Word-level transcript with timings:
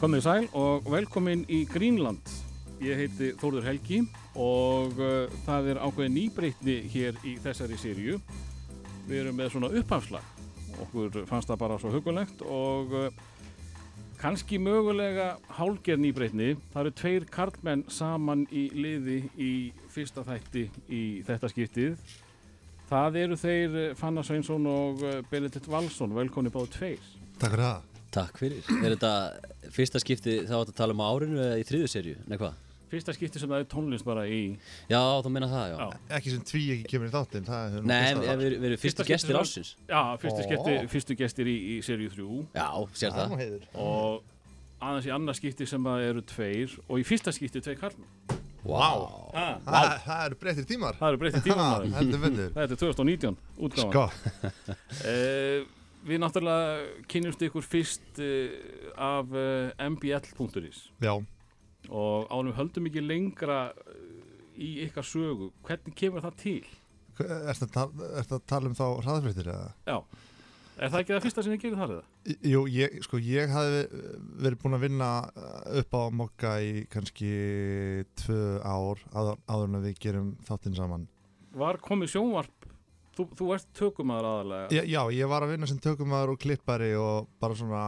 Komið 0.00 0.22
sæl 0.24 0.46
og 0.56 0.86
velkomin 0.88 1.42
í 1.52 1.58
Greenland. 1.68 2.24
Ég 2.80 2.96
heiti 2.96 3.26
Þórður 3.36 3.66
Helgi 3.66 3.98
og 4.32 4.94
uh, 4.96 5.26
það 5.44 5.66
er 5.74 5.80
ákveðin 5.84 6.14
nýbreytni 6.16 6.76
hér 6.88 7.18
í 7.28 7.34
þessari 7.44 7.76
sériu. 7.76 8.14
Við 9.04 9.18
erum 9.18 9.36
með 9.36 9.50
svona 9.52 9.68
upphafslag. 9.76 10.24
Okkur 10.86 11.18
fannst 11.28 11.52
það 11.52 11.60
bara 11.60 11.76
svo 11.82 11.92
hugulegt 11.92 12.40
og 12.48 12.96
uh, 12.96 13.10
kannski 14.22 14.56
mögulega 14.56 15.34
hálger 15.58 16.00
nýbreytni. 16.00 16.54
Það 16.72 16.86
eru 16.86 16.94
tveir 17.02 17.28
karlmenn 17.36 17.84
saman 17.92 18.46
í 18.48 18.70
liði 18.72 19.20
í 19.36 19.52
fyrsta 19.92 20.24
þætti 20.24 20.64
í 20.88 21.04
þetta 21.28 21.52
skiptið. 21.52 22.00
Það 22.88 23.20
eru 23.26 23.40
þeir 23.44 23.78
uh, 23.84 23.86
Fanna 24.00 24.24
Sveinsson 24.24 24.64
og 24.64 25.04
uh, 25.04 25.20
Benedikt 25.28 25.68
Valsson. 25.68 26.16
Velkomin 26.16 26.56
báðu 26.56 26.72
tveir. 26.78 27.16
Takk 27.36 27.50
fyrir 27.50 27.68
það. 27.68 27.89
Takk 28.14 28.40
fyrir. 28.42 28.64
Er 28.80 28.94
þetta 28.96 29.10
fyrsta 29.74 30.00
skipti 30.02 30.40
þá 30.48 30.56
átt 30.62 30.72
að 30.72 30.78
tala 30.80 30.96
um 30.96 31.02
árinu 31.06 31.38
eða 31.44 31.60
í 31.60 31.66
þriðu 31.68 31.90
serju? 31.92 32.16
Nei 32.26 32.36
hvað? 32.40 32.58
Fyrsta 32.90 33.12
skipti 33.14 33.38
sem 33.38 33.46
það 33.52 33.60
er 33.62 33.66
tónlist 33.70 34.02
bara 34.02 34.24
í... 34.26 34.40
Já, 34.90 34.98
þú 35.22 35.30
meina 35.30 35.46
það, 35.46 35.66
já. 35.70 35.76
Já. 35.78 35.98
Ekki 36.16 36.32
sem 36.32 36.40
tví 36.48 36.62
ekki 36.74 36.88
kemur 36.90 37.06
í 37.06 37.12
þáttinn, 37.14 37.44
það 37.46 37.76
er 37.76 37.84
nú 37.84 37.90
Nei, 37.92 38.00
fyrsta 38.08 38.34
við 38.40 38.48
erum 38.50 38.64
fyrstu 38.66 38.82
Fyrsta 38.82 39.06
gestir 39.12 39.38
ásins. 39.38 39.70
Já, 39.86 40.00
fyrstu, 40.24 40.46
skipti, 40.48 40.74
fyrstu 40.90 41.16
gestir 41.20 41.50
í, 41.52 41.54
í 41.70 41.78
seríu 41.86 42.10
3 42.10 42.26
Já, 42.58 42.66
sér 42.98 43.14
Það 43.14 43.36
það. 43.36 43.70
og 43.86 44.34
aðeins 44.88 45.06
í 45.06 45.14
annað 45.14 45.38
skipti 45.38 45.70
sem 45.70 45.86
það 45.86 46.08
eru 46.10 46.26
tveir 46.34 46.74
og 46.88 46.98
í 46.98 47.06
fyrsta 47.06 47.36
skipti 47.38 47.62
tveir 47.62 47.78
karlmenn. 47.78 48.38
Vá. 48.66 48.90
Ah, 49.38 49.54
Það 49.64 49.92
það 50.08 50.24
eru 50.26 50.40
breyttir 50.42 50.66
tímar. 50.68 50.98
það 50.98 51.12
eru 51.14 51.20
breytið 51.22 51.46
tíma 51.46 51.62
maður. 51.70 51.92
Heldur 52.00 52.20
myndir. 52.26 52.50
Þetta 52.58 52.74
er 52.74 52.80
2019 52.82 53.38
útgáðan. 53.70 53.92
Sko, 53.94 54.50
Uh, 55.06 55.62
við 56.06 56.22
náttúrulega 56.22 57.04
kynjumst 57.10 57.42
ykkur 57.48 57.66
fyrst 57.66 58.20
uh, 58.22 58.54
af 58.96 59.34
uh, 59.34 59.88
mbl.is 59.90 60.86
já. 61.02 61.14
og 61.88 62.30
ánum 62.32 62.56
höldum 62.56 62.88
ekki 62.88 63.04
lengra 63.04 63.60
uh, 63.74 64.00
í 64.60 64.74
ykkar 64.86 65.06
sögu. 65.06 65.50
Hvernig 65.66 65.96
kemur 65.96 66.24
það 66.24 66.40
til? 66.40 66.64
Tala- 67.20 68.10
ertu 68.20 68.36
að 68.38 68.44
tala 68.48 68.70
um 68.70 68.76
þá 68.76 68.84
hraðfréttir 69.04 69.48
eða? 69.52 69.72
Já, 69.88 69.96
er 70.80 70.92
það 70.92 71.00
ekki 71.02 71.14
það 71.14 71.24
fyrsta 71.26 71.44
sem 71.44 71.54
þið 71.54 71.62
gerir 71.64 71.80
þar 71.80 71.94
eða? 71.96 72.04
Jú, 72.52 72.62
ég, 72.72 72.98
sko, 73.04 73.20
ég 73.24 73.52
hafði 73.52 73.82
verið 74.44 74.60
búinn 74.62 74.78
að 74.78 74.84
vinna 74.86 75.10
upp 75.80 75.96
á 75.96 76.02
mokka 76.16 76.54
í 76.64 76.72
kannski 76.92 77.32
tvö 78.22 78.40
ár 78.64 79.04
áður, 79.12 79.66
en 79.66 79.80
við 79.84 80.00
gerum 80.04 80.34
þáttinn 80.48 80.76
saman. 80.76 81.08
Var 81.60 81.80
komið 81.84 82.14
sjónvarp, 82.14 82.59
þú, 83.20 83.26
þú 83.38 83.50
ert 83.56 83.68
tökumæður 83.76 84.28
aðalega. 84.30 84.70
Já, 84.74 84.82
já, 84.88 85.02
ég 85.16 85.30
var 85.30 85.44
að 85.46 85.52
vinna 85.54 85.68
sem 85.70 85.80
tökumæður 85.84 86.32
og 86.34 86.40
klippari 86.42 86.90
og 86.98 87.28
bara 87.42 87.58
svona 87.58 87.84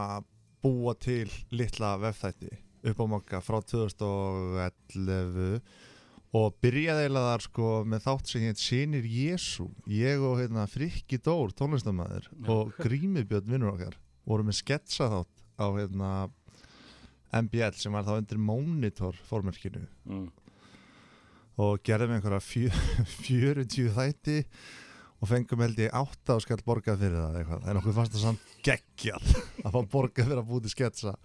búa 0.63 0.95
til 1.01 1.31
litla 1.51 1.97
vefþætti 1.99 2.53
upp 2.93 2.99
á 3.03 3.07
mokka 3.11 3.39
frá 3.43 3.59
2011 3.63 5.61
og 6.33 6.55
byrjaði 6.65 7.03
eiginlega 7.05 7.33
þar 7.33 7.43
sko 7.45 7.67
með 7.87 8.01
þátt 8.07 8.27
sem 8.31 8.45
heit 8.47 8.61
Sinir 8.63 9.07
Jésu 9.07 9.67
ég 9.91 10.23
og 10.25 10.39
hérna 10.41 10.65
Frikki 10.71 11.19
Dór 11.23 11.53
tónlistamæður 11.59 12.25
og 12.51 12.73
Grími 12.81 13.23
Björn 13.29 13.51
vinnur 13.53 13.75
okkar 13.75 13.95
voru 14.27 14.43
með 14.47 14.57
sketsa 14.63 15.11
þátt 15.13 15.37
á 15.61 15.67
hérna 15.77 16.11
MBL 17.33 17.75
sem 17.81 17.93
var 17.95 18.05
þá 18.07 18.15
undir 18.19 18.39
monitor 18.41 19.15
formerkinu. 19.29 19.87
Mm. 20.05 20.29
og 21.63 21.83
gerðum 21.85 22.15
einhverja 22.17 22.41
fjö, 22.41 22.71
40 23.29 23.93
þætti 23.97 24.39
og 25.23 25.31
fengum 25.31 25.63
held 25.63 25.79
ég 25.79 25.95
átta 25.95 26.37
og 26.37 26.43
skall 26.43 26.63
borgað 26.67 27.05
fyrir 27.05 27.19
það 27.21 27.41
eitthvað. 27.41 27.67
en 27.71 27.81
okkur 27.81 27.97
fannst 27.99 28.15
það 28.17 28.25
samt 28.27 28.55
geggjað 28.67 29.35
að 29.65 29.77
fá 29.77 29.81
borgað 29.95 30.31
fyrir 30.31 30.43
að 30.43 30.49
búti 30.51 30.73
sketsa. 30.73 31.17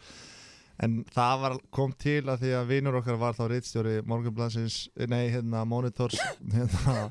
En 0.85 0.99
það 1.09 1.39
var, 1.41 1.55
kom 1.73 1.93
til 1.97 2.21
að 2.29 2.43
því 2.43 2.51
að 2.53 2.67
vinur 2.69 2.99
okkar 2.99 3.17
var 3.17 3.33
þá 3.33 3.47
reitstjóri 3.49 3.95
Morgunblansins, 4.05 4.83
nei 5.09 5.31
hérna 5.33 5.63
Monitors 5.65 6.19
hérna 6.53 7.07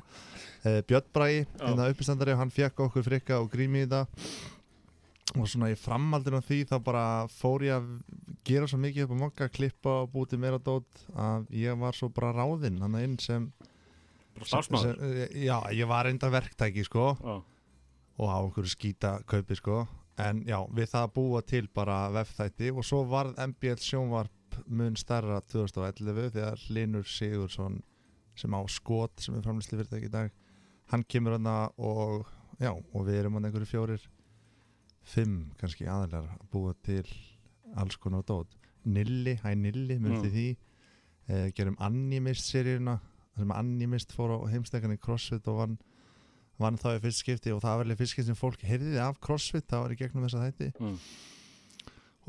eh, 0.63 0.79
Björn 0.87 1.09
Bragi, 1.11 1.41
hérna 1.59 1.89
uppistandari. 1.91 2.35
Og 2.37 2.45
hann 2.45 2.53
fekk 2.55 2.85
okkur 2.87 3.03
frikka 3.03 3.41
og 3.43 3.51
grími 3.51 3.83
í 3.83 3.89
það. 3.91 4.07
Og 5.35 5.49
svona 5.51 5.73
í 5.73 5.75
framhaldinu 5.75 6.39
á 6.39 6.47
því 6.47 6.61
þá 6.69 6.77
bara 6.85 7.05
fór 7.27 7.67
ég 7.67 7.75
að 7.75 7.89
gera 8.47 8.69
svo 8.71 8.79
mikið 8.79 9.03
upp 9.03 9.17
á 9.19 9.23
mokka, 9.25 9.49
klippa 9.51 9.97
og 10.05 10.13
búti 10.13 10.39
meira 10.39 10.61
dót 10.63 11.03
að 11.19 11.49
ég 11.59 11.75
var 11.75 11.97
svo 11.97 12.07
bara 12.15 12.31
ráðinn 12.31 12.79
hann 12.79 12.95
inn 13.01 13.17
sem, 13.19 13.49
Bara 14.37 14.49
starfsmæður. 14.51 14.97
sem 14.97 15.43
já, 15.43 15.57
ég 15.73 15.87
var 15.89 16.05
enda 16.09 16.29
verktæki 16.29 16.83
sko 16.85 17.05
Já. 17.19 17.35
og 18.19 18.27
á 18.29 18.37
einhverju 18.41 18.71
skýta 18.75 19.11
kaupi 19.25 19.55
sko 19.59 19.87
en 20.17 20.43
já, 20.45 20.57
við 20.73 20.89
það 20.93 21.03
að 21.07 21.13
búa 21.13 21.41
til 21.45 21.67
bara 21.73 22.09
vefþætti 22.15 22.71
og 22.73 22.83
svo 22.85 23.03
varð 23.09 23.35
MBL 23.47 23.77
sjónvarp 23.81 24.31
mun 24.67 24.95
stærra 24.97 25.41
2011 25.45 26.31
þegar 26.33 26.63
Linur 26.73 27.03
Sigursson 27.05 27.81
sem 28.37 28.51
á 28.53 28.61
skot 28.69 29.19
sem 29.21 29.35
er 29.37 29.41
framlýsli 29.45 29.77
fyrirtæki 29.77 30.09
í 30.09 30.13
dag 30.13 30.31
hann 30.91 31.03
kemur 31.03 31.35
hana 31.37 31.69
og 31.77 32.25
já, 32.59 32.71
og 32.73 33.05
við 33.05 33.19
erum 33.21 33.33
hann 33.37 33.45
einhverju 33.45 33.69
fjórir 33.69 34.01
fimm 35.07 35.51
kannski 35.59 35.85
aðalar 35.87 36.25
að 36.33 36.47
búa 36.51 36.73
til 36.83 37.05
alls 37.77 37.97
konar 38.01 38.23
dót 38.27 38.55
Nilli, 38.87 39.35
hæ 39.43 39.53
Nilli, 39.55 39.97
mjöndi 39.99 40.29
Mm. 40.29 40.33
því 40.33 40.47
eh, 41.29 41.51
gerum 41.51 41.75
Animist 41.79 42.47
seríuna 42.53 42.99
sem 43.37 43.53
Animist 43.55 44.11
fór 44.15 44.33
á 44.35 44.39
heimstækani 44.51 44.97
CrossFit 45.01 45.47
og 45.51 45.61
vann 45.61 45.77
vann 46.57 46.77
þá 46.81 46.95
í 46.95 47.01
fyrst 47.03 47.21
skipti 47.21 47.51
og 47.53 47.61
það 47.61 47.75
var 47.77 47.85
alveg 47.85 47.99
fyrst 48.01 48.15
skipti 48.15 48.31
sem 48.31 48.37
fólk 48.39 48.63
heyrði 48.65 48.97
af 49.03 49.19
CrossFit, 49.21 49.67
það 49.69 49.83
var 49.83 49.93
í 49.93 49.97
gegnum 49.99 50.23
þessa 50.25 50.45
þætti 50.47 50.69
Mm. 50.81 50.95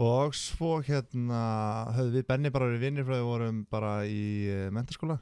og 0.04 0.34
svo 0.36 0.74
hérna 0.84 1.40
höfðu 1.96 2.12
við 2.18 2.26
Benni 2.28 2.50
bara 2.54 2.68
verið 2.68 2.84
vinnir 2.84 3.06
frá 3.08 3.16
við 3.16 3.26
vorum 3.30 3.62
bara 3.70 3.92
í 4.06 4.20
uh, 4.52 4.68
mentaskóla 4.76 5.16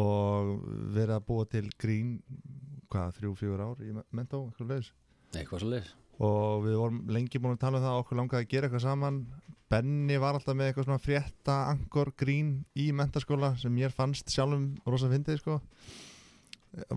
og 0.00 0.50
verið 0.94 1.14
að 1.16 1.24
búa 1.30 1.46
til 1.50 1.64
grín 1.80 2.10
hvað, 2.90 3.14
þrjú, 3.20 3.32
fjögur 3.38 3.62
ár 3.64 3.80
í 3.86 3.94
mentó, 4.14 4.44
eitthvað 4.50 4.74
leis 4.74 4.92
Nei, 5.34 5.44
hvað 5.46 5.62
svo 5.62 5.70
leir? 5.70 5.88
Og 6.20 6.64
við 6.66 6.76
vorum 6.80 7.00
lengi 7.12 7.40
búin 7.40 7.56
að 7.56 7.62
tala 7.64 7.80
um 7.80 7.86
það 7.86 8.00
okkur 8.02 8.20
langaði 8.20 8.44
að 8.44 8.52
gera 8.54 8.68
eitthvað 8.68 8.86
saman 8.86 9.22
Benni 9.70 10.16
var 10.18 10.34
alltaf 10.34 10.56
með 10.58 10.70
eitthvað 10.72 10.88
svona 10.88 11.02
frétta 11.02 11.56
angor 11.70 12.10
grín 12.18 12.54
í 12.74 12.88
mentaskóla 12.96 13.52
sem 13.60 13.72
mér 13.72 13.94
fannst 13.94 14.32
sjálfum 14.34 14.72
rosa 14.90 15.10
fyndið 15.12 15.38
sko 15.40 15.60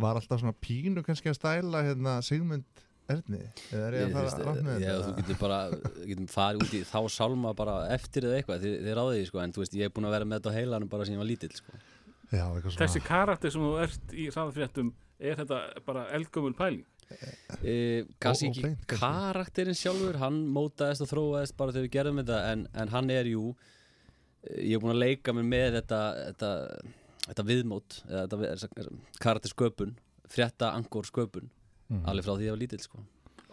var 0.01 0.17
alltaf 0.17 0.41
svona 0.41 0.55
pínu 0.57 1.03
kannski 1.05 1.29
að 1.31 1.37
stæla 1.37 1.83
hérna 1.85 2.17
Sigmund 2.25 2.65
Erni 3.11 3.41
eða 3.73 3.87
er 3.89 3.95
ég 3.97 4.05
að 4.07 4.13
fara 4.15 4.45
langt 4.47 4.63
með 4.63 4.83
Já, 4.83 4.91
þetta? 4.93 5.07
þú 5.07 5.15
getur 5.19 5.39
bara, 5.41 5.57
getum 6.07 6.27
farið 6.31 6.61
út 6.63 6.75
í 6.77 6.81
þá 6.87 6.99
sálma 7.11 7.51
bara 7.57 7.73
eftir 7.91 8.27
eða 8.29 8.37
eitthvað, 8.39 8.61
þið, 8.63 8.75
þið 8.85 8.95
ráðið 8.99 9.17
því 9.17 9.25
sko, 9.27 9.41
en 9.43 9.55
þú 9.55 9.63
veist, 9.63 9.75
ég 9.75 9.89
er 9.89 9.93
búin 9.97 10.07
að 10.07 10.15
vera 10.15 10.27
með 10.29 10.39
þetta 10.39 10.53
á 10.53 10.57
heilanum 10.57 10.91
bara 10.93 11.07
síðan 11.07 11.17
ég 11.17 11.23
var 11.23 11.29
lítill 11.33 11.57
sko. 11.57 11.81
Já, 12.31 12.45
eitthvað 12.45 12.69
svona 12.69 12.85
Þessi 12.85 13.01
karakter 13.09 13.53
sem 13.53 13.65
þú 13.65 13.73
ert 13.83 14.15
í 14.15 14.27
hraðfréttum, 14.31 14.93
er 15.19 15.41
þetta 15.41 15.59
bara 15.89 16.05
eldgömmul 16.15 16.55
pæling? 16.61 16.85
E, 17.63 18.03
kannski 18.19 18.47
Og- 18.47 18.49
og 18.49 18.55
ekki 18.57 18.63
beint, 18.65 18.85
kannski. 18.87 18.99
karakterinn 18.99 19.77
sjálfur, 19.79 20.17
hann 20.19 20.41
mótaðist 20.53 21.01
og 21.05 21.09
þróaðist 21.11 21.55
bara 21.57 21.71
þegar 21.71 21.87
við 21.87 21.93
gerðum 21.97 22.21
þetta, 22.23 22.39
en, 22.51 22.67
en 22.73 22.87
hann 22.93 23.09
er 23.09 23.25
jú, 23.31 23.55
eh, 24.49 24.61
ég 24.69 24.75
er 24.75 24.79
búin 24.83 24.95
að 24.95 25.03
leika 25.05 25.33
mér 25.33 25.47
með 25.53 25.77
þetta, 25.81 26.01
þetta, 26.33 26.51
þetta 27.27 27.45
viðmót, 27.51 27.99
eða 28.09 28.27
þetta 28.27 28.41
við- 28.83 28.99
karaktersköpun, 29.19 29.95
frétta 30.27 30.73
angor 30.73 31.03
sköpun, 31.07 31.49
Mhm. 31.89 32.05
alveg 32.09 32.23
frá 32.25 32.35
því 32.37 32.45
ég 32.47 32.49
var 32.55 32.61
lítill 32.63 32.79
sko. 32.81 32.99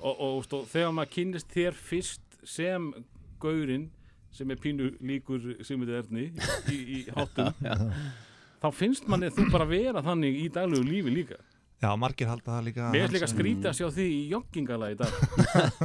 Og, 0.03 0.17
og 0.21 0.45
stó, 0.47 0.65
þegar 0.65 0.93
maður 0.97 1.11
kynnist 1.13 1.49
þér 1.53 1.75
fyrst 1.77 2.21
sem 2.45 2.93
gaurinn 3.41 3.91
sem 4.33 4.51
er 4.51 4.57
pínu 4.57 4.95
líkur 5.03 5.59
Sigmundur 5.67 5.99
Erni 6.03 6.31
í, 6.71 6.77
í 7.05 7.07
háttum, 7.13 7.53
þá 8.63 8.69
finnst 8.73 9.07
manni 9.09 9.29
þú 9.29 9.51
bara 9.53 9.67
vera 9.67 10.01
þannig 10.03 10.39
í 10.45 10.49
daglegu 10.53 10.85
lífi 10.87 11.13
líka. 11.13 11.37
Já, 11.81 11.89
margir 11.97 12.29
halda 12.29 12.59
það 12.59 12.67
líka 12.69 12.91
Mér 12.93 13.07
er 13.07 13.15
líka 13.15 13.29
skrítið 13.31 13.71
að 13.71 13.79
sjá 13.79 13.87
því 13.97 14.07
í 14.13 14.21
joggingala 14.35 14.91
í 14.93 14.99
dag. 15.01 15.11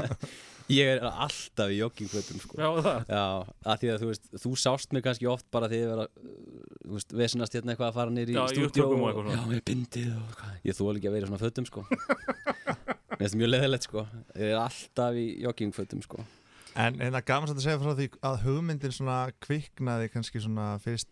Ég 0.75 0.95
er 0.95 1.03
alltaf 1.05 1.69
í 1.69 1.75
joggingfötum 1.77 2.39
sko. 2.41 2.57
Já, 2.57 2.67
það. 2.81 3.01
Já, 3.13 3.23
að 3.69 3.81
því 3.83 3.89
að 3.93 3.99
þú 4.01 4.07
veist, 4.09 4.29
þú 4.41 4.53
sást 4.57 4.95
mig 4.95 5.03
kannski 5.05 5.27
oft 5.29 5.45
bara 5.53 5.69
því 5.69 5.81
að 5.93 6.01
þú 6.09 6.95
veist, 6.95 7.13
vesinast 7.21 7.57
hérna 7.57 7.75
eitthvað 7.75 7.91
að 7.91 7.99
fara 7.99 8.15
nýr 8.15 8.31
í 8.33 8.37
upptökum 8.41 9.03
og 9.03 9.11
eitthvað 9.11 9.29
svona. 9.29 9.35
Já, 9.37 9.53
ég 9.59 9.65
bindið 9.69 10.07
og 10.17 10.39
hvað. 10.39 10.55
Ég 10.65 10.79
þóla 10.79 10.95
ekki 10.97 11.11
að 11.11 11.15
vera 11.15 11.27
í 11.27 11.29
svona 11.29 11.41
fötum, 11.43 11.69
sko. 11.69 11.85
Mér 11.85 13.21
finnst 13.21 13.35
það 13.35 13.39
mjög 13.43 13.51
leðilegt, 13.53 13.87
sko. 13.87 14.05
Ég 14.41 14.49
er 14.55 14.63
alltaf 14.63 15.21
í 15.21 15.27
joggingfötum, 15.45 16.01
sko. 16.07 16.25
En 16.75 16.97
en 16.99 17.13
það 17.13 17.21
er 17.21 17.27
gaman 17.29 17.53
að 17.53 17.61
segja 17.63 17.79
frá 17.85 17.93
því 17.95 18.09
að 18.27 18.41
hugmyndin 18.43 18.95
svona 18.97 19.19
kviknaði 19.45 20.09
kannski 20.11 20.41
svona 20.43 20.73
fyrst 20.83 21.07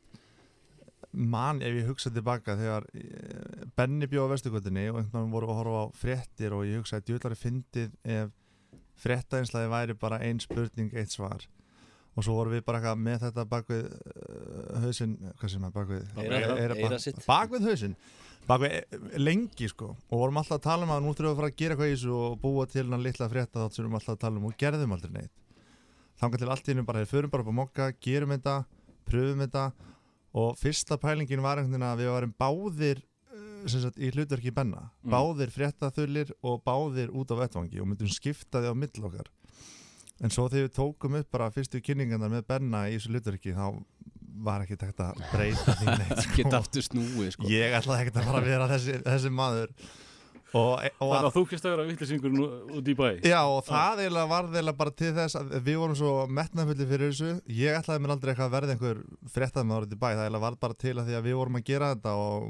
mann 1.13 1.61
ef 1.61 1.75
ég 1.77 1.89
hugsa 1.89 2.11
tilbaka 2.13 2.55
þegar 2.59 2.87
eh, 2.97 3.65
Benni 3.77 4.09
bjóð 4.09 4.31
á 4.31 4.33
vestugutinni 4.33 4.87
og 4.91 4.99
einhvern 5.01 5.19
veginn 5.19 5.33
voru 5.33 5.49
að 5.51 5.59
horfa 5.61 5.83
á 5.85 5.87
fréttir 5.97 6.55
og 6.57 6.65
ég 6.67 6.81
hugsaði 6.81 7.07
djúlari 7.09 7.37
fyndið 7.39 7.93
ef 8.03 8.31
fréttaeinslæði 9.03 9.71
væri 9.71 9.97
bara 9.99 10.21
ein 10.23 10.39
spurning, 10.41 10.91
eitt 10.93 11.13
svar. 11.13 11.45
Og 12.13 12.25
svo 12.25 12.35
vorum 12.37 12.53
við 12.53 12.65
bara 12.65 12.79
eitthvað 12.79 12.99
með 13.01 13.23
þetta 13.23 13.45
bakvið 13.49 13.87
uh, 13.89 14.83
hausinn, 14.83 15.15
hvað 15.39 15.49
sem 15.49 15.63
er 15.65 15.73
bakvið 15.73 16.03
bakvið 17.25 17.65
hausinn 17.71 17.95
bakvið 18.47 18.75
eh, 18.75 19.07
lengi 19.21 19.69
sko. 19.71 19.93
Og 20.11 20.21
vorum 20.21 20.37
alltaf 20.41 20.59
að 20.59 20.65
tala 20.67 20.87
um 20.87 20.93
að 20.93 21.05
nú 21.05 21.13
þurfum 21.13 21.29
við 21.29 21.31
að 21.31 21.39
fara 21.39 21.51
að 21.51 21.57
gera 21.61 21.75
eitthvað 21.75 21.89
í 21.89 21.95
þessu 21.95 22.17
og 22.17 22.35
búa 22.43 22.67
til 22.69 22.85
hann 22.89 23.05
litla 23.05 23.29
frétta 23.31 23.63
þátt 23.63 23.75
sem 23.75 23.81
við 23.81 23.87
erum 23.87 23.97
alltaf 23.99 24.13
að 24.13 24.21
tala 24.25 24.41
um 24.41 24.47
og 24.49 24.57
gerðum 24.59 24.95
aldrei 24.95 25.13
neitt. 25.15 25.33
Þangar 26.21 26.43
til 26.43 26.49
allt 26.53 26.67
í 26.67 26.73
hennu 26.73 26.85
bara, 26.87 27.03
við 27.03 27.13
förum 27.13 27.33
bara 27.33 27.45
upp 27.45 27.51
á 27.53 27.59
mokka 27.59 27.89
gerum 28.03 28.33
þetta, 28.35 28.55
pröfum 29.09 29.43
þetta 29.45 29.65
og 30.33 30.55
fyrsta 30.57 30.97
pælingin 30.97 31.41
var 31.45 31.57
einhvern 31.61 31.75
veginn 31.77 31.89
að 31.91 31.99
við 32.03 32.11
varum 32.15 32.33
báðir 32.41 33.01
sem 33.69 33.79
sagt, 33.79 33.95
í 34.01 34.09
hlutverki 34.11 34.51
Benna, 34.51 34.89
Mm. 35.05 35.11
báðir 35.13 35.51
fréttaþullir 35.53 36.31
og 36.43 36.63
báðir 36.67 37.13
út 37.15 37.31
á 37.31 37.35
vettvangi 37.39 37.79
og 37.79 37.87
myndum 37.87 38.09
skipta 38.11 38.59
því 38.59 38.71
á 38.71 38.75
mill 38.75 39.05
okkar 39.07 39.29
en 40.23 40.29
svo 40.33 40.49
þegar 40.51 40.67
við 40.67 40.73
tókum 40.75 41.15
upp 41.19 41.29
bara 41.31 41.47
fyrstu 41.51 41.79
kynningarnar 41.81 42.29
með 42.33 42.43
Benna 42.47 42.85
í 42.89 42.97
þessu 42.97 43.13
hlutverki 43.13 43.53
þá 43.55 43.67
var 44.43 44.63
ekki 44.65 44.75
tekt 44.81 44.99
að 44.99 45.21
breyta 45.31 45.75
því 45.79 45.85
neitt 46.01 46.21
sko. 46.25 46.49
Sko 47.37 47.47
ég 47.53 47.75
ætlaði 47.77 48.03
ekkert 48.03 48.19
að 48.19 48.27
fara 48.27 48.41
að 48.41 48.49
vera 48.51 48.67
þessi, 48.73 48.97
þessi 49.05 49.31
maður 49.31 49.71
og, 50.53 50.83
og 51.01 51.09
Þannig 51.09 51.27
að 51.27 51.33
þú 51.33 51.41
kemst 51.49 51.65
að 51.65 51.71
vera 51.73 51.85
vittlisingur 51.87 52.33
út 52.77 52.89
í 52.91 52.93
bæ. 52.97 53.05
Já 53.25 53.39
og 53.41 53.63
það 53.65 54.03
eiginlega 54.03 54.29
var 54.29 54.49
eiginlega 54.51 54.79
bara 54.83 54.93
til 55.01 55.09
þess 55.15 55.37
að 55.39 55.55
við 55.65 55.79
vorum 55.81 55.97
svo 55.97 56.11
metnafulli 56.39 56.87
fyrir 56.91 57.09
þessu. 57.09 57.31
Ég 57.57 57.77
ætlaði 57.79 58.03
mér 58.03 58.13
aldrei 58.13 58.31
eitthvað 58.33 58.49
að 58.49 58.53
verða 58.57 58.75
einhver 58.75 59.01
fréttað 59.33 59.67
með 59.69 59.79
árið 59.79 59.95
í 59.95 59.99
bæ, 60.03 60.05
það 60.11 60.21
eiginlega 60.27 60.43
var 60.45 60.59
bara 60.61 60.79
til 60.85 60.93
að 60.93 61.09
því 61.09 61.17
að 61.17 61.25
við 61.25 61.39
vorum 61.39 61.57
að 61.57 61.65
gera 61.71 61.89
þetta 61.95 62.15
og 62.21 62.47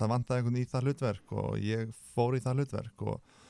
það 0.00 0.12
vantaði 0.14 0.42
einhvern 0.42 0.58
í 0.58 0.66
það 0.74 0.88
hlutverk 0.88 1.38
og 1.44 1.62
ég 1.62 1.96
fór 2.16 2.34
í 2.34 2.42
það 2.42 2.58
hlutverk 2.58 3.06
og, 3.06 3.40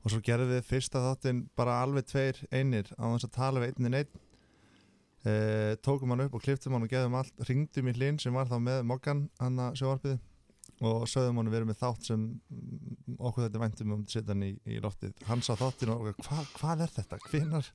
og 0.00 0.16
svo 0.16 0.24
gerðum 0.30 0.52
við 0.56 0.66
fyrsta 0.72 1.06
þáttinn 1.10 1.46
bara 1.58 1.78
alveg 1.84 2.08
tveir 2.08 2.42
einir 2.48 2.88
á 2.96 3.04
þess 3.04 3.28
að 3.28 3.36
tala 3.36 3.60
við 3.60 3.76
einnin 3.76 4.00
einn. 4.00 4.20
E, 5.22 5.32
tókum 5.84 6.10
hann 6.10 6.24
upp 6.24 6.40
og 6.40 6.42
kliftum 6.42 6.72
hann 6.74 6.88
og 6.88 6.90
geðum 6.90 7.20
allt 7.20 7.44
ringdum 7.46 7.92
í 7.92 7.98
hlinn 8.00 8.16
sem 8.18 8.34
var 8.34 8.48
þá 8.50 8.56
með 8.64 8.80
mokkan 8.88 9.26
hann 9.38 9.60
að 9.68 9.76
sjóarpið 9.78 10.16
og 10.82 11.04
sögðum 11.10 11.38
hann 11.38 11.50
að 11.50 11.54
vera 11.56 11.68
með 11.68 11.78
þátt 11.82 12.08
sem 12.08 12.22
okkur 13.18 13.44
þetta 13.46 13.60
væntum 13.62 13.92
um 13.92 14.00
að 14.00 14.14
setja 14.14 14.32
hann 14.32 14.42
í, 14.46 14.50
í 14.66 14.80
loftið. 14.82 15.12
Hann 15.28 15.44
sá 15.44 15.52
þáttinu 15.58 15.94
og 15.94 16.22
hva, 16.24 16.40
hvað 16.56 16.82
er 16.86 16.92
þetta? 16.96 17.18
Hvenar, 17.28 17.68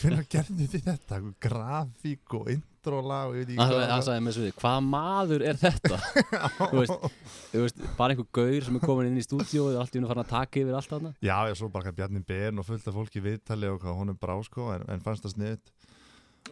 hvenar 0.00 0.24
gerði 0.32 0.68
þið 0.72 0.88
þetta? 0.88 1.20
Grafík 1.46 2.36
og 2.38 2.50
introlag 2.54 3.32
og 3.32 3.38
ég 3.38 3.44
veit 3.44 3.54
ekki 3.56 3.80
Hann 3.92 4.06
sagði 4.06 4.24
með 4.26 4.36
svo 4.38 4.46
við, 4.46 4.54
hvað 4.62 4.78
maður 4.88 5.46
er 5.50 5.60
þetta? 5.60 6.00
þú, 6.60 6.70
veist, 6.80 7.18
þú 7.52 7.64
veist, 7.66 7.82
bara 7.98 8.16
einhver 8.16 8.30
gaur 8.40 8.68
sem 8.68 8.80
er 8.80 8.86
komin 8.86 9.10
inn 9.10 9.20
í 9.20 9.26
stúdíu 9.26 9.66
og 9.66 9.74
er 9.74 9.82
allt 9.82 9.96
í 9.96 10.00
unni 10.00 10.12
farin 10.12 10.24
að 10.24 10.32
taka 10.32 10.62
yfir 10.62 10.78
allt 10.80 10.94
þarna. 10.94 11.12
Já, 11.20 11.36
ég 11.50 11.60
svo 11.60 11.70
bara 11.74 11.94
Bjarni 11.96 12.24
Ben 12.26 12.62
og 12.62 12.68
fullt 12.68 12.88
af 12.88 12.96
fólki 12.96 13.24
viðtali 13.24 13.72
og 13.72 13.82
hvað 13.84 14.00
honum 14.00 14.20
brá 14.20 14.36
sko 14.46 14.70
en, 14.76 14.86
en 14.92 15.04
fannst 15.04 15.26
það 15.26 15.36
sniðut 15.36 15.74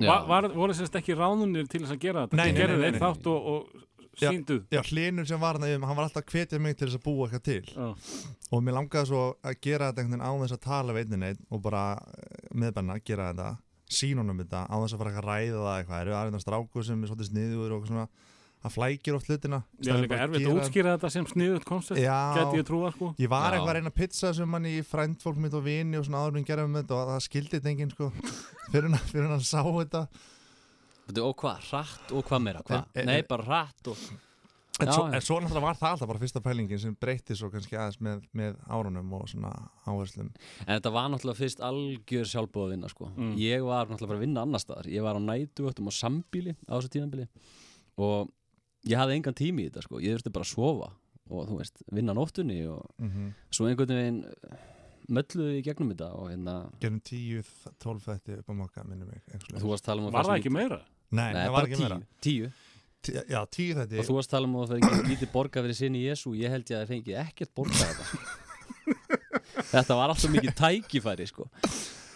Var, 0.00 0.24
var, 0.26 0.48
voru 0.54 0.74
sérst 0.74 0.96
ekki 0.98 1.14
ráðunir 1.14 1.68
til 1.70 1.84
þess 1.84 1.94
að 1.94 2.00
gera 2.02 2.24
þetta? 2.24 2.38
Nei, 2.38 2.48
Þið 2.50 2.56
nei, 2.58 2.78
nei, 2.80 2.86
einn 2.88 2.96
nei. 2.96 3.02
Síndu 4.20 4.58
Já, 4.72 4.80
hlinur 4.88 5.28
sem 5.28 5.40
var 5.42 5.58
hann, 5.58 5.84
hann 5.84 5.96
var 5.98 6.06
alltaf 6.06 6.24
að 6.24 6.34
hvetja 6.34 6.60
mig 6.62 6.76
til 6.78 6.88
þess 6.88 7.00
að 7.00 7.06
búa 7.06 7.28
eitthvað 7.28 7.44
til. 7.48 7.74
Já. 7.74 7.88
og 8.50 8.64
mér 8.64 8.78
langaði 8.78 9.10
svo 9.10 9.22
að 9.42 9.60
gera 9.66 9.90
þetta 9.90 10.04
einhvern 10.04 10.20
veginn 10.20 10.26
á 10.26 10.32
þess 10.44 10.56
að 10.58 10.64
tala 10.68 10.96
við 10.96 11.06
einnig 11.06 11.22
neitt 11.24 11.46
og 11.50 11.64
bara 11.64 11.84
eh, 11.94 12.44
með 12.54 12.76
benna 12.78 13.00
gera 13.00 13.30
þetta 13.32 13.50
sín 13.94 14.20
honum 14.22 14.40
þetta 14.42 14.66
á 14.66 14.74
þess 14.74 14.96
að 14.96 15.02
fara 15.02 15.16
að 15.16 15.26
ræða 15.28 15.64
það 15.64 15.80
eitthvað. 15.80 16.04
Eru 16.04 16.16
aðeins 16.20 16.46
stráku 16.46 16.86
sem 16.86 17.02
er 17.02 17.12
svolítið 17.12 17.30
sniður 17.32 17.76
og 17.78 17.90
svona 17.90 18.06
að 18.64 18.72
flækir 18.72 19.16
oft 19.18 19.28
hlutina. 19.28 19.60
Já, 19.84 19.92
líka 20.00 20.18
erfitt 20.24 20.46
að 20.48 20.58
útskýra 20.58 20.94
þetta 20.94 21.10
sem 21.12 21.26
sniðut 21.28 21.66
koncept 21.68 22.00
Já, 22.00 22.16
Gæti 22.38 22.62
ég 22.62 22.68
trúa 22.68 22.92
sko. 22.94 23.10
Ég 23.20 23.28
var 23.28 23.52
eitthvað 23.52 23.72
að 23.74 23.76
reyna 23.76 23.92
að 23.92 23.98
pizza 23.98 24.30
sem 24.36 24.48
mann 24.48 24.68
í 24.68 24.78
frændfólk 24.88 25.40
mitt 25.42 25.56
og 25.58 25.66
vini 25.66 26.00
og 26.00 26.06
svona 26.06 26.22
áður 26.24 26.38
minn 26.38 26.46
gerðum 26.48 26.78
þetta 26.78 26.96
og 26.96 27.10
það 27.10 27.20
skildi 27.26 27.58
þetta 27.58 27.72
enginn 27.74 27.92
sko. 27.92 28.08
Fyrir 28.72 28.88
hann, 28.88 29.34
að 29.36 29.44
sá 29.44 29.60
þetta 29.60 30.02
Og 31.12 31.34
hvað, 31.36 31.66
hratt 31.70 32.12
og 32.12 32.24
hvað 32.28 32.40
meira? 32.46 32.62
Hva? 32.64 32.84
En- 32.94 33.02
en- 33.02 33.06
Nei, 33.12 33.22
bara 33.28 33.44
hratt 33.44 33.90
og 33.92 33.98
En, 34.80 34.88
Já, 34.88 34.92
svo, 34.96 35.02
en 35.06 35.22
svo 35.22 35.36
náttúrulega 35.38 35.62
var 35.68 35.76
það 35.78 35.92
alltaf 35.92 36.08
bara 36.10 36.18
fyrsta 36.18 36.40
pælingin 36.42 36.80
sem 36.82 36.94
breytti 36.98 37.36
svo 37.38 37.46
kannski 37.46 37.76
aðeins 37.78 38.00
með, 38.02 38.24
með 38.34 38.56
árunum 38.66 39.12
og 39.14 39.28
svona 39.30 39.52
áherslum 39.86 40.32
En 40.66 40.72
þetta 40.72 40.90
var 40.90 41.12
náttúrulega 41.12 41.38
fyrst 41.38 41.62
algjör 41.62 42.26
sjálfbúð 42.26 42.64
að 42.64 42.72
vinna 42.74 42.90
sko. 42.90 43.06
Mm. 43.14 43.36
Ég 43.38 43.62
var 43.62 43.86
náttúrulega 43.86 44.10
bara 44.10 44.18
að 44.18 44.24
vinna 44.24 44.42
annar 44.42 44.64
staðar 44.64 44.88
Ég 44.90 45.06
var 45.06 45.14
á 45.14 45.22
nætuvöktum 45.22 45.92
og 45.92 45.94
sambíli 45.94 46.56
á 46.66 46.74
þessu 46.74 46.90
tímabili 46.90 47.28
og 48.02 48.32
ég 48.90 48.98
hafði 48.98 49.20
engan 49.20 49.38
tími 49.38 49.62
í 49.62 49.70
þetta 49.70 49.86
sko. 49.86 50.02
Ég 50.02 50.18
þurfti 50.18 50.34
bara 50.34 50.48
að 50.48 50.54
sofa 50.56 50.90
og 51.30 51.46
þú 51.48 51.60
veist, 51.60 51.84
vinna 51.94 52.18
nóttunni 52.18 52.58
og 52.66 52.82
mm 52.98 53.10
-hmm. 53.10 53.32
svo 53.54 53.68
einhvern 53.68 53.94
veginn 53.94 54.24
mölluðu 55.12 55.56
í 55.58 55.62
gegnum 55.66 55.90
þetta 55.92 56.10
og 56.18 56.28
hérna, 56.32 56.54
Gerum 56.82 57.00
10-12 57.04 58.04
þætti 58.06 58.38
upp 58.40 58.52
á 58.52 58.54
mokka 58.60 58.84
minnum 58.88 59.10
um 59.10 60.06
að 60.08 60.16
Var 60.16 60.28
það 60.30 60.38
ekki 60.38 60.52
meira? 60.54 60.78
Nei, 61.14 61.26
Nei, 61.32 61.42
það 61.44 61.52
var 61.56 61.68
ekki 61.68 61.76
tíu, 61.78 61.84
meira. 61.84 61.98
Tíu. 62.24 62.52
Tí- 63.04 63.16
Já, 63.28 63.40
10 63.44 63.74
þætti. 63.80 63.98
Og 64.00 64.08
þú 64.08 64.14
varst 64.16 64.30
að 64.30 64.36
tala 64.38 64.48
um 64.48 64.54
að 64.56 64.70
það 64.70 64.80
fengi 64.88 65.10
lítið 65.12 65.32
borga 65.34 65.64
fyrir 65.66 65.76
sinni 65.76 66.00
Jésu 66.06 66.32
Ég 66.40 66.54
held 66.54 66.64
ég 66.72 66.78
að 66.78 66.84
það 66.86 66.94
fengi 66.94 67.18
ekkert 67.20 67.52
borga 67.54 67.84
þetta 67.84 68.04
Þetta 69.74 69.96
var 69.98 70.12
alltaf 70.14 70.32
mikið 70.32 70.56
tækifæri 70.58 71.26
sko 71.28 71.48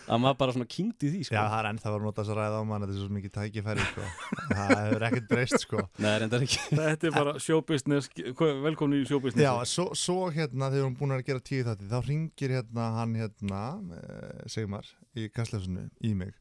Að 0.08 0.20
maður 0.25 0.38
bara 0.40 0.55
svona 0.56 0.69
kingdi 0.72 1.10
því 1.12 1.20
sko. 1.28 1.37
Já, 1.37 1.43
það 1.52 1.58
er 1.58 1.69
ennþá 1.70 1.90
að 1.93 2.05
nota 2.06 2.22
þess 2.22 2.32
að 2.32 2.38
ræða 2.38 2.58
á 2.58 2.64
mann 2.69 2.84
þetta 2.84 2.94
er 2.94 3.02
svo 3.02 3.12
mikið 3.16 3.32
tækifæri 3.34 3.87
sko. 3.90 4.06
það 4.49 4.72
hefur 4.78 5.06
ekkert 5.08 5.28
breyst 5.28 5.60
sko. 5.64 5.84
Nei, 6.00 6.10
reyndar 6.22 6.44
ekki. 6.46 6.60
Þetta 6.72 7.08
er 7.10 7.14
bara 7.19 7.34
showbusiness 7.44 8.10
Velkomin 8.64 9.02
í 9.02 9.08
showbusiness. 9.08 9.44
Já, 9.44 9.52
svo, 9.69 9.87
svo 9.99 10.28
hérna 10.32 10.70
þegar 10.72 10.78
við 10.78 10.84
erum 10.87 10.99
búin 10.99 11.16
að 11.19 11.25
gera 11.28 11.44
10 11.52 11.69
þætti 11.69 11.93
þá 11.93 11.99
ringir 12.08 12.56
hérna 12.56 12.90
hann 12.96 13.12
hérna 13.20 13.62
eh, 13.99 14.44
Sigmar 14.49 14.87
í 15.19 15.28
Kastljósinu 15.34 15.84
í 16.00 16.14
mig 16.16 16.32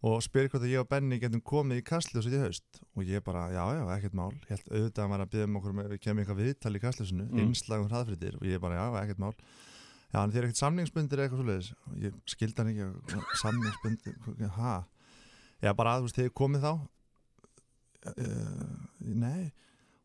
og 0.00 0.22
spyrir 0.24 0.48
hvort 0.48 0.64
að 0.64 0.72
ég 0.72 0.80
og 0.80 0.88
Benni 0.88 1.18
getum 1.20 1.42
komið 1.44 1.82
í 1.82 1.84
Kastljósið 1.84 2.34
í 2.38 2.40
haust. 2.40 2.78
Og 2.96 3.04
ég 3.04 3.20
bara, 3.24 3.52
já, 3.52 3.60
já, 3.76 3.82
ekkert 3.98 4.16
mál. 4.16 4.32
Ég 4.48 4.54
held 4.54 4.66
auðvitað 4.72 5.02
að 5.04 5.10
maður 5.12 5.24
að 5.26 5.32
byggja 5.34 5.48
um 5.48 5.58
okkur 5.60 5.74
með, 5.76 5.86
við 5.92 6.00
kemum 6.06 6.24
Mm. 10.10 10.16
mm. 10.16 10.18
já, 10.18 10.20
en 10.22 10.32
þið 10.32 10.40
er 10.40 10.48
ekkert 10.48 10.62
samningsbundir 10.62 11.20
eða 11.20 11.28
eitthvað 11.28 11.44
svoleiðis 11.44 11.72
ég 12.04 12.22
skildi 12.34 12.62
hann 12.62 12.72
ekki 12.74 13.22
samningsbundir, 13.42 14.16
ha 14.60 14.78
Já, 15.60 15.74
bara 15.76 15.92
að 15.92 15.98
þú 16.00 16.06
veist, 16.06 16.16
þið 16.16 16.30
komið 16.40 16.62
þá 16.64 16.70
uh, 18.10 18.76
Nei 19.04 19.50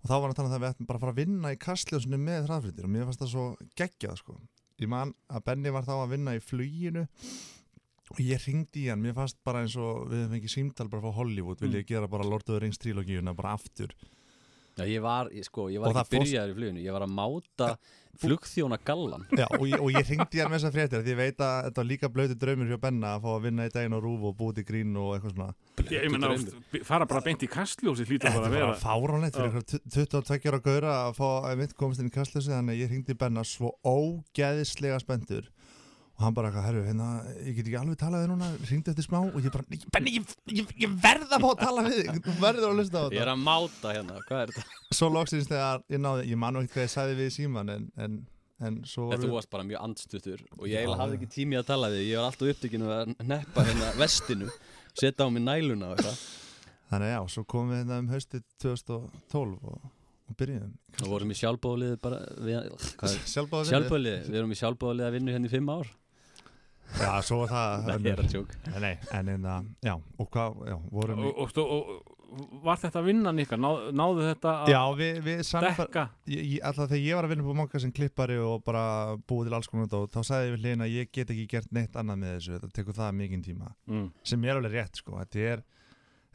og 0.05 0.09
þá 0.11 0.13
var 0.13 0.25
hann 0.27 0.33
að 0.35 0.37
tala 0.37 0.45
um 0.45 0.51
það 0.51 0.59
að 0.59 0.63
við 0.63 0.71
ættum 0.71 0.87
bara 0.87 0.99
að 0.99 1.03
fara 1.03 1.13
að 1.15 1.19
vinna 1.23 1.51
í 1.51 1.57
kastljósinu 1.57 2.17
með 2.21 2.43
hraðfritir 2.45 2.85
og 2.85 2.91
mér 2.93 3.07
fannst 3.07 3.21
það 3.23 3.29
svo 3.31 3.45
geggjað 3.79 4.19
sko. 4.19 4.35
Ég 4.77 4.91
man 4.91 5.13
að 5.33 5.45
Benni 5.47 5.71
var 5.73 5.87
þá 5.87 5.93
að 5.95 6.11
vinna 6.11 6.35
í 6.37 6.41
fluginu 6.45 7.05
og 8.13 8.19
ég 8.21 8.43
ringdi 8.45 8.83
í 8.83 8.91
hann, 8.91 9.01
mér 9.01 9.15
fannst 9.17 9.39
bara 9.47 9.63
eins 9.65 9.73
og 9.81 10.03
við 10.11 10.27
fengið 10.35 10.53
símtal 10.53 10.85
bara 10.91 11.01
frá 11.07 11.17
Hollywood, 11.17 11.63
vil 11.63 11.79
ég 11.79 11.89
gera 11.89 12.11
bara 12.11 12.27
Lord 12.27 12.45
of 12.45 12.51
the 12.51 12.61
Rings 12.61 12.77
trilogíuna 12.77 13.33
bara 13.33 13.55
aftur 13.57 13.95
Já, 14.75 14.83
ég 14.91 15.01
var, 15.03 15.29
ég, 15.31 15.45
sko, 15.47 15.69
ég 15.71 15.79
Og 15.79 15.85
var 15.87 15.93
það 15.95 16.01
ekki 16.03 16.17
fórst- 16.17 16.25
byrjaður 16.31 16.49
í 16.51 16.55
fluginu 16.57 16.81
Ég 16.83 16.91
var 16.97 17.03
að 17.05 17.13
máta 17.15 17.67
flugþjóna 18.19 18.77
gallan 18.87 19.23
Já, 19.35 19.45
og, 19.55 19.63
ég, 19.67 19.79
og 19.79 19.89
ég 19.91 20.09
ringdi 20.09 20.39
hann 20.41 20.51
með 20.51 20.59
þessar 20.61 20.73
fréttir 20.75 21.01
því 21.03 21.11
ég 21.13 21.17
veit 21.19 21.41
að 21.43 21.55
þetta 21.67 21.81
var 21.81 21.87
líka 21.89 22.09
blötu 22.15 22.35
draumur 22.39 22.69
hjá 22.71 22.77
Benna 22.85 23.13
að 23.17 23.23
fá 23.25 23.29
að 23.35 23.41
vinna 23.47 23.65
í 23.67 23.71
daginn 23.75 23.95
á 23.95 23.99
rúf 24.03 24.23
og 24.29 24.35
búið 24.39 24.59
til 24.59 24.65
grín 24.69 24.93
og 24.99 25.09
eitthvað 25.17 25.33
svona. 25.35 25.47
Ég, 25.83 26.05
ég 26.05 26.11
meina, 26.13 26.83
fara 26.87 27.07
bara 27.11 27.23
beint 27.25 27.43
í 27.43 27.49
kastljósi 27.51 28.07
hlýtur 28.07 28.29
Þetta 28.31 28.39
bara 28.39 28.47
að 28.47 28.55
var 28.55 28.61
vera 28.61 28.79
fáránlegt 28.83 29.35
fyrir 29.35 29.51
eitthvað 29.51 29.83
22 29.95 30.51
ára 30.53 30.61
gauðra 30.69 30.93
að 31.09 31.17
fá 31.19 31.27
að 31.51 31.59
mitt 31.63 31.75
komast 31.79 32.03
inn 32.03 32.11
í 32.11 32.15
kastlösi 32.15 32.51
þannig 32.55 32.75
að 32.77 32.83
ég 32.85 32.93
ringdi 32.95 33.17
Benna 33.19 33.43
svo 33.47 33.73
ógeðislega 33.83 34.99
spendur 35.03 35.51
og 36.15 36.21
hann 36.23 36.35
bara 36.37 36.49
herru, 36.63 36.81
hérna, 36.87 37.07
ég 37.43 37.57
get 37.57 37.65
ekki 37.67 37.79
alveg 37.81 37.97
talað 37.99 38.21
við 38.23 38.29
núna, 38.31 38.47
ringdi 38.69 38.91
eftir 38.93 39.03
smá 39.03 39.17
og 39.25 39.35
ég 39.43 39.51
bara, 39.51 39.65
"Ég- 39.67 40.13
ég, 40.15 40.35
ég, 40.61 40.69
ég 40.85 40.93
verð 41.03 41.27
að 41.35 41.41
fá 41.43 41.49
að 41.51 41.59
tala 41.59 41.81
við 41.83 41.97
þig, 41.99 42.21
þú 42.23 42.35
verður 42.39 42.69
að 42.69 42.75
hlusta 42.79 42.95
á 42.95 43.05
Ég 43.11 43.19
er 43.19 43.27
þetta. 43.27 43.33
að 43.35 43.43
máta 43.43 43.87
hérna, 43.95 44.19
hvað 44.29 44.39
er 44.45 44.47
þetta? 44.53 44.63
Svo 44.95 45.09
loksins 45.11 45.47
þegar 45.49 45.83
ég 45.91 45.99
náði, 45.99 46.23
ég 46.31 46.37
man 46.37 46.53
nú 46.53 46.59
ekkert 46.63 46.73
hvað 46.75 46.87
ég 46.87 46.93
sagði 46.95 47.15
við 47.19 47.29
síman 47.35 47.69
en, 47.75 47.91
en, 47.97 48.15
en 48.61 48.83
svo 48.87 49.09
voru 49.11 49.33
varst 49.35 49.49
bara 49.51 49.63
mjög 49.67 49.81
andstuttur 49.83 50.39
og 50.57 50.65
ég 50.71 50.79
eiginlega 50.79 51.01
hafði 51.03 51.17
ekki 51.19 51.29
tími 51.35 51.59
að 51.59 51.65
tala 51.67 51.89
við. 51.91 52.07
Ég 52.07 52.15
var 52.21 52.31
alltaf 52.31 52.47
upptekinn 52.55 52.87
að 52.87 53.15
neppa 53.27 53.65
hérna 53.67 53.91
vestinu 53.99 54.47
setja 54.95 55.27
á 55.27 55.29
mig 55.29 55.43
næluna 55.43 55.91
og 55.91 55.97
eitthvað. 55.99 56.17
Þannig 56.91 57.11
já, 57.11 57.19
svo 57.27 57.43
komum 57.43 57.71
við 57.73 57.79
hérna 57.83 57.99
um 57.99 58.07
haustið 58.13 58.43
2012 58.63 59.59
og, 59.67 59.91
og 60.29 60.35
byrjuðum. 60.39 60.71
Og 61.03 61.07
vorum 61.11 61.31
í 61.33 61.35
sjálfbóðlið 61.35 61.99
bara 61.99 62.19
við, 62.39 62.71
hvað 62.95 63.15
Sjálfbáða 63.27 63.67
sjálfbóðlið, 63.73 64.29
við 64.29 64.35
erum 64.39 64.51
í 64.55 64.59
sjálfbóðlið 64.61 65.05
að 65.09 65.11
vinna 65.17 65.31
hérna 65.35 65.49
í 65.49 65.51
fimm 65.51 65.69
ár 65.75 65.87
Já, 66.95 67.11
svo 67.25 67.41
var 67.43 67.49
það 67.51 67.85
Nei, 67.89 67.95
ég 68.05 68.11
er 68.13 68.23
að 68.23 68.33
tjók 68.33 68.51
Nei, 68.71 68.79
nei, 68.85 68.91
en 69.17 69.31
en 69.35 69.47
að, 69.51 69.71
já, 69.83 69.95
og 70.21 70.29
hvað, 70.31 70.59
já, 70.69 70.75
vorum 70.91 71.23
og, 71.23 71.25
við 71.25 71.59
og, 71.59 71.63
og, 71.65 72.03
og 72.35 72.61
var 72.65 72.79
þetta 72.81 73.01
vinnan 73.05 73.39
ykkar? 73.39 73.59
Ná, 73.61 73.67
náðu 73.95 74.23
þetta 74.25 74.53
að 74.63 74.71
Já, 74.73 74.79
við, 74.99 75.19
við 75.25 75.41
dekka? 75.65 76.03
Alltaf 76.69 76.89
þegar 76.89 77.03
ég 77.05 77.15
var 77.19 77.27
að 77.27 77.33
vinna 77.35 77.45
på 77.47 77.55
Monka 77.55 77.79
sem 77.83 77.93
klippari 77.95 78.37
og 78.41 78.63
bara 78.65 78.83
búið 79.29 79.49
til 79.49 79.55
alls 79.59 79.69
konar 79.71 79.93
og 79.99 80.09
þá 80.11 80.19
sagði 80.25 80.49
ég 80.49 80.55
við 80.57 80.65
hlýna 80.65 80.87
að 80.87 80.95
ég 80.97 81.11
get 81.15 81.31
ekki 81.35 81.45
gert 81.53 81.71
neitt 81.75 81.95
annað 82.01 82.19
með 82.23 82.33
þessu, 82.35 82.55
þetta 82.57 82.75
tekur 82.79 82.97
það 82.99 83.15
mikinn 83.21 83.45
tíma 83.45 83.71
Mm. 83.85 84.09
sem 84.25 84.43
er 84.49 84.57
alveg 84.59 84.75
rétt, 84.79 84.99
sko, 84.99 85.19
þetta 85.21 85.45
er 85.53 85.63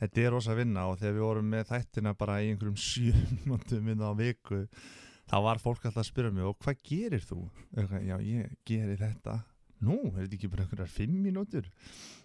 þetta 0.01 0.23
er 0.25 0.31
rosa 0.33 0.55
vinna 0.57 0.87
og 0.89 0.99
þegar 1.03 1.17
við 1.19 1.27
vorum 1.27 1.51
með 1.53 1.67
þættina 1.75 2.15
bara 2.17 2.39
í 2.41 2.51
einhverjum 2.55 2.79
sjömundum 2.89 3.83
minna 3.85 4.09
á 4.09 4.15
viku, 4.17 4.63
þá 5.29 5.37
var 5.45 5.61
fólk 5.61 5.85
alltaf 5.85 6.05
að 6.05 6.09
spyrja 6.09 6.33
mig, 6.33 6.47
og 6.49 6.57
hvað 6.65 6.81
gerir 6.89 7.27
þú? 7.27 7.43
Já, 8.07 8.17
ég 8.25 8.55
geri 8.65 8.97
þetta 9.01 9.41
Nú, 9.85 9.97
er 10.11 10.25
þetta 10.25 10.37
ekki 10.37 10.51
bara 10.53 10.67
einhverjar 10.67 10.93
fimm 10.93 11.21
mínútur? 11.25 11.71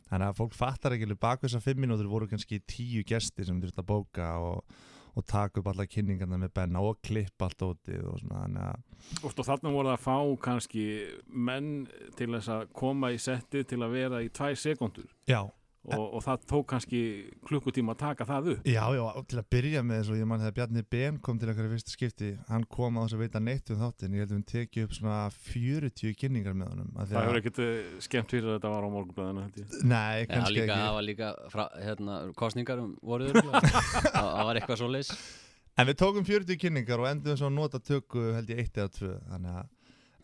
Þannig 0.10 0.28
að 0.28 0.40
fólk 0.42 0.58
fattar 0.58 0.96
ekki 0.96 1.08
alveg 1.08 1.22
bak 1.24 1.46
þessar 1.46 1.64
fimm 1.64 1.82
mínútur 1.86 2.10
voru 2.12 2.28
kannski 2.30 2.60
tíu 2.68 3.06
gesti 3.08 3.48
sem 3.48 3.62
þurft 3.62 3.82
að 3.82 3.88
bóka 3.90 4.28
og, 4.44 4.78
og 5.16 5.26
taka 5.30 5.62
upp 5.62 5.70
alla 5.72 5.88
kynningarna 5.90 6.40
með 6.42 6.54
benna 6.60 6.84
og 6.86 7.00
klippa 7.06 7.48
allt 7.48 7.66
ótið 7.66 8.04
og 8.12 8.20
svona 8.22 8.44
þannig 8.44 8.66
að 8.68 9.26
Og 9.26 9.38
þarna 9.40 9.74
voru 9.74 9.92
það 9.92 9.98
að 9.98 10.06
fá 10.06 10.18
kannski 10.50 10.86
menn 11.50 11.72
til 12.18 12.32
þess 12.36 12.52
að 12.58 12.66
koma 12.82 13.14
í 13.16 13.22
setti 13.22 13.64
til 13.64 13.82
að 13.82 13.96
vera 14.00 14.22
í 14.26 14.32
tvær 14.36 14.60
sekundur 14.60 15.10
Já, 15.32 15.42
og, 15.94 16.06
og 16.18 16.24
það 16.26 16.46
tók 16.50 16.66
kannski 16.72 17.00
klukkutíma 17.46 17.94
að 17.96 18.00
taka 18.02 18.26
það 18.30 18.50
upp. 18.56 18.66
Já, 18.70 18.84
já, 18.98 19.04
til 19.30 19.40
að 19.42 19.48
byrja 19.56 19.84
með 19.86 20.00
þess 20.02 20.12
og 20.16 20.20
ég 20.20 20.30
mann 20.32 20.42
þegar 20.44 20.56
Bjarni 20.60 20.84
Ben 20.96 21.20
kom 21.28 21.40
til 21.42 21.52
okkar 21.54 21.68
í 21.68 21.72
fyrsta 21.76 21.94
skipti 21.94 22.32
hann 22.50 22.66
kom 22.76 22.98
á 22.98 23.02
þess 23.06 23.18
að 23.18 23.24
veita 23.26 23.42
neitt 23.46 23.72
um 23.76 23.82
þáttin 23.84 24.18
ég 24.18 24.24
held 24.26 24.34
að 24.34 24.40
við 24.40 24.48
tekið 24.56 24.88
upp 24.88 24.98
svona 24.98 25.20
40 25.52 26.16
kynningar 26.24 26.58
með 26.58 26.74
honum 26.74 26.92
af 26.98 27.06
því 27.08 27.14
það 27.14 27.22
að- 27.22 27.28
hefur 27.30 27.42
ekkert 27.44 27.64
eh, 27.66 27.96
skemmt 28.08 28.36
fyrir 28.36 28.50
að 28.50 28.58
þetta 28.58 28.74
var 28.76 28.86
á 28.86 28.90
ég. 29.62 29.80
Nei, 29.86 30.26
kannski 30.34 30.58
líka, 30.60 30.76
það 30.82 30.86
ekki 30.86 30.98
var 31.00 31.08
líka 31.12 31.32
frá, 31.54 31.66
hérna, 31.86 32.20
kostningar 32.36 32.84
um 32.86 32.94
voruður 33.06 33.42
það 33.46 33.72
það 34.16 34.46
var 34.50 34.62
eitthvað 34.62 34.82
svo 34.84 34.92
leys 34.96 35.12
En 35.76 35.90
við 35.90 35.98
tókum 36.00 36.24
40 36.24 36.56
kynningar 36.56 37.02
og 37.04 37.08
endum 37.10 37.36
svo 37.36 37.50
að 37.50 37.56
nota 37.58 37.80
tökku 37.84 38.22
held 38.32 38.48
ég 38.54 38.62
eitt 38.64 38.78
eða 38.80 38.92
tvö. 38.96 39.10
Þannig 39.28 39.58
að 39.60 39.66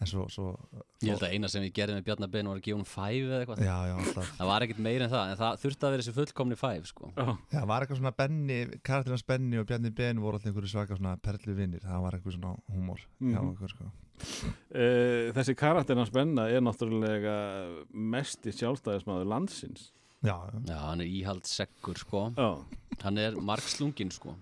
svo, 0.09 0.25
svo 0.29 0.45
Ég 1.01 1.11
held 1.13 1.23
að 1.27 1.33
eina 1.35 1.47
sem 1.51 1.63
við 1.65 1.73
gerðum 1.77 1.97
með 1.99 2.05
Bjarnar 2.07 2.29
Ben 2.33 2.47
var 2.49 2.57
að 2.59 2.63
gefa 2.65 2.77
hún 2.79 2.87
5 2.89 3.29
eða 3.29 3.39
eitthvað 3.41 3.61
Já, 3.65 3.77
já, 3.89 3.95
alltaf 4.01 4.31
Það 4.37 4.49
var 4.51 4.65
ekkert 4.65 4.81
meira 4.87 5.05
en 5.07 5.11
það, 5.13 5.31
en 5.31 5.39
það 5.41 5.59
þurfti 5.61 5.85
að 5.87 5.91
vera 5.95 6.01
þessi 6.05 6.15
fullkomni 6.17 6.57
5 6.61 6.85
sko. 6.91 7.11
Já, 7.17 7.27
Já, 7.55 7.61
var 7.71 7.81
eitthvað 7.85 7.99
svona 8.01 8.13
Benni, 8.21 8.59
karakterins 8.83 9.25
Benni 9.27 9.57
og 9.61 9.67
Bjarni 9.69 9.91
Ben 10.01 10.21
voru 10.23 10.37
alltaf 10.39 10.51
einhverju 10.51 10.71
svaka 10.73 10.97
svona 10.97 11.15
perlu 11.21 11.55
vinnir 11.57 11.81
það 11.85 12.01
var 12.05 12.17
eitthvað 12.19 12.37
svona 12.39 12.55
húmor 12.71 13.05
Mhm. 13.21 13.33
Já, 13.35 13.41
okkur 13.51 13.69
sko 13.75 13.91
Eh, 14.71 15.31
þessi 15.33 15.55
karakterna 15.57 16.03
spenna 16.05 16.43
er 16.53 16.61
náttúrulega 16.61 17.33
mesti 17.91 18.51
sjálfstæðismæður 18.53 19.25
landsins 19.31 19.87
Já, 20.21 20.35
já, 20.53 20.59
Já, 20.69 20.77
hann 20.85 21.01
er 21.01 21.09
íhaldsekkur 21.09 21.97
sko. 21.97 22.19
Já, 22.37 22.49
Hann 23.01 23.17
er 23.17 23.31
margslungin 23.41 24.11
sko. 24.13 24.35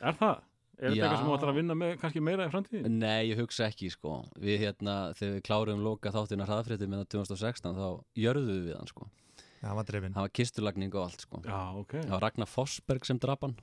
er 0.00 0.12
það? 0.14 0.38
Er 0.84 0.92
þetta 0.92 1.00
eitthvað 1.06 1.18
sem 1.22 1.28
þú 1.30 1.34
ætlar 1.38 1.52
að 1.54 1.58
vinna 1.60 1.76
með 1.80 1.92
kannski 2.02 2.22
meira 2.24 2.46
í 2.46 2.52
framtíðin? 2.52 2.98
Nei, 3.00 3.22
ég 3.30 3.40
hugsa 3.40 3.66
ekki 3.70 3.88
sko. 3.94 4.18
Við 4.44 4.58
hérna, 4.66 4.96
þegar 5.16 5.34
við 5.38 5.44
kláruðum 5.48 5.84
loka 5.86 6.12
þáttina 6.14 6.48
hraðfrétti 6.48 6.88
með 6.92 7.06
2016 7.14 7.78
þá 7.80 7.88
jörðuðu 8.24 8.60
við 8.68 8.76
hann 8.78 8.90
sko. 8.92 9.08
já, 9.40 9.66
hann 9.70 9.78
var 9.80 9.88
dreifin 9.88 10.14
Það 10.18 10.26
var 10.28 10.34
kistulagning 10.40 10.94
og 10.94 11.06
allt 11.06 11.24
sko. 11.24 11.40
Já, 11.46 11.58
ok 11.80 11.96
Það 12.02 12.14
var 12.16 12.24
Ragnar 12.28 12.50
Fossberg 12.52 13.08
sem 13.08 13.20
drap 13.22 13.46
hann 13.48 13.56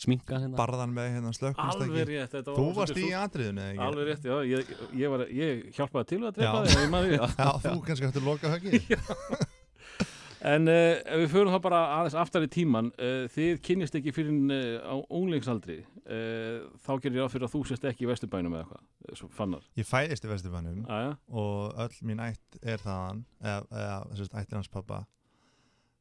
Sminkan 0.00 0.40
hérna 0.46 0.56
Barðan 0.56 0.92
með 0.96 1.10
hérna 1.12 1.30
slökkvist 1.36 1.82
Alveg 1.84 2.06
rétt 2.08 2.32
þetta 2.32 2.54
Þú 2.56 2.64
var 2.70 2.76
varst 2.78 2.98
í 2.98 3.08
atriðinu, 3.20 3.60
eða 3.60 3.70
ekki? 3.74 3.82
Alveg 3.86 4.06
rétt, 4.08 4.28
já, 4.30 4.36
ég, 4.48 4.70
ég, 4.96 5.10
var, 5.12 5.24
ég 5.28 5.64
hjálpaði 5.76 6.08
til 6.14 6.20
að 6.24 6.38
drepa 6.38 6.62
þig, 6.64 6.78
ég 6.80 6.92
maður 6.94 7.10
því 7.10 7.18
Já, 7.20 7.50
þú 7.66 7.74
kannski 7.84 8.08
hættu 8.08 8.22
loka 8.24 8.52
höggi 8.54 8.80
En 10.40 10.68
uh, 10.72 10.96
ef 11.04 11.20
við 11.20 11.32
förum 11.34 11.52
þá 11.52 11.60
bara 11.66 11.80
aðeins 11.98 12.16
aftar 12.16 12.44
í 12.46 12.48
tíman, 12.52 12.88
uh, 12.96 13.26
þið 13.34 13.58
kynnist 13.66 13.96
ekki 13.98 14.12
fyrir 14.16 14.36
uh, 14.54 14.88
á 14.88 14.96
unglingsaldri, 15.12 15.80
uh, 16.06 16.62
þá 16.80 16.92
gerir 17.04 17.18
ég 17.20 17.28
á 17.28 17.32
fyrir 17.32 17.46
að 17.48 17.54
þú 17.54 17.62
sést 17.68 17.84
ekki 17.90 18.06
í 18.06 18.08
Vesturbænum 18.08 18.56
eða 18.56 18.64
eitthvað, 18.64 18.86
eh, 19.04 19.16
svo 19.20 19.28
fannar. 19.36 19.66
Ég 19.76 19.88
fæðist 19.88 20.24
í 20.24 20.30
Vesturbænum 20.30 20.86
Aja, 20.88 21.14
og 21.28 21.80
öll 21.84 21.98
mín 22.08 22.22
ætt 22.24 22.60
er 22.62 22.80
þaðan 22.80 23.24
eða, 23.42 23.64
eða 23.82 24.28
ættir 24.40 24.56
hans 24.56 24.72
pappa 24.72 25.02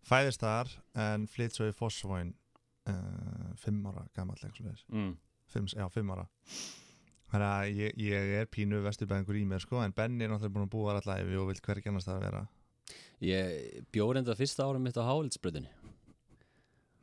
fæðist 0.07 0.45
þar 0.45 0.71
en 1.03 1.25
flytt 1.27 1.57
svo 1.57 1.67
í 1.67 1.75
Fossvóin 1.75 2.31
fimm 3.59 3.83
ára 3.85 4.05
eitthvað 4.07 4.79
mm. 4.87 5.11
já, 5.75 5.83
fimm 5.93 6.13
ára. 6.15 6.23
Þannig 7.29 7.49
að 7.49 7.75
ég, 7.77 7.99
ég 8.01 8.31
er 8.39 8.47
pínu 8.49 8.79
vesturbæðingur 8.87 9.37
í 9.37 9.43
mér 9.45 9.61
sko 9.61 9.83
en 9.83 9.93
Benni 9.93 10.25
er 10.25 10.31
náttúrulega 10.31 10.55
búin 10.55 10.65
að 10.65 10.71
búa 10.73 10.95
allar 10.95 11.21
æfi 11.21 11.37
og 11.37 11.51
vil 11.51 11.61
hvergi 11.67 11.91
annars 11.91 12.07
það 12.07 12.15
að 12.15 12.25
vera 12.25 12.41
Ég 13.21 13.83
bjóð 13.91 14.13
reynda 14.15 14.35
fyrsta 14.39 14.63
árum 14.67 14.85
mitt 14.87 14.95
á 14.99 15.03
Hálitsbröðinni 15.03 15.71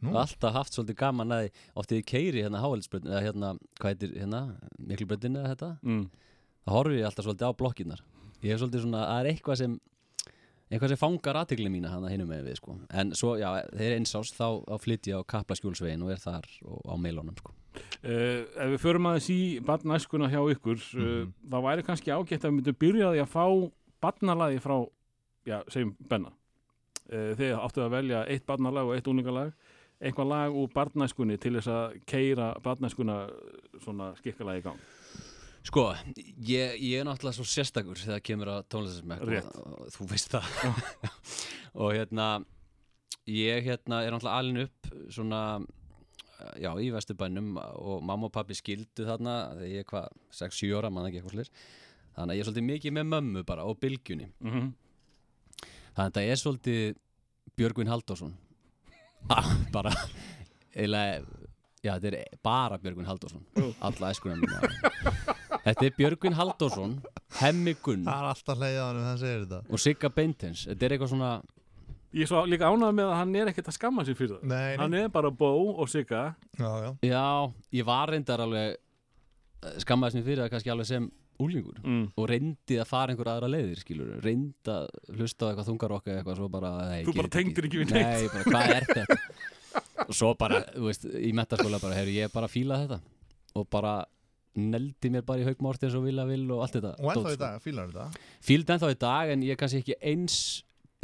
Nú, 0.04 0.12
Alltaf 0.12 0.52
haft 0.52 0.74
svolítið 0.76 0.96
gaman 1.00 1.32
að 1.32 1.46
Oftið 1.80 2.02
ég 2.02 2.06
keiri 2.10 2.42
hérna 2.44 2.60
Hálitsbröðinni 2.62 3.12
Eða 3.14 3.24
hérna, 3.26 3.50
hvað 3.80 3.92
heitir 3.94 4.14
hérna 4.20 4.40
Miklubröðinni 4.78 5.40
eða 5.40 5.52
þetta? 5.54 5.70
Mm. 5.88 6.02
Það 6.66 6.76
horfi 6.76 6.98
ég 7.00 7.06
alltaf 7.08 7.26
svolítið 7.28 7.48
á 7.48 7.58
blokkinnar 7.60 8.02
Ég 8.44 8.52
er 8.52 8.60
svolítið 8.60 8.84
svona, 8.86 9.04
það 9.08 9.20
er 9.24 9.30
eitthvað 9.32 9.60
sem 9.62 9.76
Eitthvað 10.66 10.90
sem 10.90 10.98
fangar 10.98 11.36
aðtegli 11.38 11.70
mína 11.70 11.92
hann 11.92 12.02
að 12.02 12.10
hinum 12.16 12.26
með 12.32 12.40
við 12.48 12.56
sko. 12.58 12.72
En 12.90 13.12
svo, 13.14 13.36
já, 13.38 13.52
þeir 13.70 13.92
einsás 14.00 14.32
Þá, 14.34 14.46
þá 14.66 14.74
flytt 14.82 15.06
ég 15.06 15.20
á 15.22 15.28
Kaplaskjólsvegin 15.30 16.02
og 16.02 16.10
er 16.10 16.18
þar 16.18 16.48
og 16.66 16.80
á 16.90 16.94
meilunum 16.98 17.36
sko. 17.38 17.52
Uh, 18.02 18.42
ef 18.50 18.72
við 18.72 18.80
förum 18.82 19.06
aðeins 19.06 19.28
í 19.30 19.38
barnæskuna 19.62 20.26
hjá 20.32 20.40
ykkur, 20.56 20.80
uh, 20.98 21.04
Mhm. 21.22 21.30
þá 21.52 21.56
væri 21.68 21.84
kannski 21.86 22.10
ágætt 22.10 22.42
að 22.42 22.50
við 22.50 22.56
myndum 22.58 22.78
byrja 22.82 23.06
á 23.06 23.10
því 23.14 23.22
að 23.22 23.30
fá 23.36 23.44
barnalagi 24.02 24.58
frá, 24.66 24.76
já, 25.46 25.60
segjum 25.72 25.94
Benna. 26.10 26.32
Uh, 27.06 27.32
þið 27.38 27.54
áttu 27.60 27.84
að 27.84 27.94
velja 27.94 28.24
eitt 28.32 28.46
barnalag 28.48 28.90
og 28.90 28.96
eitt 28.96 29.08
úningalag, 29.10 29.54
einhvað 30.02 30.30
lag 30.32 30.58
úr 30.58 30.68
barnæskunni 30.74 31.38
til 31.40 31.54
þess 31.56 31.70
að 31.72 31.96
keira 32.08 32.50
barnæskuna 32.64 33.20
svona 33.84 34.10
skikkalagi 34.18 34.64
í 34.64 34.66
gang. 34.66 34.82
Sko, 35.66 35.88
ég, 36.46 36.76
ég 36.78 37.00
er 37.00 37.06
náttúrulega 37.08 37.38
svo 37.40 37.46
sérstakur 37.50 37.98
þegar 37.98 38.20
kemur 38.22 38.52
að 38.52 38.66
og 38.76 39.88
þú 39.94 40.06
veist 40.12 40.36
það. 40.36 40.52
Og 41.82 41.90
hérna 41.96 42.28
ég 43.26 43.66
hérna 43.66 44.04
er 44.04 44.14
náttúrulega 44.14 44.38
alin 44.38 44.62
upp 44.62 44.92
svona 45.10 45.40
já, 46.60 46.70
í 46.78 46.92
Vesturbænum 46.94 47.56
og 47.58 48.04
mamma 48.04 48.28
og 48.28 48.34
pappi 48.34 48.54
skildu 48.56 49.06
þarna 49.08 49.36
þegar 49.56 49.72
ég 49.72 49.82
er 49.82 49.90
hvað, 49.90 50.08
6-7 50.38 50.72
ára, 50.78 50.92
mann 50.92 51.08
ekki 51.08 51.20
eitthvað 51.20 51.36
slir 51.38 51.52
þannig 52.16 52.32
að 52.32 52.36
ég 52.36 52.42
er 52.42 52.48
svolítið 52.48 52.68
mikið 52.70 52.96
með 52.96 53.08
mömmu 53.12 53.44
bara 53.48 53.66
og 53.68 53.80
bylgjunni. 53.82 54.28
Mm 54.44 54.74
þannig 55.96 56.04
að 56.04 56.12
þetta 56.12 56.24
er 56.30 56.40
svolítið 56.42 56.84
Björgvin 57.56 57.90
Halldórsson 57.90 58.34
ah, 59.36 59.50
bara 59.72 59.92
eiginlega, 60.76 61.24
já 61.82 61.92
þetta 61.96 62.12
er 62.12 62.38
bara 62.44 62.78
Björgvin 62.82 63.08
Halldórsson 63.08 63.44
Jú. 63.56 63.72
alla 63.80 64.12
æskunum 64.12 64.46
þetta 65.64 65.88
er 65.88 65.96
Björgvin 65.98 66.36
Halldórsson 66.38 66.96
Hemmi 67.40 67.76
Gunn 67.82 68.06
það 68.06 68.22
er 68.22 68.30
alltaf 68.32 68.64
hann 68.64 69.02
um 69.02 69.06
það 69.10 69.20
segir 69.24 69.44
þetta 69.46 69.62
og 69.66 69.82
Sigga 69.82 70.12
Beintens 70.12 70.66
þetta 70.68 70.88
er 70.88 70.96
eitthvað 70.96 71.14
svona 71.16 71.34
Ég 72.16 72.24
er 72.24 72.28
svo 72.30 72.46
líka 72.48 72.68
ánægð 72.70 72.94
með 72.96 73.10
að 73.10 73.18
hann 73.18 73.32
er 73.36 73.48
ekkert 73.50 73.66
að 73.68 73.74
skamma 73.76 74.04
sér 74.06 74.16
fyrir 74.16 74.36
það. 74.38 74.44
Nei, 74.48 74.76
Hann 74.80 74.94
er 74.96 75.08
bara 75.12 75.28
bó 75.28 75.50
og 75.74 75.88
sigga. 75.90 76.20
já, 76.56 76.68
já. 76.80 76.90
já, 77.04 77.24
ég 77.76 77.84
var 77.84 78.08
reyndar 78.08 78.40
alveg 78.40 78.78
skammaðist 79.82 80.16
mér 80.16 80.24
fyrir 80.24 80.42
það 80.44 80.52
kannski 80.54 80.72
alveg 80.72 80.88
sem 80.88 81.08
úlingur 81.42 81.78
Mm. 81.84 82.06
og 82.16 82.28
reyndi 82.30 82.78
að 82.80 82.86
fara 82.86 83.12
einhver 83.12 83.28
aðra 83.32 83.48
leiðir 83.52 83.80
skilur, 83.82 84.14
reyndi 84.24 84.72
að 84.72 84.88
hlusta 85.16 85.46
á 85.46 85.48
eitthvað 85.52 85.68
þungarokka 85.70 86.14
eitthvað 86.16 86.36
svo 86.40 86.48
bara 86.50 86.70
nei, 86.90 87.04
Þú 87.04 87.14
bara 87.16 87.28
tengdir 87.28 87.64
ekki 87.68 87.80
við 87.84 87.92
neitt. 87.92 88.06
Nei, 88.06 88.28
bara 88.32 88.44
hvað 88.44 88.74
er 88.76 88.86
þetta 88.96 89.16
og 90.08 90.14
svo 90.14 90.34
bara, 90.38 90.60
þú 90.74 90.84
veist, 90.88 91.04
í 91.04 91.32
metaskóla 91.36 91.80
bara, 91.82 91.94
hefur 91.98 92.12
ég 92.16 92.32
bara 92.32 92.48
fílað 92.48 92.86
þetta 92.86 93.00
og 93.56 93.68
bara 93.70 93.94
neldi 94.56 95.10
mér 95.12 95.24
bara 95.28 95.42
í 95.42 95.44
haug 95.44 95.60
Mortens 95.60 95.94
og 95.98 96.04
Villa 96.06 96.24
Vill 96.24 96.46
og 96.50 96.62
allt 96.64 96.78
þetta 96.78 96.92
og 96.96 97.10
ennþá 97.12 97.32
í 97.34 97.40
dag, 97.42 97.56
fílar 97.64 97.90
þetta 97.90 98.06
sko. 98.12 98.20
Fíld 98.48 98.70
ennþá 98.72 98.90
í 98.94 98.98
dag 99.04 99.32
en 99.34 99.42
ég 99.44 99.50
er 99.52 99.60
kannski 99.60 99.82
ekki 99.84 99.96
eins 100.00 100.36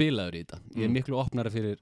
bilaður 0.00 0.38
í 0.38 0.44
þetta 0.46 0.60
ég 0.76 0.84
er 0.84 0.88
Mm. 0.88 0.96
miklu 0.96 1.18
opnari 1.20 1.50
fyrir 1.52 1.76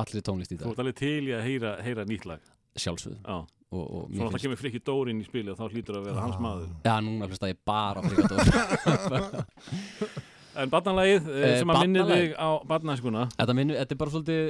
allir 0.00 0.22
tónlist 0.24 0.52
í 0.52 0.56
Þú 0.56 0.64
dag 0.64 0.70
ert 0.72 0.78
alveg 0.84 0.96
til 0.96 1.28
í 1.28 1.32
að 1.36 1.42
heyra, 1.44 1.74
heyra 1.84 2.04
nýtt 2.08 2.24
lag. 2.26 2.40
sjálfsögðu 2.74 3.20
Já. 3.20 3.46
Og, 3.74 3.86
og 3.98 4.12
Svo 4.14 4.28
það 4.34 4.44
kemur 4.46 4.60
frikki 4.62 4.80
Dórin 4.86 5.20
í 5.22 5.26
spilið 5.26 5.54
og 5.54 5.58
þá 5.60 5.74
hlýtur 5.74 5.98
að 6.00 6.06
vera 6.10 6.24
hans 6.28 6.38
maður. 6.42 6.68
Já, 6.86 6.94
núna 7.04 7.28
hlusta 7.30 7.50
ég 7.50 7.58
bara 7.66 7.98
á 7.98 8.02
frigadór 8.06 9.44
En 10.54 10.70
barnalagið 10.70 11.24
eh, 11.34 11.44
Eh, 11.48 11.56
sem 11.58 11.70
að 11.72 11.80
minni 11.82 11.98
barnalagið? 11.98 12.28
þig 12.28 12.34
á 12.38 12.48
barnæskuna. 12.70 13.22
Þetta, 13.34 13.54
minu, 13.58 13.74
þetta 13.74 13.94
er 13.96 13.98
bara 14.04 14.12
svolítið, 14.14 14.42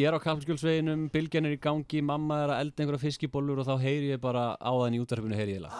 ég 0.00 0.08
er 0.10 0.16
á 0.18 0.24
kappskjólsveginum, 0.24 1.04
bylgjan 1.14 1.46
er 1.46 1.54
í 1.54 1.60
gangi, 1.62 2.00
mamma 2.02 2.40
er 2.42 2.52
að 2.56 2.62
elda 2.64 2.82
einhverja 2.82 3.04
fiskibólur 3.04 3.62
og 3.62 3.68
þá 3.68 3.76
heyri 3.84 4.10
ég 4.16 4.22
bara 4.24 4.48
á 4.58 4.72
þann 4.74 4.96
í 4.98 5.02
útvarpinu 5.04 5.38
heyri 5.38 5.54
ég 5.60 5.62
lag. 5.62 5.76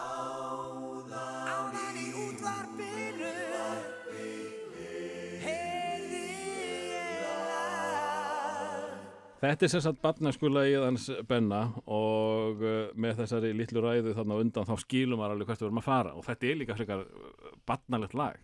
Þetta 9.45 9.65
er 9.67 9.71
sem 9.71 9.81
sagt 9.83 10.01
barnæskulagið 10.03 10.83
hans 10.85 11.05
Benna 11.29 11.61
og 11.85 12.61
uh, 12.63 12.75
með 12.97 13.19
þessari 13.21 13.51
litlu 13.57 13.83
ræðu 13.83 14.13
þarna 14.17 14.37
undan 14.41 14.67
þá 14.67 14.75
skilum 14.81 15.19
maður 15.21 15.35
alveg 15.35 15.49
hvert 15.51 15.61
við 15.63 15.67
erum 15.69 15.81
að 15.81 15.87
fara 15.89 16.13
og 16.17 16.25
þetta 16.25 16.47
er 16.51 16.59
líka 16.61 16.77
frekar 16.79 17.03
barnalegt 17.69 18.15
lag. 18.17 18.39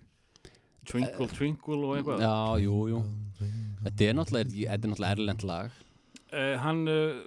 Twinkle, 0.89 1.27
twinkle 1.29 1.77
og 1.85 1.95
eitthvað. 1.99 2.23
Já, 2.25 2.35
jú, 2.65 2.77
jú. 2.89 2.99
Þetta 3.85 4.05
er 4.07 4.15
náttúrulega, 4.17 4.53
þetta 4.73 4.87
er 4.87 4.91
náttúrulega 4.93 5.17
erlend 5.17 5.45
lag. 5.49 5.79
Uh, 6.31 6.53
hann, 6.63 6.79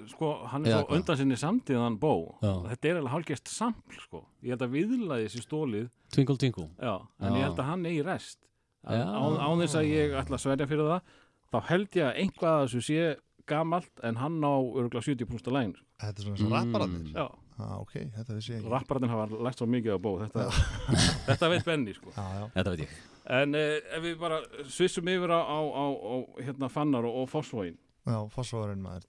sko, 0.08 0.30
hann 0.48 0.64
er 0.64 0.72
Eða 0.72 0.84
svo 0.86 0.96
undan 0.96 1.18
sinni 1.20 1.36
samtíðan 1.36 1.98
bó. 2.00 2.12
Þetta 2.40 2.88
er 2.88 2.98
alveg 3.02 3.12
hálfgest 3.12 3.50
sampl, 3.52 3.98
sko. 4.00 4.22
Ég 4.40 4.54
held 4.54 4.64
að 4.64 4.72
viðlaði 4.78 5.26
þessi 5.28 5.42
stólið, 5.44 5.90
Twinkle 6.14 6.38
Twinkle. 6.40 6.70
já, 6.80 6.94
en 7.20 7.28
Já. 7.34 7.36
ég 7.36 7.44
held 7.48 7.60
að 7.60 7.68
hann 7.68 7.84
eigi 7.90 8.06
rest. 8.06 8.40
Á, 8.84 8.90
Já. 8.96 9.04
á 9.04 9.48
þess 9.60 9.76
að 9.80 9.90
ég 9.90 10.16
ætla 10.22 10.38
að 10.38 10.42
sverja 10.46 10.68
fyrir 10.72 10.90
það, 10.94 11.12
þá 11.52 11.58
held 11.68 11.98
ég 12.00 12.08
að 12.08 12.18
einhvað 12.24 12.54
að 12.54 12.64
þessu 12.64 12.82
sé 12.88 13.04
gamalt 13.50 14.02
en 14.06 14.16
hann 14.20 14.38
á 14.44 14.54
örgulega 14.56 15.04
70% 15.04 15.48
af 15.50 15.56
lægin. 15.56 15.74
þetta 16.02 16.20
er 16.20 16.26
svona 16.26 16.36
eins 16.36 16.44
og 16.46 16.54
rapparandir 16.54 17.14
Já. 17.14 17.26
ah, 17.58 17.74
ok, 17.80 17.94
þetta 18.16 18.36
vissi 18.38 18.52
ég 18.54 18.60
ekki 18.62 18.72
Rappararnir 18.72 19.12
hafa 19.14 19.42
lært 19.48 19.60
svo 19.62 19.68
mikið 19.70 19.96
á 19.96 19.98
bó 20.02 20.12
þetta, 20.22 20.46
þetta 21.28 21.50
veit 21.52 21.64
Benni 21.68 21.94
sko. 21.94 22.12
já, 22.16 22.24
já. 22.40 22.44
Þetta 22.56 22.74
veit 22.74 22.84
ég. 22.86 22.96
en 23.38 23.54
eh, 23.60 23.76
ef 23.98 24.02
við 24.08 24.18
bara 24.20 24.40
svissum 24.66 25.08
yfir 25.14 25.32
á, 25.34 25.40
á, 25.40 25.58
á, 25.60 25.84
á 25.94 26.14
hérna 26.40 26.70
Fannar 26.72 27.04
og, 27.08 27.22
og 27.22 27.30
Fossvóin 27.32 27.76
já, 28.04 28.18
fósfóðurinn 28.34 28.82
maður, 28.84 29.06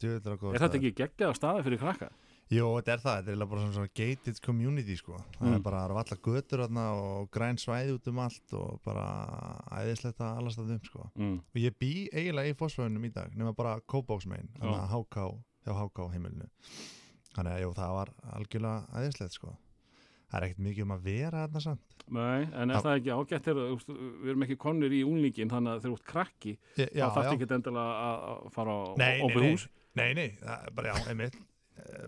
er 0.53 0.61
þetta 0.63 0.79
ekki 0.79 0.93
geggjað 1.01 1.35
staði 1.39 1.65
fyrir 1.67 1.81
krakka? 1.81 2.11
Jú, 2.53 2.65
þetta 2.77 2.93
er 2.93 2.99
það, 3.01 3.15
þetta 3.25 3.33
er 3.41 3.49
bara 3.49 3.61
svona, 3.73 3.89
gated 3.97 4.39
community 4.45 4.95
sko. 4.99 5.17
Það 5.39 5.47
Mm. 5.47 5.55
er 5.55 5.63
bara, 5.65 5.79
það 5.81 5.85
eru 5.89 5.97
allar 6.01 6.19
götur 6.27 6.61
og 6.61 7.31
græn 7.33 7.57
svæði 7.57 7.95
út 7.97 8.07
um 8.11 8.19
allt 8.19 8.53
og 8.53 8.81
bara 8.85 9.05
æðislegt 9.81 10.19
að 10.21 10.37
allast 10.37 10.59
að 10.59 10.69
um 10.75 10.79
sko. 10.83 11.09
mm. 11.17 11.39
Og 11.55 11.55
ég 11.61 11.73
bý 11.79 12.09
eiginlega 12.13 12.53
í 12.53 12.57
fósföðunum 12.59 13.05
í 13.05 13.13
dag, 13.13 13.31
nema 13.35 13.55
bara 13.55 13.79
kópáksmein, 13.81 14.49
þannig 14.59 14.77
að 14.77 14.93
HK, 14.93 15.43
hjá 15.65 15.73
HK 15.73 16.09
heimilinu. 16.13 16.49
Þannig 17.35 17.51
að 17.55 17.61
jú, 17.65 17.73
það 17.73 17.93
var 17.97 18.09
algjörlega 18.37 18.87
æðislegt 18.93 19.33
sko. 19.33 19.57
Það 20.29 20.37
er 20.41 20.45
ekkert 20.47 20.63
mikið 20.65 20.83
um 20.85 20.91
að 20.95 21.01
vera 21.05 21.41
þarna 21.47 21.61
samt. 21.61 21.95
Nei, 22.09 22.41
en 22.53 22.69
er 22.71 22.75
Já. 22.75 22.81
það 22.85 22.95
ekki 22.99 23.11
ágætt 23.17 23.47
er, 23.47 23.59
úst, 23.73 23.87
við 23.89 24.29
erum 24.29 24.43
ekki 24.45 24.57
konur 24.61 24.93
í 24.93 25.01
unlingin 25.05 25.49
þannig 25.49 25.71
að 25.73 25.81
þegar 25.81 25.91
þú 25.91 25.97
ert 25.97 26.05
krakki 26.11 26.53
þá 26.77 27.09
þarf 27.15 27.33
ekki 27.33 27.47
endilega 27.55 27.93
að 28.05 28.25
að 28.29 28.51
fara 28.53 28.71
á 28.77 28.81
Nei, 28.97 29.05
nei, 29.17 29.21
opið 29.25 29.41
nei. 29.41 29.51
hús 29.55 29.67
Nei, 29.95 30.13
nei, 30.13 30.29
það 30.41 30.65
er 30.67 30.71
bara 30.75 30.87
já, 30.93 31.09
einmitt. 31.09 31.37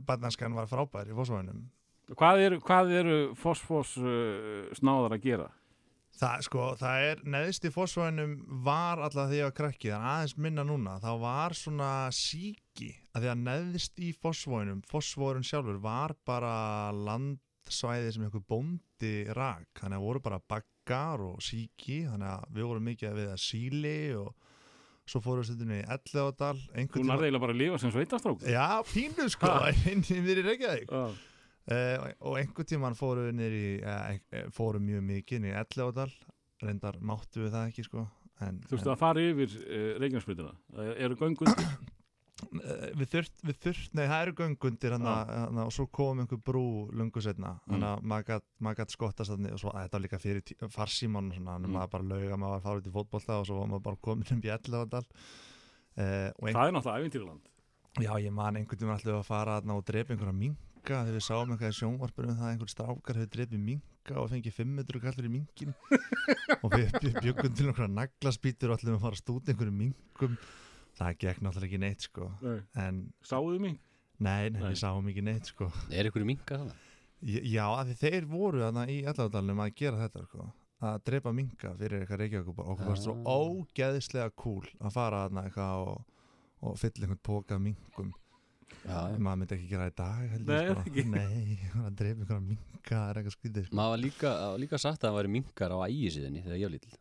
Barnanskan 0.08 0.56
var 0.58 0.70
frábær 0.70 1.10
í 1.10 1.16
fósföðunum. 1.18 1.66
Hvað 2.18 2.42
eru, 2.46 2.60
eru 2.96 3.16
fosfos 3.36 3.98
uh, 4.00 4.68
snáðar 4.78 5.18
að 5.18 5.26
gera? 5.26 5.48
Það, 6.18 6.44
sko, 6.48 6.64
það 6.80 7.04
er 7.06 7.20
neðst 7.30 7.66
í 7.68 7.72
fósfóðunum 7.74 8.32
var 8.66 9.02
alltaf 9.06 9.28
því 9.30 9.42
að 9.46 9.52
krakki, 9.60 9.92
þannig 9.92 10.14
aðeins 10.14 10.38
minna 10.46 10.64
núna, 10.66 10.96
þá 11.04 11.12
var 11.22 11.56
svona 11.58 11.90
síki, 12.16 12.90
að 13.12 13.26
því 13.26 13.32
að 13.34 13.44
neðst 13.44 14.02
í 14.02 14.14
fósfóðunum, 14.18 14.80
fósfóðurinn 14.90 15.46
sjálfur 15.46 15.78
var 15.84 16.16
bara 16.26 16.56
landsvæði 16.96 18.16
sem 18.16 18.26
einhver 18.26 18.46
bóndi 18.50 19.14
rak, 19.38 19.70
þannig 19.78 20.00
að 20.00 20.08
voru 20.08 20.24
bara 20.26 20.42
baggar 20.56 21.22
og 21.28 21.44
síki, 21.46 22.00
þannig 22.08 22.32
að 22.32 22.50
við 22.56 22.70
vorum 22.72 22.90
mikið 22.90 23.20
við 23.20 23.32
að 23.36 23.44
síli 23.44 23.98
og 24.18 24.47
svo 25.08 25.22
fórum 25.24 25.42
við 25.44 25.50
stundinni 25.50 25.80
í 25.82 25.88
Elleðadal, 25.96 26.60
Þú 26.92 27.04
nærði 27.08 27.28
eiginlega 27.30 27.44
bara 27.46 27.56
að 27.56 27.62
lifa 27.62 27.80
sem 27.82 27.94
sveitastrók 27.96 28.46
já, 28.48 28.66
pínu 28.92 29.28
sko, 29.34 29.52
inn 29.92 30.04
í 30.04 30.20
mér 30.26 30.42
í 30.42 30.46
Reykjavík. 30.50 30.94
uh, 30.94 32.08
og 32.20 32.40
einhvern 32.42 32.70
tíman 32.74 32.98
fórum 33.00 33.30
við 33.42 33.58
í, 33.58 33.68
uh, 33.82 34.48
fórum 34.56 34.86
mjög 34.88 35.06
mikið 35.12 35.44
niður 35.46 35.56
í 35.56 35.60
Elleðadal, 35.64 36.10
reyndar 36.64 37.00
máttu 37.00 37.46
við 37.46 37.54
það 37.56 37.70
ekki 37.72 37.88
sko. 37.88 38.08
En, 38.44 38.60
Þú 38.70 38.76
veist 38.76 38.90
að 38.92 39.00
fara 39.02 39.22
yfir 39.32 39.54
uh, 39.64 39.94
Reykjanesbrytina 39.98 40.52
Eru 41.02 41.16
göngundir? 41.18 41.72
en 42.46 42.62
uh, 42.62 42.88
við 43.00 43.10
þurft, 43.16 43.42
við 43.50 43.60
þurft, 43.66 43.94
nei 43.98 44.04
það 44.06 44.22
eru 44.26 44.34
göngundir 44.42 44.94
hana, 44.98 45.16
hana, 45.26 45.66
og 45.66 45.74
svo 45.74 45.88
kom 45.90 46.22
einhver 46.22 46.42
brú 46.46 46.66
lungu 46.94 47.24
setna, 47.26 47.56
Mm. 47.68 47.74
þannig 47.82 48.32
að 48.36 48.44
maður 48.62 48.78
gætt 48.82 48.94
skottast 48.94 49.32
þannig 49.34 49.54
og 49.58 49.60
svo 49.64 49.72
að 49.74 49.84
þetta 49.88 49.98
var 49.98 50.06
líka 50.06 50.20
fyrir 50.22 50.70
farsíman 50.78 51.32
og 51.32 51.38
svona, 51.40 51.58
þannig 51.58 51.68
Mm. 51.68 51.76
að 51.76 51.80
maður 51.80 51.94
bara 51.96 52.10
lauga 52.14 52.38
maður 52.38 52.54
var 52.54 52.60
að 52.62 52.68
fara 52.68 52.82
út 52.82 52.88
í 52.88 52.96
fótbolta 52.98 53.40
og 53.42 53.46
svo 53.50 53.60
var 53.60 53.68
maður 53.74 53.86
bara 53.90 54.02
komin 54.02 54.32
um 54.32 54.42
uh, 55.98 56.30
og 56.38 56.48
ein, 56.48 56.54
Það 56.56 56.68
er 56.68 56.76
náttúrulega 56.76 57.02
ævintýrland 57.02 57.54
já 57.98 58.12
ég 58.22 58.32
man 58.34 58.58
einhvern 58.60 58.78
tíman 58.80 58.98
alltaf 58.98 59.18
að 59.18 59.26
fara 59.28 59.58
þarna 59.58 59.78
og 59.80 59.86
drepa 59.88 60.14
einhverja 60.14 60.38
minka 60.38 61.00
þegar 61.02 61.16
við 61.18 61.26
sáum 61.26 61.54
í 61.58 61.72
sjónvarpunum 61.74 62.38
það 62.38 62.46
að 62.46 62.52
einhver 62.54 62.72
strákar 62.72 63.18
hefur 63.20 63.32
drepið 63.34 63.64
minka 63.70 64.20
og 64.22 64.30
fengið 64.32 64.56
500 64.60 65.02
kallur 65.04 65.28
í 65.28 65.32
minkin 65.34 65.74
og 66.64 66.76
við 66.76 66.94
bjöggum 67.18 67.58
til 67.58 67.68
einhverja 67.72 67.90
naglaspítur 67.96 68.72
og 68.72 68.78
ætlum 68.78 69.00
að 69.00 69.06
fara 69.08 69.18
að 69.18 69.24
stúta 69.24 69.54
einhverjum 69.54 69.82
minkum 69.82 70.38
það 70.98 71.18
gekk 71.24 71.42
náttúrulega 71.46 71.70
ekki 71.70 71.80
neitt 71.84 72.06
sko 72.08 72.30
Nei. 72.42 72.60
en 72.84 73.02
Sáuðu 73.24 73.60
mig? 73.64 73.80
nei, 74.20 74.50
nei, 74.50 74.62
Nei. 74.62 74.70
við 74.74 74.80
sáum 74.82 75.08
ekki 75.12 75.24
neitt 75.28 75.52
sko 75.52 75.72
Er 75.94 76.10
ykkur 76.10 76.26
minka? 76.26 76.58
J- 77.26 77.44
já, 77.50 77.66
af 77.66 77.88
því 77.90 77.96
þeir 78.02 78.26
voru 78.30 78.62
þarna 78.66 78.88
í 78.94 79.00
allavegdalunum 79.10 79.64
að 79.66 79.76
gera 79.80 80.04
þetta 80.08 80.24
sko 80.28 80.48
að 80.88 81.00
drepa 81.10 81.32
minka 81.34 81.72
fyrir 81.80 82.04
eitthvað 82.04 82.20
reykjavík 82.22 82.50
og 82.54 82.60
okkur 82.76 82.90
var 82.92 83.00
svo 83.02 83.14
Ah. 83.18 83.40
ógeðislega 83.42 84.30
cool 84.38 84.68
að 84.82 84.92
fara 84.94 85.24
þarna 85.26 85.44
eitthvað 85.48 85.88
og, 85.88 86.04
og 86.62 86.76
fylla 86.78 87.08
einhvern 87.08 87.24
póka 87.26 87.56
af 87.58 87.62
minkum 87.66 88.12
Já, 88.88 89.00
maður 89.18 89.40
myndi 89.42 89.56
ekki 89.56 89.68
gera 89.72 89.88
það 89.88 89.92
í 89.92 89.96
dag 89.98 90.30
held 90.34 90.50
Nei, 90.52 90.68
sko. 90.68 91.04
nei, 91.18 91.58
að 91.82 91.96
drepa 92.02 92.22
einhverja 92.22 92.44
minka 92.46 92.94
það 92.94 93.10
er 93.10 93.20
eitthvað 93.22 93.36
skrítið 93.38 93.66
sko. 93.70 93.76
Maður 93.80 93.94
var 93.96 94.02
líka, 94.04 94.32
það 94.44 94.58
líka 94.64 94.80
sagt 94.84 95.02
að 95.02 95.08
það 95.08 95.18
væri 95.18 95.32
minkar 95.38 95.74
á 95.74 95.78
ægisíðinni 95.88 96.44
þegar 96.46 96.58
ég 96.62 96.68
var 96.70 96.76
lítill 96.78 96.98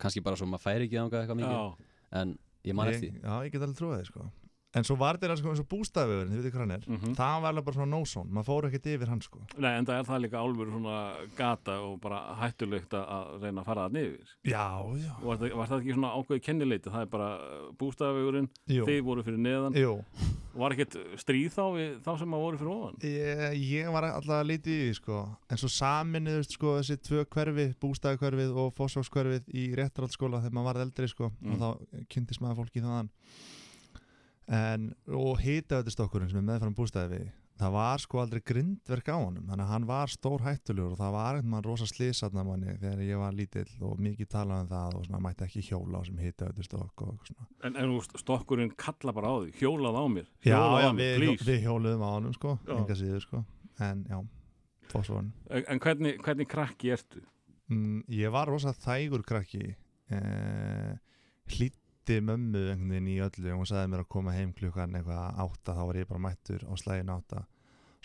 Kannski 0.00 0.22
bara 0.24 0.40
svo 0.40 0.48
maður 0.50 0.64
færi 0.66 0.86
ekki 0.88 0.98
þangað 0.98 1.20
eitthvað 1.22 1.40
mikið 1.42 1.54
Já, 1.54 1.88
En 2.20 2.34
ég 2.68 2.76
man 2.76 2.90
eftir 2.92 3.14
já, 3.16 3.32
ég 3.44 3.52
get 3.54 3.62
alveg 3.64 3.78
trúið 3.78 3.96
þið 4.00 4.08
sko. 4.10 4.26
En 4.74 4.84
svo 4.86 4.94
var 4.96 5.16
þetta 5.18 5.36
sko, 5.40 5.50
eins 5.50 5.60
og 5.62 5.66
bústaföðurinn, 5.68 6.30
þið 6.30 6.40
veitir 6.40 6.52
hvað 6.54 6.60
hann 6.60 6.70
er 6.76 6.84
Mhm. 6.86 7.14
það 7.18 7.40
var 7.42 7.52
alveg 7.52 7.64
bara 7.64 7.76
svona 7.76 7.90
no-zone, 7.98 8.30
maður 8.30 8.46
fór 8.50 8.68
ekkert 8.70 8.86
yfir 8.86 9.08
hann 9.08 9.20
sko. 9.20 9.38
Nei, 9.58 9.72
en 9.78 9.86
það 9.86 9.98
er 9.98 10.04
það 10.10 10.22
líka 10.24 10.38
álfur 10.44 10.70
svona 10.70 10.96
gata 11.36 11.72
og 11.80 12.00
bara 12.00 12.20
hættulegt 12.40 12.90
að- 12.90 13.40
reyna 13.42 13.60
að 13.62 13.64
fara 13.66 13.88
það 13.88 13.92
niður 13.92 14.28
já, 14.44 14.66
já, 15.00 15.12
Var 15.24 15.36
það, 15.38 15.54
var 15.56 15.66
það 15.66 15.80
ekki 15.80 15.94
svona 15.94 16.12
ákveði 16.14 16.42
kennileiti? 16.42 16.90
Það 16.90 17.02
er 17.02 17.06
bara 17.06 17.30
bústafegurinn, 17.78 18.48
jú, 18.68 18.84
þið 18.86 19.00
voru 19.02 19.22
fyrir 19.24 19.38
neðan 19.38 19.74
jú. 19.74 20.04
Var 20.52 20.70
ekkert 20.74 20.96
stríð 21.16 21.52
þá 21.54 21.64
við 21.76 22.00
þá 22.02 22.18
sem 22.18 22.30
að 22.34 22.42
voru 22.42 22.58
fyrir 22.58 22.74
ofan? 22.74 22.96
Ég, 23.02 23.54
ég 23.70 23.92
var 23.92 24.02
alltaf 24.02 24.46
lítið 24.46 24.66
í 24.74 24.88
því 24.90 24.94
sko. 24.94 25.36
en 25.50 25.56
svo 25.56 25.68
saminuðust 25.70 26.50
sko, 26.56 26.78
þessi 26.80 26.96
tvö 26.98 27.24
hverfi, 27.26 27.74
bústæðakverfið 27.80 28.56
og 28.56 28.74
fósfáskverfið 28.74 29.44
í 29.54 29.74
réttarhaldsskóla 29.74 30.42
þegar 30.42 30.52
maður 30.52 30.68
varð 30.74 30.84
eldri 30.86 31.08
sko, 31.08 31.30
Mm. 31.42 31.52
og 31.52 31.58
þá 31.58 32.06
kynntist 32.08 32.40
maður 32.40 32.56
fólki 32.64 32.80
þaðan 32.82 33.08
en, 34.50 34.90
og 35.14 35.38
hitaðutistokkurinn 35.44 36.32
sem 36.32 36.42
er 36.42 36.48
meðfram 36.48 36.76
bústæði 36.76 37.16
við 37.16 37.30
það 37.60 37.74
var 37.74 38.00
sko 38.00 38.20
aldrei 38.22 38.40
grindverk 38.46 39.10
á 39.12 39.16
honum. 39.18 39.44
Þannig 39.48 39.64
að 39.64 39.72
hann 39.74 39.86
var 39.88 40.12
stór 40.12 40.44
hættulegur 40.44 40.94
og 40.94 41.00
það 41.00 41.14
var 41.16 41.38
einhvern 41.38 41.52
mann 41.52 41.66
rosa 41.66 41.88
slísatna 41.88 42.44
manni 42.46 42.76
þegar 42.80 43.02
ég 43.04 43.20
var 43.20 43.36
lítill 43.36 43.84
og 43.86 44.00
mikið 44.00 44.30
talað 44.34 44.62
um 44.64 44.70
það 44.70 44.96
og 44.98 45.06
svona 45.06 45.22
mætti 45.26 45.46
ekki 45.46 45.64
hjóla 45.68 46.00
á 46.00 46.02
sem 46.08 46.22
hitaðutistokk 46.24 47.04
og 47.06 47.26
svona. 47.28 47.48
En, 47.68 47.76
en 47.82 48.22
stokkurinn 48.22 48.72
kalla 48.80 49.14
bara 49.16 49.32
á 49.32 49.36
því, 49.42 49.52
hjólað 49.60 50.00
á 50.00 50.04
mér 50.14 50.28
Já, 50.40 50.54
hjólað 50.54 50.84
já, 50.84 50.88
á 50.88 50.92
mér, 51.00 51.24
við, 51.24 51.44
við 51.50 51.66
hjóluðum 51.66 52.06
á 52.06 52.10
honum 52.14 52.36
sko, 52.36 52.56
enga 52.76 52.96
síður 53.02 53.26
sko. 53.26 53.42
En 53.80 54.06
já, 54.08 54.18
fósfáin 54.92 55.30
En, 55.50 55.66
en 55.66 55.84
hvernig, 55.84 56.16
hvernig 56.24 56.48
krakki 56.50 56.94
ertu? 56.96 57.22
Mm, 57.70 58.02
ég 58.16 58.32
var 58.34 58.50
rosa 58.50 58.72
þægur 58.74 59.22
krakki. 59.26 59.74
Eh, 60.10 60.96
hlýtti 62.00 62.20
mömmu 62.24 62.60
einhvern 62.72 62.90
veginn 62.90 63.08
í 63.12 63.16
öllu 63.20 63.50
og 63.52 63.60
hún 63.60 63.68
sagði 63.68 63.90
mér 63.92 64.02
að 64.04 64.08
koma 64.10 64.32
heim 64.34 64.52
klukkan 64.56 64.94
eitthvað 64.96 65.40
átta 65.44 65.74
þá 65.76 65.82
var 65.90 65.98
ég 66.00 66.08
bara 66.08 66.22
mættur 66.24 66.62
á 66.64 66.72
slægin 66.80 67.12
átta. 67.12 67.42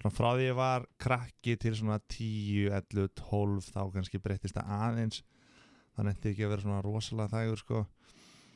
Svona 0.01 0.11
frá 0.13 0.29
því 0.35 0.47
ég 0.49 0.55
var 0.57 0.85
krakki 0.99 1.55
til 1.61 1.75
svona 1.79 1.99
10, 2.11 2.67
11, 2.75 3.07
12 3.15 3.69
þá 3.71 3.79
kannski 3.95 4.19
breyttist 4.21 4.57
það 4.57 4.73
aðeins. 4.89 5.21
Það 5.95 6.09
nefndi 6.09 6.31
ekki 6.33 6.43
að 6.45 6.51
vera 6.51 6.65
svona 6.65 6.81
rosalega 6.83 7.31
þægur 7.37 7.61
sko. 7.63 7.85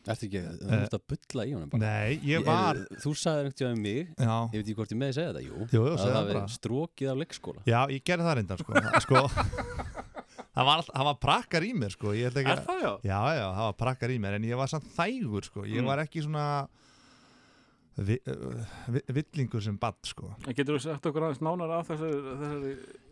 Ertu 0.10 0.26
ekki, 0.26 0.42
þú 0.60 0.76
ert 0.80 0.94
að 0.96 1.02
bulla 1.12 1.44
í 1.46 1.52
honum 1.54 1.70
bara? 1.70 1.82
nei, 1.84 2.20
ég 2.26 2.44
var 2.48 2.78
Er- 2.80 3.00
Þú 3.04 3.12
sagði 3.20 3.42
einhvern 3.44 3.58
tíma 3.60 3.72
um 3.76 3.82
mig 3.84 4.08
já, 4.18 4.36
Ég 4.50 4.56
veit 4.56 4.64
ekki 4.64 4.76
hvort 4.80 4.94
ég 4.96 4.98
með 5.00 5.10
að 5.12 5.18
segja 5.18 5.34
þetta, 5.34 5.42
jú 5.44 5.58
jú, 5.76 5.82
Að 5.84 5.98
það 6.00 6.14
það 6.16 6.30
hafi 6.40 6.54
strókið 6.56 7.12
á 7.12 7.16
leikskóla. 7.20 7.64
Já, 7.68 7.80
ég 7.94 8.06
gerði 8.08 8.26
það 8.30 8.38
reyndar 8.40 8.64
sko, 8.64 8.74
það, 8.80 9.00
sko 9.06 9.22
það 10.60 10.68
var, 10.70 10.84
það 10.92 11.08
var 11.10 11.18
prakkar 11.24 11.66
í 11.66 11.72
mér 11.80 11.96
sko 11.96 12.12
Er 12.14 12.36
það 12.36 12.84
já? 12.84 12.92
Já, 13.08 13.20
já, 13.40 13.46
það 13.56 13.66
var 13.70 13.78
prakkar 13.86 14.12
í 14.12 14.20
mér 14.20 14.38
en 14.40 14.48
ég 14.52 14.60
var 14.60 14.68
samt 14.72 14.92
þægur 14.98 15.48
sko, 15.48 15.64
ég 15.66 15.80
Mm. 15.82 15.88
var 15.90 16.04
ekki 16.04 16.24
svona 16.28 16.46
vi, 18.00 18.16
uh, 18.32 18.62
vi, 18.96 19.02
villingur 19.12 19.60
sem 19.64 19.76
badd 19.76 19.98
sko. 20.08 20.30
En 20.48 20.56
getur 20.56 20.78
þú 20.78 20.84
sagt 20.86 21.08
okkur 21.10 21.26
aðeins 21.28 21.42
nánar 21.44 21.74
af 21.82 21.90
þessari, 21.90 22.20
þessari 22.40 22.70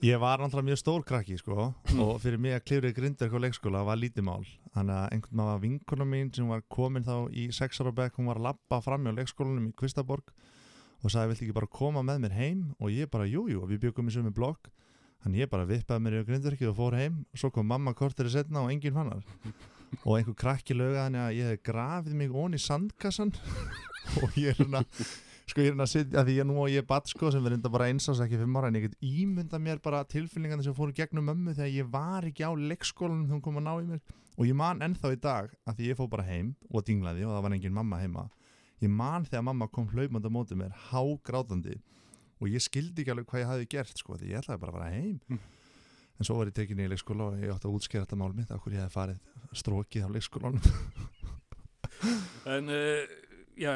Ég 0.07 0.21
var 0.21 0.39
náttúrulega 0.39 0.69
mjög 0.69 0.79
stór 0.79 1.03
krakki 1.09 1.35
sko 1.41 1.73
Mm. 1.91 1.99
og 2.05 2.21
fyrir 2.23 2.39
mig 2.39 2.53
að 2.55 2.63
klifra 2.69 2.91
í 2.93 2.95
grindverk 2.95 3.35
á 3.35 3.39
leikskóla 3.43 3.83
var 3.85 3.97
lítið 3.99 4.23
mál, 4.23 4.45
þannig 4.77 4.95
að 4.95 5.11
einhvern 5.17 5.39
maður 5.41 5.61
vinkona 5.65 6.05
mín 6.07 6.31
sem 6.35 6.47
var 6.47 6.61
komin 6.71 7.03
þá 7.03 7.27
í 7.35 7.49
sexara 7.51 7.91
bekk, 7.91 8.15
hún 8.15 8.27
var 8.31 8.37
að 8.39 8.47
labba 8.47 8.81
fram 8.81 9.07
á 9.07 9.11
leikskólanum 9.17 9.67
í 9.67 9.75
Kvistaborg 9.75 10.31
og 11.03 11.11
sagði, 11.11 11.33
viltu 11.35 11.43
ekki 11.47 11.53
bara 11.59 11.67
koma 11.67 12.01
með 12.01 12.21
mér 12.23 12.31
heim 12.39 12.63
og 12.79 12.89
ég 12.89 13.11
bara, 13.11 13.25
jú, 13.27 13.43
jú, 13.51 13.67
við 13.67 13.79
byggum 13.89 14.07
í 14.07 14.15
sömu 14.15 14.31
blokk 14.33 14.71
þannig 15.23 15.43
ég 15.43 15.51
bara 15.51 15.67
vippaði 15.69 16.03
mér 16.03 16.19
í 16.19 16.25
grindverkið 16.27 16.71
og 16.71 16.77
fór 16.77 16.97
heim. 16.97 17.23
Og 17.33 17.41
svo 17.41 17.51
kom 17.53 17.67
mamma 17.67 17.93
kortir 17.97 18.29
í 18.29 18.33
setna 18.33 18.63
og 18.65 18.73
enginn 18.73 18.95
fannar 18.95 19.23
og 20.03 20.17
einhver 20.17 20.35
krakki 20.35 20.75
þannig 20.75 21.21
að 21.21 21.37
ég 21.37 21.53
hef 21.53 21.63
grafið 21.63 22.17
mig 22.19 22.33
onni 22.35 22.59
í 22.59 22.63
sandkassan 22.63 23.31
og 24.21 24.35
ég 24.35 24.51
er 24.51 24.59
hérna 24.59 24.83
sko 25.47 25.63
ég 25.63 25.69
er 25.69 25.71
hérna 25.71 25.87
að 25.87 25.93
sitja, 25.93 26.23
því 26.27 26.35
ég 26.35 26.47
nú 26.47 26.57
og 26.59 26.71
ég 26.71 26.83
er 26.83 26.87
badd 26.87 27.07
sko 27.07 27.31
sem 27.31 27.43
verður 27.43 27.61
enda 27.61 27.71
bara 27.71 27.87
eins 27.87 28.09
ás 28.11 28.19
ekki 28.23 28.39
fimm 28.41 28.57
ára 28.59 28.67
en 28.67 28.79
ég 28.79 28.89
get 28.89 28.97
ímynda 28.99 29.61
mér 29.63 29.79
bara 29.83 30.03
tilfinningarna 30.03 30.65
sem 30.65 30.75
fóru 30.75 30.95
gegnum 30.95 31.29
mömmu 31.31 31.55
þegar 31.55 31.71
ég 31.71 31.91
var 31.93 32.27
ekki 32.27 32.43
á 32.43 32.51
leikskólanum 32.51 33.25
þegar 33.29 33.37
hún 33.37 33.45
kom 33.45 33.61
að 33.61 33.67
ná 33.69 33.73
í 33.77 33.91
mér. 33.93 34.01
Og 34.37 34.45
ég 34.45 34.57
man 34.59 34.83
ennþá 34.85 35.13
í 35.15 35.21
dag 35.23 35.53
að 35.65 35.79
því 35.79 35.87
ég 35.87 35.97
fór 35.97 36.11
bara 36.11 36.27
heim 36.27 36.51
og 36.69 36.83
dinglaði 36.85 37.23
og 37.25 37.31
það 37.31 37.45
var 37.47 37.55
engin 37.55 37.77
mamma 37.77 38.01
heima 38.03 38.27
ég 38.83 38.91
man 38.93 39.25
þegar 39.25 39.45
mamma 39.47 39.67
kom 39.73 39.87
hlaupandi 39.89 40.29
og 42.39 42.49
ég 42.51 42.61
skildi 42.63 43.01
ekki 43.03 43.13
alveg 43.13 43.27
hvað 43.31 43.43
ég 43.43 43.51
hafi 43.51 43.69
gert 43.75 43.97
sko 44.01 44.17
því 44.17 44.31
ég 44.33 44.41
ætlaði 44.41 44.61
bara 44.63 44.71
að 44.73 44.77
fara 44.79 44.91
heim 44.95 45.19
Mm. 45.29 45.39
en 46.19 46.25
svo 46.25 46.37
var 46.39 46.47
ég 46.51 46.53
tekin 46.57 46.79
í 46.81 46.87
leikskóla 46.89 47.27
og 47.31 47.39
ég 47.41 47.51
átti 47.53 47.67
að 47.69 47.75
útskýra 47.77 48.05
þetta 48.05 48.17
mál 48.21 48.33
mitt 48.37 48.51
okkur 48.51 48.73
ég 48.73 48.85
hef 48.85 48.93
farið 48.97 49.19
strókið 49.53 50.05
á 50.05 50.09
leikskólanum 50.15 50.61
En 52.47 52.69
uh, 52.69 53.03
já, 53.57 53.71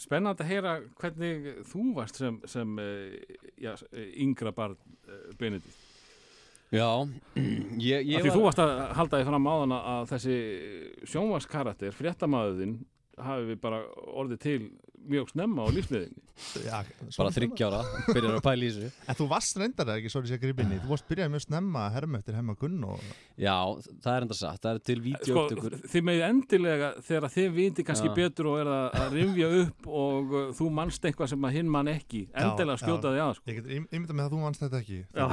spennandi 0.00 0.44
að 0.44 0.50
heyra 0.52 0.74
hvernig 1.00 1.48
þú 1.68 1.84
varst 1.96 2.20
sem, 2.20 2.38
sem 2.48 2.76
uh, 2.78 3.14
já, 3.60 3.72
yngra 4.22 4.52
barn 4.54 4.76
uh, 5.08 5.32
Benedikt. 5.40 5.74
Já, 6.70 6.86
ég, 7.90 8.06
ég 8.06 8.20
Af 8.20 8.24
því 8.28 8.34
þú 8.36 8.44
varst 8.44 8.62
að 8.62 8.72
halda 9.00 9.18
því 9.20 9.26
fram 9.32 9.48
áðan 9.50 9.74
að 9.80 10.04
þessi 10.12 10.36
sjónvarskarakter, 11.10 11.96
fréttamaðurinn, 11.98 12.76
hafi 13.20 13.48
við 13.50 13.60
bara 13.66 13.82
orðið 14.14 14.40
til 14.46 14.60
mjög 15.08 15.30
snemma 15.32 15.64
á 15.64 15.68
lífsliðinni 15.72 16.26
Já, 16.64 16.78
bara 17.18 17.30
þryggjára, 17.34 17.80
byrjar 18.06 18.36
að 18.38 18.44
pæla 18.46 18.64
í 18.64 18.68
þessu. 18.72 18.88
En 19.04 19.16
þú 19.18 19.26
varst 19.28 19.58
reyndar 19.60 19.88
eða 19.90 20.00
ekki, 20.00 20.12
svo 20.12 20.22
ég 20.24 20.30
sé 20.30 20.38
gripinni 20.40 20.78
Þú 20.80 20.88
varst 20.94 21.08
byrjaði 21.10 21.32
mjög 21.34 21.44
snemma 21.44 21.82
að 21.84 21.96
herma 21.98 22.20
eftir 22.20 22.38
hemma 22.38 22.54
Gunn 22.60 22.86
og 22.88 23.02
Já, 23.40 23.56
það 24.00 24.12
er 24.14 24.26
enda 24.26 24.38
satt, 24.38 24.62
það 24.64 24.70
er 24.72 24.80
til 24.88 24.98
sko, 25.20 25.44
þið 25.92 26.06
megið 26.08 26.24
endilega 26.28 26.90
þegar 27.06 27.34
þið 27.36 27.50
viti 27.58 27.86
kannski 27.90 28.08
Já. 28.08 28.14
betur 28.20 28.50
og 28.52 28.60
er 28.62 28.70
að, 28.72 28.86
að 29.02 29.16
rifja 29.18 29.50
upp 29.60 29.90
og 30.00 30.32
uh, 30.32 30.46
þú 30.56 30.70
manst 30.80 31.10
eitthvað 31.10 31.32
sem 31.34 31.48
að 31.50 31.58
hinn 31.58 31.74
mann 31.76 31.92
ekki 31.92 32.22
endilega 32.32 32.80
skjóta 32.80 33.12
því 33.12 33.20
að 33.26 33.34
sko. 33.36 33.50
Ég 33.50 33.60
get 33.60 33.92
ímynda 33.92 34.16
með 34.16 34.24
að 34.24 34.32
þú 34.32 34.42
vannst 34.46 34.64
þetta 34.64 34.80
ekki 34.80 35.00
Já. 35.04 35.26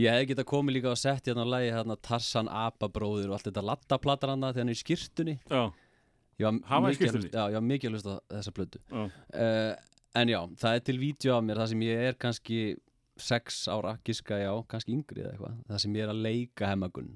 Ég 0.00 0.16
hef 0.16 0.30
getað 0.30 0.48
komið 0.48 0.78
líka 0.78 0.94
og 0.94 1.00
sett 1.00 1.26
hérna 1.28 1.44
á 1.44 1.52
lagi 1.52 1.72
hérna 1.74 1.96
Tarsan 2.00 2.48
Ababróður 2.48 3.32
og 3.32 3.36
allt 3.36 3.50
þetta 3.50 3.66
lattaplatar 3.68 4.32
hann 4.32 4.46
Hann 6.46 6.82
var 6.82 6.90
í 6.90 6.96
hlusta- 7.20 7.38
Já, 7.38 7.44
ég 7.50 7.58
var 7.58 7.66
mikið 7.68 7.88
að 7.90 7.94
hlusta 7.96 8.14
þessa 8.30 8.52
já, 8.56 8.80
uh, 9.34 9.74
En 10.20 10.28
já, 10.28 10.40
það 10.58 10.74
er 10.74 10.80
til 10.80 10.98
vídeo 10.98 11.36
af 11.36 11.44
mér 11.44 11.56
Það 11.60 11.68
sem 11.68 11.80
ég 11.86 12.04
er 12.08 12.14
kannski 12.14 12.60
sex 13.20 13.66
ára 13.68 13.98
Giska 14.04 14.38
já, 14.40 14.52
kannski 14.66 14.94
yngri 14.96 15.22
eða 15.22 15.34
eitthvað. 15.34 15.58
Það 15.68 15.78
sem 15.84 15.94
ég 15.94 16.02
er 16.06 16.08
að 16.14 16.22
leika 16.24 16.66
hemmagunn 16.70 17.10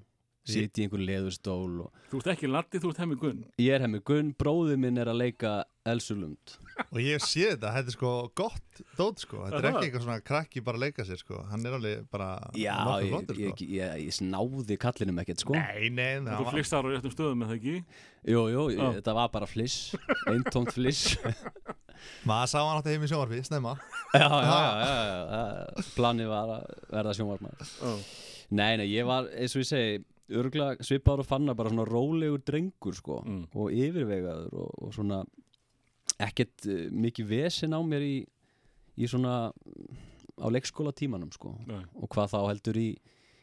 Sitt 0.45 0.77
í 0.77 0.85
einhver 0.85 1.01
leðurstól 1.01 1.87
og 1.87 2.03
þú 2.11 2.19
ert 2.21 2.27
ekki 2.35 2.49
Latti, 2.53 2.81
þú 2.83 2.91
ert 2.93 2.99
hemmi 3.01 3.17
Gunn. 3.17 3.45
Ég 3.63 3.73
er 3.79 3.85
hemmagunn, 3.87 4.35
bróður 4.37 4.77
minn 4.83 5.01
er 5.01 5.09
að 5.09 5.23
leika 5.23 5.53
Elsulund 5.89 6.57
Og 6.91 6.99
ég 7.01 7.23
sé 7.25 7.47
þetta, 7.55 7.71
þetta 7.77 7.91
er 7.93 7.95
sko 7.95 8.11
gott 8.37 8.81
dót 8.99 9.23
sko. 9.25 9.43
Þetta 9.47 9.61
er 9.61 9.69
ekki 9.71 9.87
eitthvað 9.89 10.05
svona 10.05 10.25
krakki 10.27 10.63
bara 10.65 10.81
að 10.81 10.85
leika 10.85 11.07
sér 11.09 11.21
sko. 11.21 11.41
Hann 11.49 11.65
er 11.65 11.77
alveg 11.79 12.05
bara 12.13 12.29
Já, 12.59 12.75
ég, 13.01 13.09
flottur, 13.13 13.41
ég, 13.41 13.55
sko. 13.55 13.69
ég, 13.79 13.95
ég, 14.05 14.17
snáði 14.17 14.79
kallinum 14.85 15.21
ekkert 15.23 15.45
sko. 15.45 15.57
Nei, 15.57 15.89
nei, 15.89 16.21
nei 16.25 16.33
þú 16.35 16.49
var- 16.49 16.57
flygstar 16.59 16.85
á 16.85 16.89
réttum 16.93 17.15
stöðum 17.15 17.41
með 17.41 17.53
það 17.53 17.59
ekki? 17.61 17.77
Jú, 18.35 18.45
jú, 18.53 18.65
ég, 18.75 18.99
þetta 18.99 19.17
var 19.17 19.33
bara 19.33 19.49
fliss 19.49 19.95
Eintómt 20.29 20.73
fliss. 20.77 21.15
Maður 22.29 22.51
sá 22.53 22.59
hann 22.61 22.81
átti 22.81 22.93
heim 22.93 23.05
í 23.05 23.09
sjónvarfi, 23.09 23.41
snemma. 23.49 23.77
Já, 24.13 24.29
já, 24.29 24.57
já, 24.61 24.89
já, 24.93 25.21
já, 25.33 25.85
planið 25.97 26.29
var 26.33 26.51
að 26.59 26.67
verða 26.93 27.15
sjónvarpmaður. 27.17 27.71
Já. 27.81 27.95
Nei, 28.55 28.73
nei, 28.81 28.89
ég 28.93 29.07
var, 29.09 29.31
eins 29.33 29.55
og 29.57 29.63
ég 29.65 29.69
segi 29.71 30.03
örgulega 30.31 30.85
svipaður 30.85 31.25
og 31.25 31.29
fannar 31.29 31.57
bara 31.59 31.73
svona 31.73 31.87
rólegur 31.89 32.45
drengur, 32.45 32.95
sko, 32.97 33.23
Mm. 33.27 33.47
og 33.55 33.73
yfirvegaður 33.73 34.55
og, 34.55 34.71
og 34.83 34.95
svona 34.95 35.25
ekkert 36.19 36.67
uh, 36.67 36.91
mikið 36.91 37.29
vesen 37.29 37.75
á 37.77 37.81
mér 37.85 38.05
í, 38.07 38.17
í 38.97 39.09
svona 39.11 39.53
á 40.41 40.47
leikskóla 40.51 40.93
tímanum, 40.93 41.33
sko 41.33 41.55
Nei. 41.67 41.83
og 41.95 42.09
hvað 42.09 42.33
þá 42.35 42.41
heldur 42.49 42.79
í, 42.81 42.91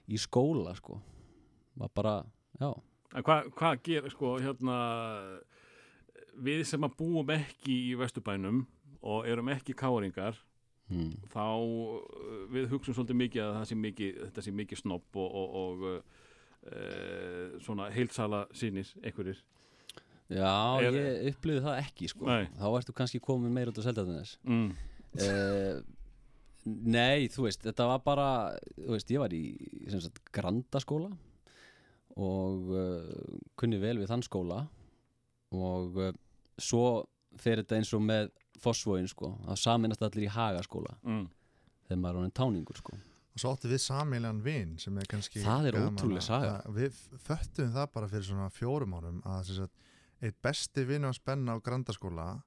í 0.07 0.17
skóla, 0.17 0.75
sko 0.75 1.01
var 1.75 1.91
bara, 1.93 2.15
já 2.59 2.73
hvað 3.19 3.49
hva 3.59 3.71
gerir 3.83 4.11
sko 4.13 4.37
hérna 4.39 4.77
við 6.39 6.63
sem 6.67 6.83
að 6.83 6.95
búum 6.99 7.33
ekki 7.33 7.75
í 7.91 7.95
Vesturbænum 7.99 8.63
og 9.01 9.27
erum 9.27 9.49
ekki 9.51 9.75
káringar 9.77 10.37
hmm. 10.91 11.13
þá 11.33 11.45
uh, 11.59 12.43
við 12.53 12.69
hugsun 12.71 12.95
svolítið 12.95 13.19
mikið 13.23 13.45
að 13.45 13.55
það 13.57 13.69
sé 13.69 13.79
mikið, 13.85 14.19
þetta 14.27 14.45
sé 14.45 14.53
mikið 14.55 14.83
snopp 14.83 15.19
og, 15.19 15.35
og, 15.41 15.55
og 15.61 15.87
uh, 15.89 16.27
svona 17.65 17.87
heilsala 17.93 18.43
sínir 18.53 18.87
einhverjir. 19.03 19.39
Já, 20.31 20.79
Er- 20.79 20.93
ég 20.95 21.33
upplýði 21.35 21.61
það 21.65 21.79
ekki, 21.81 22.07
sko 22.07 22.25
Nei. 22.29 22.45
þá 22.55 22.67
ertu 22.77 22.93
kannski 22.95 23.19
komin 23.19 23.51
meira 23.51 23.71
út 23.73 23.79
á 23.81 23.87
seldaðinnes 23.87 24.37
Mm. 24.45 24.69
uh, 25.19 25.81
Nei, 26.63 27.25
þú 27.27 27.47
veist, 27.47 27.63
þetta 27.65 27.87
var 27.89 27.99
bara 28.05 28.27
þú 28.77 28.91
veist, 28.93 29.09
ég 29.09 29.19
var 29.19 29.29
í 29.33 29.89
sagt, 29.89 30.21
grandaskóla 30.31 31.09
og 32.21 32.69
uh, 32.69 33.39
kunni 33.57 33.79
vel 33.81 33.97
við 33.97 34.07
þann 34.11 34.23
skóla 34.23 34.67
og 35.51 35.97
uh, 35.97 36.11
svo 36.61 37.07
fer 37.41 37.57
þetta 37.63 37.79
eins 37.79 37.93
og 37.97 38.01
með 38.05 38.29
Fossvóin, 38.61 39.07
sko, 39.09 39.33
að 39.49 39.57
saminast 39.57 40.03
allir 40.05 40.27
í 40.27 40.31
Hagaskóla 40.31 40.95
Mm. 41.03 41.27
þegar 41.89 41.97
maður 42.03 42.13
er 42.13 42.19
honin 42.21 42.37
táningur, 42.39 42.77
sko 42.77 42.93
Og 43.31 43.39
svo 43.39 43.53
átti 43.55 43.69
við 43.71 43.79
sameilan 43.79 44.41
vin 44.43 44.77
sem 44.77 44.97
er 44.99 45.05
kannski 45.07 45.39
Það 45.43 45.67
er 45.69 45.77
gaman 45.77 45.95
ótrúleg 45.95 46.19
að- 46.19 46.27
saga. 46.27 46.53
að 46.67 46.73
Við 46.81 46.97
föttum 47.27 47.71
það 47.73 47.91
bara 47.93 48.07
fyrir 48.11 48.27
svona 48.27 48.49
fjórum 48.51 48.93
árum 48.97 49.21
að 49.23 49.69
eitt 50.21 50.41
besti 50.43 50.83
vinn 50.85 51.07
á 51.07 51.11
spenna 51.15 51.55
á 51.55 51.63
grandaskóla 51.63 52.43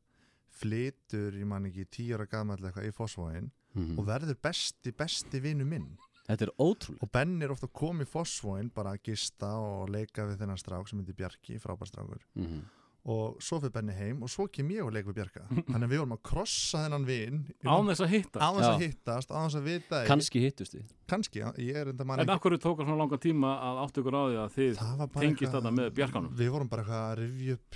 flytur, 0.54 1.32
ég 1.34 1.46
man 1.48 1.64
ekki, 1.66 1.86
tíu 1.90 2.14
ára 2.18 2.26
gamall 2.30 2.60
eitthvað 2.62 2.88
í 2.90 2.94
Fossvóin 2.94 3.50
mm 3.74 3.96
og 3.98 4.06
verður 4.06 4.36
besti, 4.38 4.92
besti 4.94 5.40
vinnu 5.42 5.64
minn. 5.66 5.88
Þetta 6.28 6.46
er 6.46 6.52
ótrúlega 6.62 7.02
og 7.02 7.10
Ben 7.12 7.42
er 7.42 7.50
ofta 7.50 7.66
komið 7.66 8.06
í 8.06 8.10
Fossvóin 8.12 8.70
bara 8.72 8.92
að 8.94 9.02
gista 9.10 9.48
og 9.58 9.90
leika 9.90 10.22
við 10.28 10.38
þennan 10.44 10.60
strák 10.60 10.88
sem 10.88 11.00
heitir 11.02 11.16
Bjarki, 11.18 11.58
frábærstrákur 11.60 12.20
mm 12.36 12.62
og 13.04 13.36
svo 13.44 13.58
fyrir 13.60 13.72
Benni 13.74 13.92
heim 13.98 14.22
og 14.24 14.30
svo 14.32 14.46
kem 14.48 14.70
ég 14.72 14.80
og 14.86 14.92
leik 14.94 15.04
við 15.10 15.18
Bjarka 15.18 15.42
þannig 15.68 15.84
að 15.84 15.90
við 15.92 15.98
vorum 16.00 16.14
að 16.16 16.20
krossa 16.30 16.78
þennan 16.86 17.04
vin 17.08 17.34
Án 17.68 17.84
þess 17.90 18.00
að 18.06 18.12
hitta. 18.14 18.38
á 18.40 18.48
þess 18.56 18.68
að 18.70 18.80
hittast, 18.84 19.28
á 19.34 19.38
þess 19.44 19.56
að 19.58 19.66
vita. 19.68 19.96
Kannski 20.08 20.40
hittust 20.46 20.72
við 20.78 20.86
kannski, 21.04 21.42
ég 21.60 21.76
er 21.76 21.90
enda 21.92 22.00
mann 22.08 22.22
En 22.24 22.32
af 22.32 22.40
hverju 22.40 22.56
tók 22.64 22.78
það 22.80 22.86
svona 22.88 22.96
langa 23.02 23.18
tíma 23.20 23.50
að 23.60 23.76
áttu 23.84 24.00
ykkur 24.00 24.16
á 24.16 24.22
því 24.24 24.36
að 24.40 24.48
þið 24.54 24.72
tengist 25.18 25.52
þarna 25.52 25.72
með 25.76 25.90
Bjarkanum? 25.98 26.30
við 26.40 26.48
vorum 26.54 26.70
bara 26.72 26.80
eitthvað 26.86 27.04
að 27.04 27.12
rifja 27.20 27.56
upp 27.58 27.72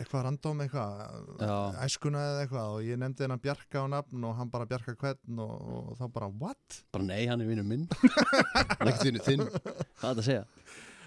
eitthvað 0.00 0.24
random 0.26 0.58
eitthvað 0.64 0.90
Já. 1.38 1.54
æskuna 1.86 2.18
eða 2.32 2.42
eitthvað 2.48 2.66
og 2.74 2.80
ég 2.88 2.98
nefndi 3.04 3.22
hennan 3.28 3.44
Bjarka 3.46 3.76
á 3.78 3.86
nafn 3.94 4.18
og 4.26 4.34
hann 4.40 4.50
bara 4.50 4.66
Bjarka 4.66 4.96
hvern 4.98 5.38
og, 5.46 5.54
og 5.70 5.94
þá 6.02 6.04
bara 6.18 6.26
what? 6.42 6.82
Bara 6.90 7.06
nei, 7.06 7.22
hann 7.30 7.38
er 7.46 7.52
vinnur 7.52 7.62
minn 7.70 7.86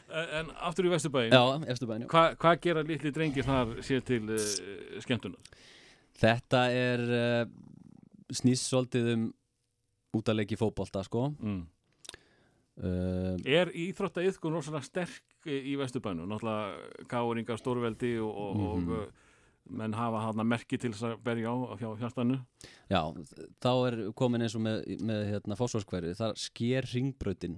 En, 0.08 0.30
en 0.39 0.52
aftur 0.70 0.88
í 0.88 0.91
Vesturbæin, 0.93 1.34
Já, 1.36 1.41
eftir 1.67 1.89
bæn, 1.89 2.06
já 2.06 2.12
hva, 2.13 2.22
hvað 2.39 2.60
gera 2.63 2.84
litli 2.88 3.12
drengir 3.12 3.43
þar 3.48 3.74
sér 3.84 4.04
til 4.08 4.22
uh, 4.32 4.46
skemmtunar? 5.04 5.58
Þetta 6.17 6.62
er 6.72 7.04
uh, 7.04 7.41
snýst 8.34 8.70
svolítið 8.72 9.10
um 9.15 9.26
út 10.17 10.32
að 10.32 10.39
leiki 10.41 10.58
fótbolta 10.60 11.04
sko 11.06 11.28
Mm. 11.36 11.65
uh, 12.82 13.36
Er 13.46 13.72
íþrótta 13.76 14.24
yðkun 14.26 14.56
rosalega 14.58 14.86
sterk 14.88 15.48
í 15.48 15.76
Vesturbænum? 15.80 16.28
Náttúrulega 16.32 17.06
gáringar 17.12 17.60
stórveldi 17.62 18.15
og, 18.24 18.32
og, 18.32 18.65
og 18.72 18.91
uh, 19.02 19.08
menn 19.67 19.96
hafa 19.98 20.22
hana 20.30 20.46
merki 20.48 20.78
til 20.80 20.93
þess 20.93 21.04
að 21.10 21.17
berja 21.28 21.52
á 21.52 21.76
hjá 21.76 21.89
hjartanu. 22.00 22.38
Já, 22.88 23.02
þá 23.60 23.72
er 23.89 23.98
komin 24.15 24.46
eins 24.46 24.56
og 24.56 24.63
með, 24.63 24.86
með 25.04 25.26
hérna, 25.34 25.58
fósforskverfi 25.60 26.15
þar 26.15 26.38
sker 26.39 26.88
ringbrautin 26.93 27.58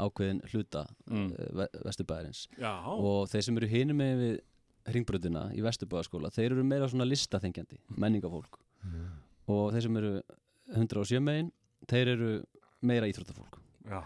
ákveðin 0.00 0.40
hluta 0.52 0.86
Mm. 1.06 1.28
mm. 1.30 1.66
vesturbæðarins 1.84 2.46
og 2.98 3.28
þeir 3.30 3.42
sem 3.46 3.56
eru 3.60 3.68
hinum 3.70 3.96
með 4.00 4.14
við 4.24 4.34
ringbrautina 4.94 5.46
í 5.56 5.62
vesturbæðarskóla 5.64 6.30
þeir 6.34 6.52
eru 6.52 6.64
meira 6.64 6.88
svona 6.90 7.06
listaþengjandi 7.08 7.78
menningafólk 8.02 8.58
og 9.48 9.72
þeir 9.72 9.82
sem 9.86 9.96
eru 10.00 10.14
107 10.74 11.20
megin 11.24 11.52
þeir 11.88 12.08
eru 12.16 12.32
meira 12.84 13.06
íþróttafólk 13.08 13.60
já, 13.88 14.00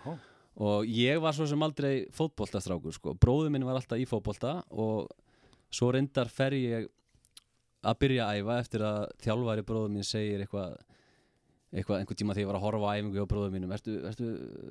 og 0.58 0.84
ég 0.90 1.20
var 1.22 1.32
svo 1.34 1.46
sem 1.46 1.62
aldrei 1.62 2.06
fótboltastrákur 2.14 2.92
sko. 2.94 3.14
bróður 3.14 3.50
minn 3.54 3.64
var 3.66 3.78
alltaf 3.78 3.98
í 3.98 4.06
fótbolta 4.06 4.62
og 4.70 5.08
svo 5.70 5.90
reyndar 5.94 6.28
fer 6.30 6.52
ég 6.58 6.88
að 7.86 7.98
byrja 8.02 8.26
að 8.26 8.40
æfa 8.42 8.58
eftir 8.62 8.82
að 8.82 9.02
þjálfari 9.22 9.62
bróður 9.66 9.92
minn 9.94 10.06
segir 10.06 10.42
eitthvað 10.42 10.76
eitthvað 11.72 12.00
einhvern 12.00 12.18
tíma 12.20 12.34
þegar 12.36 12.44
ég 12.44 12.50
var 12.50 12.58
að 12.58 12.64
horfa 12.64 12.88
á 12.88 12.96
æfingu 12.96 13.24
á 13.24 13.30
bróður 13.30 13.54
mínum 13.54 13.72
ertu, 13.76 13.94
ertu 14.08 14.28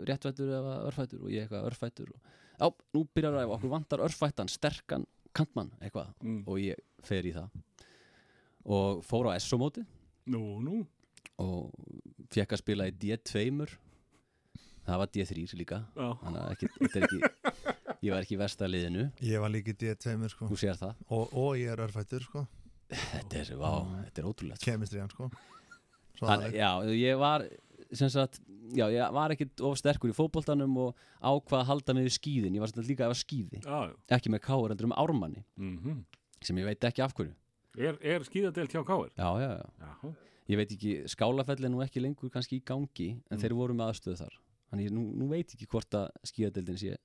réttfættur 0.09 0.53
eða 0.59 0.75
örfættur 0.89 1.23
og 1.23 1.33
ég 1.33 1.45
eitthvað 1.45 1.67
örfættur 1.69 2.11
og, 2.13 2.35
já, 2.57 2.67
nú 2.97 3.03
byrjar 3.13 3.37
að 3.37 3.45
æfa, 3.45 3.57
okkur 3.57 3.73
vantar 3.73 4.03
örfættan 4.07 4.51
sterkan 4.51 5.05
kantmann 5.37 5.73
eitthvað 5.77 6.13
mm. 6.23 6.43
og 6.49 6.61
ég 6.63 6.81
fer 7.05 7.27
í 7.29 7.33
það 7.35 7.59
og 8.67 9.03
fór 9.05 9.29
á 9.29 9.37
nú. 10.27 10.79
og 11.37 11.69
fekk 12.33 12.57
að 12.57 12.63
spila 12.63 12.87
í 12.89 12.95
D2 12.97 13.45
það 14.87 15.01
var 15.01 15.11
D3 15.13 15.45
líka 15.59 15.81
Já, 15.93 16.07
þannig 16.23 16.41
að 16.41 16.53
ekki, 16.55 16.69
þetta 16.81 16.99
er 16.99 17.07
ekki 17.07 17.67
ég 18.07 18.13
var 18.13 18.23
ekki 18.23 18.35
í 18.37 18.39
versta 18.39 18.69
liðinu, 18.69 19.09
ég 19.25 19.43
var 19.43 19.53
líka 19.53 19.73
í 19.73 19.77
D2 19.77 20.31
sko. 20.33 20.49
þú 20.49 20.59
sér 20.61 20.79
það 20.79 21.05
og, 21.09 21.33
og 21.33 21.51
ég 21.59 21.71
er 21.73 21.83
örfættur 21.85 22.25
sko. 22.25 22.47
þetta 22.89 23.41
er, 23.41 23.53
vá, 23.59 23.71
þetta 24.07 24.23
er 24.23 24.29
ótrúlegt 24.29 24.61
sko. 24.63 24.71
kemistriðan 24.71 25.13
sko. 25.13 25.29
Aðeins. 26.21 26.53
já, 26.57 26.69
ég 26.97 27.17
var 27.21 27.45
sem 27.93 28.09
sagt, 28.09 28.39
já, 28.75 28.85
ég 28.91 29.13
var 29.13 29.31
ekkit 29.31 29.61
of 29.63 29.77
sterkur 29.79 30.09
í 30.11 30.15
fótboltanum 30.17 30.73
og 30.77 30.95
ákvað 31.21 31.61
að 31.61 31.67
halda 31.69 31.93
mig 31.93 32.07
við 32.09 32.15
skíðin, 32.17 32.55
ég 32.57 32.59
var 32.63 32.67
sem 32.71 32.81
sagt 32.81 32.89
líka 32.91 33.05
að 33.05 33.11
efa 33.13 33.21
skíði. 33.23 33.61
Já, 33.63 33.77
já. 33.87 33.93
ekki 34.17 34.29
með 34.33 34.41
káur, 34.47 34.71
endur 34.73 34.89
um 34.89 34.95
ármanni. 34.97 35.43
Mm 35.57 36.03
sem 36.45 36.55
ég 36.61 36.65
veit 36.67 36.83
ekki 36.85 37.01
af 37.01 37.13
hverju. 37.17 37.31
Er, 37.77 37.95
er 38.01 38.21
skíðadelt 38.27 38.69
hjá 38.71 38.83
Káir? 38.85 39.09
já, 39.17 39.29
já, 39.41 39.47
já, 39.57 39.69
Já, 39.81 40.11
ég 40.49 40.57
veit 40.57 40.71
ekki, 40.75 40.91
skálafell 41.09 41.63
er 41.65 41.69
nú 41.73 41.81
ekki 41.81 41.99
lengur 42.01 42.29
kannski 42.29 42.59
í 42.59 42.63
gangi, 42.63 43.07
en 43.31 43.37
Mm. 43.37 43.41
þeir 43.41 43.53
voru 43.57 43.73
með 43.73 43.89
aðstöðu 43.89 44.17
þar. 44.21 44.35
Þannig 44.71 44.85
ég 44.85 44.93
nú, 44.93 45.03
nú 45.17 45.27
veit 45.29 45.49
ekki 45.55 45.65
hvort 45.67 45.89
að 45.97 46.09
skíðadeldin 46.29 46.77
sé 46.77 46.95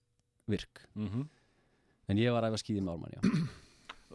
virk. 0.49 0.85
Mm 0.95 1.29
en 2.09 2.17
ég 2.19 2.33
var 2.35 2.43
að 2.45 2.53
æfa 2.53 2.61
skíði 2.65 2.83
með 2.83 2.93
ármanni, 2.93 3.17
já 3.17 3.49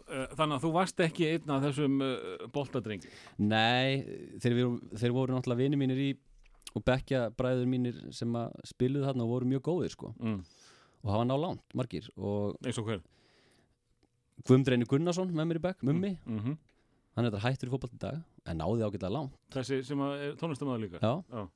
Þannig 0.08 0.54
að 0.56 0.62
þú 0.64 0.70
varst 0.72 1.00
ekki 1.04 1.26
einn 1.34 1.50
af 1.50 1.62
þessum 1.66 2.00
uh, 2.00 2.46
boltadrengi. 2.54 3.10
Nei, 3.38 4.02
þeir, 4.40 4.54
voru, 4.64 4.80
þeir 4.96 5.12
voru 5.16 5.34
náttúrulega 5.36 5.62
vinir 5.62 5.78
mínir 5.80 6.00
í 6.00 6.08
og 6.76 6.84
bekkja 6.84 7.26
bræður 7.36 7.66
mínir 7.68 7.98
sem 8.12 8.32
að 8.36 8.52
spiluðu 8.68 9.06
þarna 9.08 9.24
og 9.24 9.30
voru 9.32 9.46
mjög 9.48 9.62
góðir 9.68 9.90
sko 9.94 10.14
Mm. 10.20 10.42
og 11.04 11.10
hafa 11.14 11.24
ná 11.24 11.36
langt, 11.40 11.62
margir 11.74 12.08
Eins 12.64 12.78
og 12.78 12.84
hver? 12.88 13.00
Guðmdreinu 14.48 14.86
Gunnarsson 14.86 15.32
með 15.34 15.48
mér 15.50 15.58
í 15.60 15.62
bekk, 15.64 15.82
mummi 15.82 16.10
Mm 16.26 16.38
-hmm. 16.44 16.56
hann 17.16 17.24
er 17.24 17.30
þetta 17.30 17.42
hættur 17.48 17.68
í 17.68 17.72
fótboll 17.72 17.94
í 17.94 17.98
dag 17.98 18.20
en 18.46 18.58
náði 18.58 18.84
ágætlega 18.86 19.10
langt 19.12 19.32
Þessi 19.50 19.82
sem 19.84 20.00
er 20.00 20.36
tónlistamæður 20.36 20.80
líka 20.84 20.98
já, 21.02 21.24
Já. 21.32 21.48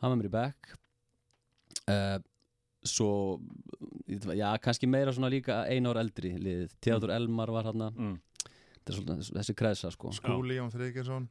hann 0.00 0.10
var 0.10 0.16
mér 0.16 0.28
í 0.28 0.30
back 0.30 0.76
uh, 1.88 2.18
svo 2.84 3.38
já, 4.36 4.48
kannski 4.62 4.86
meira 4.90 5.12
svona 5.14 5.30
líka 5.30 5.62
einu 5.70 5.92
ár 5.92 6.00
eldri 6.02 6.32
liðið, 6.38 6.72
Theodor 6.82 7.12
Elmar 7.14 7.50
var 7.54 7.68
hann 7.70 7.84
mm. 7.92 8.16
þessi 8.82 9.54
kreðsa 9.54 9.90
sko 9.94 10.10
Skúli 10.16 10.56
Jón 10.58 10.72
Friðgjesson 10.74 11.28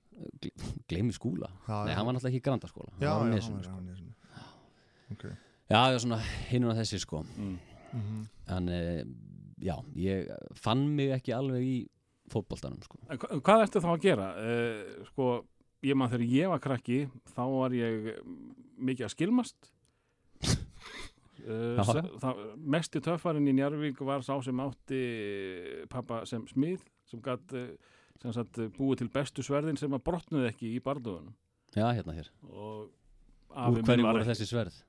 gleymi 0.87 1.11
skúla, 1.15 1.49
Já, 1.67 1.81
nei 1.85 1.91
já. 1.91 1.97
hann 1.99 2.07
var 2.07 2.15
náttúrulega 2.15 2.31
ekki 2.31 2.41
í 2.41 2.45
grandaskóla 2.47 2.93
Já, 3.01 3.09
hann 3.17 3.27
var 3.27 3.35
á 3.35 3.35
já, 3.35 3.47
hann 3.49 3.63
sko. 3.63 3.71
var 3.71 3.81
á 3.81 3.87
nesinu 3.89 4.13
Ok 5.11 5.25
já, 5.71 5.81
já, 5.91 5.97
svona 6.03 6.19
hinn 6.51 6.67
og 6.71 6.77
þessi 6.79 6.99
sko 7.03 7.25
Mm. 7.37 7.57
Mhm. 7.91 8.19
en 8.55 8.69
uh, 8.71 9.03
já, 9.59 9.75
ég 9.99 10.29
fann 10.55 10.85
mig 10.95 11.11
ekki 11.11 11.33
alveg 11.35 11.61
í 11.67 11.75
fótboltanum 12.31 12.79
sko 12.85 12.97
En 13.11 13.17
hva- 13.19 13.41
hvað 13.43 13.63
ertu 13.65 13.81
þá 13.83 13.89
að 13.91 14.01
gera? 14.05 14.27
Uh, 14.39 15.03
sko, 15.11 15.25
ég 15.83 15.95
maður 15.99 16.15
þegar 16.21 16.31
ég 16.37 16.49
var 16.53 16.59
krakki 16.63 16.99
þá 17.35 17.41
var 17.51 17.75
ég 17.75 18.13
mm, 18.23 18.55
mikið 18.79 19.05
að 19.09 19.11
skilmast 19.17 19.71
uh, 21.47 21.81
það, 22.21 22.41
Mesti 22.75 23.01
töffarinn 23.03 23.49
í 23.49 23.55
Njarvík 23.57 24.01
var 24.07 24.25
sá 24.25 24.33
sem 24.45 24.63
átti 24.63 25.01
pappa 25.91 26.23
sem 26.29 26.45
smið 26.51 26.85
sem 27.09 27.23
gætt 27.23 27.55
sem 28.21 28.33
sagt, 28.35 28.59
búið 28.77 29.01
til 29.01 29.11
bestu 29.13 29.43
sverðin 29.45 29.79
sem 29.79 29.93
að 29.97 30.03
brotnuði 30.05 30.51
ekki 30.51 30.75
í 30.75 30.81
barðuðunum 30.83 31.33
já, 31.73 31.87
hérna 31.89 32.15
hér, 32.17 32.31
og 32.51 32.89
úr 33.51 33.85
hverju 33.85 34.05
var 34.05 34.19
voru 34.19 34.27
þessi 34.27 34.47
sverð? 34.49 34.81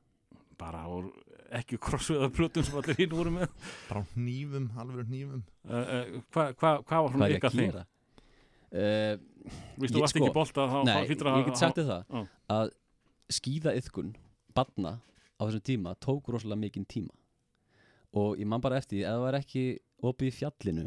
Bara 0.61 0.85
úr 0.91 1.09
ekki 1.53 1.79
krossveða 1.83 2.29
plötum 2.33 2.65
sem 2.67 2.77
allir 2.81 2.99
hinn 3.01 3.12
voru 3.12 3.33
með. 3.35 3.51
Bara 3.88 4.03
á 4.05 4.05
hnífum, 4.15 4.69
alveg 4.81 5.09
hnífum. 5.11 5.43
Uh, 5.67 5.75
uh, 5.77 6.21
hvað 6.33 6.55
hva, 6.61 6.75
hva 6.88 7.01
var 7.07 7.33
ég 7.33 7.41
ykkar 7.41 7.59
að 7.59 7.81
uh, 7.83 9.17
Vistu, 9.83 9.97
þú 9.97 10.05
varst 10.05 10.15
sko, 10.15 10.23
ekki 10.23 10.35
bolta 10.37 10.67
þá, 10.71 10.77
Nei, 10.87 10.93
að 11.03 11.41
ég 11.41 11.49
get 11.49 11.61
sagt 11.61 11.81
þér 11.81 11.88
það 11.88 12.29
að 12.55 12.75
skýða 13.33 13.75
yðkun 13.81 14.12
barna 14.55 14.93
á 15.42 15.46
þessum 15.48 15.64
tíma 15.66 15.96
tók 15.98 16.31
rosalega 16.31 16.62
mikinn 16.62 16.87
tíma. 16.87 17.14
Og 18.14 18.38
ég 18.38 18.46
man 18.46 18.62
bara 18.62 18.78
eftir 18.78 18.98
því, 19.00 19.02
ef 19.09 19.16
það 19.16 19.24
var 19.24 19.38
ekki 19.40 19.64
opið 20.05 20.28
í 20.28 20.37
fjallinu 20.37 20.87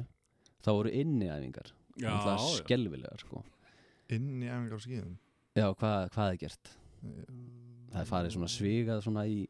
þá 0.64 0.72
voru 0.72 0.94
inniæfingar. 0.94 1.74
Já, 1.96 2.10
náttúrulega 2.10 2.40
já. 2.40 2.58
skelvilegar 2.62 3.22
sko. 3.24 3.44
Inn 4.16 4.34
í 4.44 4.50
æfingar 4.50 4.80
á 4.80 4.86
skíðum? 4.86 5.14
Já, 5.56 5.68
hvað, 5.74 6.10
hvað 6.16 6.32
er 6.32 6.42
gert? 6.46 6.74
það 7.96 8.02
er 8.02 8.10
farið 8.10 8.34
svona 8.36 8.52
svigað 8.52 9.04
svona 9.06 9.24
í 9.30 9.46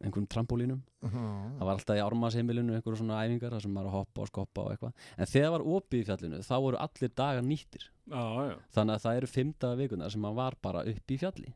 einhverjum 0.00 0.28
trampólínum 0.32 0.78
það 1.04 1.60
var 1.60 1.74
alltaf 1.74 1.98
í 1.98 2.02
ármasheimilinu 2.02 2.76
einhverjum 2.76 3.02
svona 3.02 3.18
æfingar 3.20 3.52
þar 3.52 3.64
sem 3.66 3.74
maður 3.74 3.90
er 3.90 3.90
að 3.90 3.96
hoppa 3.98 4.22
og 4.22 4.30
skoppa 4.30 4.62
og 4.64 4.74
eitthvað. 4.74 5.08
En 5.16 5.28
þegar 5.28 5.54
var 5.54 5.66
opið 5.76 6.00
í 6.00 6.06
fjallinu 6.08 6.40
þá 6.46 6.54
voru 6.64 6.80
allir 6.80 7.12
dagar 7.20 7.44
nýttir. 7.46 7.84
Já, 8.10 8.22
já, 8.48 8.54
þannig 8.76 8.96
að 8.96 9.04
það 9.04 9.18
eru 9.20 9.30
fimmta 9.34 9.72
vikuna 9.78 10.08
sem 10.10 10.24
maður 10.24 10.40
var 10.40 10.56
bara 10.64 10.86
upp 10.90 11.14
í 11.14 11.20
fjalli 11.20 11.52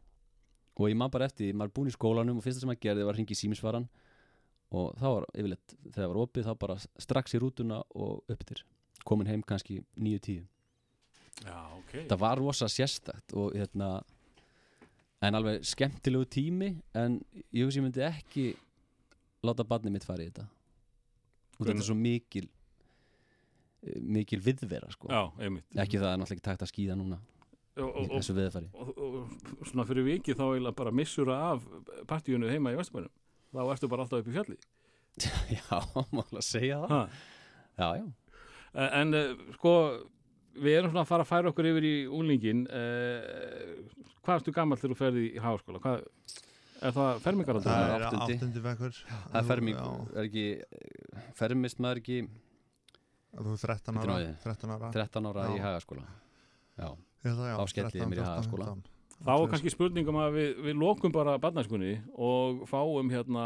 og 0.74 0.88
ég 0.90 0.96
man 0.98 1.12
bara 1.12 1.28
eftir, 1.28 1.54
maður 1.54 1.70
er 1.70 1.76
búinn 1.76 1.90
í 1.90 1.94
skólanum 1.94 2.40
og 2.40 2.44
fyrsta 2.44 2.62
sem 2.62 2.70
maður 2.70 2.82
gerði 2.82 3.06
var 3.06 3.14
að 3.14 3.20
hringi 3.20 3.36
í 3.36 3.38
símisvaran 3.38 3.86
og 4.74 4.96
þá 4.98 5.06
var 5.06 5.26
yfirleitt, 5.30 5.76
þegar 5.84 6.00
það 6.00 6.10
var 6.10 6.20
opið 6.24 6.48
þá 6.48 6.54
bara 6.64 6.76
strax 7.04 7.36
í 7.36 7.40
rútuna 7.42 7.78
og 7.94 8.32
upptir. 8.32 8.64
Komin 9.06 9.30
heim 9.30 9.44
kannski 9.46 9.82
9-10 10.00 10.42
já, 11.44 11.58
ok. 11.78 11.94
Það 12.10 12.18
var 12.24 12.40
rosa 12.40 12.68
sérstakt 12.72 13.34
og 13.38 13.54
hérna 13.54 13.92
en 15.24 15.38
alveg 15.38 15.62
skemmtilegu 15.66 16.26
tími 16.30 16.72
en 16.96 17.20
ég 17.54 17.64
hugsi 17.64 17.80
ég 17.80 17.86
myndi 17.86 18.04
ekki 18.06 18.48
láta 19.44 19.66
barnið 19.68 19.94
mitt 19.94 20.08
fara 20.08 20.24
í 20.24 20.30
þetta. 20.30 20.48
Og 21.58 21.68
þetta 21.68 21.78
er 21.84 21.86
svo 21.86 21.96
mikil 21.98 22.48
eh, 22.48 24.00
mikil 24.00 24.40
viðvera 24.42 24.90
sko. 24.90 25.06
Já, 25.12 25.22
ekki 25.84 26.00
það 26.00 26.10
er 26.10 26.18
náttúrulega 26.18 26.34
ekki 26.40 26.48
takt 26.48 26.66
að 26.66 26.72
skýða 26.72 26.98
núna 26.98 27.20
í 27.74 27.82
og, 27.82 27.90
og, 27.98 28.10
þessu 28.14 28.34
viðfæri 28.36 28.68
og, 28.78 28.90
og 29.04 29.66
svona 29.70 29.86
fyrir 29.88 30.06
vikið 30.06 30.38
þá 30.38 30.44
eiginlega 30.46 30.78
bara 30.78 30.92
missur 30.94 31.30
af 31.34 31.64
partíunu 32.10 32.50
heima 32.52 32.72
í 32.74 32.78
Vesturbænum 32.78 33.10
þá 33.54 33.62
ertu 33.74 33.90
bara 33.90 34.04
alltaf 34.06 34.22
upp 34.22 34.30
í 34.30 34.34
fjalli. 34.34 34.56
Já, 35.58 35.78
má 36.14 36.22
alveg 36.24 36.42
segja 36.42 36.80
það. 36.82 36.94
Ha. 36.94 37.02
já, 37.78 37.88
já, 38.00 38.06
en 39.00 39.14
uh, 39.14 39.44
sko 39.58 39.74
við 40.64 40.78
erum 40.78 40.90
svona 40.90 41.04
að 41.04 41.10
fara 41.10 41.26
að 41.26 41.30
færa 41.30 41.50
okkur 41.52 41.68
yfir 41.70 41.86
í 41.86 41.92
úlingin 42.10 42.64
uh, 42.66 44.00
hvað 44.24 44.40
ertu 44.40 44.54
gammal 44.54 44.78
þegar 44.80 44.94
þú 44.94 44.98
ferði 44.98 45.24
í 45.30 45.42
háskóla? 45.42 45.82
Hvað, 45.84 46.02
er 46.84 46.94
það 46.96 47.22
fermingaraldur? 47.26 47.70
Það 47.70 47.84
Það 47.84 47.94
er 47.94 47.94
er 48.00 48.06
áttundi. 48.08 48.38
áttundi 48.38 48.64
vekkur. 48.64 48.98
Það 49.10 49.38
er 49.42 49.48
ferming 49.50 49.78
Já, 49.78 49.86
er 50.14 50.28
ekki, 50.28 50.46
fermist 51.38 51.82
maður 51.82 52.02
ekki 52.02 52.18
Þú 53.34 53.50
er 53.54 53.62
13 53.64 53.96
Bíddu 53.96 54.06
nú 54.06 54.14
ára 54.14 54.20
við. 54.22 54.34
13 54.44 54.74
ára. 54.76 54.90
13 54.94 55.30
ára 55.30 55.44
í 55.50 55.56
Já. 55.58 55.62
hagaskóla. 55.68 56.04
Já, 56.78 56.88
Ég 57.24 57.30
held 57.32 57.40
að 57.40 57.48
já, 57.50 57.56
Þá 57.56 57.70
skelli 57.72 57.86
ég 57.88 58.04
13, 58.04 58.10
mér 58.10 58.18
í 58.18 58.24
14, 58.24 58.34
hagaskóla. 58.34 58.66
15. 58.74 58.90
þá 59.24 59.30
er 59.40 59.46
kannski 59.54 59.70
spurningum 59.72 60.16
að 60.20 60.32
við, 60.36 60.48
við 60.66 60.74
lokum 60.82 61.12
bara 61.14 61.36
barnæskunni 61.40 61.92
og 62.20 62.64
fáum 62.68 63.12
hérna 63.14 63.44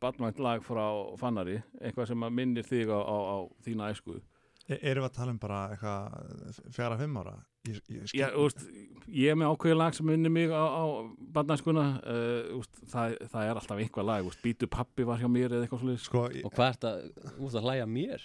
barnvænt 0.00 0.38
lag 0.40 0.62
frá 0.64 0.84
Fannari 1.20 1.58
eitthvað 1.82 2.08
sem 2.12 2.24
minnir 2.32 2.64
þig 2.64 2.88
á, 2.94 3.00
á, 3.04 3.16
á 3.20 3.36
þína 3.66 3.90
æsku 3.92 4.20
E- 4.64 4.78
Erum 4.80 5.04
við 5.04 5.10
að 5.10 5.16
tala 5.18 5.32
um 5.34 5.38
bara 5.42 5.58
eitthvað 5.74 6.60
fjara 6.72 6.96
fimm 6.96 7.18
ára? 7.20 7.34
Ég, 7.68 7.82
ég, 7.92 8.06
skil- 8.08 8.22
Já, 8.22 8.30
úst, 8.40 8.62
ég 9.12 9.28
er 9.28 9.36
með 9.36 9.50
ákveði 9.52 9.76
lag 9.76 9.92
sem 9.98 10.06
minnir 10.08 10.32
mig 10.32 10.48
á, 10.48 10.64
á 10.64 10.84
barnæskuna 11.36 11.84
uh, 12.00 12.54
úst, 12.62 12.80
það, 12.88 13.18
það 13.34 13.50
er 13.50 13.60
alltaf 13.60 13.82
einhvað 13.84 14.08
lag 14.08 14.30
úst, 14.30 14.40
Bítu 14.46 14.70
pappi 14.72 15.04
var 15.04 15.20
hjá 15.20 15.28
mér 15.28 15.52
eða 15.58 15.66
eitthvað 15.66 15.82
svolítið 15.84 16.06
Sko, 16.06 16.22
ég- 16.32 16.48
og 16.48 16.56
hvað 16.56 16.70
er 16.70 16.78
þetta, 16.78 16.94
þú 17.34 17.50
ert 17.50 17.58
að 17.60 17.68
hlæja 17.68 17.90
mér 17.98 18.24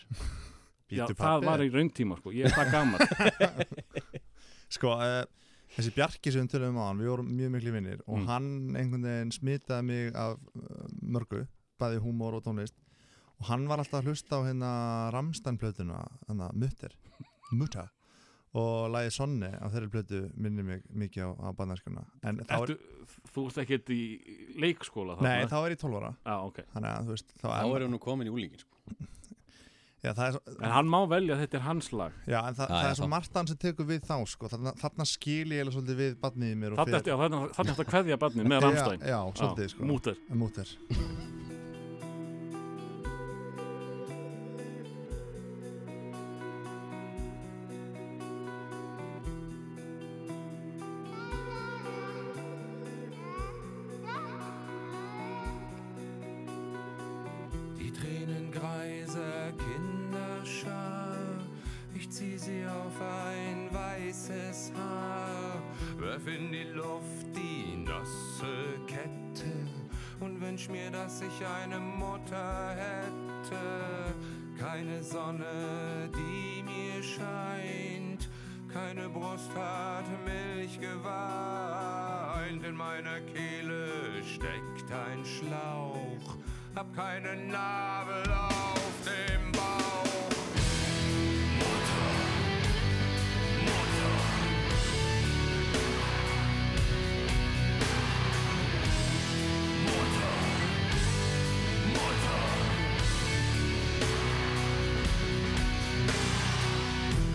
Já, 0.90 1.04
það 1.12 1.44
var 1.46 1.62
í 1.62 1.68
rauntíma 1.76 2.16
sko, 2.22 2.32
ég 2.34 2.48
er 2.48 2.56
það 2.56 2.72
gammal 2.72 3.04
Sko, 4.70 4.96
uh, 4.98 5.24
þessi 5.76 5.94
Bjarki 5.96 6.34
sem 6.34 6.46
við 6.48 6.54
tölum 6.56 6.78
á 6.82 6.84
hann, 6.90 7.02
við 7.02 7.12
vorum 7.14 7.30
mjög 7.38 7.54
miklu 7.56 7.74
vinnir 7.76 8.02
og 8.08 8.18
Mm. 8.20 8.28
hann 8.30 8.50
einhvern 8.76 9.08
veginn 9.10 9.32
smitaði 9.36 9.86
mig 9.86 10.16
af 10.16 10.38
uh, 10.56 10.88
mörgu, 11.02 11.46
bæði 11.80 12.02
húmór 12.04 12.40
og 12.40 12.44
tónlist. 12.46 12.76
Og 13.40 13.48
hann 13.48 13.68
var 13.70 13.80
alltaf 13.80 14.02
að 14.02 14.10
hlusta 14.12 14.36
á 14.36 14.46
hérna 14.48 14.72
Ramstein-plötuna, 15.16 16.02
hérna 16.28 16.52
Mutter, 16.54 16.92
Mutta 17.52 17.90
og 18.58 18.90
lagið 18.90 19.14
Sonni 19.14 19.50
á 19.54 19.66
þeirri 19.70 19.90
plötu 19.94 20.20
minnir 20.34 20.66
mig 20.66 20.82
mikið 20.90 21.22
á, 21.30 21.30
á 21.38 21.50
þá 21.54 22.56
er, 22.64 22.72
Þú 23.30 23.44
ert 23.46 23.60
ekkert 23.62 23.92
í 23.94 24.00
leikskóla 24.58 25.18
nei, 25.22 25.46
þá 25.46 25.58
er 25.62 25.76
ég 25.76 25.82
12 25.82 26.00
ára. 26.00 26.10
Já, 26.26 26.36
ok. 26.48 26.60
Þannig 26.74 26.90
að 26.90 27.06
þú 27.10 27.14
veist, 27.14 27.34
þá 27.38 27.46
þá 27.46 27.62
er, 27.62 27.76
erum 27.78 27.94
nú 27.94 28.00
komin 28.02 28.30
í 28.30 28.34
úlingin 28.34 28.64
sko. 28.64 29.08
Já, 30.04 30.12
það 30.14 30.26
er 30.28 30.36
svo, 30.38 30.42
En 30.64 30.72
hann 30.76 30.92
má 30.92 31.00
velja 31.12 31.36
að 31.36 31.42
þetta 31.44 31.60
er 31.60 31.66
hans 31.68 31.90
lag. 31.94 32.14
Já, 32.28 32.40
en 32.48 32.56
það, 32.60 32.70
Já, 32.70 32.76
það 32.80 32.90
er 32.92 33.00
svo 33.02 33.10
hann 33.40 33.52
sem 33.52 33.60
tekur 33.66 33.90
við 33.90 34.06
þá 34.10 34.16
sko, 34.36 34.52
þarna, 34.54 34.76
þarna 34.80 35.10
skil 35.10 35.48
ég 35.56 35.66
eða 35.66 35.76
svolítið 35.76 36.00
við 36.04 36.16
barnið 36.24 36.54
í 36.54 36.60
mér 36.64 36.78
fer- 36.80 36.96
eftir 37.74 37.86
að 37.86 37.92
kveðja 37.96 38.22
barnið 38.24 38.50
með 38.54 38.66
Ramstein 38.68 39.04
já, 39.04 39.12
já, 39.16 39.20
svolítið 39.42 39.76
sko. 39.76 39.92
Múter. 39.92 40.24
Múter 40.30 41.39
Kehle 83.22 84.24
steckt 84.24 84.92
ein 84.92 85.26
Schlauch, 85.26 86.38
hab 86.76 86.96
keinen 86.96 87.48
Nabel 87.48 88.32
auf 88.32 88.92
dem 89.06 89.52
Bauch. 89.52 89.60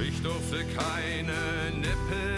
Ich 0.01 0.23
durfte 0.23 0.65
keine 0.77 1.77
Nippel 1.77 2.34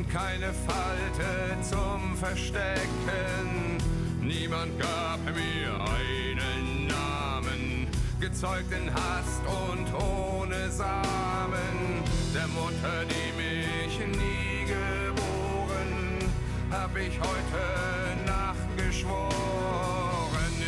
und 0.00 0.10
keine 0.10 0.52
Falte 0.66 1.60
zum 1.62 2.16
Verstecken. 2.16 3.76
Niemand 4.22 4.78
gab 4.78 5.18
mir 5.24 5.74
einen 5.74 6.86
Namen, 6.86 7.86
gezeugten 8.18 8.90
hast 8.94 9.42
und 9.46 9.92
ohne 9.94 10.70
Samen 10.70 12.02
der 12.34 12.48
Mutter, 12.48 13.04
die 13.10 13.32
mich 13.42 13.98
nie 14.06 14.64
geboren, 14.64 16.18
hab 16.70 16.96
ich 16.96 17.18
heute 17.20 18.24
Nacht 18.26 18.76
geschworen, 18.76 19.30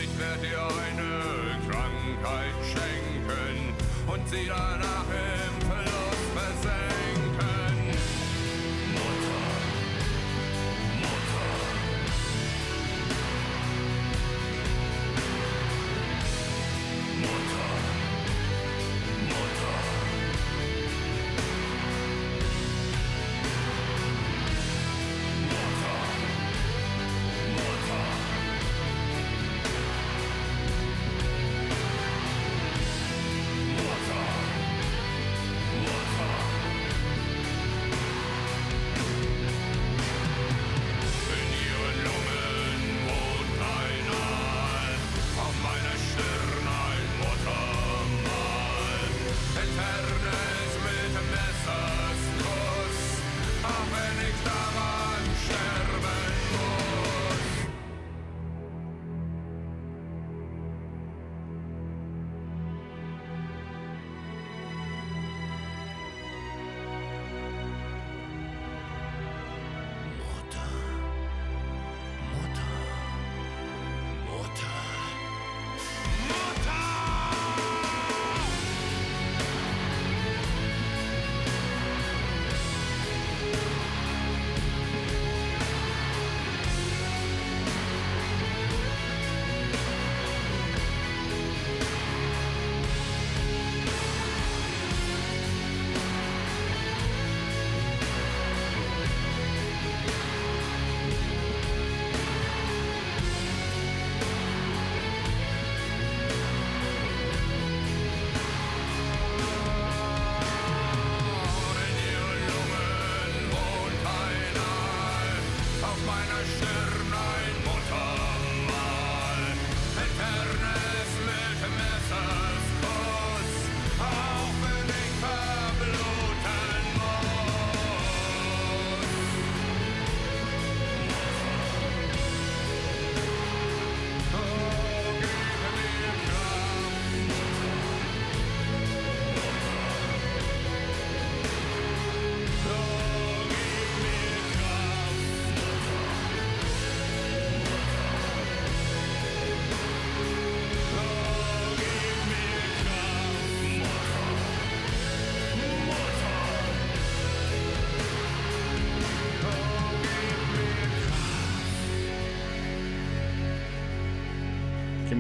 ich 0.03 0.19
werde 0.19 0.47
dir 0.47 0.63
eine 0.63 1.71
Krankheit 1.71 2.57
schenken 2.71 3.73
und 4.09 4.29
sie 4.29 4.47
danach 4.49 5.03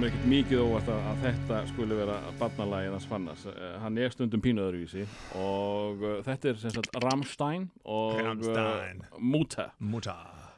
kemur 0.02 0.16
ekkert 0.16 0.30
mikið 0.32 0.60
óvart 0.64 0.88
að, 0.90 1.04
að 1.06 1.18
þetta 1.22 1.56
skulle 1.68 1.94
vera 1.94 2.14
barnalagið 2.40 2.94
hans 2.96 3.04
Fannas 3.06 3.42
uh, 3.46 3.58
hann 3.84 4.00
er 4.02 4.10
stundum 4.10 4.40
pínuðurvísi 4.42 5.04
og 5.38 6.02
uh, 6.02 6.16
þetta 6.26 6.50
er 6.50 6.58
sem 6.58 6.72
sagt 6.74 6.98
Rammstein 7.04 7.68
og 7.86 8.18
Rammstein. 8.18 9.04
Uh, 9.04 9.20
Muta 9.22 9.68
Muta 9.78 10.16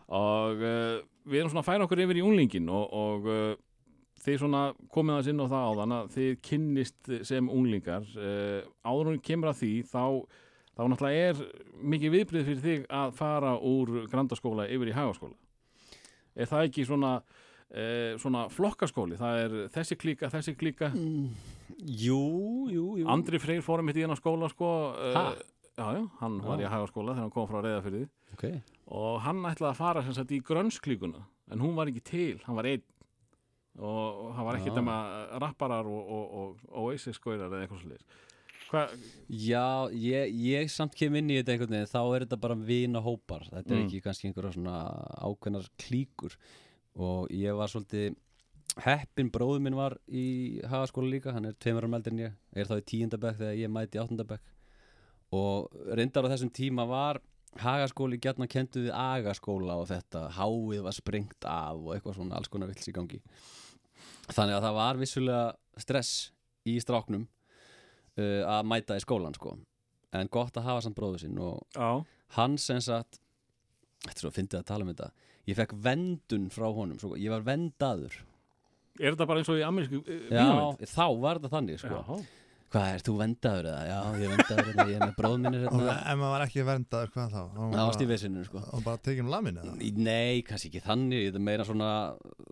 og 0.08 0.64
uh, 0.64 1.04
við 1.28 1.42
erum 1.42 1.52
svona 1.52 1.60
að 1.60 1.68
færa 1.68 1.84
okkur 1.84 2.02
yfir 2.06 2.22
í 2.22 2.24
unglingin 2.24 2.72
og, 2.72 2.96
og 2.96 3.28
þið 4.24 4.40
svona 4.46 4.64
komið 4.96 5.18
aðeins 5.18 5.30
inn 5.34 5.44
á 5.44 5.52
það 5.52 5.68
áðan 5.68 5.96
að 5.98 6.10
þið 6.16 6.32
kynnist 6.48 7.14
sem 7.28 7.52
unglingar. 7.52 8.10
Áður 8.80 9.12
hún 9.12 9.22
kemur 9.28 9.52
að 9.52 9.60
því 9.60 9.72
þá 9.92 10.04
þá 10.72 10.84
náttúrulega 10.88 11.28
er 11.28 11.46
mikið 11.92 12.16
viðbrið 12.16 12.48
fyrir 12.48 12.64
þig 12.64 12.92
að 13.04 13.16
fara 13.20 13.56
úr 13.60 14.06
grandaskóla 14.08 14.70
yfir 14.72 14.94
í 14.94 14.96
hagaskóla. 14.96 15.36
Er 16.32 16.48
það 16.48 16.70
ekki 16.70 16.88
svona 16.88 17.18
uh, 17.74 18.14
svona 18.22 18.46
flokkaskóli 18.54 19.18
það 19.20 19.40
er 19.44 19.56
þessi 19.74 19.98
klíka, 20.00 20.30
þessi 20.32 20.54
klíka 20.58 20.92
Jú, 20.94 22.20
jú, 22.70 22.84
jú 23.00 23.08
Andri 23.10 23.40
Freyr 23.42 23.62
fórum 23.64 23.88
mitt 23.88 23.98
í 23.98 24.04
hennar 24.04 24.20
skóla 24.20 24.48
sko 24.52 24.70
uh, 24.94 25.12
Ha? 25.16 25.24
já, 25.74 25.86
já, 25.98 26.02
hann 26.20 26.36
var 26.44 26.60
í 26.60 26.66
Já. 26.66 26.70
hagaskóla 26.70 27.14
þegar 27.16 27.24
hann 27.26 27.34
kom 27.34 27.48
frá 27.50 27.60
reyðafyrði 27.64 28.04
Ok, 28.36 28.44
og 28.94 29.16
hann 29.24 29.40
ætlaði 29.48 29.72
að 29.72 29.78
fara 29.80 30.02
sem 30.06 30.14
sagt 30.16 30.34
í 30.34 30.38
grönnsklíkuna 30.46 31.24
en 31.52 31.60
hún 31.62 31.74
var 31.78 31.90
ekki 31.90 32.02
til, 32.06 32.36
hann 32.46 32.56
var 32.58 32.68
einn 32.70 32.84
og 33.74 34.28
hann 34.36 34.46
var 34.46 34.60
ekki 34.60 34.70
Já. 34.70 34.76
nema 34.78 34.98
rapparar 35.42 35.88
og, 35.90 36.12
og, 36.14 36.36
og 36.70 36.84
Oasis-skóirar 36.84 37.48
eða 37.50 37.64
eitthvað 37.64 37.82
svolítið 37.82 38.20
hvað, 38.70 38.94
Já, 39.34 39.64
ég, 39.98 40.30
ég 40.46 40.70
samt 40.72 40.94
kem 40.98 41.18
inn 41.18 41.32
í 41.34 41.40
þetta 41.40 41.56
einhvern 41.56 41.74
veginn, 41.74 41.90
þá 41.90 42.00
er 42.16 42.24
þetta 42.28 42.38
bara 42.46 42.56
vina 42.70 43.02
hópar, 43.04 43.48
þetta 43.50 43.74
er 43.74 43.80
Mm. 43.80 43.88
ekki 43.88 44.00
kannski 44.06 44.30
einhverja 44.30 44.54
svona 44.56 44.76
ákveðnar 45.26 45.66
klíkur 45.82 46.38
og 46.94 47.30
ég 47.34 47.56
var 47.58 47.70
svolítið 47.70 48.14
heppin 48.84 49.30
bróður 49.30 49.62
minn 49.62 49.76
var 49.78 49.96
í 50.08 50.60
hagaskóla 50.66 51.10
líka, 51.10 51.34
hann 51.34 51.46
er 51.50 51.58
tveimur 51.62 51.86
árum 51.86 51.94
eldri 51.98 52.14
en 52.14 52.22
ég, 52.24 52.34
er 52.54 52.70
þá 52.70 52.74
í 52.80 52.86
tíundabæk 52.90 53.38
þegar 53.38 53.60
ég 53.60 53.72
mæti 53.72 53.98
í 53.98 54.02
áttundabæk 54.02 54.50
og 55.34 55.74
reyndar 55.94 56.26
á 56.26 56.32
þessum 56.32 56.52
tíma 56.54 56.86
var 56.90 57.20
hagaskóli 57.62 58.18
gætna 58.22 58.48
kentu 58.50 58.86
við 58.86 58.96
agaskóla 58.98 59.76
og 59.78 59.88
þetta 59.90 60.26
háið 60.38 60.82
var 60.86 60.96
sprengt 60.96 61.46
af 61.46 61.78
og 61.78 61.92
eitthvað 61.94 62.18
svona 62.18 62.38
alls 62.38 62.50
konar 62.50 62.70
vills 62.70 62.90
í 62.90 62.94
gangi. 62.94 63.20
Þannig 64.32 64.56
að 64.56 64.66
það 64.66 64.78
var 64.78 65.00
vissulega 65.00 65.82
stress 65.84 66.14
í 66.66 66.78
stráknum 66.82 67.28
uh, 68.18 68.42
að 68.56 68.66
mæta 68.70 68.98
í 68.98 69.04
skólan 69.04 69.36
sko. 69.36 69.54
En 70.14 70.30
gott 70.32 70.56
að 70.58 70.68
hafa 70.68 70.84
samt 70.86 70.98
bróður 70.98 71.24
sinn 71.24 71.38
og 71.42 71.62
já, 71.74 72.02
hann 72.38 72.58
sem 72.58 72.80
sagt 72.82 73.20
þetta 74.04 74.16
er 74.16 74.22
svo 74.22 74.32
að 74.32 74.38
fyndið 74.38 74.60
að 74.60 74.68
tala 74.70 74.86
um 74.86 74.92
þetta 74.92 75.10
ég 75.50 75.58
fekk 75.58 75.74
vendun 75.84 76.48
frá 76.54 76.68
honum 76.68 77.00
svo, 77.00 77.14
ég 77.20 77.32
var 77.34 77.44
vendaður 77.46 78.16
er 79.00 79.12
þetta 79.14 79.26
bara 79.26 79.42
eins 79.42 79.50
og 79.50 79.58
í 79.58 79.66
amerísku 79.66 80.00
uh, 80.00 80.24
já, 80.30 80.88
þá 80.94 81.06
var 81.20 81.40
þetta 81.40 81.54
þannig 81.56 81.82
sko. 81.82 82.18
Hvað 82.74 82.88
er 82.90 83.02
þú 83.06 83.12
vendaður 83.20 83.66
eða? 83.70 83.82
Já 83.86 83.98
ég 84.18 84.24
er 84.24 84.32
vendaður 84.32 84.68
hérna, 84.68 84.84
ég 84.90 84.96
er 84.96 85.02
með 85.04 85.12
bróður 85.18 85.42
minnir 85.44 85.66
Og 85.68 85.74
hérna. 85.76 85.92
Ef 85.94 86.16
maður 86.18 86.32
var 86.34 86.44
ekki 86.48 86.64
verndaður, 86.66 87.10
hvað 87.14 87.34
þá? 87.34 87.42
það 87.60 87.76
varst 87.78 88.02
í 88.02 88.08
vesinu 88.10 88.46
sko. 88.48 88.62
Og 88.74 88.82
bara 88.86 89.02
tekið 89.06 89.22
um 89.22 89.30
lamin 89.30 89.60
eða? 89.62 89.74
Nei, 90.08 90.40
kannski 90.48 90.70
ekki 90.72 90.82
þannig, 90.82 91.28
þetta 91.28 91.38
er 91.38 91.44
meira 91.50 91.66
svona 91.68 91.90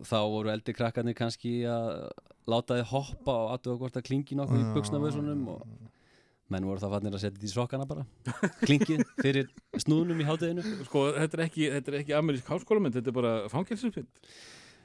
þá 0.06 0.18
voru 0.34 0.52
eldri 0.52 0.76
krakkarnir 0.78 1.18
kannski 1.18 1.56
að 1.66 1.90
láta 2.54 2.78
þið 2.78 2.86
hoppa 2.92 3.34
og 3.34 3.50
aðtuga 3.56 3.80
hvort 3.82 3.98
að 3.98 4.06
klingi 4.10 4.38
nokkuð 4.38 4.62
í 4.62 4.70
buksnavöðsunum 4.76 5.42
og 5.56 5.66
menn 6.52 6.66
voru 6.68 6.82
það 6.82 6.94
fannir 6.96 7.16
að 7.18 7.22
setja 7.24 7.36
þetta 7.38 7.48
í 7.48 7.52
sokkana 7.56 7.86
bara 7.90 8.06
klingið 8.62 9.04
fyrir 9.24 9.50
snúðunum 9.82 10.20
í 10.22 10.26
hátæðinu 10.28 10.64
sko 10.88 11.06
þetta 11.18 11.38
er 11.40 11.44
ekki, 11.48 11.68
þetta 11.76 11.92
er 11.94 12.00
ekki 12.02 12.16
amerísk 12.18 12.50
háskólamynd 12.52 12.98
þetta 13.00 13.12
er 13.14 13.16
bara 13.22 13.36
fangilsispind 13.52 14.10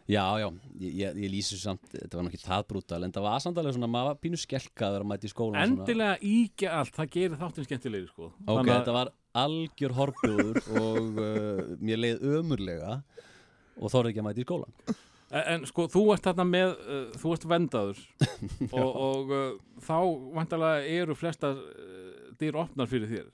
Já, 0.08 0.24
já, 0.40 0.46
ég, 0.80 0.92
ég, 1.02 1.18
ég 1.20 1.32
lýsi 1.34 1.50
þessu 1.58 1.66
samt 1.66 1.90
Þetta 1.92 2.16
var 2.16 2.24
nokkið 2.30 2.44
það 2.46 2.62
brútal 2.70 3.00
En 3.04 3.12
það 3.12 3.26
var 3.26 3.42
samt 3.44 3.58
alveg 3.60 3.74
svona, 3.76 3.90
maður 3.92 4.20
pínu 4.24 4.38
skelkaður 4.40 5.04
að 5.04 5.10
mæta 5.10 5.28
í 5.28 5.32
skólan 5.34 5.58
svona. 5.58 5.82
Endilega 5.84 6.14
íkja 6.30 6.70
allt, 6.78 6.94
það 6.96 7.10
gerir 7.18 7.36
þáttin 7.42 7.68
skemmtilegri 7.68 8.08
sko. 8.08 8.30
Ok, 8.30 8.46
Þannig 8.48 8.72
að- 8.72 8.78
þetta 8.78 8.94
var 8.96 9.12
algjör 9.42 9.96
horfbjóður 9.98 10.62
og 10.80 11.20
uh, 11.26 11.60
mér 11.84 12.00
leið 12.06 12.24
ömurlega 12.38 12.94
og 13.84 13.92
þorði 13.92 14.14
ekki 14.14 14.24
að 14.24 14.28
mæta 14.30 14.40
í 14.40 14.48
skólan 14.48 14.80
En, 15.32 15.44
en 15.54 15.66
sko, 15.68 15.88
þú 15.92 16.02
ert 16.14 16.24
þarna 16.24 16.46
með, 16.48 16.70
uh, 16.88 17.08
þú 17.20 17.34
ert 17.36 17.46
vendaður 17.52 17.98
og, 18.80 18.92
og 19.08 19.34
uh, 19.36 19.58
þá 19.84 19.98
vantarlega 20.38 20.86
eru 21.02 21.16
flestar 21.20 21.58
uh, 21.58 22.32
dyr 22.40 22.56
opnar 22.62 22.88
fyrir 22.88 23.10
þér. 23.12 23.28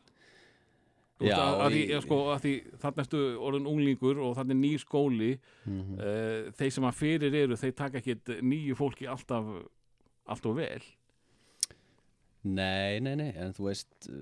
Þú 1.22 1.28
Já, 1.30 1.36
að, 1.38 1.60
að, 1.68 1.76
í- 1.78 1.84
ja, 1.92 2.00
sko, 2.02 2.16
að 2.34 2.40
því 2.48 2.54
þarna 2.82 3.04
ertu 3.06 3.20
orðin 3.38 3.68
unglingur 3.70 4.18
og 4.26 4.34
þarna 4.40 4.56
er 4.56 4.62
nýr 4.64 4.82
skóli 4.82 5.32
Mhm. 5.70 5.94
uh, 6.02 6.52
þeir 6.58 6.74
sem 6.74 6.88
að 6.90 6.98
fyrir 7.04 7.38
eru, 7.44 7.56
þeir 7.62 7.76
taka 7.78 8.02
ekkit 8.02 8.34
nýju 8.42 8.76
fólki 8.76 9.06
alltaf 9.08 9.54
alltaf 10.26 10.56
vel. 10.58 10.82
Nei, 12.44 13.00
nei, 13.00 13.14
nei, 13.16 13.30
en 13.40 13.54
þú 13.56 13.70
veist 13.70 14.10
uh, 14.12 14.18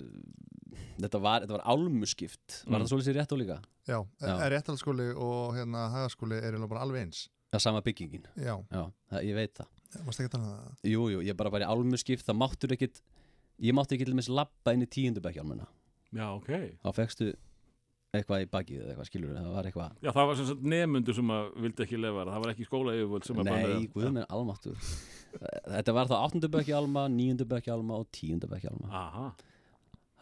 þetta 1.02 1.20
var, 1.24 1.42
þetta 1.46 1.56
var 1.58 1.64
álmuskipt 1.74 2.60
Var 2.68 2.76
Mm. 2.76 2.84
það 2.84 2.92
svolítið 2.92 3.08
sér 3.10 3.18
rétt 3.18 3.32
og 3.34 3.40
líka? 3.42 3.58
Já, 3.90 3.98
Já. 4.22 4.36
réttalskóli 4.54 5.08
og 5.16 5.56
hérna 5.58 5.88
hagaskóli 5.96 6.38
er 6.38 6.54
alveg 6.60 7.02
eins 7.08 7.24
Það 7.52 7.64
sama 7.66 7.82
byggingin, 7.84 8.28
Já, 8.40 8.54
já, 8.72 8.84
það, 9.12 9.24
ég 9.28 9.36
veit 9.36 9.58
það. 9.58 9.72
Varst 10.06 10.22
ekki 10.22 10.30
að 10.30 10.36
tala 10.38 10.46
um 10.46 10.52
það? 10.56 10.76
Jú, 10.88 11.08
jú, 11.12 11.22
ég 11.28 11.38
bara 11.40 11.52
bara 11.52 11.68
í 11.68 11.74
álmuskipt, 11.74 12.24
það 12.28 12.38
máttur 12.40 12.76
ekkit 12.78 13.02
Ég 13.62 13.76
mátti 13.78 13.98
ekki 13.98 14.08
til 14.08 14.16
dæmis 14.16 14.30
labba 14.32 14.74
inn 14.74 14.86
í 14.86 14.90
tíundubækjálmuna 14.90 15.68
Já, 16.16 16.26
ok. 16.34 16.52
Þá 16.82 16.90
fekstu 16.98 17.28
eitthvað 18.12 18.44
í 18.44 18.48
bakið 18.52 18.80
eða 18.82 18.94
eitthvað 18.94 19.08
skilur 19.08 19.36
Það 19.38 19.52
var 19.56 19.70
eitthvað 19.70 19.92
Já, 20.04 20.10
það 20.12 20.30
var 20.30 20.40
sem 20.40 20.48
sagt 20.50 20.66
nemundur 20.74 21.18
sem 21.18 21.34
að 21.36 21.52
vildi 21.66 21.86
ekki 21.86 22.00
lefa 22.02 22.24
það, 22.24 22.32
það 22.32 22.44
var 22.46 22.54
ekki 22.54 22.68
skóla 22.68 22.96
yfirvöld 22.98 23.28
sem 23.28 23.42
að 23.42 23.50
Nei, 23.52 23.86
guð 23.94 24.08
minn 24.10 24.28
almáttur 24.28 24.90
Þetta 25.32 25.96
var 25.96 26.12
þá 26.12 26.16
áttundubækjálma, 26.18 27.06
níundubækjálma 27.16 28.00
og 28.02 28.10
tíundubækjálma 28.18 28.92
Aha, 29.02 29.30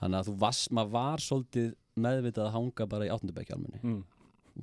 Þannig 0.01 0.19
að 0.19 0.29
þú 0.29 0.35
varst, 0.43 0.69
maður 0.75 0.93
var 0.93 1.23
svolítið 1.23 1.71
meðvitað 1.99 2.45
að 2.45 2.53
hanga 2.57 2.89
bara 2.91 3.07
í 3.07 3.13
áttundubækjálmunni 3.15 3.81
mm. 3.81 4.03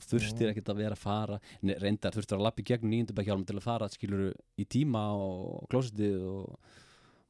Þurftir 0.05 0.51
ekkert 0.53 0.73
að 0.73 0.81
vera 0.83 0.97
að 0.97 1.03
fara 1.03 1.39
Nei, 1.65 1.75
reyndar 1.81 2.15
þurftir 2.17 2.39
að 2.39 2.47
lappa 2.47 2.63
í 2.63 2.67
gegn 2.69 2.91
níundubækjálma 2.93 3.49
til 3.49 3.57
að 3.57 3.67
fara 3.67 3.91
skilur 3.93 4.25
í 4.61 4.67
tíma 4.69 5.05
og 5.17 5.69
klósitið 5.73 6.25
og, 6.31 6.73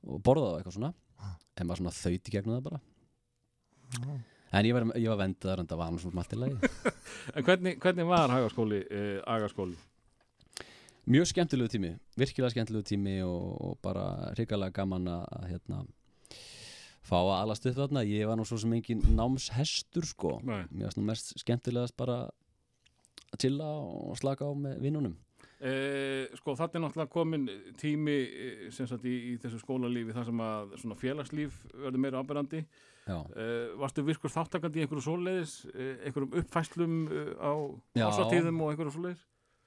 og 0.06 0.22
borða 0.26 0.52
og 0.52 0.60
eitthvað 0.60 0.78
svona. 0.78 0.92
En 1.56 1.68
maður 1.68 1.82
svona 1.82 1.96
þaut 1.96 2.30
í 2.30 2.34
gegnum 2.34 2.56
það 2.56 2.64
bara. 2.70 2.80
Já. 3.96 4.16
En 4.56 4.64
ég 4.64 4.76
var, 4.76 4.86
ég 4.94 5.10
var 5.10 5.20
vendaður 5.20 5.62
en 5.62 5.68
það 5.68 5.80
var 5.80 5.92
nú 5.92 6.00
svona 6.00 6.22
allt 6.22 6.34
í 6.36 6.40
lagi. 6.40 6.70
En 7.36 7.44
hvernig, 7.46 7.76
hvernig 7.82 8.06
var 8.06 8.30
hagaskóli, 8.30 8.80
eh, 8.92 9.18
agaskóli? 9.26 9.76
Mjög 11.06 11.28
skemmtilegu 11.30 11.70
tími, 11.70 11.92
virkilega 12.18 12.50
skemmtilegu 12.54 12.86
tími 12.86 13.20
og, 13.22 13.44
og 13.62 13.76
bara 13.82 14.32
hrikalega 14.34 14.74
gaman 14.80 15.06
að 15.12 15.44
hérna 15.52 15.84
fá 17.06 17.18
að 17.20 17.32
alast 17.36 17.68
upp 17.70 17.76
þarna, 17.76 18.02
ég 18.06 18.26
var 18.26 18.38
nú 18.38 18.46
svo 18.46 18.58
sem 18.58 18.72
engin 18.74 19.04
námshestur 19.14 20.06
sko. 20.08 20.36
Nei. 20.46 20.64
mér 20.72 20.88
varst 20.88 20.98
nú 20.98 21.06
mest 21.06 21.32
skemmtilegast 21.42 21.96
bara 21.98 22.24
að 23.36 23.44
chilla 23.44 23.68
og 24.10 24.16
slaka 24.20 24.48
á 24.48 24.52
með 24.56 24.82
vinnunum? 24.84 25.14
Eh, 25.56 26.26
sko 26.36 26.52
þetta 26.58 26.76
er 26.76 26.82
náttúrulega 26.84 27.12
komin 27.14 27.46
tími 27.80 28.16
eh, 28.28 28.66
sem 28.76 28.88
sagt 28.90 29.06
í, 29.08 29.14
í 29.32 29.36
þessu 29.40 29.60
skólalífi 29.62 30.12
þar 30.12 30.26
sem 30.28 30.42
að 30.44 30.74
svona 30.82 30.98
félagslíf 31.00 31.62
verður 31.72 32.02
meira 32.04 32.20
áberandi. 32.20 32.60
Já, 33.06 33.16
eh, 33.38 33.70
varstu 33.80 34.02
virkur 34.04 34.32
þáttakandi 34.34 34.82
í 34.82 34.84
einhverju 34.84 35.04
svoleiðis 35.06 35.54
eh, 35.72 35.94
einhverjum 36.08 36.36
uppfæslum 36.42 36.98
eh, 37.06 37.32
á 37.40 37.52
ásatíðum 38.10 38.60
og 38.66 38.72
einhverju 38.74 38.94
svoleiðis? 38.98 39.24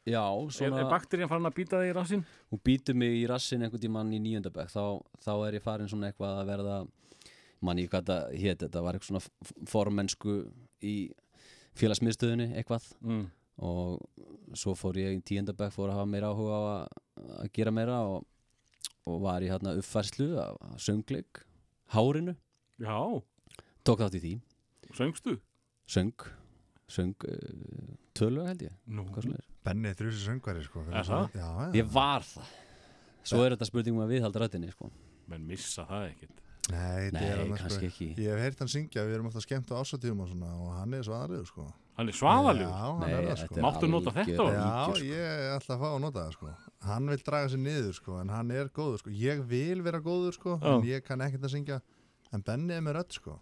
Já 0.10 0.22
er, 0.26 0.52
svona, 0.54 0.80
er 0.84 0.90
bakterían 0.92 1.30
farin 1.32 1.48
að 1.50 1.56
býta 1.58 1.80
þig 1.82 1.90
í 1.92 1.96
rassinn? 1.98 2.22
hún 2.52 2.62
býtur 2.66 2.96
mig 2.98 3.16
í 3.20 3.26
rassin 3.30 3.64
einhvern 3.66 3.82
tímann 3.84 4.14
í 4.16 4.20
níundabæk 4.24 4.70
þá, 4.74 4.84
þá 5.26 5.32
er 5.48 5.58
ég 5.58 5.66
farin 5.66 5.90
svona 5.92 6.10
eitthvað 6.12 6.38
að 6.44 6.50
verða 6.54 6.78
manni 7.66 7.88
hvað 7.92 8.06
þetta 8.06 8.40
hét 8.44 8.64
þetta 8.64 8.84
var 8.86 8.96
eitthvað 8.98 9.10
svona 9.12 9.24
f- 9.26 9.58
formensku 9.74 10.38
í 10.86 10.96
félagsmiðstöðunni 11.80 12.50
eitthvað. 12.60 12.88
Mm. 13.06 13.26
Og 13.60 14.00
svo 14.58 14.74
fór 14.80 14.98
ég 15.02 15.18
í 15.18 15.24
tíundabæk 15.30 15.74
fór 15.76 15.92
að 15.92 15.98
hafa 16.00 16.10
meira 16.10 16.30
áhuga 16.32 16.56
á 16.56 16.62
að, 16.72 17.00
að 17.44 17.50
gera 17.58 17.74
meira 17.76 17.98
og, 18.08 18.24
og 19.10 19.20
var 19.26 19.44
í 19.44 19.50
hérna 19.52 19.74
uppfærslu 19.80 20.30
af 20.40 20.56
af 20.70 20.80
söngleik 20.86 21.44
hárinu, 21.94 22.36
Já, 22.80 22.96
tók 23.84 24.00
þátt 24.00 24.16
í 24.16 24.24
því. 24.24 24.34
Söngstu? 24.96 25.36
söng, 25.90 26.14
söng 26.88 27.16
uh, 27.28 27.94
tölu 28.16 28.44
held 28.48 28.62
ég, 28.68 28.74
Nú, 28.88 29.04
svo 29.20 29.34
Benni 29.66 29.92
þrjusi 29.98 30.22
söngvari 30.24 30.62
sko. 30.64 30.84
Fyrir 30.88 31.04
svo- 31.04 31.26
það? 31.28 31.40
Já, 31.42 31.50
já. 31.66 31.72
Ég 31.82 31.90
var 31.94 32.24
það. 32.24 32.52
Svo 33.30 33.42
er 33.44 33.54
þetta 33.58 33.68
spurning 33.68 33.98
um 33.98 34.04
að 34.06 34.14
viðhalda 34.16 34.40
röddinni 34.46 34.70
sko. 34.72 34.88
menn 35.30 35.44
missa 35.46 35.84
það 35.86 36.06
ekkit 36.14 36.38
Nei, 36.70 37.10
þetta 37.10 37.20
nei, 37.20 37.26
er 37.30 37.40
annars 37.44 37.62
kannski 37.62 37.90
sko 37.90 37.90
ekki. 37.92 38.08
Ég 38.24 38.30
hef 38.32 38.40
heyrt 38.46 38.60
hann 38.64 38.70
syngja, 38.72 39.04
við 39.06 39.16
erum 39.18 39.28
ofta 39.30 39.42
skemmt 39.44 39.70
á 39.74 39.82
ásatíðum 39.82 40.24
og 40.24 40.30
svona 40.32 40.50
og 40.56 40.72
hann 40.78 40.94
er 40.94 41.04
svaðalegu 41.06 41.46
sko 41.50 41.66
Hann 42.00 42.08
er 42.08 42.16
svaðaljú 42.16 42.68
er 43.10 43.34
sko. 43.36 43.56
Máttu 43.60 43.88
nota 43.92 44.14
þetta? 44.16 44.44
Já, 44.56 44.68
sko. 44.88 45.00
ég 45.04 45.42
ætla 45.58 45.76
að 45.76 45.82
fá 45.82 45.88
að 45.90 45.98
nota 46.06 46.22
það 46.22 46.36
sko. 46.38 46.52
Hann 46.88 47.12
vil 47.12 47.24
draga 47.28 47.50
sér 47.52 47.60
niður 47.60 47.98
sko 47.98 48.20
en 48.22 48.32
hann 48.32 48.54
er 48.56 48.70
góður 48.72 49.02
sko. 49.02 49.12
Ég 49.20 49.42
vil 49.50 49.82
vera 49.84 50.00
góður 50.06 50.38
sko 50.38 50.56
Já. 50.62 50.70
en 50.78 50.86
ég 50.88 51.04
kann 51.04 51.26
ekkert 51.26 51.50
að 51.50 51.54
syngja. 51.58 51.80
En 52.32 52.46
Benni 52.48 52.78
er 52.78 52.86
með 52.86 52.96
rödd 53.02 53.18
sko. 53.18 53.36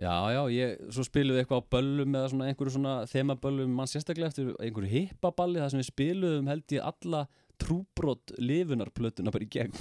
Já, 0.00 0.14
já, 0.32 0.40
ég, 0.54 0.80
svo 0.96 1.04
spilum 1.04 1.36
við 1.36 1.42
eitthvað 1.42 1.60
á 1.60 1.70
böllum 1.74 2.16
eða 2.16 2.32
svona 2.32 2.48
einhverju 2.48 2.72
svona 2.78 2.94
þemaböllum. 3.10 3.76
Mann 3.76 3.90
sérstaklega 3.92 4.32
eftir 4.32 4.54
einhverju 4.56 4.92
hippaballi 4.94 5.60
þar 5.60 5.74
sem 5.74 5.82
við 5.82 5.90
spilum 5.90 6.48
held 6.48 6.76
ég 6.78 6.86
alla 6.88 7.26
trúbrot 7.60 8.32
lifunarplötuna 8.40 9.34
bara 9.34 9.44
í 9.44 9.50
gegn. 9.52 9.76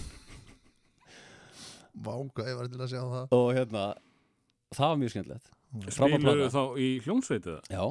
Váka, 2.04 2.44
ég 2.44 2.60
var 2.60 2.68
til 2.68 2.84
að 2.84 2.92
sjá 2.92 3.00
það. 3.06 3.32
Og 3.40 3.48
hérna, 3.56 3.86
það 4.76 4.92
var 4.94 5.00
mjög 5.04 5.14
skemmtilegt 5.16 5.50
Frábær 5.70 5.94
Spiluðu 6.20 6.46
plata. 6.46 6.54
þá 6.58 6.80
í 6.82 6.88
hljómsveit 7.06 7.50
eða? 7.50 7.62
Já, 7.70 7.84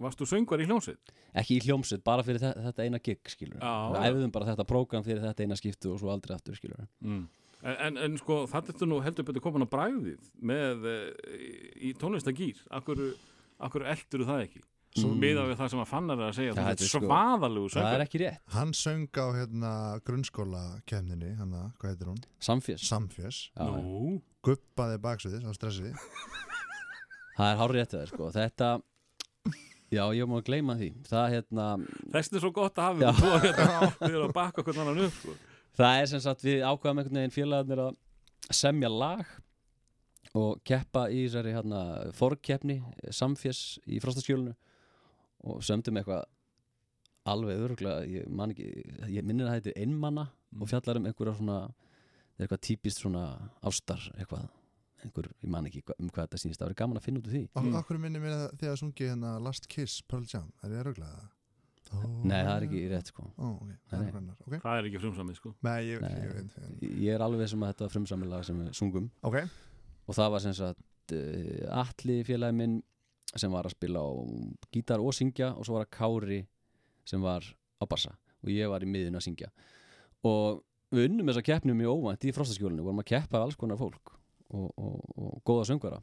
Varstu 0.00 0.26
söngar 0.26 0.62
í 0.62 0.66
hljómsveit? 0.66 1.12
ekki 1.36 1.58
í 1.58 1.64
hljómsveit, 1.66 2.02
bara 2.06 2.24
fyrir 2.26 2.40
þetta, 2.42 2.62
þetta 2.70 2.86
eina 2.88 2.98
gig 3.04 3.20
skilur 3.30 3.60
Já, 3.60 3.72
við 3.94 4.06
æfðum 4.08 4.32
bara 4.34 4.48
þetta 4.48 4.64
prógram 4.66 5.04
fyrir 5.06 5.20
þetta 5.22 5.44
eina 5.46 5.58
skiptu 5.60 5.92
og 5.94 6.00
svo 6.02 6.10
aldrei 6.14 6.34
aftur 6.38 6.56
skilur 6.58 6.86
Mm. 7.04 7.28
En, 7.60 7.74
en, 7.86 7.96
en 8.06 8.14
sko 8.16 8.46
þetta 8.48 8.72
ertu 8.72 8.86
nú 8.88 9.02
heldur 9.04 9.26
betur 9.28 9.42
komin 9.44 9.66
á 9.66 9.68
bræðið 9.68 10.30
með 10.40 10.86
uh, 10.88 11.10
í 11.84 11.90
tónlistagýr 12.00 12.62
Akkur, 12.72 13.02
akkur 13.60 13.84
eldur 13.84 14.24
það 14.24 14.46
ekki? 14.46 14.62
Svo 14.98 15.06
Mm. 15.14 15.20
miða 15.22 15.42
við 15.46 15.54
það 15.60 15.68
sem 15.70 15.80
að 15.84 15.86
fannar 15.86 16.18
er 16.18 16.30
að 16.32 16.34
segja 16.34 16.54
Það 16.56 16.68
er 16.70 16.88
sko- 16.90 17.08
það 17.70 17.92
er 17.94 18.00
ekki 18.04 18.18
rétt, 18.24 18.38
Hann 18.50 18.72
söng 18.74 19.06
á 19.14 19.26
hérna 19.38 20.00
grunnskóla 20.02 20.62
kemninni, 20.84 21.36
hann 21.38 21.52
að, 21.54 21.68
hvað 21.78 21.90
heitir 21.92 22.08
hún? 22.10 22.18
samfés 22.42 22.82
Samfjös, 22.88 23.38
Já, 23.54 23.66
já. 23.70 23.82
Nú, 23.84 24.22
guppaði 24.42 24.98
baksviðis 24.98 25.46
á 25.46 25.52
stressi 25.54 25.92
það 27.38 27.52
er 27.52 27.56
hár 27.60 27.70
rétt 27.76 27.94
það 27.94 28.08
sko. 28.10 28.30
þetta 28.34 28.70
já, 29.94 30.02
ég 30.14 30.26
má 30.26 30.36
að 30.40 30.44
gleyma 30.48 30.74
því 30.80 30.88
það 31.06 31.30
hérna, 31.36 31.66
er 32.14 32.22
svo 32.42 32.50
gott 32.52 32.74
að 32.74 32.88
hafa 32.88 33.40
hérna, 33.46 33.92
við 34.00 34.14
erum 34.16 34.28
að 34.28 34.34
bakka 34.34 34.62
okkur 34.64 34.80
annan 34.82 35.04
upp 35.06 35.14
sko. 35.20 35.36
það 35.78 36.00
er 36.02 36.06
sem 36.10 36.20
sagt 36.26 36.42
við 36.42 36.64
ákvaðum 36.66 36.98
einhvern 37.04 37.20
veginn 37.20 37.36
félagarnir 37.38 37.84
að 37.86 37.96
semja 38.50 38.90
lag 38.90 39.24
og 40.34 40.60
keppa 40.66 41.06
í 41.10 41.24
þessari 41.28 41.54
hérna, 41.54 41.80
forkeppni 42.18 42.80
samfés 43.14 43.78
í 43.86 43.98
frostaskjölinu 44.02 44.54
og 45.44 45.62
sömdum 45.64 45.96
eitthvað 46.00 46.24
alveg 47.30 47.60
öruglega, 47.66 48.06
ég 48.08 48.28
man 48.32 48.50
ekki 48.54 48.66
ég 49.12 49.24
minnir 49.26 49.46
að 49.46 49.50
það 49.50 49.58
heitir 49.60 49.76
einmanna 49.82 50.24
og 50.60 50.68
fjallar 50.70 50.96
um 51.00 51.06
einhverja 51.10 51.34
svona 51.38 51.58
það 51.68 52.40
er 52.40 52.46
eitthvað 52.46 52.62
típist 52.66 53.02
svona 53.04 53.24
ástar 53.68 54.06
eitthvað 54.16 54.46
einhver, 55.04 55.28
ég 55.44 55.48
man 55.52 55.66
ekki 55.68 55.82
um 55.98 56.08
hvað 56.12 56.26
þetta 56.26 56.40
sýnist 56.42 56.60
það 56.60 56.70
verið 56.70 56.80
gaman 56.82 57.00
að 57.00 57.04
finna 57.06 57.20
út 57.22 57.28
úr 57.28 57.34
því 57.36 57.42
Og 57.54 57.64
Mm. 57.64 57.76
okkur 57.80 57.98
minni 58.00 58.18
mér 58.20 58.34
að 58.36 58.56
þið 58.60 58.70
að 58.72 58.80
sungi 58.82 59.06
hérna 59.10 59.34
Last 59.44 59.68
Kiss, 59.68 60.00
Pearl 60.02 60.24
Jam, 60.28 60.50
er 60.64 60.70
ég 60.74 60.80
öruglega 60.84 61.20
það? 61.90 62.04
nei, 62.24 62.40
það 62.44 62.52
er 62.56 62.66
ekki 62.68 62.82
rétt 62.92 63.06
sko 63.12 63.22
Ó, 63.38 63.46
ok, 63.54 63.70
það 63.90 64.02
er 64.06 64.12
hvernar, 64.14 64.36
ok 64.46 64.58
Það 64.62 64.76
er 64.80 64.88
ekki 64.90 65.00
frumsamið 65.04 65.36
sko. 65.40 65.54
Nei, 65.62 65.78
ég, 65.88 66.00
Nei. 66.00 66.10
ég 66.10 66.34
veit 66.34 66.58
ég- 66.82 66.98
ég 67.06 67.14
er 67.14 67.24
alveg 67.24 67.48
sem 67.48 67.60
að 67.64 67.72
þetta 67.72 67.86
var 67.86 67.94
frumsamilag 67.96 68.44
sem 68.44 68.60
við 68.60 68.70
sungum 68.80 69.10
Ok, 69.22 69.36
og 70.08 70.14
það 70.14 70.30
var 70.30 70.40
sem 70.40 70.54
sagt 70.54 71.12
uh, 71.12 71.80
Atli 71.80 72.20
félagi 72.24 72.54
minn 72.60 72.82
sem 73.38 73.52
var 73.52 73.68
að 73.68 73.76
spila 73.76 74.02
á 74.02 74.10
gítar 74.74 75.02
og 75.02 75.14
syngja 75.14 75.52
og 75.54 75.66
svo 75.66 75.78
var 75.78 75.86
að 75.86 75.94
Kári 75.94 76.40
sem 77.06 77.22
var 77.22 77.44
á 77.78 77.84
bassa 77.86 78.16
og 78.40 78.52
ég 78.52 78.70
var 78.70 78.82
í 78.82 78.88
miðin 78.88 79.18
að 79.18 79.26
syngja. 79.28 79.50
Og 80.26 80.62
við 80.90 81.10
unnum 81.10 81.30
þessa 81.30 81.44
keppni 81.46 81.76
mjög 81.76 82.00
óvænt 82.00 82.24
í 82.26 82.32
frostaskjólinu, 82.34 82.84
vorum 82.86 83.02
að 83.02 83.10
keppa 83.12 83.42
alls 83.44 83.58
konar 83.60 83.78
fólk 83.80 84.14
og, 84.50 84.72
og, 84.74 84.96
og 85.14 85.36
góða 85.46 85.68
söngvara. 85.70 86.00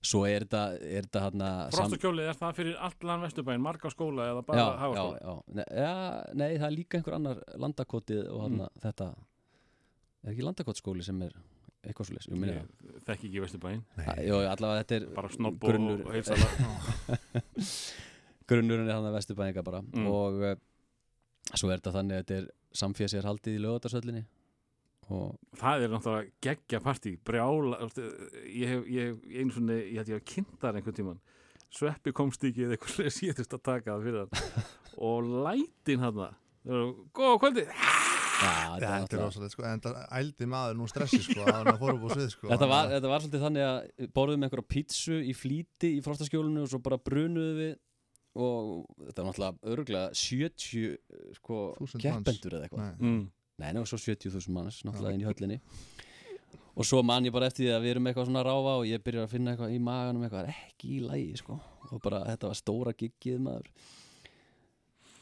Svo 0.00 0.22
er 0.24 0.46
þetta 0.48 1.26
hann 1.26 1.42
Frostaskjólið 1.74 2.30
er 2.30 2.38
það 2.38 2.54
fyrir 2.56 2.76
allan 2.88 3.24
vesturbæinn 3.26 3.60
Marga 3.60 3.90
skóla 3.92 4.30
eða 4.30 4.40
já, 4.40 4.46
bara 4.48 4.62
já, 4.62 4.68
hagaskóla 4.80 5.18
já, 5.20 5.34
nei, 5.58 5.66
ja, 5.76 5.96
nei, 6.40 6.46
það 6.54 6.68
er 6.70 6.76
líka 6.78 6.98
einhver 6.98 7.16
annar 7.18 7.42
landakotið 7.60 8.22
og 8.32 8.46
hann 8.46 8.62
þetta 8.80 9.10
er 10.24 10.32
ekki 10.32 10.46
landakotskóli 10.46 11.04
sem 11.04 11.20
er 11.26 11.36
eitthvað 11.86 12.10
svo 12.10 12.16
Ég 12.50 13.04
þekki 13.06 13.30
ekki 13.30 13.42
Jó, 14.26 14.40
allavega 14.44 14.82
þetta 14.82 14.98
er 14.98 15.06
Bara 15.16 15.32
snobb 15.32 15.64
og, 15.64 15.70
grunnur 15.70 16.02
og 16.06 16.12
heilsala 16.16 17.18
grunnurinn 18.50 18.88
er 18.88 18.96
hann 18.96 19.06
að 19.06 19.16
vesturbæðinga 19.20 19.62
bara. 19.66 19.80
Mm. 19.94 20.08
og 20.10 20.42
uh, 20.42 20.54
svo 21.54 21.70
er 21.70 21.78
þetta 21.78 21.94
þannig 21.94 22.16
að 22.16 22.22
þetta 22.24 22.38
er 22.40 22.48
samfélag 22.80 23.12
sér 23.12 23.28
haldið 23.28 23.56
í 23.56 23.62
lögatarsöllinni 23.64 24.24
og 25.10 25.58
Það 25.58 25.84
er 25.84 25.90
náttúrulega 25.90 26.34
geggja 26.46 26.80
partí, 26.84 27.16
brjála 27.26 27.80
ég 28.46 28.70
hef, 28.70 28.84
ég 28.86 29.08
hef 29.08 29.24
einu 29.40 29.54
svona 29.54 29.78
ég 29.80 29.98
held 29.98 30.12
ég 30.12 30.20
hef 30.20 30.28
kynnt 30.34 30.58
þar 30.62 30.78
einhvern 30.78 30.98
tíman 31.00 31.22
sveppi 31.70 32.14
komst 32.14 32.44
ekki 32.46 32.66
eða 32.66 32.76
eitthvað 32.76 33.10
þurfti 33.40 33.58
að 33.58 33.64
taka 33.70 33.94
það 33.94 34.06
fyrir 34.06 34.22
hann. 34.24 34.68
Og 35.10 35.30
lætin 35.46 36.02
hann 36.04 36.18
góða 37.16 37.38
kvöldi 37.40 37.62
ja, 37.64 37.74
Já, 37.74 37.99
þetta, 38.40 38.90
þetta 38.90 39.16
er 39.18 39.22
rosalega, 39.22 39.52
sko, 39.54 39.66
en 39.68 39.82
það 39.84 40.00
ældi 40.20 40.48
maður 40.50 40.78
nú 40.80 40.88
stressi, 40.90 41.20
sko, 41.26 41.44
að 41.44 41.58
hann 41.58 41.80
fór 41.80 41.94
upp 41.94 42.06
á 42.06 42.10
svið, 42.14 42.28
sko. 42.34 42.48
þetta, 42.52 42.68
var, 42.72 42.90
þetta 42.94 43.12
var 43.12 43.24
svolítið 43.24 43.44
þannig 43.46 43.66
að 43.66 43.78
við 44.00 44.10
borðum 44.16 44.46
einhverja 44.46 44.68
pítsu 44.74 45.20
í 45.20 45.36
flýti 45.36 45.92
í 45.98 46.02
frostaskjólinu 46.04 46.64
og 46.64 46.72
svo 46.72 46.82
bara 46.84 47.00
brunuðu 47.10 47.54
við 47.60 47.72
og 48.40 48.84
þetta 49.08 49.24
var 49.24 49.30
náttúrulega 49.30 49.72
örgulega 49.74 50.10
70 50.14 51.34
sko, 51.40 51.62
Þúsund 51.80 51.98
manns. 51.98 52.04
keppendur 52.04 52.56
eða 52.56 52.68
eitthvað 52.68 52.84
Nei. 52.84 53.08
mm. 53.08 53.24
Nei, 53.60 53.72
og 53.80 53.88
svo 53.90 53.98
70.000 54.00 54.54
manns 54.54 54.80
náttúrulega 54.86 55.18
inn 55.18 55.24
í 55.24 55.28
höllinni 55.28 55.58
og 56.80 56.86
svo 56.86 57.02
man 57.04 57.26
ég 57.26 57.34
bara 57.34 57.48
eftir 57.50 57.66
því 57.66 57.72
að 57.74 57.82
við 57.84 57.94
erum 57.94 58.06
eitthvað 58.08 58.28
svona 58.30 58.44
ráfa 58.46 58.76
og 58.78 58.86
ég 58.88 59.02
byrjar 59.04 59.26
að 59.26 59.34
finna 59.34 59.54
eitthvað 59.54 59.74
í 59.74 59.80
maganum 59.82 60.22
eitthvað 60.24 60.46
er 60.46 60.60
ekki 60.68 60.92
í 60.96 61.00
lægi 61.04 61.40
sko 61.42 61.58
og 61.90 62.02
bara 62.04 62.22
þetta 62.28 62.52
var 62.52 62.60
stóra 62.60 62.94
giggið 62.96 63.42
maður 63.42 63.68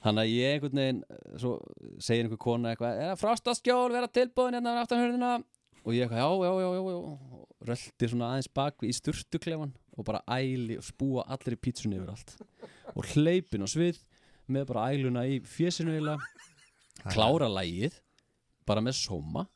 þannig 0.04 0.24
að 0.24 0.32
ég 0.34 0.54
einhvern 0.56 0.80
veginn 0.82 1.02
eh, 1.08 1.22
svo 1.42 1.56
segir 1.98 2.26
einhver 2.26 2.42
kona 2.42 2.72
eitthvað 2.72 3.02
er 3.02 3.12
að 3.12 3.22
frostaskjól 3.22 3.90
vera 3.94 4.10
tilbúin 4.10 4.58
hérna 4.58 4.78
á 4.78 4.82
aftanhörðina 4.84 5.32
og 5.38 5.94
ég 5.96 6.06
eitthvað 6.06 6.22
já, 6.22 6.30
já, 6.44 6.52
já, 6.62 6.70
já, 6.76 6.96
og 6.98 7.66
rölti 7.68 8.10
svona 8.10 8.32
aðeins 8.32 8.50
bakvi 8.54 8.90
í 8.90 8.96
sturtuklefan 8.96 9.74
og 9.98 10.06
bara 10.06 10.22
æli 10.30 10.78
og 10.78 10.86
spúa 10.86 11.24
allir 11.26 11.56
í 11.56 11.60
pítsunni 11.60 11.98
yfir 11.98 12.12
allt. 12.12 12.34
Og 12.94 13.06
hleypin 13.14 13.66
á 13.66 13.68
svið 13.68 13.98
með 14.48 14.68
bara 14.70 14.88
æluna 14.92 15.24
í 15.26 15.40
fjesinu 15.44 15.94
eiginlega. 15.94 16.22
Klára 17.10 17.48
lægið 17.50 17.98
bara 18.68 18.82
með 18.84 19.00
sóma 19.00 19.46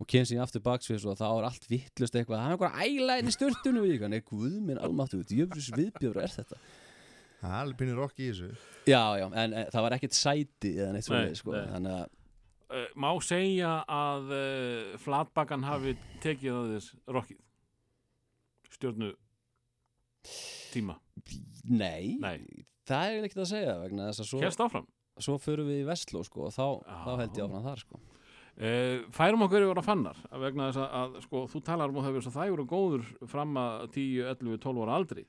og 0.00 0.08
kemst 0.08 0.32
ég 0.32 0.42
aftur 0.42 0.62
baksvið 0.64 1.08
og 1.10 1.18
þá 1.18 1.26
er 1.28 1.48
allt 1.48 1.66
vittlust 1.70 2.14
eitthvað. 2.16 2.38
Það 2.38 2.46
er 2.46 2.54
einhver 2.54 2.78
æla 2.86 3.18
inn 3.20 3.32
í 3.32 3.34
sturtunum 3.34 3.84
og 3.84 3.90
ég 3.90 4.04
kann, 4.04 4.16
guð 4.30 4.54
minn 4.62 4.80
almáttu, 4.80 5.20
djöfus 5.26 5.72
viðbjörn 5.74 6.22
er 6.22 6.38
þetta 6.38 6.60
Það 7.40 7.50
er 7.50 7.58
alveg 7.58 7.80
pínir 7.80 8.00
rokk 8.00 8.20
í 8.20 8.30
þessu. 8.30 8.48
já, 8.90 9.02
já, 9.20 9.26
en, 9.26 9.54
en 9.54 9.70
það 9.72 9.86
var 9.86 9.96
ekkert 9.96 10.16
sæti 10.18 10.72
eða 10.76 10.90
neitt 10.96 11.08
svona, 11.08 11.36
sko, 11.38 11.54
nei. 11.56 11.68
þannig 11.74 11.96
að 11.96 12.06
uh, 12.76 12.86
má 13.00 13.10
segja 13.24 13.72
að 13.96 14.34
uh, 14.36 14.98
flatbakan 15.00 15.66
hafi 15.68 15.96
tekið 16.24 16.58
að 16.58 16.72
þess 16.76 16.94
rokkið 17.16 17.40
stjórnu 18.76 19.10
tíma 20.70 20.98
nei, 21.64 22.16
Nei. 22.20 22.64
það 22.88 23.16
er 23.16 23.28
ekkert 23.28 23.44
að 23.46 23.52
segja 23.54 23.76
vegna 23.80 24.10
þess 24.10 24.24
að 24.24 24.30
svo, 24.30 24.42
Kjærst 24.44 24.64
áfram 24.66 24.88
svo 25.20 25.36
förum 25.40 25.68
við 25.68 25.82
í 25.82 25.88
Vestló 25.88 26.22
sko, 26.24 26.48
og 26.48 26.54
þá, 26.54 26.64
þá 27.04 27.12
held 27.20 27.36
ég 27.36 27.44
áfram 27.44 27.64
þar 27.66 27.82
sko. 27.84 28.00
Uh, 28.60 29.06
færum 29.14 29.44
okkur 29.46 29.64
yfir 29.64 29.80
á 29.80 29.84
fannar 29.84 30.18
vegna 30.42 30.68
þess 30.68 30.82
að, 30.82 30.90
að 31.00 31.18
sko, 31.24 31.42
þú 31.48 31.62
talar 31.64 31.92
um 31.92 32.00
að 32.02 32.28
það 32.28 32.54
og 32.56 32.68
góður 32.68 33.06
fram 33.30 33.56
að 33.56 33.86
10, 33.94 34.26
11, 34.34 34.58
12 34.64 34.82
ára 34.84 34.96
aldri 35.00 35.24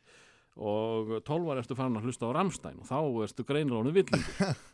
og 0.57 1.15
12 1.23 1.51
ára 1.51 1.63
ertu 1.63 1.77
farin 1.77 1.95
að 1.99 2.09
hlusta 2.09 2.27
á 2.27 2.35
Ramstein 2.35 2.81
og 2.81 2.89
þá 2.89 2.99
ertu 3.27 3.45
greinlónu 3.47 3.93
villingur 3.95 4.55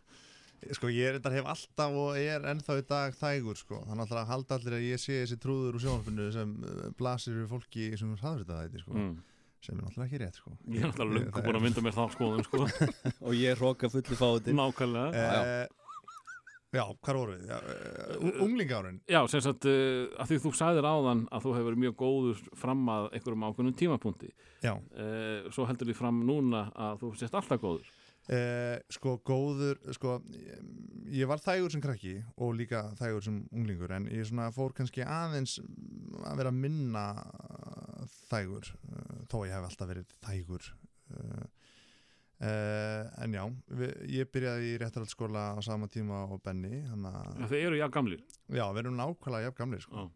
Sko, 0.73 0.89
ég 0.89 1.05
er 1.05 1.17
þetta 1.19 1.31
hef 1.35 1.47
alltaf 1.51 1.95
og 2.01 2.15
er 2.17 2.45
ennþá 2.49 2.79
í 2.79 2.83
dag 2.89 3.13
þægur, 3.13 3.59
sko. 3.59 3.77
Þannig 3.85 4.13
að 4.17 4.29
halda 4.31 4.55
allir 4.57 4.75
að 4.79 4.85
ég 4.87 5.01
sé 5.01 5.19
þessi 5.21 5.37
trúður 5.43 5.77
úr 5.77 5.83
sjónarfinu 5.83 6.25
sem 6.33 6.53
uh, 6.65 6.87
blasir 6.97 7.35
við 7.37 7.51
fólki 7.51 7.89
sem 7.99 8.15
hraður 8.17 8.41
þetta 8.41 8.57
þetta, 8.63 8.81
sko. 8.81 8.95
mm. 8.97 9.11
Sem 9.67 9.77
er 9.77 9.85
náttúrulega 9.85 10.07
ekki 10.07 10.21
rétt, 10.23 10.39
sko. 10.41 10.55
ég 10.73 10.81
er 10.81 10.89
náttúrulega 10.89 11.19
löngu 11.27 11.43
búin 11.45 11.59
að 11.59 11.63
mynda 11.67 11.83
mér 11.85 11.95
þá 11.97 12.03
skoðum 12.15 12.47
sko. 12.47 12.63
og 13.27 13.37
ég 13.37 13.61
hróka 13.61 13.91
fulli 13.93 14.17
fáti 14.17 14.57
nákvæmlega 14.57 15.27
Eh, 15.45 15.86
Já, 16.75 16.83
hvað 16.99 17.17
voru 17.17 17.35
við? 17.37 17.51
Uh, 17.53 18.41
unglingárin 18.43 18.97
Já, 19.07 19.21
sem 19.31 19.43
sagt, 19.43 19.67
uh, 19.69 20.09
að 20.19 20.33
því 20.33 20.39
þú 20.43 20.51
sagðir 20.59 20.87
áðan 20.87 21.21
að 21.31 21.45
þú 21.45 21.53
hefur 21.55 21.67
verið 21.69 21.83
mjög 21.85 21.95
góður 22.01 22.41
fram 22.59 22.81
að 22.91 23.07
einhverjum 23.13 23.45
ákveðnum 23.47 23.77
tímapunkti. 23.79 24.33
Já, 24.65 24.73
uh, 24.75 25.47
svo 25.55 25.67
heldur 25.69 25.87
því 25.87 25.95
fram 25.95 26.19
núna 26.27 26.65
að 26.75 26.99
þú 27.05 27.13
sést 27.21 27.39
alltaf 27.39 27.63
góður. 27.63 27.95
Sko 28.91 29.13
góður 29.23 29.77
sko, 29.95 30.17
ég, 31.15 31.23
var 31.29 31.39
þægur 31.39 31.71
sem 31.71 31.79
krakki 31.79 32.17
og 32.43 32.57
líka 32.59 32.81
þægur 32.99 33.23
sem 33.23 33.37
unglingur 33.55 33.93
en 33.95 34.09
ég 34.11 34.27
svona 34.27 34.49
fór 34.51 34.75
kannski 34.75 35.05
aðeins 35.07 35.53
að 36.27 36.41
vera 36.41 36.51
minna 36.51 37.05
þægur 38.27 38.73
þó 39.31 39.37
ég 39.47 39.55
hef 39.55 39.69
alltaf 39.69 39.87
verið 39.93 40.11
þægur 40.27 40.67
uh, 42.41 43.23
en 43.23 43.33
já 43.37 43.43
við, 43.79 43.91
ég 44.19 44.29
byrjaði 44.33 44.69
í 44.73 44.77
réttarhaldsskóla 44.83 45.43
á 45.57 45.59
sama 45.65 45.87
tíma 45.91 46.23
og 46.27 46.41
Benny 46.45 46.83
Þau 46.87 47.57
eru 47.57 47.79
já 47.79 47.87
gamlir 47.93 48.23
já, 48.49 48.65
við 48.73 48.81
erum 48.85 48.97
nákvæmlega 48.99 49.49
jafn 49.49 49.59
gamlir 49.63 49.85
sko. 49.85 50.05
Já. 50.05 50.13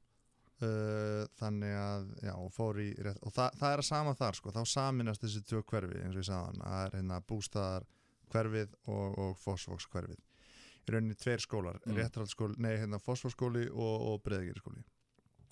Uh, 0.62 1.24
þannig 1.40 1.72
að, 1.74 2.04
já, 2.22 2.34
og 2.38 2.52
fór 2.54 2.78
í 2.84 2.92
rétt, 3.02 3.18
og 3.26 3.34
það, 3.34 3.56
það 3.58 3.72
er 3.74 3.82
að 3.82 3.88
sama 3.88 4.12
þar, 4.20 4.36
sko, 4.38 4.52
þá 4.54 4.62
saminast 4.70 5.24
þessi 5.26 5.42
tvö 5.50 5.64
hverfi, 5.72 6.02
eins 6.04 6.14
og 6.14 6.22
ég 6.22 6.28
sagði 6.28 6.52
hann 6.52 6.62
það 6.68 6.84
er 6.86 6.98
hérna 7.00 7.18
bústaðar 7.32 7.88
hverfið 8.32 8.76
og, 8.86 9.18
og 9.26 9.40
fósfóks 9.42 9.88
hverfið 9.90 10.20
í 10.22 10.94
rauninni 10.94 11.18
tveir 11.18 11.42
skólar, 11.42 11.80
Mm. 11.82 11.98
réttarhaldsskóli 11.98 12.62
nei, 12.62 12.76
hérna 12.78 13.00
fósfóksskóli 13.02 13.68
og, 13.74 13.96
og 14.12 14.22
breðgirskóli 14.28 14.86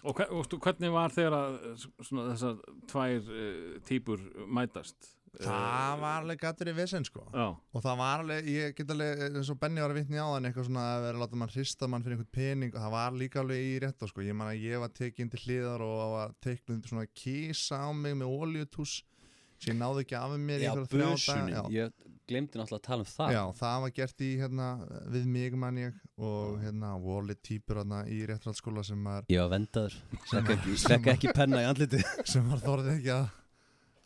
Og, 0.08 0.16
hvernig 0.64 0.94
var 0.96 1.12
þegar 1.12 1.34
að 1.36 1.58
svona, 2.06 2.30
þessar 2.30 2.62
tvær 2.88 3.26
uh, 3.34 3.80
típur 3.90 4.22
mætast? 4.48 5.10
Það 5.38 6.02
var 6.04 6.22
alveg 6.22 6.42
gætur 6.44 6.72
í 6.72 6.76
vesen, 6.78 7.06
sko 7.08 7.26
Já, 7.30 7.46
og 7.50 7.84
það 7.86 8.00
var 8.02 8.24
alveg, 8.24 8.50
ég 8.54 8.76
get 8.78 8.94
alveg 8.96 9.24
eins 9.30 9.52
og 9.54 9.60
Benni 9.62 9.84
var 9.84 9.94
að 9.94 10.00
vitni 10.02 10.22
á 10.22 10.28
þann 10.30 10.50
eitthvað 10.50 10.70
svona 10.70 10.86
að 10.96 11.06
vera 11.06 11.20
að 11.20 11.24
láta 11.26 11.42
mann 11.42 11.54
hrista 11.54 11.90
mann 11.92 12.06
fyrir 12.06 12.18
einhvern 12.18 12.34
pening 12.40 12.74
og 12.74 12.82
það 12.84 12.96
var 12.96 13.20
líka 13.22 13.44
alveg 13.44 13.68
í 13.68 13.76
rétt 13.86 14.08
sko. 14.10 14.26
ég 14.26 14.38
man 14.40 14.52
að 14.52 14.66
ég 14.66 14.84
var 14.84 14.96
tekinn 15.02 15.32
til 15.34 15.44
hliðar 15.46 15.86
og 15.86 16.04
var 16.16 16.36
teiknuð 16.46 16.92
svona 16.92 17.08
kísa 17.14 17.84
á 17.86 17.90
mig 17.94 18.18
með 18.20 18.36
oljutús 18.40 19.00
sem 19.60 19.74
ég 19.74 19.80
náði 19.80 20.06
ekki 20.06 20.16
af 20.20 20.36
mér 20.40 20.64
í 20.64 20.70
einhverja 20.70 20.92
þrjá 20.94 21.10
busunni, 21.12 21.54
daga. 21.54 21.64
Já. 21.68 21.80
ég 21.84 22.16
glemdi 22.30 22.60
náttúrulega 22.60 22.80
að 22.80 22.86
tala 22.86 23.04
um 23.06 23.10
það 23.10 23.34
Já, 23.34 23.42
það 23.60 23.82
var 23.84 23.94
gert 23.98 24.24
í 24.24 24.30
hérna 24.40 24.68
við 25.16 25.26
mig 25.34 25.58
mann 25.60 25.82
ég 25.82 25.98
og 26.30 26.60
hérna 26.64 26.94
wallet 27.04 27.42
típur 27.46 27.82
hérna 27.82 28.04
í 28.08 28.22
réttraldsskóla 28.30 28.86
sem 28.88 29.04
var, 29.10 29.28
ég 29.32 29.44
var 29.44 29.52
vendaður, 29.56 29.98
fekk 30.30 30.54
ekki, 30.56 30.78
ekki 31.16 31.36
penna 31.36 31.64
í 31.66 31.70
andliti 31.70 32.02
sem 32.32 32.48
var 32.52 32.64
þorðið 32.64 32.96
ekki 33.00 33.14
að 33.18 33.28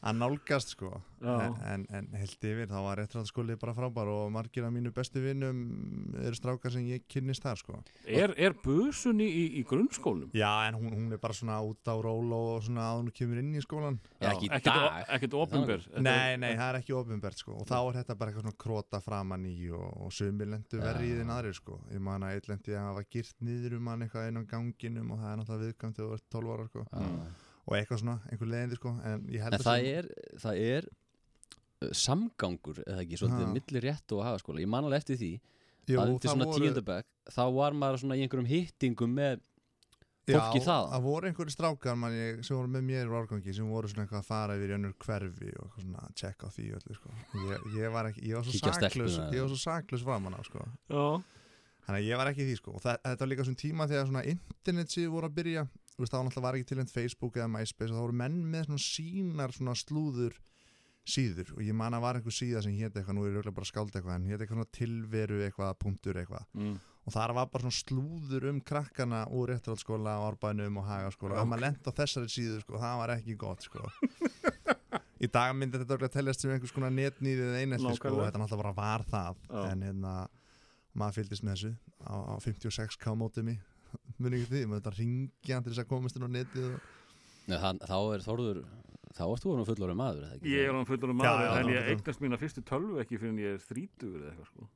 að 0.04 0.18
nálgast 0.20 0.74
sko. 0.76 0.92
En, 1.24 1.54
en, 1.64 1.84
en 1.96 2.08
heilt 2.20 2.42
yfir 2.44 2.68
þá 2.68 2.76
var 2.84 3.00
réttraldsskóli 3.00 3.56
bara 3.60 3.72
frábær 3.78 4.10
og 4.12 4.32
margir 4.36 4.66
af 4.68 4.74
mínu 4.76 4.92
bestu 4.92 5.22
vinnum 5.24 5.62
eru 6.20 6.36
strákar 6.36 6.74
sem 6.74 6.84
ég 6.90 7.06
kynnist 7.08 7.46
þar 7.46 7.62
sko. 7.62 7.78
Er, 8.04 8.34
er 8.36 8.56
busunni 8.60 9.30
í, 9.30 9.44
í 9.62 9.64
grunnskólum? 9.68 10.34
Já, 10.36 10.50
en 10.68 10.76
hún, 10.82 10.92
hún 10.98 11.16
er 11.16 11.22
bara 11.24 11.38
svona 11.38 11.62
út 11.64 11.88
á 11.88 11.96
ról 11.96 12.36
og 12.36 12.66
svona 12.66 12.90
að 12.90 13.00
hún 13.00 13.14
kemur 13.16 13.40
inn 13.40 13.54
í 13.56 13.64
skólan 13.64 14.02
Já, 14.18 14.34
ekki 14.34 14.50
í 14.50 14.52
ekkert, 14.58 14.82
dag. 14.82 15.08
ekkert 15.16 15.38
opinber 15.40 15.88
Nei, 16.04 16.36
nei, 16.42 16.50
það 16.60 16.66
er 16.68 16.80
ekki 16.82 16.98
ofinbært 17.00 17.40
sko. 17.46 17.56
Og 17.64 17.72
þá 17.72 17.78
er 17.80 18.02
þetta 18.02 18.20
bara 18.20 18.34
eitthvað 18.34 18.48
svona 18.50 18.62
krota 18.66 19.02
framan 19.06 19.48
í 19.48 19.56
og, 19.72 19.88
og 20.04 20.12
sumir 20.16 20.52
lendu 20.52 20.82
Já. 20.82 20.84
verri 20.90 21.14
í 21.14 21.16
þinn 21.22 21.34
aðrir 21.38 21.56
sko. 21.62 21.80
Ég 21.96 22.04
man 22.04 22.28
að 22.28 22.36
eitt 22.42 22.52
lendi 22.52 22.76
að 22.76 22.90
hafa 22.90 23.08
girt 23.16 23.40
niður 23.48 23.80
um 23.80 23.90
hann 23.94 24.04
eitthvað 24.10 24.28
inn 24.34 24.44
á 24.44 24.52
ganginum 24.52 25.16
og 25.16 25.24
það 25.24 25.32
er 25.32 25.42
náttúrulega 25.46 25.72
viðkvæmt 25.72 26.06
þegar 27.64 27.70
þú 27.70 27.70
ert 27.70 27.70
12 27.70 27.70
ára 27.70 27.70
sko 27.70 27.70
Já. 27.70 27.70
og 27.70 27.78
eitthvað 27.80 28.02
svona, 28.04 28.18
einhver 28.32 28.52
leiðindi 28.54 28.76
sko 28.80 28.94
en 29.04 29.26
ég 29.32 29.42
held 29.44 29.54
En 29.54 29.60
að 29.60 29.64
það 29.64 29.80
sem- 29.80 29.96
er, 29.96 30.10
það 30.44 30.62
er 30.74 30.90
uh, 31.84 31.94
samgangur, 31.94 32.84
eða 32.88 33.02
ekki, 33.04 33.18
svolítið 33.20 33.48
Ha. 33.48 33.54
milli 33.54 33.80
rétt 33.84 34.12
og 34.16 34.24
hagaskóla. 34.24 34.62
Ég 34.64 34.68
man 34.72 34.84
alveg 34.88 34.98
eftir 35.04 35.18
því 35.20 35.32
Jú, 35.88 35.98
að 36.00 36.12
undir 36.14 36.30
það 36.30 36.34
svona 36.38 36.46
voru- 36.46 36.64
tíundabæk, 36.64 37.06
þá 37.34 37.44
var 37.54 37.72
maður 37.74 37.98
svona 38.04 38.16
í 38.16 38.22
einhverjum 38.24 38.48
hittingum 38.48 39.14
með 39.18 39.40
Já, 40.24 40.40
fólki 40.40 40.62
þaðan. 40.64 40.92
það 40.94 41.02
voru 41.04 41.28
einhverju 41.28 41.52
strákar 41.52 41.98
man 42.00 42.14
ég, 42.16 42.38
sem 42.48 42.56
voru 42.56 42.70
með 42.72 42.84
mér 42.88 43.10
í 43.10 43.12
árgangi 43.12 43.54
sem 43.54 43.68
voru 43.68 43.88
svona 43.92 44.06
eitthvað 44.06 44.22
að 44.24 44.30
fara 44.30 44.56
yfir 44.56 44.70
í 44.72 44.76
önnur 44.78 44.94
hverfi 45.04 45.50
og 45.60 45.66
eitthvað 45.68 45.84
svona 45.84 46.00
að 46.08 46.14
checka 46.16 46.48
á 46.48 46.50
því 46.56 46.68
öllu 46.78 46.96
sko 46.96 47.10
ég, 47.44 47.66
ég 47.84 47.92
var 47.92 48.08
ekki, 48.08 48.22
ég 48.30 48.36
var 48.40 48.44
svo 48.48 48.72
saklus 48.72 49.18
ég 49.20 49.42
var 49.44 49.50
svo 49.52 49.60
saklus 49.60 50.04
framan 50.08 50.34
á 50.36 50.42
sko 50.48 50.64
Já, 50.64 51.24
Þannig 51.84 52.00
að 52.00 52.08
ég 52.08 52.16
var 52.16 52.28
ekki 52.32 52.40
í 52.40 52.48
því 52.48 52.56
sko 52.62 52.72
og 52.78 52.82
það, 52.86 52.98
þetta 53.04 53.20
var 53.20 53.28
líka 53.34 53.44
svona 53.44 53.60
tíma 53.60 53.88
þegar 53.92 54.08
svona 54.08 54.24
internet 54.32 54.88
síðu 54.96 55.10
voru 55.12 55.28
að 55.28 55.36
byrja 55.36 55.68
Þú 55.94 56.04
veist, 56.04 56.14
þá 56.14 56.20
náttúrulega 56.26 56.48
var 56.48 56.58
ekki 56.58 56.70
tilhend 56.72 56.92
Facebook 56.94 57.38
eða 57.38 57.52
MySpace 57.54 57.92
og 57.92 58.00
þá 58.00 58.04
voru 58.08 58.18
menn 58.24 58.40
með 58.50 58.68
svona 58.70 58.84
sínar 58.88 59.54
svona 59.54 59.76
slúður 59.78 60.40
síður 61.04 61.52
og 61.58 61.62
ég 61.66 61.76
man 61.76 61.96
að 61.96 62.04
var 62.06 62.18
einhver 62.18 62.34
síða 62.34 62.62
sem 62.64 62.76
hétt 62.78 62.96
eitthvað, 62.96 63.18
nú 63.18 63.26
er 63.28 63.36
ég 63.36 63.56
bara 63.56 63.68
skáld 63.68 63.92
eitthvað 63.92 64.16
en 64.16 64.28
hétt 64.30 64.40
eitthvað 64.40 64.58
svona 64.58 64.74
tilveru 64.78 65.40
eitthvað, 65.44 65.74
punktur 65.82 66.20
eitthvað. 66.22 66.46
Mm. 66.56 66.78
og 67.04 67.16
þar 67.16 67.34
var 67.38 67.50
bara 67.52 67.66
svona 67.66 67.78
slúður 67.78 68.48
um 68.54 68.62
krakkana 68.64 69.24
úr 69.36 69.52
réttarhaldsskóla, 69.52 70.14
árbænum 70.30 70.80
og 70.80 70.88
hagaskóla. 70.88 71.42
Og 71.42 71.50
maður 71.52 71.66
lent 71.66 71.90
á 71.90 71.92
þessari 71.92 72.32
síðu 72.32 72.62
sko, 72.64 72.80
það 72.80 73.02
var 73.02 73.16
ekki 73.18 73.36
gott 73.44 73.68
sko. 73.68 73.90
Í 75.24 75.30
dag 75.32 75.52
myndi 75.56 75.80
þetta 75.80 75.98
örugglega 75.98 76.16
teljast 76.16 76.44
sem 76.44 76.52
einhvers 76.56 76.74
konar 76.76 76.96
netnýðið 76.96 77.50
eða 77.50 77.60
einhelti 77.66 78.00
sko, 78.00 78.16
og 78.16 78.24
þetta 78.24 78.40
náttúrulega 78.42 78.64
bara 78.64 78.74
var 78.80 79.06
það. 79.12 79.44
Já. 79.52 79.62
en 79.68 79.86
hérna, 79.88 80.16
maður 80.96 81.20
fylgdist 81.20 81.44
með 81.44 81.54
þessu 81.58 81.76
á, 82.08 82.16
á 82.32 82.36
56k 82.44 83.16
mótið 83.20 83.48
mig 83.52 83.62
muni 84.22 84.40
ekki 84.40 84.52
því, 84.52 84.64
maður 84.70 84.82
þetta 84.82 84.96
ringja 85.00 85.60
til 85.62 85.72
þess 85.74 85.84
að 85.84 85.92
komast 85.92 86.20
inn 86.20 86.28
á 86.28 86.36
netið 86.38 86.70
og... 86.70 86.90
Nei, 87.44 87.58
hann, 87.60 87.80
þá 87.84 87.98
er 88.16 88.24
Þórður 88.24 88.60
þá 89.14 89.24
ert 89.28 89.44
þú 89.44 89.54
hann 89.54 89.68
fullorinn 89.68 90.00
maður 90.00 90.24
eða 90.24 90.38
ekki? 90.38 90.54
Ég 90.54 90.70
er 90.70 90.78
hann 90.78 90.88
fullur 90.90 91.14
um 91.14 91.20
Já, 91.22 91.30
maður, 91.30 91.44
já, 91.46 91.58
en 91.60 91.72
ég 91.74 91.90
eignast 91.92 92.24
mína 92.24 92.40
fyrstu 92.42 92.64
tölvu 92.66 93.02
ekki 93.04 93.20
fyrir 93.22 93.34
en 93.34 93.42
ég 93.44 93.58
er 93.58 93.62
þrítugur 93.62 94.24
eða 94.24 94.32
eitthvað 94.32 94.50
sko. 94.50 94.70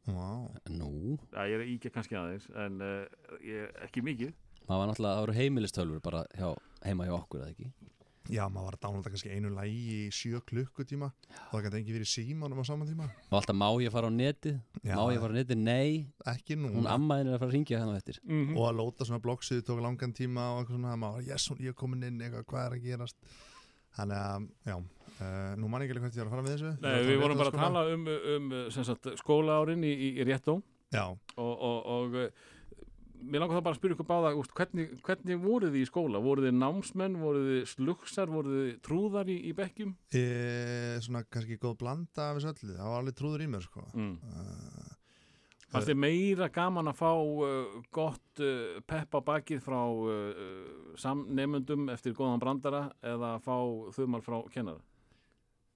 Nú, 0.77 0.91
Já, 1.31 1.39
ég 1.49 1.55
er 1.57 1.71
íkja 1.73 1.93
kannski 1.95 2.19
aðeins, 2.19 2.49
en 2.65 2.81
uh, 2.85 3.31
ég, 3.45 3.71
ekki 3.87 4.03
mikið. 4.05 4.35
það 4.67 4.81
var 4.81 4.91
náttúrulega, 4.91 5.15
það 5.15 5.23
voru 5.25 5.37
heimilistölfur 5.39 6.03
bara 6.05 6.23
hjá, 6.37 6.49
heima 6.85 7.07
hjá 7.09 7.15
okkur 7.17 7.45
eða 7.45 7.55
ekki 7.55 7.71
Já, 8.27 8.43
maður 8.51 8.67
var 8.67 8.75
að 8.77 8.83
downloada 8.83 9.11
kannski 9.13 9.31
einu 9.31 9.51
lægi 9.55 9.81
í 9.93 10.09
sjö 10.13 10.41
klukkutíma. 10.47 11.09
Og 11.47 11.53
það 11.53 11.65
gæti 11.67 11.79
ekki 11.79 11.95
verið 11.95 12.09
símanum 12.11 12.59
á 12.59 12.65
saman 12.67 12.89
tíma. 12.89 13.07
Og 13.29 13.37
alltaf 13.39 13.57
má 13.57 13.67
ég 13.83 13.93
fara 13.93 14.09
á 14.09 14.13
netið? 14.13 14.59
Já. 14.81 14.93
má 14.97 15.03
ég 15.13 15.21
fara 15.23 15.31
á 15.31 15.37
netið, 15.37 15.61
nei. 15.63 15.89
Ekki 16.33 16.57
nú 16.59 16.71
hún 16.75 16.89
ammaðin 16.91 17.31
er 17.31 17.37
að 17.37 17.43
fara 17.43 17.51
að 17.51 17.57
ringja 17.57 17.81
hérna 17.81 17.95
á 17.95 17.99
eftir. 18.01 18.19
Mm 18.27 18.55
og 18.57 18.63
að 18.67 18.79
lóta 18.81 19.07
svona 19.07 19.23
bloggsíðu 19.23 19.65
tók 19.67 19.81
langan 19.83 20.13
tíma 20.17 20.51
og 20.53 20.61
eitthvað 20.61 20.77
svona, 20.77 20.95
maður, 20.99 21.21
var, 21.21 21.27
yes, 21.31 21.49
ég 21.61 21.73
er 21.73 21.77
komin 21.77 22.07
inn 22.07 22.21
eitthvað, 22.21 22.47
hvað 22.51 22.65
er 22.65 22.77
að 22.77 22.87
gerast? 22.87 23.17
Þannig 23.97 24.17
að, 24.17 24.47
já, 24.67 24.75
uh, 24.77 25.53
nú 25.57 25.69
man 25.71 25.81
ég 25.81 25.87
ekki 25.87 25.97
alveg 25.97 26.07
hvert 26.07 26.17
ég 26.17 26.23
var 26.23 26.27
að 26.27 26.35
fara 26.35 26.45
með 26.45 26.55
þessu. 26.55 26.73
Nei, 26.83 26.95
við 27.07 27.15
um 27.15 27.23
vorum 27.23 27.41
bara 27.41 27.53
að 27.53 27.61
tala 27.61 27.85
um, 27.93 28.09
um 28.35 28.51
sem 28.73 28.87
sagt, 28.87 29.09
skóla 29.21 29.61
árin 29.61 29.85
í, 29.87 29.93
í, 29.93 30.11
í 30.17 30.27
réttó 30.27 30.59
Já, 30.93 31.03
og, 31.11 31.53
og, 31.67 31.79
og 31.97 32.17
mér 33.21 33.43
langar 33.43 33.57
það 33.57 33.63
bara 33.65 33.75
að 33.75 33.79
spyrja 33.79 33.97
ykkur 33.97 34.09
báða 34.09 34.33
úst, 34.39 34.53
hvernig, 34.57 34.91
hvernig 35.05 35.39
voruð 35.41 35.73
þið 35.75 35.83
í 35.83 35.89
skóla? 35.89 36.21
Voruð 36.23 36.47
þið 36.47 36.59
námsmenn, 36.59 37.17
voruð 37.21 37.49
þið 37.51 37.63
slugsar, 37.73 38.31
voruð 38.33 38.59
þið 38.59 38.75
trúðar 38.87 39.31
í, 39.31 39.37
í 39.49 39.53
bekkjum? 39.57 39.95
e, 40.13 40.23
svona 41.05 41.23
kannski 41.25 41.59
góð 41.61 41.79
blanda 41.81 42.29
af 42.29 42.39
þessu 42.39 42.53
öllu, 42.53 42.77
það 42.77 42.91
var 42.91 43.01
alveg 43.01 43.17
trúður 43.17 43.43
í 43.43 43.49
mér 43.53 43.67
sko. 43.67 43.85
Mm. 43.93 44.15
uh, 44.31 44.93
Fannst 45.67 45.91
þið 45.91 45.99
meira 45.99 46.47
gaman 46.55 46.87
að 46.87 46.99
fá 47.01 47.09
uh, 47.11 47.79
gott 47.91 48.43
uh, 48.43 48.77
pepp 48.87 49.17
á 49.17 49.21
bakið 49.33 49.65
frá 49.65 49.81
samnemundum 50.97 51.89
eftir 51.91 52.15
góðan 52.15 52.39
brandara 52.43 52.85
eða 53.03 53.35
að 53.35 53.49
fá 53.49 53.57
þumar 53.97 54.23
frá 54.23 54.39
kennara? 54.53 54.83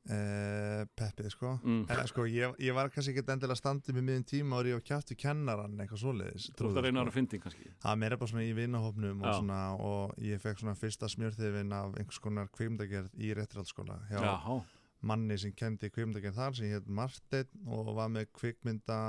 Uh, 0.10 0.86
Peppið 0.98 1.30
sko 1.34 1.52
Mm. 1.62 1.84
Eh, 1.90 2.02
sko, 2.10 2.26
ég, 2.26 2.56
ég 2.60 2.74
var 2.74 2.90
kannski 2.90 3.14
ekki 3.14 3.32
endilega 3.36 3.60
standið 3.60 3.96
með 4.00 4.06
miðin 4.08 4.26
tíma 4.32 4.58
og 4.58 4.66
ég 4.70 4.80
var 4.80 5.04
við 5.12 5.18
kennaran 5.22 5.78
eitthvað 5.80 6.02
svoleiðis 6.02 6.50
Þú 6.58 6.70
ert 6.72 6.78
að 6.82 6.86
reyna 6.88 7.02
sko. 7.04 7.08
að 7.12 7.14
fyndi 7.20 7.40
kannski. 7.44 7.72
Það 7.84 8.00
meira 8.02 8.18
bara 8.18 8.32
svona 8.32 8.44
í 8.48 8.54
vinnahopnum 8.58 9.22
og, 9.22 9.28
Já. 9.28 9.34
svona, 9.40 9.60
og 9.78 10.16
ég 10.26 10.42
fekk 10.42 10.60
svona 10.64 10.76
fyrsta 10.80 11.10
smjörþefin 11.12 11.74
af 11.78 11.98
einhvers 12.02 12.20
konar 12.24 12.50
kvikmyndagerð 12.56 13.10
í 13.22 13.34
réttirhaldsskóla 13.38 14.00
hjá 14.10 14.20
Jáhá. 14.26 14.58
manni 15.02 15.38
sem 15.38 15.52
kemdi 15.54 15.90
kvikmyndagerð 15.90 16.36
þar 16.38 16.56
sem 16.58 16.72
hétt 16.74 16.88
Marteinn 16.90 17.68
og 17.68 17.94
var 17.96 18.10
með 18.10 18.28
kvikmynda 18.38 19.00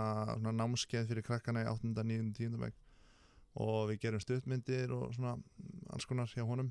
námskeið 0.40 1.08
fyrir 1.08 1.22
krakkana 1.26 1.64
í 1.64 1.68
8. 1.72 1.92
9. 2.04 2.32
10. 2.36 2.58
veg 2.60 2.72
og 3.60 3.90
við 3.90 3.98
gerum 4.00 4.20
stuttmyndir 4.24 4.92
og 4.96 5.12
svona 5.12 5.34
alls 5.92 6.06
konar 6.08 6.26
hjá 6.32 6.44
honum 6.48 6.70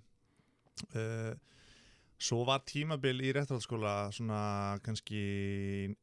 uh, 0.96 1.34
Svo 2.22 2.44
var 2.46 2.62
tímabil 2.70 3.24
í 3.26 3.32
réttarhaldsskóla 3.34 3.96
svona 4.14 4.40
kannski, 4.86 5.22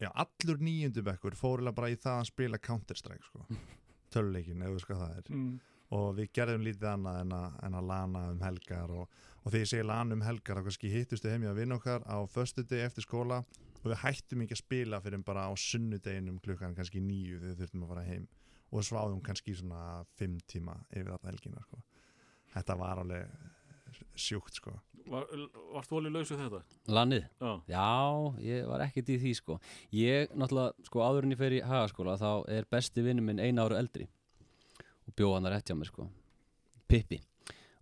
já, 0.03 0.09
allur 0.11 0.59
nýjundu 0.66 1.05
bekkur 1.07 1.37
fórulega 1.39 1.77
bara 1.77 1.91
í 1.93 1.99
það 2.01 2.23
að 2.23 2.31
spila 2.33 2.59
Counter-Strike, 2.59 3.27
sko. 3.29 3.45
Töluleikin, 4.14 4.64
ef 4.66 4.73
þú 4.75 4.81
sko 4.83 4.97
það 4.99 5.19
er. 5.21 5.29
Mm. 5.37 5.53
Og 5.95 6.09
við 6.16 6.31
gerðum 6.37 6.64
lítið 6.66 6.89
annað 6.91 7.21
en 7.23 7.35
að, 7.37 7.59
en 7.69 7.77
að 7.79 7.87
lana 7.93 8.23
um 8.33 8.43
helgar 8.43 8.95
og, 8.97 9.21
og 9.45 9.53
þegar 9.53 9.62
ég 9.62 9.71
segi 9.71 9.87
lana 9.87 10.16
um 10.16 10.25
helgar, 10.27 10.59
þá 10.59 10.66
kannski 10.66 10.91
hittustu 10.93 11.31
heimja 11.31 11.53
að 11.53 11.61
vinna 11.62 11.79
okkar 11.79 12.03
á 12.05 12.19
föstudegi 12.33 12.85
eftir 12.89 13.07
skóla 13.07 13.39
og 13.79 13.87
við 13.87 14.01
hættum 14.03 14.43
ekki 14.45 14.57
að 14.57 14.62
spila 14.64 15.01
fyrir 15.05 15.23
bara 15.25 15.47
á 15.47 15.53
sunnudeginum 15.55 16.41
klukkan 16.43 16.75
kannski 16.77 17.01
nýju 17.05 17.39
þegar 17.45 17.61
þurftum 17.61 17.87
að 17.87 17.93
fara 17.95 18.09
heim 18.09 18.27
og 18.69 18.85
sváðum 18.85 19.23
kannski 19.25 19.55
svona 19.57 20.03
fimm 20.19 20.35
tíma 20.51 20.75
yfir 20.91 21.14
þetta 21.14 21.31
helgina, 21.31 21.62
sko. 21.69 21.81
Þetta 22.53 22.77
var 22.81 23.05
alveg 23.05 23.39
sjúkt, 24.18 24.59
sko. 24.61 24.74
Var, 25.09 25.24
varst 25.72 25.89
þú 25.89 25.99
alveg 26.03 26.12
laus 26.18 26.30
við 26.34 26.41
þetta? 26.43 26.59
Lannið? 26.93 27.22
Já. 27.41 27.53
Já, 27.72 27.86
ég 28.45 28.66
var 28.68 28.82
ekkert 28.84 29.09
í 29.09 29.16
því 29.22 29.30
sko 29.39 29.55
Ég, 29.97 30.34
náttúrulega, 30.36 30.84
sko 30.84 31.01
áður 31.01 31.24
en 31.24 31.32
ég 31.32 31.41
fer 31.41 31.55
í 31.57 31.61
hagaskóla 31.64 32.18
þá 32.20 32.28
er 32.53 32.66
besti 32.68 33.05
vinnu 33.07 33.24
minn 33.24 33.41
eina 33.41 33.64
ára 33.64 33.78
eldri 33.80 34.05
og 35.09 35.14
bjóð 35.16 35.32
hann 35.39 35.49
að 35.49 35.55
rétt 35.57 35.72
hjá 35.72 35.78
mér 35.80 35.89
sko 35.89 36.05
Pippi 36.93 37.22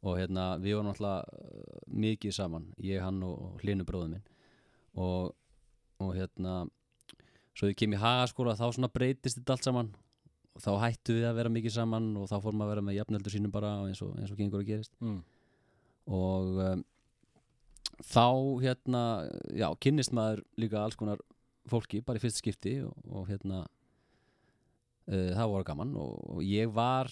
og 0.06 0.20
hérna, 0.20 0.44
við 0.62 0.76
varum 0.78 0.92
náttúrulega 0.92 1.26
uh, 1.26 1.82
mikið 2.06 2.36
saman, 2.38 2.68
ég, 2.78 3.02
hann 3.02 3.18
og, 3.26 3.58
hlinu 3.64 3.82
bróður 3.88 4.12
minn 4.14 4.26
og, 4.94 5.34
og 5.98 6.14
hérna 6.14 6.60
svo 7.58 7.72
ég 7.72 7.78
kem 7.80 7.96
í 7.96 7.98
hagaskóla 7.98 8.54
þá 8.54 8.68
svona 8.70 8.92
breytist 8.92 9.40
þetta 9.40 9.56
allt 9.56 9.66
saman 9.66 9.90
og 10.54 10.62
þá 10.62 10.70
hættu 10.86 11.18
við 11.18 11.26
að 11.32 11.40
vera 11.42 11.52
mikið 11.58 11.74
saman 11.80 12.12
og 12.20 12.30
þá 12.30 12.36
fórum 12.44 12.62
að 12.62 12.70
vera 12.76 12.86
með 12.86 13.00
jafneldur 13.00 13.34
sínum 13.34 13.50
bara 13.54 13.80
eins 13.88 13.98
og, 14.06 14.14
eins 14.20 14.30
og 14.30 14.38
gengur 14.38 14.62
að 14.62 14.70
gerist 14.70 14.94
Mm. 15.02 15.24
Og 16.06 16.60
um, 16.62 16.84
þá 18.06 18.26
hérna, 18.62 19.02
já, 19.56 19.68
kynnist 19.82 20.12
maður 20.16 20.44
líka 20.60 20.82
alls 20.84 20.98
konar 20.98 21.22
fólki 21.70 22.02
bara 22.06 22.20
í 22.20 22.22
fyrst 22.22 22.42
skipti 22.42 22.76
og, 22.86 22.94
og 23.10 23.26
hérna 23.30 23.64
uh, 25.10 25.30
það 25.34 25.52
voru 25.54 25.66
gaman 25.72 25.94
og, 25.98 26.18
og 26.36 26.42
ég 26.46 26.70
var 26.74 27.10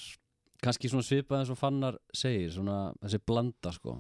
kannski 0.65 0.89
svona 0.91 1.05
svipað 1.05 1.43
eins 1.43 1.53
og 1.53 1.59
Fannar 1.61 1.99
segir, 2.17 2.53
svona 2.55 2.79
þessi 3.03 3.21
blanda 3.27 3.73
sko. 3.75 3.99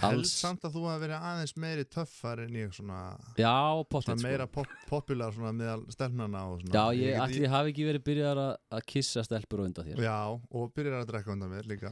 Held 0.00 0.22
samt 0.30 0.62
að 0.68 0.76
þú 0.76 0.84
að 0.86 1.00
vera 1.02 1.16
aðeins 1.32 1.56
meiri 1.58 1.82
töffar 1.90 2.38
en 2.44 2.54
ég 2.54 2.70
svona, 2.76 3.16
já, 3.40 3.50
pottet 3.90 4.20
meira 4.22 4.46
sko. 4.46 4.60
pop, 4.60 4.76
popular 4.86 5.34
svona 5.34 5.50
meðal 5.56 5.82
stefnana 5.90 6.44
og 6.52 6.60
svona. 6.62 6.76
Já, 6.76 6.84
ég, 7.00 7.08
get- 7.10 7.24
allir 7.24 7.42
ég 7.48 7.54
hafi 7.56 7.72
ekki 7.74 7.88
verið 7.88 8.04
byrjar 8.06 8.42
að, 8.44 8.52
að 8.78 8.84
kissa 8.92 9.24
stelpur 9.26 9.64
og 9.64 9.70
undan 9.72 9.88
þér. 9.90 10.04
Já, 10.06 10.20
og 10.30 10.70
byrjar 10.78 11.00
að 11.00 11.10
drekka 11.10 11.34
undan 11.34 11.50
mér 11.56 11.66
líka 11.72 11.90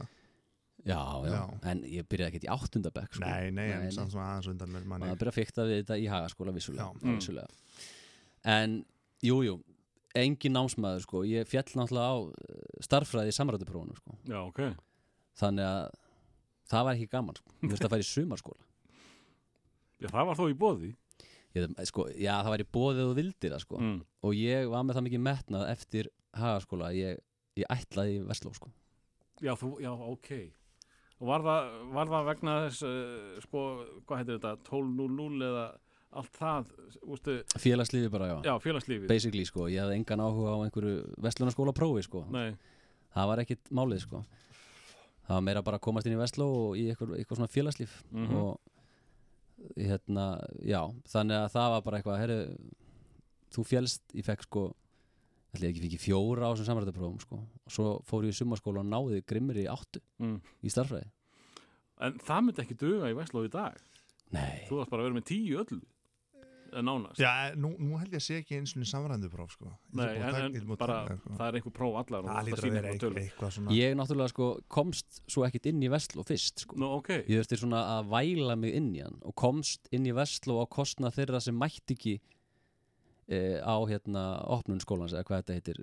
já, 0.85 0.99
já, 1.25 1.31
Já. 1.33 1.41
en 1.71 1.81
ég 1.83 2.07
byrjaði 2.09 2.29
ekkert 2.31 2.45
í 2.47 2.51
áttundabekk 2.55 3.15
sko. 3.17 3.25
Nei, 3.25 3.51
nei, 3.51 3.67
en 3.75 3.91
samt 3.91 4.13
svona 4.13 4.29
aðeins 4.35 4.51
undan 4.53 4.71
mér 4.73 4.85
manni 4.87 5.05
maður 5.09 5.19
byrja 5.23 5.33
að 5.33 5.39
fykta 5.39 5.65
við 5.67 5.81
þetta 5.81 5.97
í 5.99 6.05
hagaskóla 6.11 6.53
vissulega, 6.55 6.85
Já. 6.87 7.01
Mm. 7.03 7.17
vissulega. 7.19 7.47
en 8.55 8.77
jú, 9.25 9.41
jú 9.43 9.57
engin 10.19 10.55
námsmaður 10.55 11.03
sko, 11.05 11.23
ég 11.29 11.47
fjall 11.49 11.67
náttúrulega 11.77 12.09
á 12.09 12.17
eh, 12.17 12.79
starffræði 12.87 13.29
í 13.33 13.35
samrættuprófunum 13.37 13.97
sko. 13.99 14.15
Já, 14.29 14.39
ok. 14.41 14.61
þannig 15.39 15.67
að 15.67 15.91
það 16.69 16.85
var 16.87 16.97
ekki 16.97 17.11
gaman 17.13 17.37
sko. 17.37 17.53
ég 17.61 17.69
þurfti 17.73 17.85
að 17.89 17.93
fara 17.93 18.05
í 18.05 18.09
sumarskóla 18.09 18.65
Já, 19.99 20.07
það 20.07 20.27
var 20.29 20.37
þó 20.39 20.45
í 20.49 20.55
bóði. 20.55 20.89
ég, 21.57 21.71
sko, 21.89 22.07
já, 22.15 22.33
það 22.39 22.51
var 22.53 22.63
í 22.63 22.67
bóðið 22.77 23.09
og 23.09 23.15
vildir 23.19 23.51
það 23.53 23.63
sko. 23.65 23.79
Mm. 23.83 23.97
og 24.23 24.35
ég 24.39 24.69
var 24.71 24.83
með 24.87 24.95
það 24.99 25.07
mikið 25.09 25.23
metnað 25.27 25.65
eftir 25.73 26.09
hagaskóla 26.39 26.91
ég, 26.95 27.19
ég 27.59 27.65
ætlaði 27.73 28.15
í 28.19 28.23
Vestló 28.29 28.53
sko. 28.55 28.71
Já, 29.43 29.53
þú, 29.59 29.75
já, 29.83 29.91
ok. 29.91 30.29
Og 31.19 31.27
var 31.27 31.43
það, 31.43 31.69
var 31.97 32.07
það 32.13 32.27
vegna 32.29 32.55
þess, 32.65 32.81
uh, 32.87 33.39
sko, 33.43 33.61
hvað 34.07 34.21
heitir 34.21 34.37
þetta, 34.39 34.51
12.00 34.69 35.43
eða 35.49 35.65
allt 36.19 36.37
það, 36.39 36.69
ústu, 37.13 37.33
félagslífi 37.61 38.09
bara, 38.09 38.27
já, 38.31 38.37
já, 38.47 38.53
félagslífið. 38.63 39.07
basically 39.11 39.43
sko. 39.45 39.67
ég 39.69 39.83
hafði 39.83 39.97
engan 39.99 40.23
áhuga 40.25 40.55
á 40.55 40.63
einhverju 40.65 40.93
Vestlunarskóla 41.21 41.73
prófi 41.77 42.01
sko. 42.07 42.23
Nei, 42.33 42.55
það 43.13 43.27
var 43.33 43.41
ekkit 43.43 43.69
málið 43.77 43.99
sko. 44.07 44.23
það 45.27 45.35
var 45.35 45.41
meira 45.45 45.61
bara 45.61 45.77
að 45.77 45.85
komast 45.85 46.07
inn 46.09 46.15
í 46.15 46.21
Vestló 46.23 46.47
og 46.49 46.77
í 46.81 46.87
eitthvað, 46.89 47.11
eitthvað 47.19 47.37
svona 47.37 47.53
félagslíf 47.53 47.99
Mhm. 48.11 48.35
og 48.35 48.59
hérna, 49.77 50.25
já 50.63 50.81
þannig 51.11 51.35
að 51.43 51.51
það 51.53 51.69
var 51.75 51.81
bara 51.85 51.97
eitthvað 51.99 52.19
herru, 52.23 52.39
þú 53.53 53.65
fjælst, 53.67 54.01
ég 54.15 54.25
fekk 54.25 54.43
sko 54.47 54.63
ætli 55.49 55.65
ég 55.65 55.71
ekki 55.73 55.85
fikk 55.87 56.03
fjóra 56.07 56.49
á 56.49 56.53
þessum 56.53 56.67
samrættaprófum 56.71 57.21
sko. 57.23 57.39
og 57.65 57.73
svo 57.73 57.93
fór 58.07 58.27
ég 58.27 58.35
í 58.35 58.39
sumarskóla 58.39 58.83
og 58.83 58.89
náði 58.89 59.23
grimmir 59.25 59.63
í 59.63 59.69
áttu 59.71 60.01
mm. 60.21 60.37
í 60.61 60.73
starffræði 60.73 61.09
en 62.05 62.19
það 62.23 62.43
myndi 62.47 62.65
ekki 62.65 62.79
duga 62.79 63.11
í 63.11 63.15
Vestló 63.17 63.45
í 63.45 63.53
dag. 63.53 63.79
Nei, 64.35 64.67
Þú 64.69 64.81
varst 64.81 64.91
bara 64.91 65.03
að 65.03 65.09
vera 65.09 65.17
með 65.17 65.25
tíu 65.31 65.57
öllu, 65.59 65.79
en 66.69 66.85
nánast. 66.85 67.17
Já, 67.17 67.31
nú, 67.57 67.71
nú 67.81 67.97
held 67.97 68.13
ég 68.13 68.21
að 68.21 68.25
sé 68.27 68.37
ekki 68.43 68.59
eins 68.59 68.75
og 68.77 68.85
samræðandi 68.85 69.31
próf 69.33 69.55
sko. 69.55 69.71
Nei, 69.97 70.05
en, 70.05 70.21
taka- 70.21 70.43
en 70.45 70.57
að 70.59 70.67
bara, 70.75 70.97
taka 70.99 71.15
það, 71.15 71.21
sko. 71.23 71.37
það 71.39 71.45
er 71.47 71.57
einhver 71.59 71.75
próf 71.79 71.97
allar 72.03 72.19
og 72.27 72.29
Það 72.29 72.49
lítur 72.49 72.67
að 72.67 72.75
vera 72.77 72.91
eitthvað, 72.91 73.19
eitthvað 73.23 73.55
svona 73.55 73.77
ég 73.79 73.95
náttúrulega 73.97 74.33
sko 74.35 74.49
komst 74.77 75.21
svo 75.25 75.45
ekkit 75.47 75.69
inn 75.71 75.81
í 75.81 75.91
Vestló 75.91 76.25
fyrst 76.29 76.65
sko. 76.65 76.77
Nú, 76.79 76.91
ok. 76.99 77.11
ég 77.25 77.41
þurfti 77.41 77.61
svona 77.63 77.81
að 77.97 78.13
væla 78.13 78.59
mig 78.61 78.77
inn 78.77 78.91
í 78.93 79.01
hann 79.01 79.17
og 79.25 79.35
komst 79.41 79.89
inn 79.95 80.05
í 80.05 80.13
Vestló 80.15 80.59
á 80.61 80.65
kostna 80.69 81.11
þeirra 81.15 81.41
sem 81.41 81.57
mætti 81.57 81.97
ekki 81.97 82.19
e, 83.29 83.39
á 83.61 83.75
hérna 83.89 84.23
opnun 84.49 84.81
skólans 84.83 85.13
eða 85.13 85.23
hvað 85.29 85.43
þetta 85.43 85.57
heitir 85.59 85.79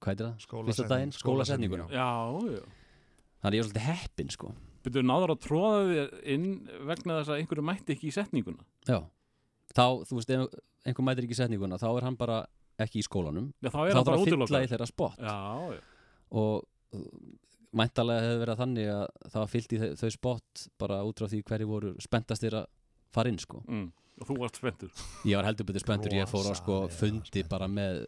hvað 0.00 0.10
heitir 0.12 0.26
það? 0.26 0.36
Skólasetning- 0.44 0.74
Fyrsta 0.74 0.88
daginn, 0.92 1.12
skólasetninguna. 1.16 1.86
já. 1.90 1.96
Já, 1.96 2.56
já. 2.58 2.64
Þannig 3.42 3.58
ég 3.58 3.62
er 3.62 3.68
svolítið 3.68 3.86
heppin 3.90 4.30
sko 4.34 4.52
Byrju, 4.86 5.02
náður 5.02 5.32
að 5.34 5.40
tróða 5.42 5.78
þér 5.90 6.12
inn 6.36 6.44
vegna 6.86 7.16
þess 7.20 7.30
að 7.34 7.40
einhverju 7.40 7.62
mætti 7.66 7.94
ekki 7.96 8.06
í 8.06 8.14
setninguna. 8.14 8.62
Já, 8.86 9.00
þá, 9.74 9.84
þú 10.06 10.18
veist, 10.20 10.30
ef 10.30 10.60
einhver 10.86 11.06
mætir 11.08 11.26
ekki 11.26 11.34
í 11.34 11.40
setninguna 11.40 11.78
þá 11.82 11.88
er 11.96 12.06
hann 12.06 12.16
bara 12.20 12.36
ekki 12.78 13.00
í 13.00 13.06
skólanum 13.06 13.48
Já, 13.64 13.70
þá 13.72 13.80
er 13.82 13.92
það 13.96 14.04
bara 14.06 14.16
að 14.20 14.26
útilokað. 14.26 14.62
í 14.62 14.70
þeirra 14.70 14.86
spott 14.86 15.18
Já, 15.18 15.80
og 16.30 16.64
uh, 16.94 17.08
mæntalega 17.76 18.22
hefur 18.24 18.40
verið 18.44 18.60
þannig 18.62 18.90
að 18.94 19.04
það 19.32 19.40
var 19.42 19.50
fyllt 19.52 19.72
í 19.74 19.80
þau, 19.82 19.88
þau 20.00 20.10
spott 20.14 20.66
bara 20.78 20.98
út 21.08 21.18
frá 21.22 21.28
því 21.32 21.42
hverju 21.50 21.68
voru 21.70 21.92
spenntastir 22.04 22.56
að 22.60 22.66
fara 23.16 23.32
inn 23.32 23.38
sko. 23.42 23.62
Mm. 23.66 23.88
Og 24.16 24.28
þú 24.30 24.36
varst 24.40 24.56
spenntur. 24.56 24.92
Ég 25.28 25.36
var 25.36 25.44
heldur 25.44 25.66
betur 25.68 25.82
spenntur, 25.84 26.14
ég 26.16 26.28
fór 26.30 26.46
á 26.48 26.54
sko 26.56 26.76
fundi 26.88 27.42
bara 27.50 27.68
með 27.68 28.06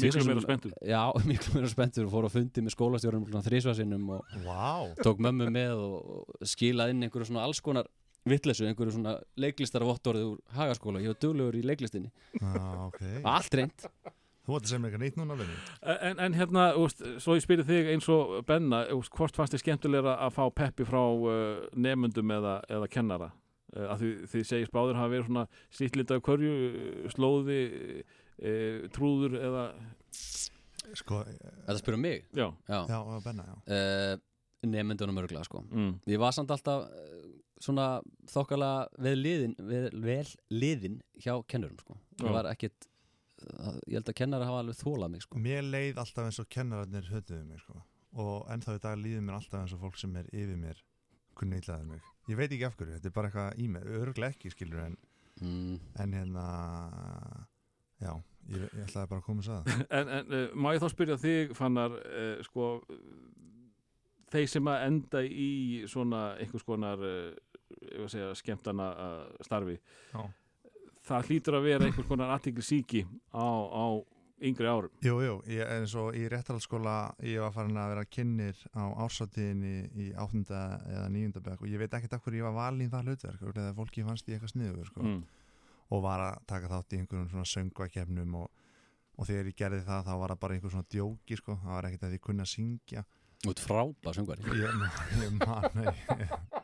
Miklu 0.00 0.24
meira 0.24 0.44
spenntur. 0.44 0.72
Já, 0.80 1.02
miklu 1.28 1.58
meira 1.58 1.72
spenntur 1.72 2.06
og 2.08 2.14
fór 2.14 2.28
á 2.28 2.30
fundi 2.32 2.64
með 2.64 2.76
skólastjórnum 2.76 3.44
þrísvarsinnum 3.44 4.12
og 4.16 4.38
Vá 4.46 4.88
tók 5.04 5.20
mömmu 5.20 5.50
með 5.52 5.82
og 5.84 6.46
skilaði 6.48 6.96
inn 6.96 7.04
einhverju 7.04 7.28
svona 7.28 7.44
alls 7.44 7.60
konar 7.64 7.90
vitleysu, 8.28 8.64
einhverju 8.68 8.96
svona 8.96 9.18
leiklistar 9.40 9.84
vottorði 9.84 10.24
úr 10.30 10.40
hagaskóla, 10.56 11.00
ég 11.04 11.12
var 11.12 11.20
duglegur 11.24 11.56
í 11.56 11.62
leiklistinni 11.64 12.10
ah, 12.44 12.88
ok 12.88 13.04
allt 13.24 13.60
reynd 13.60 13.86
Þú 14.50 14.58
segja 14.64 14.80
mér 14.80 14.94
eitthvað 14.94 15.02
nýtt 15.04 15.18
núna. 15.20 15.34
En, 16.08 16.20
en 16.24 16.34
hérna, 16.34 16.62
úst, 16.80 17.02
svo 17.22 17.36
ég 17.36 17.44
spyrir 17.44 17.66
þig 17.68 17.90
eins 17.92 18.08
og 18.10 18.40
Benna, 18.48 18.80
úst, 18.96 19.12
hvort 19.14 19.36
fannst 19.36 19.54
þið 19.54 19.62
skemmtilegra 19.62 20.16
að 20.24 20.32
fá 20.34 20.42
peppi 20.56 20.86
frá 20.88 20.98
uh, 20.98 21.60
nemundum 21.76 22.32
eða, 22.34 22.56
eða 22.72 22.88
kennara? 22.90 23.28
Uh, 23.70 23.86
að 23.92 24.00
því, 24.02 24.10
þið 24.32 24.46
segist 24.48 24.72
báður 24.74 24.98
hafa 24.98 25.12
verið 25.12 25.28
svona 25.28 25.44
sýttlita 25.78 26.16
af 26.18 26.24
hverju, 26.26 26.54
uh, 26.70 27.04
slóði, 27.14 27.60
uh, 28.42 28.88
trúður 28.96 29.36
eða, 29.38 29.64
Sko, 30.98 31.20
Þetta 31.22 31.76
spyrir 31.78 32.00
mig 32.02 32.24
já. 32.34 32.48
Já, 32.66 32.78
já, 32.90 32.98
Benna, 33.22 33.44
já 33.46 33.56
uh, 33.70 34.16
Nemyndunum 34.66 35.20
örglega 35.22 35.44
sko 35.46 35.60
Mm. 35.70 35.92
Ég 36.10 36.18
var 36.18 36.32
samt 36.34 36.50
alltaf 36.50 36.88
svona 37.60 38.00
þokkala 38.32 38.88
vel 38.98 39.14
liðin, 39.20 39.54
vel, 39.60 39.90
vel 40.02 40.26
liðin 40.50 40.98
hjá 41.20 41.36
kennurum 41.46 41.78
sko. 41.78 41.94
Ég 42.24 42.32
var 42.34 42.48
ekkit 42.50 42.88
Ég 43.86 43.94
held 44.00 44.10
að 44.10 44.18
kennara 44.18 44.44
hafa 44.48 44.64
alveg 44.64 44.76
þólað 44.82 45.12
mig 45.14 45.22
sko 45.24 45.38
Mér 45.40 45.62
leið 45.64 46.00
alltaf 46.02 46.26
eins 46.26 46.40
og 46.42 46.48
kennararnir 46.52 47.06
hötuðu 47.12 47.44
mig 47.46 47.60
sko. 47.62 47.78
og 48.18 48.48
ennþá 48.50 48.74
í 48.76 48.82
dag 48.82 48.98
líður 48.98 49.22
mér 49.28 49.38
alltaf 49.38 49.60
eins 49.62 49.72
og 49.76 49.80
fólk 49.84 49.96
sem 50.00 50.16
er 50.18 50.26
yfir 50.34 50.58
mér 50.58 50.82
kunni 51.40 51.60
illaði 51.60 51.88
mig 51.88 52.10
ég 52.30 52.38
veit 52.38 52.50
ekki 52.50 52.66
af 52.68 52.76
hverju, 52.78 52.96
þetta 52.96 53.10
er 53.10 53.14
bara 53.16 53.30
eitthvað 53.30 53.62
í 53.62 53.68
mér 53.72 53.88
örglega 54.00 54.34
ekki 54.34 54.52
skilur 54.52 54.84
en, 54.84 54.98
mm. 55.40 55.78
en 56.04 56.16
hérna 56.18 56.44
já, 58.00 58.12
ég, 58.50 58.66
ég 58.66 58.84
ætlaði 58.86 59.10
bara 59.12 59.22
að 59.22 59.26
koma 59.26 59.44
að 59.44 59.70
það 59.70 59.86
En, 59.98 60.12
en 60.18 60.36
uh, 60.36 60.44
má 60.54 60.72
ég 60.74 60.82
þá 60.82 60.88
spyrja 60.92 61.18
þig, 61.20 61.54
Fannar, 61.58 61.96
uh, 61.96 62.44
sko, 62.46 62.68
þeir 64.32 64.52
sem 64.52 64.70
að 64.70 64.86
enda 64.88 65.24
í 65.26 65.50
svona 65.90 66.22
einhvers 66.40 66.66
konar, 66.66 67.02
uh, 67.02 67.58
ég 67.80 67.98
var 67.98 68.06
að 68.06 68.14
segja, 68.14 68.30
skemmtana 68.38 68.92
uh, 68.94 69.42
starfi, 69.46 69.80
Já. 70.14 70.22
það 71.10 71.30
hlýtur 71.30 71.58
að 71.58 71.68
vera 71.70 71.88
einhvers 71.88 72.10
konar 72.10 72.34
aðtikli 72.36 72.66
síki 72.66 73.04
á, 73.34 73.48
á 73.48 73.86
yngri 74.40 74.68
árum. 74.68 74.92
Jú, 75.04 75.18
jú, 75.24 75.34
ég, 75.50 75.62
eins 75.68 75.94
og 75.98 76.16
í 76.16 76.24
réttarhaldsskóla 76.30 76.94
ég 77.26 77.42
var 77.42 77.52
farin 77.54 77.78
að 77.80 77.92
vera 77.94 78.06
kynir 78.08 78.62
á 78.72 78.84
ársáttíðinni 79.04 79.74
í 80.00 80.08
áttunda 80.16 80.62
eða 80.88 81.10
níunda 81.12 81.42
bekk 81.44 81.64
og 81.64 81.72
ég 81.72 81.82
veit 81.82 81.96
ekkert 81.96 82.16
hverju 82.24 82.40
ég 82.40 82.48
var 82.48 82.56
valin 82.56 82.92
það 82.92 83.10
hlutverk 83.10 83.44
eða 83.50 83.76
fólki 83.76 84.06
fannst 84.06 84.30
ég 84.30 84.38
eitthvað 84.38 84.54
sniður 84.54 84.88
sko. 84.88 85.04
Mm. 85.04 85.22
og 85.90 86.02
var 86.04 86.24
að 86.24 86.42
taka 86.46 86.70
þátt 86.70 86.94
í 86.94 87.00
einhverjum 87.02 87.30
svona 87.32 87.50
söngvakefnum 87.52 88.36
og, 88.40 88.50
og 89.18 89.28
þegar 89.28 89.50
ég 89.50 89.58
gerði 89.58 89.82
það 89.88 90.04
þá 90.06 90.12
var 90.22 90.34
það 90.34 90.42
bara 90.44 90.56
einhver 90.56 90.76
svona 90.76 90.90
djóki 90.94 91.40
sko. 91.40 91.58
það 91.64 91.76
var 91.76 91.90
ekkert 91.90 92.08
að 92.08 92.16
ég 92.16 92.24
kunni 92.28 92.46
að 92.46 92.52
syngja 92.54 93.04
Út 93.48 93.60
frábær 93.64 94.16
söngvari 94.16 94.44
ég, 94.52 94.68
ég 95.24 95.38
man 95.40 96.59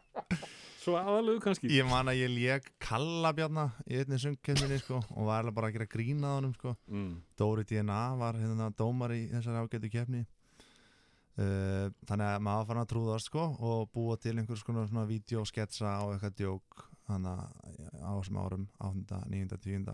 Svo 0.86 0.94
aðalegu 1.00 1.40
kannski. 1.42 1.66
ég 1.74 1.86
man 1.90 2.06
að 2.06 2.20
ég 2.20 2.30
lék 2.30 2.68
Kallabjarna 2.78 3.66
í 3.90 3.98
einni 3.98 4.20
söngkefninni 4.22 4.78
sko, 4.78 5.00
og 5.02 5.26
var 5.26 5.42
alveg 5.42 5.56
bara 5.56 5.70
að 5.72 5.78
gera 5.80 5.88
grína 5.90 6.30
á 6.30 6.36
honum 6.36 6.52
sko. 6.54 6.76
Mm. 6.86 7.08
Dóri 7.34 7.64
DNA 7.66 8.02
var 8.20 8.38
hérna 8.38 8.68
dómar 8.70 9.16
í 9.16 9.24
þessari 9.32 9.64
ágætu 9.64 9.90
kefni 9.90 10.22
uh, 10.22 11.90
þannig 12.06 12.26
að 12.28 12.44
maður 12.46 12.60
var 12.60 12.68
farin 12.70 12.84
að 12.84 12.90
trúðast 12.92 13.32
sko, 13.32 13.46
og 13.58 13.90
búa 13.94 14.18
til 14.22 14.36
einhvers 14.36 14.62
konar 14.66 14.86
svona 14.86 15.08
vídeosketsa 15.10 15.96
og 16.04 16.14
eitthvað 16.14 16.38
djók 16.38 16.86
þannig 17.08 17.32
að 17.34 18.02
á 18.06 18.12
þessum 18.20 18.40
árum 18.44 18.68
8. 18.78 19.20
9. 19.34 19.58
10. 19.66 19.90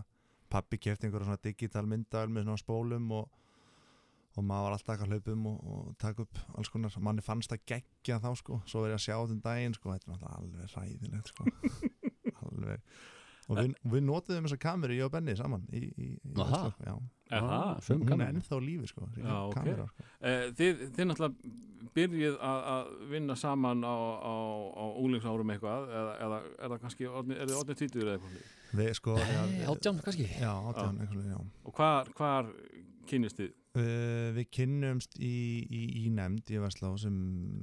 pappi 0.52 0.76
kefti 0.76 1.08
einhverja 1.08 1.30
svona 1.30 1.44
digital 1.48 1.86
myndavel 1.88 2.32
með 2.32 2.50
svona 2.50 2.60
spólum 2.60 3.08
og, 3.16 3.41
og 4.36 4.44
maður 4.48 4.64
var 4.68 4.76
alltaf 4.76 4.92
eitthvað 4.94 5.12
hlaupum 5.12 5.46
og, 5.50 5.56
og 5.72 5.94
taka 6.00 6.22
upp 6.26 6.38
alls 6.58 6.70
konar, 6.72 6.94
manni 7.04 7.24
fannst 7.26 7.52
að 7.52 7.64
gegja 7.72 8.20
þá 8.22 8.30
sko, 8.40 8.60
svo 8.66 8.84
er 8.86 8.94
ég 8.94 9.00
að 9.00 9.06
sjá 9.06 9.16
þenn 9.28 9.42
daginn 9.44 9.74
sko, 9.76 9.92
þetta 9.92 10.08
er 10.08 10.14
náttúrulega 10.14 10.38
alveg 10.38 10.76
ræðilegt 10.76 11.32
sko 11.34 11.48
alveg 12.46 12.80
og 13.50 13.58
við, 13.58 13.72
við 13.90 14.04
notuðum 14.06 14.44
þessa 14.46 14.58
kameru 14.62 14.94
ég 14.96 15.04
og 15.08 15.10
Benni 15.12 15.32
saman 15.36 15.64
í, 15.74 15.80
í, 15.98 16.08
í 16.14 16.34
Aha. 16.38 16.62
Vestló, 16.70 16.86
já 16.86 16.94
Er 17.32 17.40
Ah, 17.42 17.48
það? 17.48 17.78
sömu 17.86 18.02
hún 18.02 18.02
er 18.04 18.10
kamera. 18.12 18.32
ennþá 18.36 18.56
lífi 18.60 18.88
sko, 18.90 19.06
Já, 19.16 19.36
ok. 19.48 19.54
kamera, 19.56 19.84
sko. 19.88 20.04
Eh, 20.20 20.42
Þið, 20.58 20.80
þið 20.98 21.06
náttúrulega 21.08 21.52
byrjið 21.96 22.34
að, 22.44 22.58
að 22.74 22.90
vinna 23.08 23.36
saman 23.40 23.80
á, 23.88 23.94
á, 24.20 24.34
á 24.76 24.84
úlingsárum 25.00 25.52
eitthvað 25.54 25.86
eða, 25.96 26.12
eða 26.26 26.40
er 26.58 26.74
það 26.74 26.82
kannski, 26.84 27.08
orðni- 27.08 27.38
er 27.40 27.48
þið 27.48 27.56
orðin 27.62 27.78
tvítur 27.80 28.02
eða 28.04 28.18
eitthvað? 28.18 28.52
við 28.82 28.92
sko 29.00 29.16
já, 29.16 29.24
Hey, 29.32 29.64
Átján 29.72 30.02
kannski 30.04 30.28
já, 30.28 30.52
átján, 30.52 31.00
já 31.32 31.38
Og 31.64 31.72
hvar, 31.80 32.12
hvar 32.20 32.52
kynnist 33.08 33.40
þið? 33.40 33.50
Uh, 33.72 34.28
við 34.36 34.50
kynnumst 34.52 35.14
í, 35.16 35.32
í, 35.64 35.82
í 36.02 36.08
nefnd 36.12 36.50
í 36.52 36.58
Vestló 36.60 36.90
sem 37.00 37.14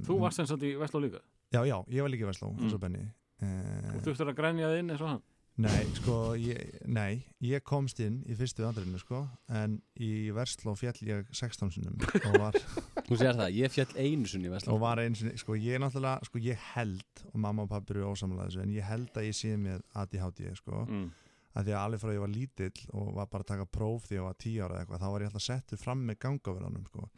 Þú 0.02 0.16
varst 0.24 0.40
sem 0.40 0.48
sagt 0.50 0.64
í 0.66 0.72
Vestló 0.80 0.98
líka? 1.04 1.20
Já, 1.54 1.60
já, 1.62 1.76
ég 1.86 2.02
var 2.02 2.10
líka 2.10 2.26
í 2.26 2.30
Vestló, 2.32 2.48
eins 2.58 2.74
og 2.74 2.80
Mm. 2.80 2.82
Benni. 2.82 3.04
Og 3.40 3.46
uh, 3.46 3.92
þú 4.00 4.08
þurftur 4.08 4.32
að 4.32 4.40
grænja 4.40 4.70
þið 4.72 4.80
inn 4.82 4.90
eins 4.96 5.04
og 5.06 5.12
hann? 5.12 5.22
Nei, 5.60 5.84
sko, 5.98 6.16
ég, 6.40 6.74
nei, 6.88 7.20
ég 7.44 7.62
komst 7.66 7.98
inn 8.00 8.20
í 8.26 8.34
fyrstu 8.38 8.64
andrinu, 8.64 8.98
sko 9.02 9.22
en 9.52 9.74
í 10.00 10.30
Vestló 10.32 10.72
fjall 10.78 10.96
ég 11.04 11.26
16 11.36 11.74
sinum 11.74 11.98
og 12.00 12.36
var, 12.40 12.56
Þú 13.10 13.18
sér 13.20 13.36
það, 13.36 13.50
ég 13.58 13.74
fjall 13.74 13.90
einu 14.00 14.30
sunni 14.30 14.48
í 14.48 14.52
Vestló. 14.54 14.74
Og 14.74 14.80
var 14.82 15.02
eins 15.02 15.20
og, 15.26 15.34
sko, 15.42 15.58
ég 15.60 15.78
náttúrulega, 15.82 16.26
sko, 16.30 16.40
ég 16.42 16.58
held 16.74 17.24
og 17.30 17.38
mamma 17.44 17.66
og 17.66 17.70
pappi 17.74 17.94
eru 17.94 18.06
ósamlega 18.10 18.46
þessu, 18.48 18.62
en 18.64 18.72
ég 18.74 18.86
held 18.88 19.10
að 19.20 19.26
ég 19.30 19.36
sé 19.36 19.52
með 19.60 19.82
ADHD, 20.00 20.46
sko. 20.62 20.86
Mm. 20.88 21.10
Að 21.54 21.66
því 21.66 21.74
að 21.74 21.82
alveg 21.84 22.00
frá 22.04 22.12
ég 22.14 22.22
var 22.24 22.32
lítill 22.34 22.84
og 22.94 23.12
var 23.16 23.26
bara 23.32 23.42
að 23.46 23.50
taka 23.52 23.66
próf 23.66 24.04
því 24.06 24.14
að 24.14 24.20
ég 24.20 24.26
var 24.28 24.38
10 24.44 24.60
ára 24.64 24.74
eða 24.74 24.80
eitthvað, 24.84 25.00
þá 25.02 25.10
var 25.14 25.20
ég 25.24 25.30
alltaf 25.30 25.46
settur 25.46 25.80
fram 25.82 26.04
með 26.06 26.18
gangaverðanum, 26.24 26.84
sko 26.86 27.08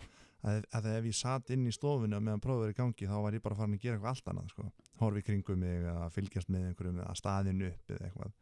að, 0.42 0.64
að 0.74 0.86
ef 0.96 1.04
ég 1.10 1.14
satt 1.18 1.50
inn 1.54 1.66
í 1.68 1.72
stofinu 1.76 2.16
og 2.18 2.22
meðan 2.26 2.40
prófið 2.42 2.64
er 2.66 2.72
í 2.72 2.78
gangi 2.80 3.06
þá 3.10 3.16
var 3.22 3.36
ég 3.36 3.42
bara 3.44 3.58
farin 3.60 3.76
að 3.76 3.82
gera 3.84 3.98
eitthvað 3.98 4.14
allt 4.16 4.30
annað 4.32 4.48
sko. 4.54 4.64
horfi 5.02 5.22
kringum 5.22 5.60
mig 5.62 5.84
eða 5.84 6.08
fylgjast 6.16 6.48
með 6.50 6.64
einhverjum 6.70 6.98
eða 7.04 7.14
staðinu 7.20 7.68
upp 7.68 7.92
eða 7.94 8.08
eitthvað 8.08 8.32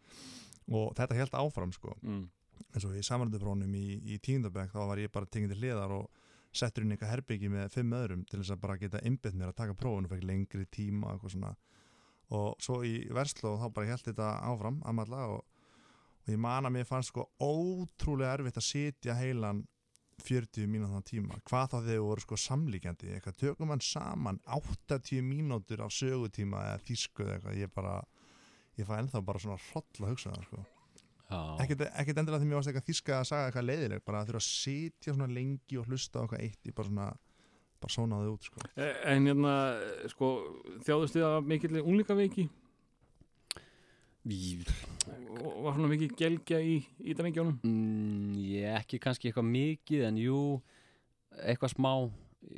og 0.80 0.95
þetta 1.01 1.18
held 1.18 1.34
áfram 1.43 1.72
sko 1.74 1.97
Mm. 2.01 2.22
eins 2.74 2.84
og 2.84 2.95
í 2.97 3.03
samanlönduprónum 3.03 3.74
í, 3.74 3.86
í 4.14 4.18
tíundabæk 4.22 4.70
þá 4.72 4.80
var 4.86 4.99
ég 5.01 5.11
bara 5.12 5.26
tengið 5.26 5.55
til 5.55 5.61
hliðar 5.64 5.93
og 5.97 6.09
settur 6.53 6.82
inn 6.84 6.93
eitthvað 6.95 7.12
herbyggi 7.14 7.49
með 7.51 7.68
fimm 7.72 7.93
öðrum 7.97 8.24
til 8.28 8.41
þess 8.41 8.51
að 8.55 8.61
bara 8.64 8.76
geta 8.80 9.01
einbytt 9.07 9.34
mér 9.38 9.53
að 9.53 9.57
taka 9.61 9.74
prófun 9.78 10.05
og 10.09 10.11
fekk 10.14 10.24
lengri 10.28 10.66
tíma 10.66 11.07
og 11.07 11.12
eitthvað 11.18 11.34
svona 11.36 11.53
og 12.30 12.57
svo 12.62 12.80
í 12.86 12.95
versló 13.14 13.57
þá 13.59 13.66
bara 13.74 13.91
held 13.93 14.05
þetta 14.07 14.28
áfram 14.51 14.80
aðmalla 14.86 15.22
og, 15.34 15.45
og 16.30 16.36
ég 16.36 16.42
man 16.46 16.68
að 16.68 16.74
mér 16.78 16.86
fannst 16.88 17.10
sko 17.12 17.26
ótrúlega 17.42 18.36
erfitt 18.38 18.58
að 18.60 18.66
sitja 18.70 19.16
heilan 19.18 19.64
40 20.20 20.66
mínútur 20.68 21.04
tíma, 21.08 21.38
hvað 21.48 21.70
þá 21.72 21.76
þegar 21.86 22.02
voru 22.04 22.20
sko 22.26 22.36
samlíkjandi, 22.36 23.12
eitthvað. 23.16 23.36
Tökum 23.40 23.70
hann 23.72 23.80
saman 23.80 24.40
80 24.52 25.22
mínútur 25.24 25.80
af 25.86 25.94
sögutíma 25.96 26.60
eða 26.74 26.82
þýsku 26.84 27.24
eða 27.24 27.38
eitthvað, 27.38 27.56
ég 27.62 27.72
bara 27.74 27.94
ég 28.76 28.88
fæ 28.88 28.92
ennþá 29.00 29.22
bara 29.24 29.40
svona 29.40 29.56
hroll 29.70 30.04
að 30.04 30.12
hugsa 30.12 30.34
það 30.34 30.44
sko. 30.50 30.60
Já, 31.30 31.40
ekkert, 31.64 31.82
ekkert 32.02 32.20
endilega 32.20 32.42
því 32.42 32.50
mér 32.50 32.58
varst 32.58 32.70
eitthvað 32.72 32.86
þýska 32.90 33.16
að 33.16 33.26
saga 33.30 33.48
eitthvað 33.48 33.66
leiðileg, 33.70 34.04
bara 34.04 34.20
að 34.20 34.30
þurfa 34.30 34.42
að 34.42 34.48
sitja 34.50 35.14
svona 35.16 35.32
lengi 35.40 35.80
og 35.80 35.88
hlusta 35.88 36.20
á 36.20 36.22
eitthvað 36.26 36.44
eitt 36.46 36.68
ég 36.70 36.76
bara 36.76 36.90
svona, 36.90 37.08
bara 37.80 37.94
sónaði 37.96 38.32
út 38.34 38.48
sko. 38.50 38.64
Eh, 38.76 38.96
En 39.14 39.28
hérna, 39.30 39.54
sko, 40.12 40.30
þjáðust 40.84 41.16
þið 41.16 41.26
að 41.30 41.48
mikill 41.54 41.80
unglingaveiki? 41.80 42.44
Í- 42.44 42.50
og 45.40 45.62
var 45.64 45.76
svona 45.76 45.90
mikið 45.90 46.16
gelgja 46.18 46.58
í, 46.60 46.74
í 47.00 47.14
drengjónum 47.16 47.60
mm, 47.64 48.34
Ég 48.44 48.74
ekki 48.80 49.00
kannski 49.00 49.30
eitthvað 49.30 49.48
mikið 49.48 50.04
en 50.10 50.18
jú, 50.20 50.40
eitthvað 51.40 51.72
smá 51.72 51.92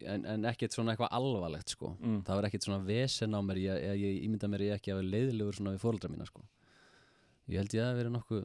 en, 0.07 0.25
en 0.27 0.49
ekkert 0.51 0.75
svona 0.75 0.95
eitthvað 0.95 1.15
alvarlegt 1.19 1.75
sko. 1.75 1.93
Mm. 2.01 2.19
það 2.27 2.39
var 2.39 2.49
ekkert 2.49 2.67
svona 2.67 2.83
vesen 2.87 3.39
á 3.39 3.41
mér 3.45 3.63
ég, 3.63 3.87
ég, 3.87 4.03
ég 4.03 4.27
ímynda 4.27 4.51
mér 4.51 4.67
ég 4.69 4.77
ekki 4.79 4.93
að 4.95 5.03
vera 5.03 5.15
leiðilegur 5.15 5.59
svona 5.59 5.77
við 5.77 5.85
fóreldra 5.85 6.11
mína 6.13 6.27
sko. 6.29 6.45
Ég 7.51 7.59
held 7.59 7.75
ég 7.77 7.87
að 7.87 7.99
vera 7.99 8.13
nokkuð 8.15 8.45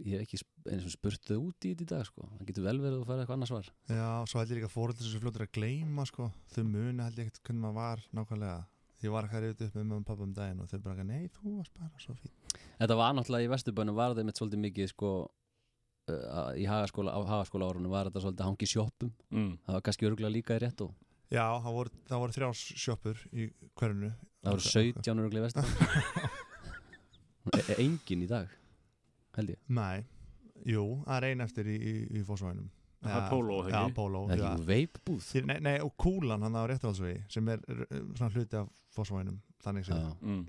ég 0.00 0.14
hef 0.14 0.24
ekki 0.24 0.40
eins 0.70 0.86
og 0.86 0.92
spurt 0.94 1.24
þau 1.26 1.38
út 1.48 1.66
í 1.66 1.72
þetta 1.72 1.86
í 1.86 1.90
dag 1.92 2.04
sko. 2.06 2.26
Það 2.38 2.50
getur 2.50 2.66
vel 2.66 2.76
verið 2.82 2.98
að 3.00 3.08
fara 3.08 3.24
eitthvað 3.24 3.38
annars 3.38 3.54
var 3.54 3.70
Já, 3.90 4.10
svo 4.30 4.40
held 4.40 4.52
ég 4.52 4.60
líka 4.60 4.72
fóröldur 4.72 5.08
sem 5.10 5.22
fljótur 5.22 5.46
að 5.46 5.54
gleyma 5.58 6.06
sko. 6.08 6.28
þau 6.54 6.62
muni 6.66 7.04
held 7.04 7.18
ég 7.18 7.26
ekkert 7.26 7.42
hvernig 7.48 7.64
maður 7.64 7.78
var 7.80 8.04
nákvæmlega, 8.18 8.60
ég 9.06 9.12
var 9.14 9.28
reyðið 9.30 9.66
upp 9.66 9.76
með 9.76 9.84
mömmu 9.84 10.00
og 10.00 10.06
pappa 10.08 10.26
um 10.26 10.32
daginn 10.36 10.62
og 10.62 10.70
þau 10.70 10.80
bara, 10.84 11.04
nei, 11.06 11.28
þú 11.34 11.56
varst 11.58 11.76
bara 11.78 12.02
svo 12.02 12.14
fín 12.18 12.32
þetta 12.80 12.96
var 13.00 13.14
náttúrulega 13.16 13.46
í 13.46 13.52
Vesturbænum 13.54 13.98
var 13.98 14.14
þetta 14.14 14.26
mitt 14.28 14.40
svolítið 14.40 14.62
mikið 14.64 14.90
sko 14.92 15.10
uh, 15.24 16.50
í 16.58 16.66
hagaskóla, 16.68 17.14
hagaskóla 17.30 17.70
árunum 17.70 17.94
var 17.94 18.10
þetta 18.10 18.24
svolítið 18.24 18.48
hangi 18.48 18.70
sjoppum. 18.70 19.12
Mm. 19.30 19.52
það 19.66 19.78
var 19.78 19.86
kannski 19.88 20.10
örgulega 20.10 20.36
líka 20.36 20.58
í 20.58 20.64
rétt 20.64 20.84
og 20.86 20.96
Já, 21.30 21.44
það 21.62 21.74
voru, 21.76 21.90
það 22.10 22.22
voru 22.24 22.34
þrjá 22.34 22.48
sjoppur 22.84 23.20
í 23.30 23.44
hverjunu 23.78 24.10
það 24.10 24.56
voru 24.56 24.64
17 24.74 25.24
örgulega 25.24 25.42
í 25.42 25.46
Vesturbænum 25.48 26.48
e 27.70 27.78
engin 27.78 28.24
í 28.26 28.30
dag 28.30 28.56
held 29.36 29.54
ég. 29.54 29.60
Nei, 29.70 30.02
jú, 30.66 30.84
það 31.06 31.16
er 31.16 31.28
ein 31.30 31.44
eftir 31.46 31.70
í, 31.70 31.76
í, 31.78 31.94
í 32.18 32.24
fósvæðinum 32.26 32.68
Það 33.00 33.16
er 33.16 33.28
Póló, 33.30 33.58
ekki? 33.64 33.72
Já, 33.72 33.92
Póló 33.96 34.22
það 34.28 34.34
er 34.34 34.46
ekki 34.50 34.68
veipbúð 34.68 35.28
Nei, 35.48 35.58
nei, 35.64 35.76
og 35.80 35.92
kúlan 36.00 36.42
hann 36.44 36.58
á 36.60 36.62
réttuhaldsvegi 36.68 37.22
sem 37.32 37.48
er 37.48 37.62
svona 38.18 38.32
hluti 38.34 38.58
af 38.60 38.68
fósvæðinum 38.92 39.38
þannig 39.64 39.86
sem 39.88 40.02
Já. 40.02 40.10
Mm. 40.20 40.42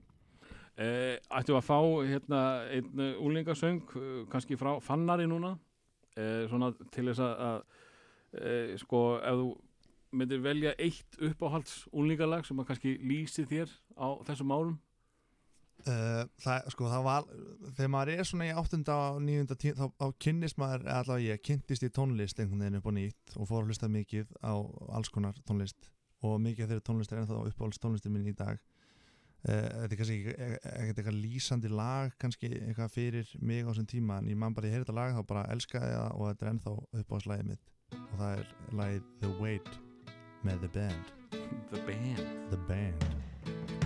Eh, 0.81 1.15
ættum 1.31 1.55
við 1.55 1.59
að 1.59 1.67
fá 1.67 1.79
hérna 2.09 2.41
einn 2.73 3.01
úlingasöng 3.21 3.95
uh, 3.99 4.21
kannski 4.31 4.57
frá 4.59 4.73
Fannari 4.83 5.27
núna 5.29 5.53
eh, 6.17 6.47
svona 6.49 6.71
til 6.91 7.07
þess 7.09 7.23
að, 7.23 7.41
að 7.47 8.39
eh, 8.41 8.77
sko 8.81 9.01
ef 9.19 9.41
þú 9.41 9.49
myndir 10.21 10.43
velja 10.43 10.73
eitt 10.81 11.19
uppáhalds 11.23 11.85
úlingalag 11.95 12.47
sem 12.47 12.59
að 12.59 12.71
kannski 12.71 12.95
lýsi 12.99 13.45
þér 13.47 13.71
á 13.95 14.07
þessum 14.27 14.55
árum 14.55 14.79
Uh, 15.81 16.27
það, 16.43 16.67
sko, 16.75 16.87
það 16.91 17.05
var, 17.07 17.29
þegar 17.77 17.89
maður 17.89 18.11
er 18.13 18.27
svona 18.29 18.45
í 18.45 18.51
áttunda 18.53 18.97
og 19.07 19.21
nýjunda 19.25 19.55
tíu, 19.57 19.73
þá, 19.77 19.85
þá 19.97 20.19
kynnist 20.21 20.59
maður, 20.61 20.83
allavega 20.93 21.33
ég, 21.33 21.41
kynntist 21.47 21.85
í 21.87 21.89
tónlist 21.95 22.41
einhvern 22.41 22.61
veginn 22.61 22.77
upp 22.77 22.89
og 22.91 22.95
nýtt 22.97 23.33
og 23.37 23.49
fór 23.49 23.63
að 23.63 23.71
hlusta 23.71 23.89
mikið 23.89 24.35
á 24.45 24.53
alls 24.93 25.09
konar 25.13 25.39
tónlist. 25.47 25.89
Og 26.21 26.37
mikið 26.43 26.67
af 26.67 26.71
þeirra 26.73 26.85
tónlist 26.85 27.15
er 27.15 27.23
ennþá 27.23 27.39
uppáhalds 27.49 27.81
tónlistin 27.81 28.13
mín 28.13 28.29
í 28.29 28.35
dag. 28.37 28.61
Uh, 29.41 29.55
þetta 29.55 29.87
er 29.87 29.99
kannski 30.03 30.17
e, 30.29 30.49
ekkert 30.69 30.99
eitthvað 31.01 31.17
lýsandi 31.17 31.71
lag 31.73 32.11
kannski 32.21 32.51
eitthvað 32.59 32.93
fyrir 32.93 33.31
mig 33.41 33.65
á 33.65 33.71
þessum 33.71 33.89
tíma 33.89 34.19
en 34.21 34.29
ég 34.29 34.37
man 34.37 34.53
bara, 34.53 34.69
ég 34.69 34.77
heyrði 34.77 34.85
þetta 34.85 34.97
lag 34.99 35.15
þá 35.17 35.23
bara 35.33 35.47
elskaði 35.55 35.95
það 35.97 36.11
og 36.13 36.29
þetta 36.29 36.45
er 36.45 36.51
ennþá 36.53 36.75
uppáhaldslægið 37.01 37.49
mitt. 37.49 37.73
Og 37.97 38.15
það 38.21 38.37
er 38.37 38.53
lagið 38.83 39.11
The 39.25 39.33
Wait 39.41 39.75
með 40.45 40.67
The 40.67 40.73
Band. 40.77 41.13
The 41.73 41.85
Band. 41.89 42.25
The 42.53 42.65
Band. 42.69 43.80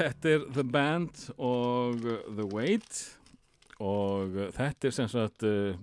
Þetta 0.00 0.30
er 0.32 0.44
The 0.54 0.62
Band 0.64 1.24
og 1.36 2.04
The 2.06 2.46
Wait 2.48 3.00
og 3.84 4.36
þetta 4.56 4.88
er 4.88 4.94
sem 4.96 5.08
sagt 5.12 5.44
eh, 5.44 5.76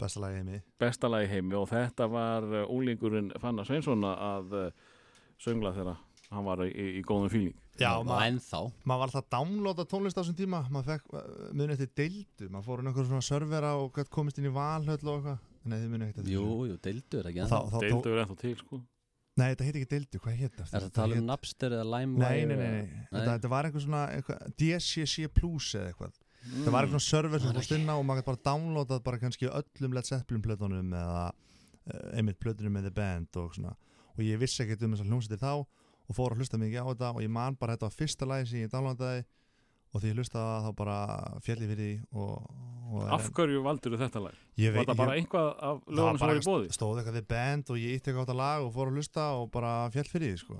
bestalagi 0.00 0.40
heimi. 0.40 0.58
Bestalagi 0.82 1.28
heimi 1.30 1.54
og 1.58 1.68
þetta 1.70 2.08
var 2.10 2.46
eh, 2.50 2.64
úlingurinn 2.74 3.30
Fannar 3.42 3.68
Sveinsson 3.68 4.02
að 4.08 4.56
eh, 4.58 4.96
söngla 5.42 5.74
þeirra 5.76 5.94
hann 6.32 6.46
var 6.48 6.64
í, 6.64 6.72
í 6.72 7.02
góðum 7.06 7.30
fíling. 7.30 7.56
Já, 7.78 7.92
maður 8.04 8.40
mað 8.88 8.98
var 9.00 9.06
alltaf 9.06 9.20
að 9.20 9.30
downloada 9.34 9.84
tónlist 9.88 10.16
á 10.16 10.20
þessum 10.22 10.36
tíma, 10.38 10.62
maður 10.72 10.94
fekk 10.94 11.52
munið 11.52 11.74
eftir 11.76 11.90
deildu, 12.02 12.48
maður 12.48 12.66
fór 12.68 12.82
inn 12.82 12.90
okkur 12.92 13.08
svona 13.08 13.26
servera 13.26 13.74
og 13.80 14.00
komist 14.12 14.40
inn 14.40 14.48
í 14.48 14.54
valhöll 14.54 14.96
og 14.96 15.18
eitthvað. 15.18 15.42
Nei, 15.62 15.76
þið 15.76 15.90
munið 15.92 16.08
eftir 16.08 16.32
Jú, 16.32 16.46
jú, 16.70 16.78
deildu 16.82 17.20
er 17.20 17.28
ekki 17.30 17.44
ennþá. 17.44 17.60
Deildu 17.84 18.14
er 18.14 18.22
ennþá 18.24 18.38
til, 18.40 18.54
sko. 18.58 18.80
Nei, 19.40 19.46
þetta 19.54 19.64
heit 19.64 19.76
ekki 19.80 19.88
deildu, 19.88 20.18
hvað 20.20 20.34
heit 20.42 20.56
það? 20.58 20.66
Er 20.66 20.72
það 20.74 20.88
að 20.88 20.96
tala 20.98 21.16
um 21.16 21.28
Napster 21.30 21.72
eða 21.72 21.84
LimeWire? 21.88 22.26
nei, 22.28 22.42
nei, 22.50 22.56
nei. 22.58 22.82
Nei. 22.82 23.04
Þetta, 23.12 23.28
þetta 23.30 23.50
var 23.52 23.68
einhver 23.68 23.84
svona 23.86 24.02
eitthvað, 24.12 24.42
DSCC 24.60 25.28
Plus 25.32 25.68
eða 25.78 25.92
eitthvað 25.92 26.18
Það 26.42 26.74
var 26.74 26.86
eitthvað 26.88 26.98
svona 26.98 27.06
server 27.06 27.42
sem 27.42 27.54
fórst 27.56 27.74
inn 27.76 27.88
á 27.88 27.94
og 27.94 28.04
maður 28.04 28.20
gæti 28.20 28.28
bara 28.28 28.42
downloadað 28.50 29.02
bara 29.06 29.20
kannski 29.22 29.48
öllum 29.48 29.96
Led 29.96 30.08
Zeppelin 30.08 30.42
plötunum 30.44 30.92
eða 30.98 31.22
uh, 31.30 32.18
einmitt 32.18 32.40
plötunum 32.42 32.74
með 32.76 32.88
The 32.88 32.94
Band 32.98 33.38
og 33.40 33.54
svona 33.56 33.76
og 34.12 34.24
ég 34.26 34.40
vissi 34.42 34.64
ekkert 34.64 34.82
um 34.84 34.96
þessar 34.96 35.08
hljómsveitir 35.08 35.40
þá 35.40 35.52
og 35.62 36.16
fór 36.18 36.34
að 36.34 36.42
hlusta 36.42 36.58
mikið 36.60 36.82
á 36.82 36.86
þetta 36.90 37.12
og 37.14 37.22
ég 37.22 37.32
man 37.32 37.56
bara 37.60 37.76
þetta 37.76 37.88
var 37.88 37.96
fyrsta 37.96 38.28
lagi 38.28 38.50
sem 38.50 38.64
ég 38.66 38.72
downloadaði 38.74 39.22
og 39.92 40.00
því 40.00 40.10
ég 40.12 40.18
hlustaði 40.18 40.66
þá 40.66 40.76
bara 40.76 40.98
fjalli 41.44 41.68
fyrir 41.68 41.80
því 41.82 42.20
og, 42.22 42.52
og 42.92 43.10
af 43.16 43.26
hverju 43.36 43.64
valdur 43.64 43.96
þetta 44.00 44.22
lag? 44.24 44.36
ég 44.60 44.74
var 44.74 44.86
það 44.88 45.00
bara 45.02 45.16
einhvað 45.20 45.48
af 45.68 45.82
lögunum 45.86 46.20
sem 46.20 46.30
var 46.30 46.40
í 46.40 46.44
bóði? 46.46 46.70
stóð 46.76 47.00
eitthvað 47.00 47.18
The 47.18 47.24
Band 47.32 47.72
og 47.72 47.80
ég 47.80 47.98
ítti 47.98 48.12
eitthvað 48.12 48.22
á 48.22 48.26
þetta 48.26 48.38
lag 48.40 48.66
og 48.66 48.72
fór 48.76 48.92
að 48.92 49.00
hlusta 49.00 49.26
og 49.36 49.50
bara 49.52 49.72
fjall 49.92 50.08
fyrir 50.08 50.32
því 50.32 50.40
sko. 50.40 50.58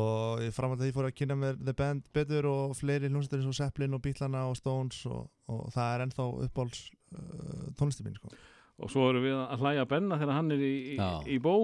og 0.00 0.44
ég 0.46 0.56
framhald 0.56 0.82
að 0.82 0.90
ég 0.90 0.96
fór 0.96 1.08
að 1.10 1.16
kynna 1.20 1.38
mér 1.42 1.60
The 1.60 1.76
Band 1.76 2.08
betur 2.16 2.48
og 2.50 2.76
fleiri 2.78 3.10
hljómsveitir 3.12 3.42
eins 3.42 3.52
og 3.52 3.58
Zeppelin 3.60 3.98
og 3.98 4.04
Beatlana 4.06 4.46
og 4.48 4.56
Stones 4.58 5.02
og, 5.10 5.28
og 5.52 5.66
það 5.76 5.92
er 5.92 6.06
ennþá 6.06 6.28
uppáls 6.48 6.86
uh, 7.12 7.68
tónlistin 7.76 8.08
mín 8.08 8.16
sko. 8.16 8.32
og 8.80 8.92
svo 8.92 9.10
erum 9.10 9.28
við 9.28 9.36
að 9.44 9.60
hlæja 9.60 9.88
Benna 9.92 10.20
þegar 10.22 10.40
hann 10.40 10.56
er 10.56 10.64
í, 10.64 10.74
í, 10.96 11.00
í 11.36 11.40
bó 11.42 11.56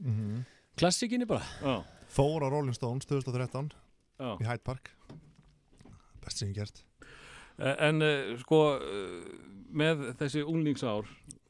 mm 0.00 0.40
Klassikinni 0.80 1.26
bara 1.28 1.42
já, 1.60 1.82
Fór 2.08 2.40
á 2.40 2.48
Rolling 2.48 2.72
Stones 2.72 3.04
2013 3.04 3.72
já. 4.16 4.30
í 4.40 4.46
Hyde 4.46 4.64
Park 4.64 4.92
best 6.24 6.40
sem 6.42 6.50
ég 6.52 6.58
gert. 6.60 6.82
Eh, 7.60 7.76
en 7.88 8.02
uh, 8.04 8.32
sko 8.40 8.60
uh, 8.78 9.20
með 9.76 10.06
þessi 10.20 10.42
unglingsár 10.48 11.08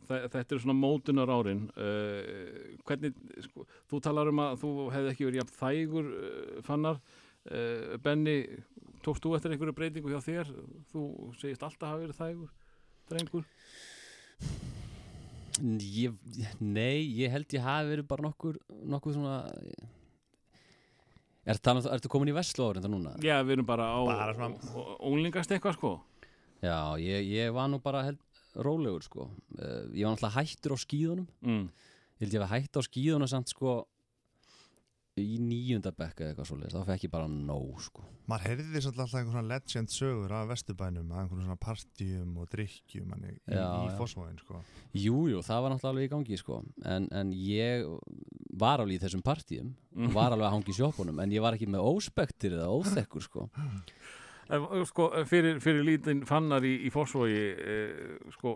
þe- 0.09 0.27
þetta 0.33 0.57
er 0.57 0.63
svona 0.65 0.77
mótunar 0.79 1.31
árin 1.33 1.67
uh, 1.77 2.77
hvernig 2.89 3.15
sko, 3.47 3.67
þú 3.91 4.01
talar 4.05 4.31
um 4.33 4.43
að 4.45 4.59
þú 4.65 4.73
hefði 4.95 5.13
ekki 5.15 5.29
verið 5.29 5.43
jafn 5.43 5.59
þægur 5.61 6.11
uh, 6.15 6.57
fannar. 6.67 7.01
Uh, 7.51 7.95
Benni, 8.05 8.35
tókst 9.07 9.25
þú 9.25 9.37
eftir 9.39 9.55
einhverju 9.55 9.77
breytingu 9.79 10.11
hjá 10.13 10.21
þér? 10.27 10.51
Þú 10.93 11.05
segist 11.41 11.63
alltaf 11.65 11.89
hafa 11.95 12.03
verið 12.03 12.19
þægur 12.21 12.51
drengur? 13.11 13.47
Ég, 15.61 16.15
Nei, 16.63 17.01
ég 17.21 17.33
held 17.33 17.53
ég 17.53 17.65
hafi 17.65 17.91
verið 17.91 18.07
bara 18.09 18.25
nokkur 18.29 18.57
nokkuð 18.89 19.17
svona 19.19 19.35
Er 21.51 21.59
það, 21.59 21.87
ertu 21.97 22.11
komin 22.13 22.31
í 22.31 22.37
Veslu 22.37 22.67
árin 22.71 22.85
það 22.85 22.93
núna? 22.95 23.13
já, 23.25 23.37
við 23.43 23.57
erum 23.57 23.67
bara 23.69 23.89
á 23.91 23.99
Bara 24.07 24.35
svona- 24.37 24.97
unglingast 25.11 25.51
eitthvað 25.57 25.79
sko 25.79 25.93
Já, 26.63 26.77
ég, 27.01 27.25
ég 27.33 27.55
var 27.57 27.71
nú 27.73 27.79
bara 27.83 28.03
held, 28.05 28.21
rólegur 28.55 29.03
sko 29.07 29.27
uh, 29.27 29.87
Ég 29.97 30.05
var 30.05 30.15
náttúrulega 30.15 30.37
hættur 30.37 30.77
á 30.77 30.79
skíðunum 30.83 31.27
mm. 31.43 31.65
Ég 32.21 32.27
held 32.27 32.37
ég 32.37 32.45
var 32.45 32.53
hætt 32.55 32.77
á 32.77 32.83
skíðunum 32.85 33.31
samt 33.33 33.49
sko 33.55 33.81
í 35.19 35.41
níunda 35.43 35.91
bekka 35.91 36.23
eða 36.23 36.33
eitthvað 36.33 36.49
svoleiðis 36.51 36.77
þá 36.77 36.91
fekk 36.93 37.07
ég 37.07 37.13
bara 37.13 37.29
nóg 37.31 37.81
sko 37.83 38.05
maður 38.31 38.47
heyrði 38.47 38.83
svolítið 38.85 39.03
alltaf 39.05 39.17
einhver 39.19 39.35
svona 39.35 39.51
legend 39.51 39.93
sögur 39.93 40.35
af 40.37 40.49
Vesturbænum 40.51 41.11
að 41.11 41.23
einhverjum 41.23 41.49
svona 41.49 41.63
partíum 41.65 42.37
og 42.39 42.51
drikkjum 42.53 43.09
manni, 43.11 43.35
í, 43.35 43.41
í 43.51 43.59
já. 43.59 43.97
fósmóin 43.99 44.39
sko. 44.39 44.61
Jú, 44.95 45.25
jú, 45.33 45.43
það 45.47 45.65
var 45.65 45.75
náttúrulega 45.75 45.93
alveg 45.95 46.07
í 46.07 46.13
gangi 46.15 46.41
sko 46.41 46.61
en, 46.87 47.09
en 47.11 47.35
ég 47.35 47.89
var 48.63 48.85
alveg 48.85 49.01
í 49.01 49.03
þessum 49.03 49.25
partíum 49.27 49.75
og 49.99 50.15
var 50.15 50.37
alveg 50.37 50.47
að 50.47 50.57
hangi 50.57 50.75
í 50.75 50.79
sjoppunum 50.79 51.23
en 51.25 51.35
ég 51.35 51.43
var 51.43 51.59
ekki 51.59 51.71
með 51.71 51.91
óspektir 51.91 52.55
eða 52.59 52.71
óþekkur 52.71 53.27
sko 53.27 53.49
sko, 54.89 55.11
fyrir, 55.29 55.61
fyrir 55.63 55.85
lítinn 55.87 56.25
fannar 56.29 56.65
í, 56.67 56.73
í 56.87 56.91
fórsvogi 56.95 57.45
eh, 57.55 58.17
sko, 58.37 58.55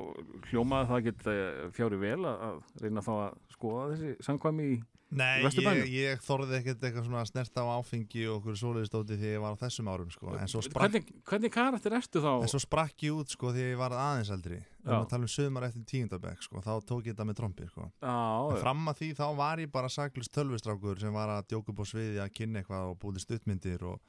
hljómaði 0.51 0.91
það 0.91 1.07
get 1.09 1.29
eh, 1.31 1.63
fjári 1.77 2.01
vel 2.01 2.19
að, 2.31 2.59
reyna 2.83 3.05
þá 3.05 3.15
að 3.15 3.39
skoða 3.55 3.87
þessi 3.93 4.17
samkvæmi 4.27 4.69
í 4.73 4.83
Nei, 5.15 5.45
ég, 5.47 5.83
ég 5.93 6.23
þorði 6.25 6.57
ekkert 6.59 6.85
eitthvað 6.89 7.05
svona 7.07 7.23
snert 7.29 7.59
á 7.61 7.65
áfengi 7.77 8.25
og 8.27 8.41
okkur 8.41 8.57
svoleiðistóti 8.59 9.19
því 9.21 9.29
ég 9.37 9.43
var 9.45 9.55
á 9.55 9.63
þessum 9.63 9.91
árum 9.93 10.09
sko. 10.11 10.33
sprakk, 10.65 10.81
hvernig, 10.81 11.21
hvernig 11.29 11.53
karakter 11.55 11.95
ertu 12.01 12.23
þá? 12.25 12.33
en 12.41 12.51
svo 12.51 12.61
sprakk 12.63 13.05
ég 13.07 13.21
út 13.21 13.31
sko, 13.31 13.53
því 13.55 13.69
ég 13.69 13.79
var 13.79 13.95
aðeins 13.95 14.33
eldri 14.35 14.59
við 14.59 15.15
um 15.21 15.29
sömar 15.31 15.69
eftir 15.69 15.87
tíundabæk 15.93 16.43
sko. 16.43 16.65
þá 16.65 16.73
tók 16.89 17.07
ég 17.07 17.15
þetta 17.15 17.29
með 17.29 17.39
trompi 17.39 17.69
sko. 17.71 17.87
Já, 18.03 18.17
en 18.57 18.61
fram 18.65 18.91
að 18.91 19.01
því 19.03 19.13
þá 19.21 19.25
var 19.39 19.63
ég 19.63 19.73
bara 19.77 19.93
saklust 19.93 20.35
tölvustrákur 20.35 20.99
sem 21.01 21.15
var 21.15 21.37
að 21.37 21.47
djóka 21.53 21.71
upp 21.71 21.85
á 21.85 21.87
sviði 21.93 22.21
að 22.25 22.35
kynna 22.41 22.65
eitthvað 22.65 22.91
og 22.91 22.99
búið 23.05 23.23
stuttmyndir 23.29 23.87
og 23.87 24.03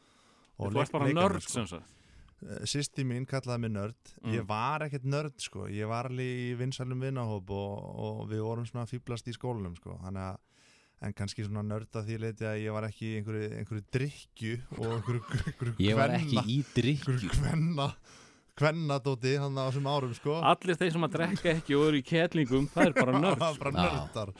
þú 0.58 0.82
ert 0.84 0.92
bara 0.96 1.12
nörd 1.14 1.46
sem 1.50 1.68
sagt. 1.68 1.92
Sýsti 2.70 3.06
mín 3.08 3.24
kallaði 3.26 3.62
mig 3.64 3.72
nörd. 3.74 4.10
Mm. 4.22 4.34
Ég 4.36 4.44
var 4.50 4.84
ekkert 4.86 5.06
nörd 5.10 5.40
sko. 5.42 5.68
Ég 5.72 5.88
var 5.90 6.10
alveg 6.12 6.42
í 6.46 6.50
vinsælum 6.60 7.00
vinnahóp 7.02 7.50
og, 7.56 7.86
og 8.06 8.20
við 8.30 8.44
vorum 8.46 8.68
svona 8.70 8.86
fýblast 8.90 9.28
í 9.32 9.34
skólanum 9.38 9.76
sko. 9.80 10.00
Þannig 10.04 10.28
að 10.32 10.44
En 11.04 11.12
kannski 11.14 11.44
svona 11.44 11.60
nörd 11.68 11.92
að 12.00 12.06
því 12.08 12.16
leiti 12.24 12.46
að 12.48 12.62
ég 12.64 12.72
var 12.74 12.86
ekki 12.88 13.04
í 13.10 13.16
einhverju, 13.20 13.48
einhverju 13.60 13.82
drikju 13.94 14.54
og 14.80 14.86
einhverju, 14.96 15.20
einhverju 15.50 15.74
Ég 15.84 15.98
var 16.00 16.14
kvenna- 16.14 16.22
ekki 16.24 16.54
í 16.54 16.56
drikju 16.72 17.12
einhverju 17.12 17.32
kvenna 17.36 17.88
kvennadóti 18.56 19.34
hann 19.42 19.60
á 19.60 19.68
þessum 19.68 19.90
árum 19.92 20.14
sko. 20.16 20.38
Allir 20.40 20.80
þeir 20.80 20.94
sem 20.96 21.06
að 21.08 21.18
drekka 21.18 21.52
ekki 21.52 21.76
og 21.76 21.84
eru 21.90 22.00
í 22.00 22.06
kettlingum 22.08 22.70
það 22.72 22.88
er 22.88 22.96
bara 23.02 23.20
nörd 23.26 23.42
Það 23.44 23.46
var 23.52 23.60
bara 23.66 23.76
nördar. 23.84 24.32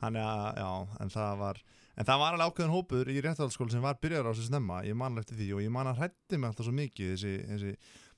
Þannig 0.00 0.24
að, 0.30 0.46
já, 0.64 0.70
en 1.04 1.12
það 1.12 1.36
var 1.44 1.60
En 2.00 2.06
það 2.08 2.18
var 2.22 2.32
alveg 2.38 2.48
ákveðin 2.52 2.72
hópur 2.72 3.10
í 3.12 3.18
réttalskóla 3.20 3.70
sem 3.74 3.82
var 3.84 3.98
byrjar 4.00 4.24
á 4.24 4.32
sér 4.32 4.46
snemma, 4.48 4.78
ég 4.88 4.96
man 4.96 5.18
eftir 5.20 5.36
því 5.36 5.48
og 5.56 5.60
ég 5.60 5.70
man 5.74 5.86
að 5.90 5.98
hrætti 6.00 6.38
mig 6.40 6.48
alltaf 6.48 6.64
svo 6.64 6.72
mikið 6.72 7.10
þessi, 7.12 7.32
þessi 7.50 7.72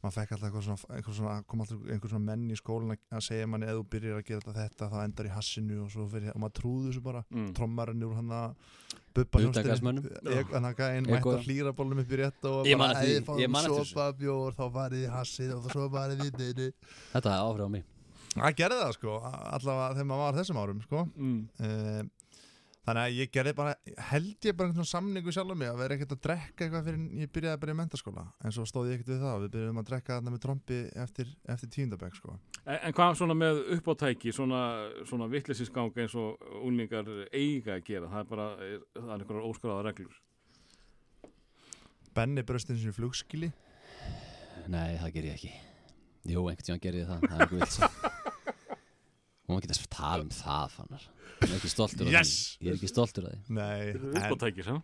maður 0.04 0.14
fekk 0.14 0.32
alltaf 0.36 0.46
eitthvað 0.48 0.64
svona, 0.68 0.96
eitthvað 0.98 1.16
svona 1.18 1.34
kom 1.48 1.60
alltaf 1.64 1.80
einhver 1.90 2.10
svona 2.12 2.24
menn 2.28 2.44
í 2.54 2.58
skólan 2.60 2.94
að- 2.94 3.24
segja 3.26 3.46
manni 3.50 3.66
eða 3.66 3.80
þú 3.80 3.86
byrjar 3.94 4.20
að 4.20 4.26
gera 4.28 4.40
þetta, 4.44 4.54
þetta 4.60 4.90
þá 4.92 4.96
endar 5.04 5.26
í 5.26 5.32
hassinu 5.34 5.78
og 5.82 5.90
svo 5.90 6.06
fyrir, 6.12 6.30
og 6.36 6.40
maður 6.44 6.56
trúði 6.60 6.88
þessu 6.92 7.02
bara 7.02 7.24
mm. 7.34 7.48
trommarinn 7.58 8.04
úr 8.06 8.14
hann 8.14 8.30
að 8.30 8.54
bubba 9.14 9.42
Utangarðsmönnum. 9.48 10.06
hann 10.54 10.64
að 10.70 10.76
mætti 11.06 11.14
Eitthvað. 11.18 11.38
að 11.38 11.44
hlýra 11.48 11.72
bólum 11.74 11.98
upp 12.04 12.12
í 12.14 12.18
rétt 12.22 12.44
og 12.50 12.66
bara 12.78 12.92
eftir 12.94 13.10
því, 13.10 13.18
"Æ, 13.18 13.24
fáum 13.26 13.40
ég 13.42 13.50
man 13.50 13.64
eftir 13.64 13.84
sopa 13.90 14.12
bjór, 14.22 14.54
þá 14.54 14.64
farið 14.78 15.02
í 15.02 15.10
hassið 15.10 15.54
og 15.56 15.70
svo 15.70 15.88
farið 15.90 16.22
í 16.22 16.30
þetta 17.14 17.30
áhrif 17.42 17.66
á 17.66 17.70
mig 17.70 17.84
Það 18.34 18.54
gerði 18.58 18.78
það 18.82 18.92
sko, 18.98 19.12
allavega 19.22 19.94
þegar 19.94 20.06
maður 20.10 20.22
var 20.24 20.34
þessum 20.40 20.58
árum 20.62 20.80
sko 20.82 21.08
Mm. 21.16 21.48
uh, 21.60 22.02
Þannig 22.84 23.00
að 23.00 23.14
ég 23.16 23.30
gerði 23.32 23.52
bara, 23.56 23.70
held 24.10 24.44
ég 24.44 24.56
bara 24.58 24.68
einhvern 24.68 24.88
samningu 24.88 25.32
sjálf 25.32 25.54
um 25.54 25.60
mig 25.62 25.70
að 25.70 25.78
vera 25.80 25.96
ekkert 25.96 26.10
að 26.12 26.18
drekka 26.26 26.66
eitthvað 26.66 26.88
fyrir 26.90 27.22
ég 27.22 27.30
byrjaði 27.32 27.60
bara 27.62 27.72
í 27.72 27.78
mentaskóla 27.78 28.24
en 28.44 28.52
svo 28.52 28.66
stóð 28.68 28.90
ég 28.90 28.98
ekkert 28.98 29.12
við 29.14 29.22
það, 29.24 29.38
við 29.44 29.52
byrjuðum 29.54 29.80
að 29.80 29.86
drekka 29.88 30.18
þarna 30.18 30.34
með 30.34 30.42
trombi 30.42 30.80
eftir, 31.04 31.30
eftir 31.54 31.70
tíundabæk 31.78 32.18
sko. 32.18 32.36
En, 32.66 32.76
en 32.76 32.96
hvað 32.98 33.16
svona 33.22 33.36
með 33.40 33.62
uppátæki 33.78 34.34
svona, 34.36 34.60
svona 35.08 35.30
vitlisisgang 35.32 35.96
eins 36.04 36.16
og 36.20 36.44
unlingar 36.60 37.08
eiga 37.32 37.78
að 37.78 37.88
gera? 37.88 38.10
Það 38.12 38.20
er 38.20 38.30
bara, 38.34 38.48
það 38.98 39.08
er 39.08 39.16
einhverjar 39.16 39.48
óskráða 39.48 39.86
reglur. 39.88 40.20
Benni 42.14 42.44
bröstin 42.46 42.76
sinni 42.78 42.94
flugskili 42.94 43.48
Nei, 44.70 44.96
það 45.00 45.16
ger 45.16 45.30
ég 45.30 45.38
ekki. 45.38 45.54
Jú, 46.24 46.44
einhvern 46.48 46.68
tíma 46.68 46.80
ger 46.84 47.00
ég 47.00 47.08
það, 47.08 47.26
það 47.32 48.20
Hún 49.44 49.56
var 49.58 49.64
ekki 49.66 49.74
að 49.76 49.88
tala 49.92 50.24
um 50.24 50.30
það 50.32 50.70
fannar. 50.78 51.02
Ég 51.44 51.50
er 51.50 51.56
ekki 51.58 51.70
stoltur 51.72 52.06
af 52.08 52.12
Yes! 52.14 52.30
því. 52.56 52.64
Ég 52.64 52.70
er 52.72 52.78
ekki 52.78 52.88
stoltur 52.92 53.26
af 53.28 53.34
því. 53.34 53.40
Nei, 53.58 53.80
en, 53.90 54.64
sem? 54.64 54.78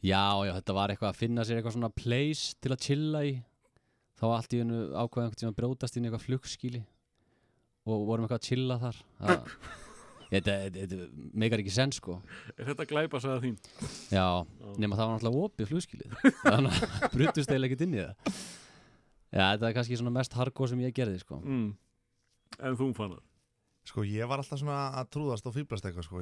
Já, 0.00 0.22
já, 0.48 0.52
þetta 0.56 0.76
var 0.78 0.88
eitthvað 0.94 1.10
að 1.12 1.18
finna 1.20 1.44
sér 1.44 1.58
eitthvað 1.60 1.74
svona 1.76 1.90
place 1.92 2.54
til 2.64 2.72
að 2.72 2.80
chilla 2.86 3.20
í. 3.28 3.34
Þá 4.20 4.24
var 4.30 4.36
allt 4.38 4.54
í 4.56 4.62
hennu 4.62 4.78
ákveða 4.96 5.26
einhvern 5.26 5.40
tíma 5.42 5.52
að 5.52 5.58
brjótast 5.60 5.96
inn 5.96 6.04
í 6.04 6.08
eitthvað 6.10 6.24
flugskíli 6.28 6.80
Og 7.88 8.02
vorum 8.08 8.24
eitthvað 8.26 8.40
að 8.40 8.48
chilla 8.50 8.76
þar. 8.80 8.98
Það- 9.20 9.54
Þetta, 10.30 10.52
þetta, 10.62 10.82
þetta 10.86 11.30
meikar 11.42 11.58
ekki 11.58 11.72
sens 11.74 11.96
sko. 11.98 12.20
Er 12.54 12.68
þetta 12.68 12.84
glæpa 12.86 13.18
sagða 13.18 13.40
þín? 13.42 13.56
Já, 14.14 14.26
nema 14.78 14.94
það 14.94 15.08
var 15.08 15.16
náttúrulega 15.16 15.46
opið 15.48 15.70
flugskilið 15.72 16.12
Þannig 16.44 16.76
að 16.86 17.06
brutust 17.16 17.50
eiginlega 17.50 17.66
ekkert 17.72 17.82
inn 17.88 17.96
í 17.96 18.04
það. 18.04 18.36
Já, 19.34 19.42
þetta 19.42 19.66
er 19.70 19.74
kannski 19.80 19.98
svona 19.98 20.12
mest 20.14 20.36
hardcore 20.38 20.70
sem 20.70 20.84
ég 20.84 20.94
gerði 20.94 21.18
sko. 21.24 21.40
Mm. 21.42 21.72
En 22.62 22.78
þú 22.78 22.88
fannar 22.94 23.24
sko 23.84 24.02
ég 24.04 24.28
var 24.28 24.38
alltaf 24.38 24.58
svona 24.60 24.92
að 25.00 25.08
trúðast 25.10 25.46
og 25.46 25.54
fýblast 25.56 25.84
eitthvað 25.88 26.04
sko. 26.04 26.20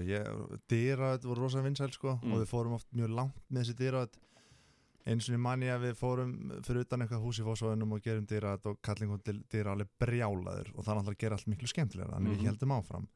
Dýraðut 0.70 1.24
voru 1.26 1.42
rosa 1.46 1.62
vinsæl 1.64 1.90
sko 1.92 2.18
Mm. 2.22 2.32
og 2.32 2.40
við 2.42 2.48
fórum 2.52 2.74
oft 2.74 2.88
mjög 2.94 3.10
langt 3.14 3.38
með 3.50 3.64
þessi 3.64 3.76
dýraðut 3.80 4.16
eins 5.08 5.28
og 5.28 5.34
ég 5.34 5.40
manni 5.40 5.66
að 5.72 5.84
við 5.88 5.94
fórum 5.96 6.32
fyrir 6.64 6.84
utan 6.84 7.00
eitthvað 7.02 7.22
hús 7.24 7.38
í 7.40 7.44
fósóðunum 7.46 7.92
og 7.96 8.02
gerum 8.04 8.26
dýraðut 8.26 8.66
og 8.66 8.80
kallin 8.82 9.08
kom 9.08 9.20
til 9.24 9.42
dýra 9.50 9.72
alveg 9.72 9.88
brjálaður 9.98 10.72
og 10.74 10.84
það 10.84 10.94
náttúrulega 10.98 11.16
að 11.16 11.22
gera 11.24 11.34
allt 11.38 11.46
miklu 11.48 11.68
skemmtilega 11.68 12.12
þannig 12.12 12.28
Mhm. 12.30 12.38
við 12.38 12.46
heldum 12.46 12.72
áfram. 12.78 13.08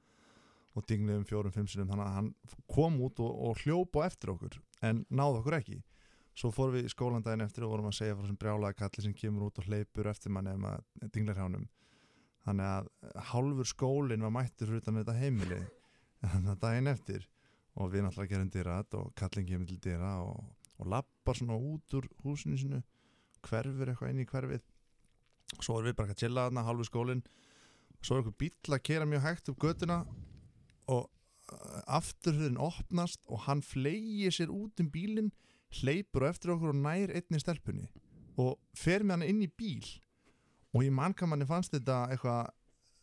Og 0.74 0.86
dingluðum 0.86 1.26
fjórum, 1.28 1.52
fimm 1.52 1.66
sinum 1.68 1.88
þannig 1.88 2.06
að 2.06 2.14
hann 2.14 2.34
kom 2.66 2.94
út 3.00 3.20
og, 3.20 3.32
og 3.50 3.56
hljóp 3.58 3.92
á 4.00 4.06
eftir 4.08 4.30
okkur 4.32 4.58
en 4.82 5.04
náði 5.10 5.42
okkur 5.42 5.58
ekki. 5.60 5.82
Svo 6.34 6.48
fórum 6.50 6.72
við 6.80 6.86
í 6.88 6.94
skólandaginn 6.94 7.44
eftir 7.44 7.64
og 7.64 7.70
vorum 7.76 7.90
að 7.92 7.98
segja 7.98 8.14
frá 8.16 8.22
þessum 8.24 8.38
brjálaða 8.38 8.74
kalli 8.76 9.02
sem 9.02 9.12
kemur 9.12 9.50
út 9.50 9.58
og 9.58 9.64
hleypur 9.68 10.06
eftir 10.08 10.30
manni 10.32 10.48
ef 10.50 10.56
maður 10.56 11.10
dinglar 11.12 11.34
hjá 11.36 11.42
honum 11.44 11.68
þannig 12.46 12.68
að 12.68 12.88
hálfur 13.30 13.68
skólinn 13.68 14.24
var 14.24 14.34
mættur 14.34 14.74
utan 14.78 14.98
þetta 15.00 15.14
heimili. 15.18 15.60
Þannig 16.32 16.54
að 16.54 16.60
daginn 16.64 16.90
eftir. 16.92 17.28
Og 17.80 17.92
við 17.92 18.04
náttúrulega 18.04 18.34
gerum 18.34 18.50
dyrat 18.52 18.96
og 18.98 19.12
kallin 19.16 19.46
kemur 19.48 19.70
til 19.70 19.78
dyra 19.80 20.16
og, 20.24 20.42
og 20.78 20.90
lappar 20.92 21.38
svona 21.38 21.56
út 21.56 21.96
úr 21.96 22.08
húsinu 22.24 22.58
sinu 22.60 22.82
hverfur 23.42 23.90
eitthvað 23.90 24.12
inn 24.12 24.22
í 24.22 24.28
hverfið. 24.28 24.66
Svo 25.58 25.78
erum 25.78 25.90
við 25.90 25.96
bara 25.98 26.14
að 26.14 26.20
chilla 26.22 26.46
þarna 26.46 26.66
hálfur 26.66 26.88
skólinn. 26.90 27.24
Svo 28.02 28.16
er 28.16 28.22
eitthvað 28.22 28.38
bíll 28.42 28.76
að 28.76 28.84
kera 28.90 29.08
mjög 29.08 29.24
hægt 29.26 29.50
upp 29.52 29.62
götuna 29.62 30.02
og 30.90 31.08
uh, 31.08 31.80
afturhurðin 31.98 32.60
opnast 32.60 33.22
og 33.30 33.46
hann 33.46 33.62
flegir 33.64 34.34
sér 34.34 34.52
út 34.52 34.82
um 34.82 34.90
bílinn 34.92 35.32
hleypur 35.80 36.26
á 36.26 36.30
eftir 36.32 36.54
okkur 36.54 36.74
og 36.74 36.80
nær 36.82 37.12
einni 37.14 37.40
stelpunni 37.40 37.88
og 38.40 38.58
fer 38.76 39.04
með 39.04 39.16
hann 39.16 39.28
inn 39.28 39.44
í 39.46 39.50
bíl 39.50 39.86
og 40.72 40.84
í 40.86 40.90
mannkamanni 40.94 41.48
fannst 41.48 41.74
þetta 41.76 42.02
eitthvað 42.14 42.50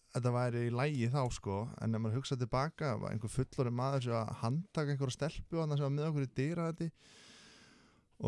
þetta 0.09 0.33
væri 0.33 0.65
í 0.65 0.73
lægi 0.73 1.09
þá 1.13 1.21
sko 1.35 1.57
en 1.81 1.95
ef 1.95 2.01
maður 2.01 2.19
hugsaði 2.19 2.45
tilbaka 2.45 2.95
var 2.97 3.13
einhver 3.13 3.33
fullori 3.33 3.73
maður 3.79 4.05
sem 4.07 4.19
að 4.19 4.37
handtaka 4.43 4.93
einhverja 4.95 5.17
stelpu 5.17 5.57
og 5.59 5.65
hann 5.65 5.77
sem 5.77 5.85
var 5.85 5.97
með 5.97 6.07
okkur 6.09 6.25
í 6.25 6.31
dýra 6.39 6.69
þetta 6.71 6.89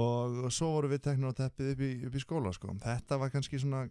og 0.02 0.44
svo 0.54 0.70
voru 0.76 0.92
við 0.92 1.02
teknir 1.08 1.34
á 1.34 1.40
teppið 1.42 1.72
upp 1.74 1.82
í, 1.88 1.94
upp 2.08 2.20
í 2.20 2.22
skóla 2.22 2.54
sko 2.56 2.76
þetta 2.84 3.18
var 3.20 3.34
kannski 3.34 3.60
svona 3.60 3.88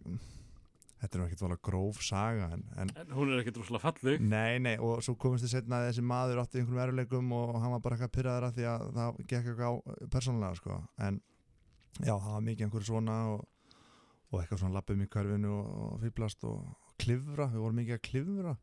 þetta 1.01 1.17
er 1.17 1.23
ekkert 1.25 1.43
volið 1.45 1.61
gróf 1.65 2.01
saga 2.05 2.47
en, 2.55 2.63
en 2.77 2.91
En 3.01 3.13
hún 3.17 3.33
er 3.33 3.41
ekkert 3.41 3.59
rosalega 3.61 3.83
falleg. 3.87 4.21
Nei, 4.21 4.59
nei, 4.61 4.75
og 4.77 5.01
svo 5.05 5.15
komist 5.19 5.45
þið 5.45 5.53
setna 5.55 5.79
að 5.79 5.87
þessi 5.89 6.03
maður 6.05 6.41
átti 6.43 6.61
einhverjum 6.61 6.83
eruleikum 6.85 7.33
og 7.37 7.55
hann 7.57 7.73
var 7.73 7.81
bara 7.83 7.97
eitthvað 7.97 8.13
pyrraður 8.17 8.47
af 8.47 8.57
því 8.57 8.67
að 8.69 8.83
það 8.97 9.21
gekk 9.23 9.39
eitthvað 9.39 9.65
á 9.65 9.73
persónulega, 10.13 10.59
sko. 10.59 10.77
En 11.07 11.17
já, 11.97 12.13
það 12.13 12.29
var 12.35 12.45
mikið 12.49 12.67
einhverju 12.67 12.89
svona 12.91 13.17
og, 13.31 13.47
og 14.31 14.39
eitthvað 14.41 14.61
svona 14.63 14.77
lappum 14.79 15.01
í 15.03 15.07
körfinu 15.11 15.51
og, 15.51 15.71
og 15.93 16.03
fýblast 16.05 16.45
og 16.47 16.93
klifra, 17.01 17.49
við 17.51 17.63
vorum 17.65 17.79
mikið 17.81 17.97
að 17.97 18.05
klifra, 18.07 18.53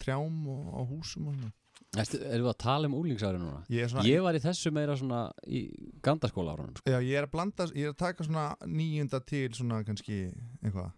trjám 0.00 0.36
og 0.54 0.68
á 0.76 0.80
húsum 0.90 1.26
og 1.30 1.34
svona. 1.38 1.52
Ertu, 1.98 2.20
erum 2.22 2.44
við 2.46 2.52
að 2.52 2.58
tala 2.62 2.86
um 2.86 2.94
úlingsári 3.00 3.38
núna? 3.40 3.64
Ég 3.72 3.88
svona, 3.90 4.04
Ég 4.06 4.22
var 4.22 4.36
í 4.38 4.42
þessu 4.44 4.70
meira 4.76 4.94
svona 5.00 5.20
í 5.48 5.64
gandaskóla 6.04 6.52
árunum 6.54 6.76
sko. 6.78 6.86
já, 6.92 6.98
ég 7.02 7.16
er 7.18 7.26
að 7.26 7.32
blanda, 7.32 7.66
ég 7.74 7.88
er 7.88 7.94
að 7.94 7.98
taka 8.04 8.26
svona 8.28 8.44
níunda 8.70 9.18
til 9.26 9.48
svona 9.56 9.80
kannski 9.88 10.20
eitthvað. 10.62 10.92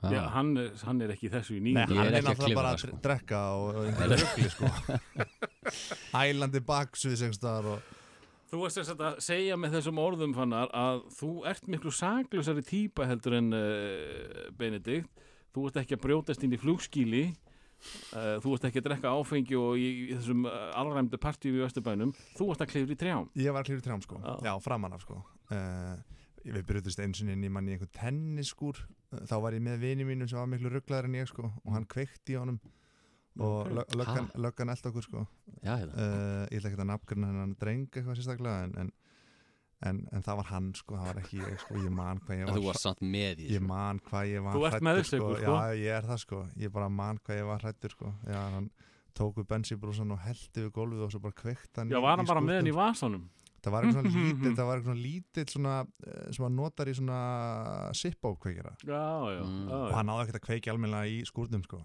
Já, 0.00 0.22
hann, 0.32 0.54
er- 0.56 0.70
hann 0.86 1.00
er 1.04 1.10
ekki 1.12 1.26
í 1.28 1.32
þessu 1.34 1.56
í 1.58 1.60
Nei, 1.60 1.72
nýjum. 1.74 1.90
Ég 1.92 1.98
hann 1.98 2.06
er 2.06 2.18
er 2.20 2.22
náttúrulega 2.24 2.56
bara 2.60 2.70
að 2.72 2.78
sko. 2.84 3.00
drekka 3.04 3.40
og, 3.52 3.74
og 3.74 3.88
einhverju 3.90 4.20
rugli, 4.22 4.52
sko. 4.54 4.70
Ælandi 6.20 6.62
baksvið 6.66 7.16
segstaðar 7.20 7.68
og 7.74 7.90
Þú 8.50 8.60
varst 8.64 8.80
þess 8.80 8.94
að 8.96 9.18
segja 9.22 9.56
með 9.60 9.76
þessum 9.76 9.98
orðum 10.02 10.32
fannar 10.34 10.70
að 10.74 11.04
þú 11.14 11.28
ert 11.46 11.68
miklu 11.70 11.92
saklusari 11.94 12.64
típa 12.66 13.06
heldur 13.06 13.36
en 13.38 13.52
uh, 13.54 14.48
Benedikt. 14.58 15.22
Þú 15.54 15.68
ert 15.68 15.78
ekki 15.82 15.94
að 15.96 16.02
brjótast 16.04 16.42
inn 16.46 16.56
í 16.56 16.58
flugskíli. 16.58 17.22
Uh, 18.12 18.36
þú 18.42 18.56
ert 18.56 18.66
ekki 18.68 18.82
að 18.82 18.88
drekka 18.90 19.12
áfengi 19.14 19.56
og 19.56 19.78
í, 19.80 19.86
í 20.10 20.16
þessum 20.18 20.42
uh, 20.50 20.56
alræmdu 20.82 21.20
partíu 21.22 21.60
í 21.60 21.62
Östurbænum. 21.64 22.10
Þú 22.36 22.50
ert 22.52 22.64
að 22.66 22.72
klifra 22.74 22.96
í 22.96 22.98
trjám. 23.00 23.28
Ég 23.38 23.54
var 23.54 23.62
að 23.62 23.70
klifra 23.70 23.84
í 23.84 23.86
trjám 23.86 24.02
sko, 24.04 24.18
Já. 24.20 24.34
já, 24.50 24.52
framan 24.66 24.98
af 24.98 25.06
sko 25.06 25.20
uh, 25.54 25.94
Við 26.40 26.66
byrjutist 26.68 27.00
einu 27.00 27.16
sinni 27.16 27.34
inn 27.38 27.46
í 27.46 27.52
manni 27.52 27.72
í 27.72 27.78
einhvern 27.78 27.94
tennisskúr 27.96 28.82
Þá 29.30 29.34
var 29.44 29.56
ég 29.56 29.64
með 29.64 29.80
vini 29.82 30.06
mínum 30.08 30.28
sem 30.30 30.38
var 30.40 30.48
miklu 30.50 30.70
rugglaður 30.72 31.08
en 31.08 31.16
ég 31.18 31.28
sko 31.30 31.48
Og 31.50 31.72
hann 31.74 31.88
kveikti 31.88 32.34
í 32.36 32.38
honum 32.40 32.60
Og 33.40 33.70
löggan, 33.72 34.26
löggan 34.36 34.72
eld 34.74 34.88
okkur 34.90 35.06
sko. 35.06 35.22
Uh, 35.24 35.54
Já, 35.64 35.76
hérna 35.80 36.08
Ég 36.50 36.58
ætla 36.58 36.70
ekki 36.70 36.80
að 36.80 36.90
nafngrunna 36.90 37.30
hennan 37.30 37.54
dreng 37.60 37.86
eitthvað 37.88 38.18
sérstaklega 38.18 38.66
en, 38.66 38.74
en, 38.82 38.90
en, 39.88 40.02
en 40.12 40.26
það 40.26 40.40
var 40.42 40.48
hann 40.50 40.68
sko, 40.76 40.98
það 40.98 41.08
var 41.08 41.22
ekki 41.22 41.40
ég 41.40 41.64
sko. 41.64 41.78
Ég 41.80 41.94
man 41.96 42.20
hvað 42.26 42.42
ég 42.42 42.50
var 42.50 42.58
þú 42.58 42.66
varst 42.68 42.86
samt 42.88 43.02
með 43.16 43.42
í 43.46 43.48
Ég 43.54 43.64
man 43.64 44.02
hvað 44.10 44.30
ég 44.34 44.44
var 44.44 44.58
Þú 44.58 44.66
ert 44.68 44.76
hræddur, 44.76 44.88
meðvirkur, 44.90 45.40
sko. 45.40 45.56
Já, 45.56 45.80
ég 45.80 45.96
er 45.96 46.08
það 46.10 46.22
sko. 46.26 46.44
Ég 46.60 46.76
bara 46.76 46.92
man 47.00 47.20
hvað 47.24 47.40
ég 47.40 47.50
var 47.50 47.64
hrættur 47.64 47.96
sko. 47.96 48.14
Já, 48.28 48.40
hann 48.58 48.70
tók 49.16 49.40
við 49.40 49.50
bensíbrúsan 49.50 50.14
og 50.14 50.20
heldi 50.24 50.64
við 50.64 50.72
gólfið 50.76 51.04
og 51.06 51.12
svo 51.14 51.20
bara 51.24 51.36
kveikt 51.40 51.80
hann 51.80 51.92
Já, 51.92 52.00
var 52.02 52.20
hann 52.20 52.28
bara 52.28 52.42
með 52.44 52.60
hann 52.60 52.70
í 52.70 52.74
vasanum? 52.76 53.28
Það 53.60 53.74
var 53.74 53.86
eitthvað 53.86 54.06
lítill, 54.16 54.52
það 54.56 54.68
var 54.68 54.80
eitthvað 54.80 55.00
lítill 55.04 55.46
svona, 55.50 55.72
eh, 56.06 56.28
sem 56.32 56.44
hann 56.46 56.54
notar 56.56 56.88
í 56.88 56.94
svona 56.96 57.16
Já, 58.88 59.02
já. 59.34 59.42
Mm. 59.44 59.66
já, 59.68 59.76
og 59.80 59.96
hann 59.98 60.08
náði 60.08 60.24
ekkert 60.24 60.38
að 60.40 60.46
kveikja 60.46 60.74
almennilega 60.74 61.10
í 61.12 61.18
skúrnum 61.28 61.64
sko 61.66 61.82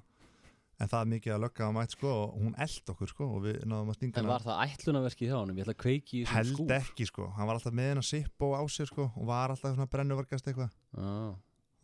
en 0.75 0.91
það 0.91 0.99
er 0.99 1.09
mikið 1.13 1.33
að 1.35 1.41
lögga 1.45 1.67
á 1.67 1.71
mætt 1.75 1.95
sko 1.95 2.11
og 2.11 2.35
hún 2.41 2.55
eld 2.65 2.91
okkur 2.93 3.11
sko 3.11 3.27
og 3.37 3.43
við 3.45 3.59
náðum 3.63 3.91
að 3.93 3.97
stinga 3.99 4.21
En 4.21 4.29
var 4.29 4.43
það 4.43 4.61
ætlunaverkið 4.65 5.31
hjá 5.31 5.35
hann? 5.37 5.53
Ég 5.55 5.65
ætla 5.65 5.75
að 5.75 5.81
kveiki 5.85 6.17
í 6.19 6.23
þessum 6.27 6.57
skúr 6.57 6.73
Held 6.73 6.75
ekki 6.81 7.07
sko, 7.09 7.27
hann 7.37 7.49
var 7.49 7.59
alltaf 7.59 7.75
með 7.79 7.91
henn 7.91 8.01
að 8.01 8.07
sippa 8.09 8.49
og 8.49 8.55
á 8.59 8.63
sig 8.75 8.89
sko 8.91 9.07
og 9.07 9.29
var 9.29 9.53
alltaf 9.53 9.75
svona 9.75 9.91
brennuverkast 9.95 10.51
eitthvað 10.51 10.73
ah. 10.99 11.35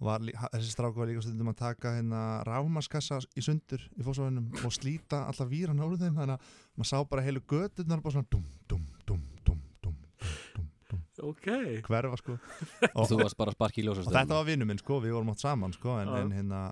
Þessi 0.01 0.73
stráku 0.73 0.97
var 0.97 1.11
líka 1.11 1.21
stundum 1.21 1.51
að 1.51 1.59
taka 1.59 1.93
hérna 1.99 2.41
rámaskassa 2.47 3.19
í 3.37 3.43
sundur 3.45 3.83
í 3.93 4.05
fósóðunum 4.05 4.49
og 4.65 4.73
slíta 4.73 5.27
alltaf 5.29 5.51
víran 5.51 5.77
á 5.77 5.85
þeim 5.85 6.17
þannig 6.17 6.35
að 6.35 6.55
maður 6.73 6.89
sá 6.89 6.97
bara 7.11 7.25
heilu 7.27 7.43
gödunar 7.45 8.01
bara 8.01 8.15
svona 8.15 8.31
dum, 8.33 8.47
dum, 8.65 8.87
dum, 9.05 9.21
dum, 9.45 9.59
dum, 9.85 9.99
dum, 10.17 10.71
dum. 10.89 11.05
Okay. 11.29 11.83
Hverfa 11.85 12.17
sko 12.17 12.33
og, 12.97 13.13
og, 13.13 13.27
og 13.29 14.01
þetta 14.09 14.33
var 14.33 14.47
vinnuminn 14.49 14.81
sko, 14.81 14.97
við 15.05 15.13
vorum 15.19 15.35
átt 15.35 15.45
saman 15.45 15.77
sko 15.77 15.99
en, 16.01 16.15
en 16.17 16.33
hérna 16.33 16.63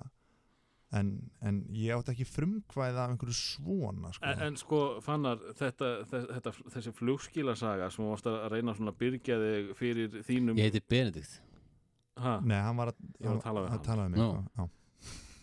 en, 0.98 1.10
en 1.46 1.60
ég 1.76 1.92
átti 1.94 2.10
ekki 2.14 2.24
frumkvæða 2.26 3.04
af 3.04 3.12
einhverju 3.12 3.36
svona 3.36 4.10
sko 4.16 4.26
En, 4.26 4.40
en 4.48 4.56
sko, 4.58 4.80
Fannar, 5.04 5.38
þetta, 5.60 5.90
þetta, 6.10 6.52
þessi 6.74 6.92
flugskilasaga 6.98 7.90
sem 7.94 8.02
þú 8.04 8.08
varst 8.10 8.26
að 8.30 8.40
reyna 8.56 8.74
svona 8.74 8.90
að 8.94 8.98
byrgja 9.04 9.36
þig 9.44 9.70
fyrir 9.78 10.18
þínum... 10.26 10.58
Ég 10.58 10.70
heiti 10.72 10.82
Benedikt 10.90 11.38
Ha, 12.20 12.34
Nei, 12.44 12.58
hann 12.60 12.76
var 12.76 12.90
að, 12.90 12.96
var 13.22 13.36
að 13.38 13.42
tala 13.46 13.60
við 13.64 13.70
hann. 13.72 13.82
tala 13.86 14.02
við 14.04 14.10
mig 14.10 14.20
Nú. 14.20 14.30
sko. 14.30 14.42
Já. 14.58 14.64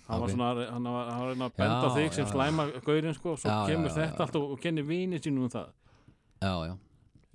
hann 0.08 0.22
var 0.22 0.30
svona, 0.34 0.50
að- 0.52 0.70
hann 0.76 0.90
var, 0.94 1.08
hann 1.12 1.22
var 1.22 1.30
að 1.30 1.32
reyna 1.32 1.48
að 1.48 1.56
benda 1.58 1.78
á 1.80 1.88
Já, 1.88 1.96
þig 1.96 2.12
sem 2.18 2.26
já. 2.28 2.32
slæma 2.36 2.66
gaurinn 2.86 3.16
sko, 3.18 3.34
svo 3.40 3.50
Já, 3.50 3.56
kemur 3.72 3.90
já, 3.90 3.96
þetta 4.02 4.20
já. 4.20 4.26
allt 4.28 4.36
og, 4.42 4.52
og 4.54 4.60
kennir 4.62 4.86
vinið 4.92 5.24
sínum 5.26 5.48
um 5.48 5.54
það. 5.56 5.72
Já, 6.44 6.54
já 6.68 6.76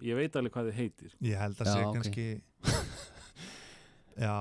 Ég 0.03 0.17
veit 0.19 0.37
alveg 0.39 0.53
hvað 0.55 0.69
þið 0.71 0.79
heitir. 0.83 1.13
Ég 1.23 1.39
held 1.39 1.61
að 1.63 1.69
sé 1.73 1.83
ok. 1.87 1.93
kannski 1.97 2.25
Já, 4.27 4.37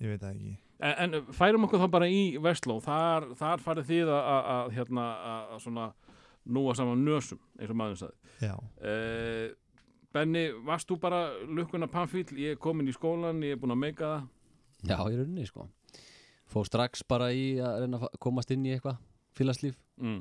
ég 0.00 0.12
veit 0.14 0.22
það 0.22 0.32
ekki 0.32 0.54
En, 0.80 1.14
en 1.14 1.28
færum 1.32 1.64
okkur 1.64 1.80
þá 1.80 1.90
bara 1.94 2.08
í 2.12 2.22
Vestló, 2.44 2.76
þar, 2.84 3.30
þar 3.38 3.62
farið 3.64 3.86
þið 3.88 4.10
að, 4.12 4.26
að, 4.32 4.48
að, 4.56 4.72
hérna, 4.76 5.04
að, 5.30 5.46
að 5.54 5.62
svona 5.64 5.86
núa 6.56 6.74
saman 6.76 7.04
nösum, 7.06 7.38
eins 7.58 7.70
og 7.72 7.78
maður 7.80 8.02
sagði. 8.02 8.34
Já, 8.44 8.56
Uh, 8.84 9.46
Benni, 10.16 10.46
varst 10.64 10.88
þú 10.88 10.96
bara 11.02 11.18
lukkuna 11.48 11.88
pannfíl, 11.92 12.24
ég 12.40 12.54
er 12.54 12.60
komin 12.60 12.88
í 12.88 12.94
skólan, 12.96 13.40
ég 13.44 13.56
er 13.56 13.60
búin 13.60 13.74
að 13.74 13.80
meika 13.82 14.06
það. 14.12 14.28
Já, 14.88 14.96
í 15.10 15.16
rauninni 15.18 15.46
sko 15.48 15.66
Fór 16.46 16.68
strax 16.68 17.02
bara 17.08 17.32
í 17.34 17.56
að 17.58 17.80
reyna 17.82 17.98
að 18.06 18.16
komast 18.22 18.52
inn 18.54 18.64
í 18.68 18.74
eitthvað 18.76 19.00
félagslíf 19.36 19.74
Mm. 19.98 20.20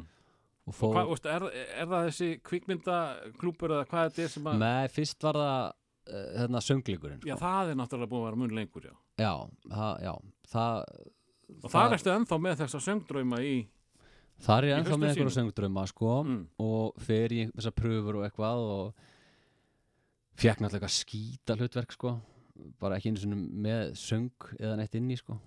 og 0.65 0.73
fór 0.73 0.95
Hvað, 0.95 1.09
veist, 1.11 1.25
er, 1.29 1.43
er 1.83 1.87
það 1.91 2.05
þessi 2.09 2.29
kvikmyndaklúpur 2.47 3.73
eða 3.75 3.87
hvað 3.91 4.05
þetta 4.09 4.23
er 4.25 4.31
sem 4.33 4.47
að... 4.49 4.59
Nei, 4.63 4.87
fyrst 4.95 5.23
var 5.27 5.39
það 5.41 5.65
uh, 5.67 6.25
hérna 6.39 6.61
söngleikurinn 6.63 7.21
Já, 7.27 7.35
sko. 7.35 7.41
það 7.43 7.71
er 7.73 7.79
náttúrulega 7.81 8.11
búin 8.13 8.23
að 8.23 8.27
vera 8.29 8.39
mun 8.41 8.55
lengur, 8.55 8.87
já. 8.89 8.95
já, 9.21 9.33
það, 9.69 9.93
já 10.07 10.13
það, 10.51 10.83
Og 11.63 11.69
það 11.71 11.93
erstu 11.95 12.11
ennþá 12.15 12.37
með 12.41 12.59
þessa 12.63 12.79
söngdrauma 12.81 13.39
í... 13.45 13.55
Það 14.45 14.57
er 14.57 14.65
ég 14.67 14.77
ennþá 14.79 14.95
með 14.99 15.09
einhverja 15.11 15.31
sínum. 15.31 15.35
söngdrauma 15.37 15.83
sko 15.87 16.13
Mm. 16.25 16.39
og 16.59 16.95
fer 17.05 17.31
í 17.31 17.41
þessar 17.55 17.75
pröfur 17.77 18.17
og 18.19 18.25
eitthvað 18.27 18.63
og 18.75 19.03
fekk 20.35 20.59
náttúrulega 20.63 20.89
eitthvað 20.89 20.95
skýta 20.99 21.55
hlutverk 21.59 21.93
sko 21.95 22.15
bara 22.81 22.97
ekki 22.97 23.11
einu 23.13 23.21
sinni 23.21 23.37
með 23.65 23.93
söng 23.99 24.49
eða 24.59 24.75
neitt 24.79 24.95
inn 24.99 25.11
í 25.11 25.17
sko 25.19 25.37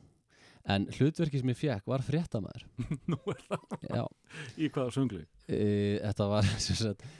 en 0.68 0.86
hlutverki 0.96 1.40
sem 1.40 1.52
ég 1.52 1.56
fekk 1.60 1.86
var 1.88 2.02
fréttamaður 2.04 2.64
Nú 3.12 3.18
er 3.32 3.42
það 3.48 3.86
já, 3.88 4.04
í 4.56 4.68
hvaða 4.72 4.94
söngli. 4.96 5.22
e, 5.48 5.60
þetta 6.04 6.26
var 6.32 6.48
sem 6.66 6.76
sagt 6.80 7.04
eh, 7.04 7.16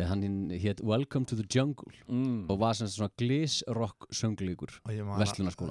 hann 0.00 0.22
hétt 0.50 0.80
Welcome 0.82 1.24
to 1.30 1.36
the 1.38 1.44
Jungle 1.46 1.92
Mm. 2.08 2.46
og 2.50 2.58
var 2.58 2.74
svona 2.90 3.10
glísrock 3.20 4.08
söngleikur 4.10 4.72
og 4.84 4.90
ég 4.92 5.04
man, 5.06 5.20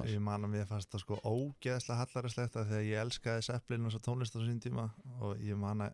ég 0.08 0.20
að 0.44 0.50
mér 0.54 0.66
fannst 0.70 0.90
það 0.90 1.00
sko 1.04 1.18
ógeðslega 1.24 1.98
hallarislegt 2.00 2.56
af 2.56 2.66
því 2.70 2.78
að 2.80 2.88
ég 2.88 3.02
elskaði 3.04 3.42
Zeppelin 3.50 3.84
og 3.86 3.92
svo 3.92 4.00
tónlist 4.00 4.34
á 4.36 4.40
sín 4.40 4.60
tíma 4.64 4.86
og 5.20 5.36
ég 5.44 5.56
man 5.60 5.80
að 5.88 5.92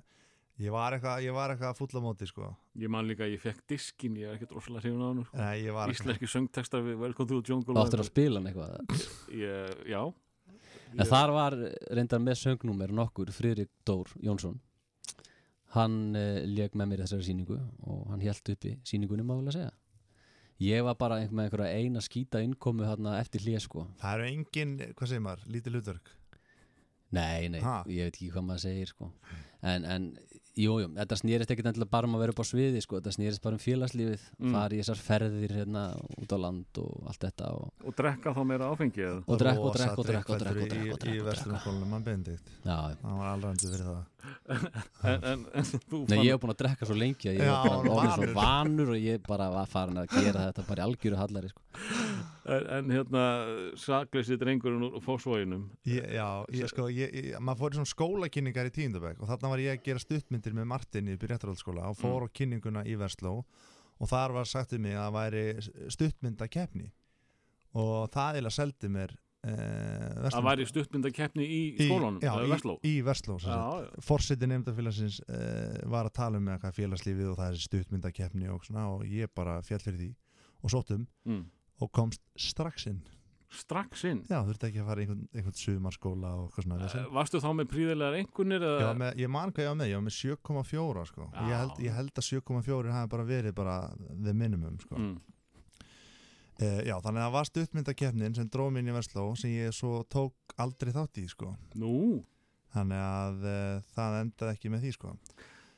ég 0.60 0.70
var 0.70 0.92
eitthvað, 0.92 1.22
ég 1.24 1.32
var 1.34 1.50
eitthvað 1.54 1.76
fulla 1.80 2.00
móti 2.04 2.26
sko 2.28 2.54
Ég 2.78 2.88
man 2.88 3.06
líka 3.08 3.24
að 3.26 3.34
ég 3.34 3.40
fekk 3.42 3.62
diskin, 3.66 4.14
ég 4.16 4.28
er 4.30 4.34
ekkert 4.38 4.52
rosalega 4.54 4.82
hrifun 4.86 5.02
á 5.02 5.08
hann. 5.10 5.24
Sko. 5.24 5.36
Nei, 5.36 5.62
ég 5.64 5.72
Íslenski 5.90 6.28
söngtextar 6.30 6.82
við 6.86 6.98
Welcome 7.00 7.28
to 7.28 7.40
the 7.40 7.48
Jungle. 7.52 7.74
áttur 7.82 8.00
að 8.04 8.10
spila 8.12 8.38
hann 8.40 8.46
eitthvað 8.46 9.34
Ég, 9.34 9.86
já. 9.90 10.12
En 10.98 11.06
þar 11.06 11.30
var 11.34 11.54
reyndar 11.90 12.18
með 12.22 12.38
söngnúmer 12.44 12.90
nokkur 12.94 13.26
Friðrik 13.34 13.68
Dór 13.86 14.06
Jónsson 14.22 14.60
Hann 15.76 16.16
uh, 16.18 16.40
leik 16.50 16.74
með 16.74 16.90
mér 16.90 17.04
þessari 17.04 17.28
sýningu 17.28 17.58
og 17.86 18.08
hann 18.10 18.22
held 18.24 18.52
uppi 18.54 18.76
sýningunni 18.86 19.26
málega 19.26 19.54
segja. 19.54 19.74
Ég 20.60 20.82
var 20.84 20.96
bara 21.00 21.20
með 21.30 21.46
einhverja 21.46 21.78
eina 21.80 22.00
skýta 22.04 22.42
innkomu 22.44 22.84
eftir 23.16 23.40
hlið 23.46 23.62
sko. 23.64 23.86
Það 24.02 24.16
eru 24.18 24.26
engin, 24.28 24.74
hvað 24.98 25.08
segir 25.08 25.22
maður, 25.24 25.44
lítið 25.54 25.76
hlutverk? 25.78 26.10
Nei, 27.16 27.48
nei, 27.50 27.60
Ha? 27.64 27.78
ég 27.88 28.06
veit 28.10 28.18
ekki 28.18 28.28
hvað 28.34 28.44
maður 28.46 28.64
segir 28.66 28.90
sko. 28.92 29.08
En, 29.62 29.84
en 29.88 30.10
Jú, 30.58 30.72
jú, 30.82 30.88
þetta 30.96 31.14
snýrist 31.20 31.50
ekkert 31.54 31.68
endilega 31.70 31.90
bara 31.94 32.08
um 32.08 32.16
að 32.16 32.22
vera 32.24 32.32
upp 32.34 32.40
á 32.42 32.46
sviði 32.48 32.80
sko, 32.82 32.98
þetta 32.98 33.12
snýrist 33.14 33.40
bara 33.44 33.54
um 33.54 33.60
félagslífið 33.62 34.22
Mm. 34.40 34.52
fara 34.56 34.74
í 34.74 34.80
þessar 34.80 34.98
ferðir 34.98 35.52
hérna 35.54 35.82
út 36.18 36.32
á 36.34 36.38
land 36.42 36.80
og 36.82 37.06
allt 37.06 37.20
þetta 37.22 37.50
og, 37.54 37.68
Og 37.86 37.94
drekka 37.94 38.32
þá 38.34 38.40
meira 38.50 38.70
áfengi 38.74 38.98
eða? 39.06 39.22
og 39.30 39.38
drekka 39.38 39.60
og 39.62 39.76
drekka 39.76 40.00
og 40.02 40.06
drekka 40.10 40.32
og 40.34 40.40
drekka 40.42 40.60
og 40.66 40.98
drekka 40.98 41.14
í, 41.14 41.22
vestlunarskólanum 41.28 41.88
mann 41.94 42.02
Benedikt 42.02 42.50
Já, 42.66 42.76
hann 43.02 43.18
var 43.22 43.28
alrændi 43.36 43.70
fyrir 43.70 43.86
það 43.86 44.06
En, 44.50 45.22
en, 45.24 45.44
en 45.54 45.64
þú 45.64 46.02
Nei, 46.10 46.18
ég 46.26 46.34
hef 46.34 46.40
búin 46.42 46.52
að 46.52 46.58
drekka 46.64 46.86
svo 46.90 46.96
lengi 46.98 47.30
að 47.30 47.38
ég 47.40 47.46
var 47.46 47.68
bara 47.70 47.94
orðinn 47.94 48.10
svo 48.10 48.26
vanur. 48.26 48.34
vanur 48.36 48.90
og 48.96 48.98
ég 49.06 49.22
bara 49.26 49.46
var 49.54 49.70
farin 49.70 50.02
að 50.02 50.10
gera 50.18 50.48
þetta 50.50 50.66
bara 50.68 50.82
í 50.82 50.86
algjöru 50.90 51.16
hallari 51.22 51.48
sko. 51.54 51.62
En, 52.44 52.66
en 52.76 52.92
hérna, 52.94 53.24
sakleysi 53.80 54.38
drengurinn 54.40 54.86
úr 54.88 55.02
fósvóginum 55.04 55.66
Ég, 55.88 56.04
já, 56.16 56.26
ég 56.56 56.70
sko, 56.72 56.88
ég, 56.92 57.12
ég, 57.14 57.32
maður 57.38 57.64
fór 57.64 57.74
í 57.74 57.80
svona 57.80 57.92
skólakynningar 57.92 58.70
í 58.70 58.74
tíundabæk 58.74 59.20
og 59.20 59.30
þarna 59.30 59.52
var 59.52 59.64
ég 59.64 59.76
að 59.76 59.88
gera 59.88 60.04
stuttmyndir 60.04 60.56
með 60.56 60.70
Martin 60.72 61.10
í 61.12 61.18
réttarhaldsskóla 61.20 61.90
og 61.90 61.98
fór 62.00 62.26
á 62.26 62.28
kynninguna 62.32 62.86
í 62.88 62.96
Versló 63.00 63.40
og 64.00 64.08
þar 64.08 64.38
var 64.38 64.48
sagt 64.48 64.76
um 64.76 64.86
mig 64.86 64.96
að 64.96 65.02
það 65.08 65.18
væri 65.18 65.90
stuttmyndakeppni 65.96 66.88
og 67.80 68.08
það 68.14 68.40
eða 68.40 68.54
seldi 68.54 68.90
mér 68.90 69.14
eh, 69.46 70.30
Það 70.30 70.48
væri 70.48 70.66
stuttmyndakeppni 70.70 71.44
í 71.46 71.60
skólanum, 71.76 72.18
í, 72.18 72.26
já, 72.26 72.32
eða 72.40 72.78
í, 72.80 72.94
í 72.94 72.96
já. 73.04 73.60
Forseti 74.04 74.48
nefndafélagsins 74.50 75.20
uh, 75.28 75.78
var 75.92 76.08
að 76.08 76.16
tala 76.18 76.40
um 76.40 76.48
með 76.48 76.56
eitthvað 76.56 76.80
félagslífið 76.80 77.30
og 77.30 77.38
það 77.38 77.54
er 77.54 77.62
stuttmyndakeppni 77.68 78.50
og 78.52 78.66
svona 78.66 78.88
og 78.96 79.06
ég 79.08 79.30
bara 79.36 79.60
fjall 79.66 79.82
fyrir 79.84 80.00
því 80.00 80.10
og 80.60 80.74
sóttum. 80.74 81.06
Mm. 81.28 81.46
Og 81.80 81.90
komst 81.96 82.22
strax 82.38 82.86
inn 82.90 83.00
Strax 83.50 84.04
inn 84.06 84.20
já, 84.30 84.36
þurfti 84.46 84.68
ekki 84.68 84.78
að 84.78 84.86
fara 84.86 85.02
í 85.02 85.06
einhvern, 85.08 85.22
einhvern 85.34 85.56
sumarskóla 85.58 86.28
og 86.38 86.44
eitthvað 86.44 86.66
svona 86.68 86.76
Eh, 86.86 86.92
uh, 87.00 87.08
Varstu 87.16 87.40
þá 87.42 87.48
með 87.58 87.70
príðilegar 87.72 88.16
eða? 88.68 88.84
var 88.92 89.00
með, 89.00 89.16
ég 89.24 89.32
man 89.34 89.50
hvað 89.56 89.64
ég 89.64 89.70
var 89.72 89.78
með, 89.80 89.88
ég 89.90 89.98
var 89.98 90.04
með 90.06 90.14
7,4 90.20 91.02
sko. 91.10 91.26
Ég, 91.34 91.56
held, 91.58 91.72
Já. 91.74 91.82
ég 91.88 91.96
held 91.98 92.12
að 92.22 92.28
7,4 92.28 92.94
hafi 92.94 93.10
bara 93.16 93.26
verið 93.26 93.56
bara 93.58 93.74
the 94.22 94.34
minimum 94.38 94.78
sko. 94.84 95.00
Mm. 95.02 95.16
uh, 96.62 96.80
já, 96.86 96.94
þannig 97.02 97.18
að 97.18 97.26
það 97.26 97.34
var 97.40 97.50
stuttmyndakeppnin 97.50 98.38
sem 98.38 98.50
dróð 98.54 98.70
minn 98.76 98.90
í 98.92 98.94
Versló 98.94 99.26
sem 99.42 99.50
ég 99.56 99.74
svo 99.74 100.04
tók 100.06 100.54
aldrei 100.62 100.92
þátt 100.94 101.18
í 101.18 101.26
sko. 101.32 101.50
Nú, 101.80 102.22
þannig 102.74 103.02
að 103.02 103.46
uh, 103.50 103.88
það 103.96 104.20
endaði 104.22 104.54
ekki 104.60 104.70
með 104.76 104.86
því 104.86 104.94
sko. 105.00 105.16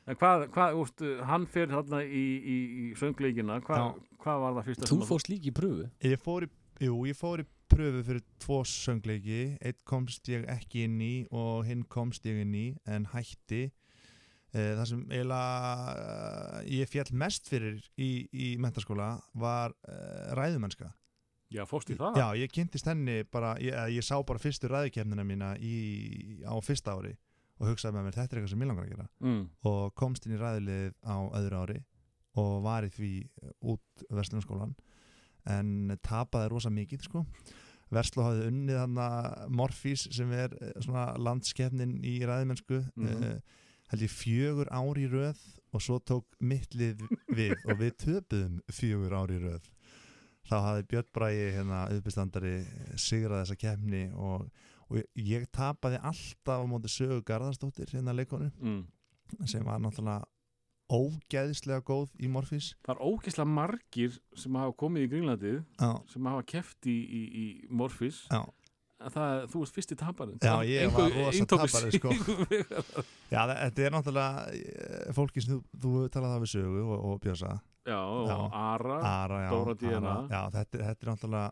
En 0.07 0.19
hvað, 0.19 0.47
hvað 0.53 0.79
úst, 0.81 1.03
hann 1.29 1.45
fer 1.49 1.71
þarna 1.71 2.01
í, 2.03 2.23
í, 2.23 2.57
í 2.83 2.85
söngleikina. 2.99 3.59
Hvað, 3.65 3.99
hvað 4.23 4.41
var 4.43 4.57
það 4.57 4.69
fyrsta 4.69 4.89
Þú 4.91 4.99
fórst 5.09 5.29
líka 5.31 5.49
í 5.49 5.55
pröfu? 5.55 5.89
Ég 6.03 6.23
fór 6.23 6.47
í, 6.47 6.49
jú, 6.87 6.97
ég 7.09 7.19
fór 7.19 7.43
í 7.43 7.47
pröfu 7.73 8.03
fyrir 8.07 8.25
tvo 8.43 8.59
söngleiki, 8.67 9.43
eitt 9.63 9.79
komst 9.89 10.27
ég 10.31 10.43
ekki 10.51 10.85
inn 10.87 10.99
í 11.01 11.13
og 11.31 11.63
hinn 11.67 11.85
komst 11.89 12.27
ég 12.29 12.43
inn 12.43 12.53
í 12.57 12.67
en 12.89 13.07
hætti. 13.13 13.69
Eh, 14.53 14.73
það 14.77 14.83
sem 14.91 15.05
eiginlega 15.09 15.93
uh, 15.97 16.57
ég 16.69 16.89
fjall 16.91 17.09
mest 17.17 17.47
fyrir 17.49 17.79
í, 17.97 18.11
í 18.29 18.49
mentaskóla 18.61 19.15
var 19.39 19.73
uh, 19.89 20.35
ræðumennska. 20.37 20.91
Já, 21.53 21.63
fórst 21.69 21.89
í 21.93 21.97
það? 21.97 22.17
Já, 22.17 22.27
ég 22.43 22.53
kynntist 22.53 22.87
henni 22.89 23.21
bara, 23.29 23.55
ég, 23.61 23.73
ég 23.95 24.05
sá 24.05 24.15
bara 24.25 24.41
fyrstu 24.41 24.69
ræðukefnina 24.69 25.25
mína 25.25 25.53
í, 25.61 26.43
á 26.45 26.53
fyrsta 26.65 26.97
ári 26.97 27.15
og 27.63 27.69
hugsaði 27.71 27.95
með 27.95 28.05
mér, 28.09 28.15
þetta 28.19 28.35
er 28.35 28.39
eitthvað 28.41 28.53
sem 28.53 28.63
ég 28.65 28.69
langar 28.73 28.85
að 28.87 28.93
gera 28.93 29.07
Mm. 29.23 29.41
og 29.71 29.93
komst 29.95 30.27
inn 30.27 30.35
í 30.35 30.41
ræðilið 30.43 30.93
á 31.07 31.15
öðru 31.39 31.59
ári 31.63 31.79
og 32.43 32.53
var 32.65 32.83
í 32.87 32.89
því 32.91 33.11
út 33.73 34.05
Vestlunarskólan 34.11 34.75
en 35.47 35.97
tapaði 36.03 36.49
rosa 36.51 36.69
mikið 36.73 37.07
sko 37.07 37.25
Vestló 37.93 38.23
hafði 38.25 38.47
unnið 38.49 38.77
hann 38.79 38.95
Morfís 39.53 40.07
sem 40.15 40.31
er 40.33 40.53
eh, 40.61 40.71
svona 40.81 41.11
landskefnin 41.21 41.99
í 42.03 42.19
ræðimennsku 42.25 42.79
mm 42.95 43.03
Mhm. 43.05 43.41
held 43.93 44.01
ég 44.01 44.09
fjögur 44.09 44.69
ári 44.73 45.03
í 45.05 45.09
röð 45.11 45.37
og 45.73 45.81
svo 45.81 45.99
tók 46.01 46.25
mitt 46.41 46.73
lið 46.73 47.03
við 47.29 47.53
og 47.69 47.77
við 47.77 47.91
töpuðum 48.01 48.55
fjögur 48.71 49.13
ári 49.13 49.35
í 49.37 49.43
röð 49.43 49.67
þá 50.49 50.55
hafði 50.65 50.87
Björn 50.89 51.09
Bræði 51.13 51.43
hérna 51.53 51.81
uppistandari 51.99 52.55
sigrað 52.97 53.43
þessa 53.43 53.59
kefni 53.61 54.01
og, 54.15 54.47
og 54.93 54.99
ég, 55.01 55.07
ég 55.33 55.47
tapaði 55.51 55.97
alltaf 56.05 56.61
á 56.61 56.65
móti 56.69 56.91
sögu 56.93 57.23
Garðarsdóttir 57.25 57.89
hérna 57.95 58.13
leikonu 58.13 58.51
Mm. 58.61 58.83
sem 59.49 59.65
var 59.65 59.79
náttúrulega 59.81 60.21
ógeðislega 60.93 61.81
góð 61.87 62.11
í 62.21 62.27
Morfís 62.29 62.73
Það 62.85 62.93
er 62.93 62.99
ógeðslega 63.07 63.49
margir 63.49 64.17
sem 64.37 64.57
hafa 64.59 64.75
komið 64.77 65.05
í 65.07 65.09
Grínlandið 65.13 65.61
sem 66.11 66.27
hafa 66.29 66.43
keft 66.53 66.89
í, 66.91 66.97
í, 67.01 67.21
í 67.33 67.45
Morfís 67.73 68.19
það, 68.29 69.47
þú 69.51 69.63
ert 69.65 69.73
fyrsti 69.75 69.97
taparinn 69.99 70.37
Já, 70.43 70.53
ég 70.67 70.93
var 70.93 71.09
rosa 71.17 71.47
tapari, 71.49 71.91
sko. 71.97 72.13
já 73.33 73.41
þe- 73.49 73.57
þetta 73.63 73.85
er 73.87 73.95
náttúrulega 73.97 74.43
eh, 74.53 75.09
fólki 75.17 75.43
sem 75.43 75.55
þú, 75.57 75.61
þú 75.83 75.93
talaði 76.13 76.35
það 76.37 76.45
við 76.45 76.53
sögu 76.53 76.83
og, 76.85 76.97
og 77.09 77.21
Bjösa 77.25 77.53
Já, 77.83 77.97
og 77.99 78.29
Já. 78.29 78.37
Ara 78.55 78.99
Ara, 79.09 79.39
já, 79.43 79.49
Dóra 79.51 79.73
Díana. 79.81 80.13
Já 80.31 80.41
þetta, 80.53 80.85
þetta 80.91 81.03
er 81.07 81.11
náttúrulega 81.13 81.49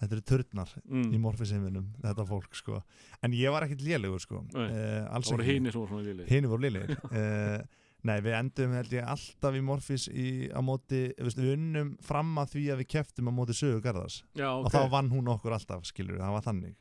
þetta 0.00 0.16
eru 0.16 0.26
turnar 0.32 0.76
mm. 0.84 1.08
í 1.14 1.22
Morfísheimvinum 1.22 1.88
þetta 2.04 2.28
fólk 2.28 2.56
sko. 2.58 2.82
En 3.24 3.34
ég 3.36 3.52
var 3.54 3.66
ekkit 3.66 3.84
lélegur 3.86 4.22
sko. 4.22 4.44
Uh, 4.54 4.68
Það 5.08 5.32
voru 5.32 5.48
hinni 5.48 5.72
sem 5.72 5.80
voru 5.82 5.94
svona 5.94 6.06
lili 6.06 6.28
Hini 6.30 6.50
voru 6.52 6.66
liðlegir 6.66 7.02
uh, 7.10 7.82
Nei, 8.06 8.18
við 8.22 8.36
endum 8.38 8.74
held 8.76 8.92
ég 8.94 9.06
alltaf 9.08 9.56
í 9.56 9.60
Morfís 9.64 10.06
í, 10.12 10.26
á 10.52 10.60
móti, 10.62 11.08
við 11.18 11.52
unnum 11.56 11.94
fram 12.04 12.36
að 12.38 12.52
því 12.54 12.64
að 12.72 12.82
við 12.82 12.90
keftum 12.92 13.30
á 13.30 13.32
móti 13.34 13.56
sögu 13.56 13.80
Garðars. 13.82 14.20
Já, 14.36 14.46
og 14.52 14.68
ok. 14.68 14.74
þá 14.76 14.92
vann 14.92 15.10
hún 15.10 15.30
okkur 15.32 15.56
alltaf, 15.56 15.86
skilur 15.88 16.20
það 16.20 16.36
var 16.36 16.44
þannig. 16.44 16.76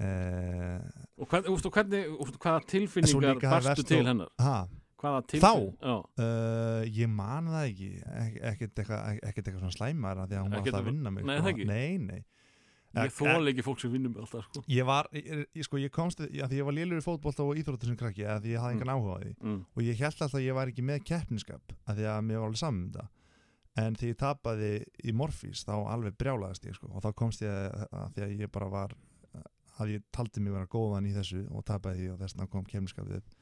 Uh, 0.00 0.80
Og 1.20 1.28
hvern, 1.28 1.50
ústu, 1.52 1.70
hvernig, 1.74 2.08
ústu, 2.24 2.40
hvaða 2.40 2.64
tilfinningar 2.72 3.42
barstu 3.44 3.84
til 3.84 4.00
hennar? 4.08 4.30
ha, 4.40 4.62
Hvaða 5.00 5.20
Þá? 5.22 5.30
tilfinningar? 5.32 5.78
Já, 5.80 6.24
uh, 6.24 6.82
ég 7.00 7.12
man 7.12 7.48
það 7.48 7.68
ekki 7.70 7.88
Ek, 8.24 8.34
ekkert 8.52 8.82
eitthvað 8.82 9.22
ekkert 9.30 9.46
eitthvað 9.46 9.62
svona 9.64 9.76
slæmara 9.78 10.26
því 10.26 10.36
að 10.36 10.44
hún 10.44 10.52
var 10.54 10.62
alltaf 10.62 10.80
að 10.80 10.90
vinna 10.90 11.14
mig 11.14 11.26
Nei, 11.26 11.36
sko. 11.38 11.46
það? 11.46 11.64
Nei, 11.70 11.98
nei 12.04 12.20
ég 12.90 13.12
þóla 13.14 13.52
ekki 13.52 13.62
fólk 13.62 13.82
sem 13.82 13.92
vinnum 13.92 14.16
alltaf 14.18 14.46
sko. 14.48 14.62
Ég 14.70 14.86
var, 14.88 15.06
ég, 15.14 15.62
sko, 15.62 15.78
ég 15.78 15.92
komst 15.94 16.22
já, 16.26 16.42
því 16.50 16.58
ég 16.58 16.66
var 16.66 16.74
lélur 16.74 16.98
í 16.98 17.04
fótbolta 17.04 17.46
og 17.46 17.58
íþróttur 17.60 17.92
sem 17.92 17.98
krakki 17.98 18.26
að 18.26 18.42
því 18.44 18.54
ég 18.56 18.64
hafði 18.64 18.78
engan 18.78 18.92
áhuga 18.96 19.14
á 19.14 19.18
því 19.20 19.30
mm. 19.36 19.60
og 19.70 19.86
ég 19.86 20.00
held 20.02 20.10
alltaf 20.10 20.38
að 20.40 20.46
ég 20.46 20.58
var 20.58 20.72
ekki 20.72 20.86
með 20.88 21.04
keppniskap 21.06 21.74
að 21.86 22.00
því 22.00 22.08
að 22.10 22.24
mér 22.26 22.42
var 22.42 22.50
alveg 22.50 22.62
saman 22.64 22.80
um 22.82 22.90
þetta 22.90 23.84
en 23.84 23.98
því 24.00 24.10
ég 24.10 24.18
tapaði 24.18 24.72
í 25.06 25.14
Morfís 25.14 25.62
þá 25.68 25.74
alveg 25.78 26.18
brjálaðist 26.18 26.66
ég 26.66 26.76
sko 26.76 26.90
og 26.90 27.04
þá 27.04 27.10
komst 27.22 27.44
ég 27.44 27.54
að, 27.54 27.86
að 27.94 28.16
því 28.16 28.26
að 28.26 28.34
ég 28.42 28.52
bara 28.58 28.70
var 28.74 28.96
að 29.80 29.94
ég 29.94 30.04
taldi 30.12 30.42
mig 30.42 30.56
vera 30.56 30.68
góðan 30.70 31.06
í 31.08 31.14
þessu 31.14 31.44
og 31.54 31.64
tapaði 31.68 32.02
því 32.02 32.12
og 32.14 32.18
þess 32.20 32.36
vegna 32.36 32.50
kom 32.50 32.66
keppniskapið 32.68 33.20
upp 33.20 33.38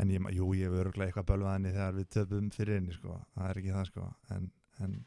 en 0.00 0.10
ég, 0.14 0.26
jú, 0.36 0.48
ég 0.56 0.70
hef 0.70 0.80
öruglega 0.80 1.10
eitthvað 1.10 1.28
bölvaðinni 1.34 1.74
þegar 1.76 1.94
við 1.98 2.10
töpum 2.16 2.50
fyrir 2.54 2.78
henni 2.80 2.96
sko 2.96 3.18
það 3.36 3.46
er 3.50 3.60
ekki 3.62 3.76
það 3.76 3.86
sko 3.90 4.08
en, 4.36 4.50
en, 4.86 4.98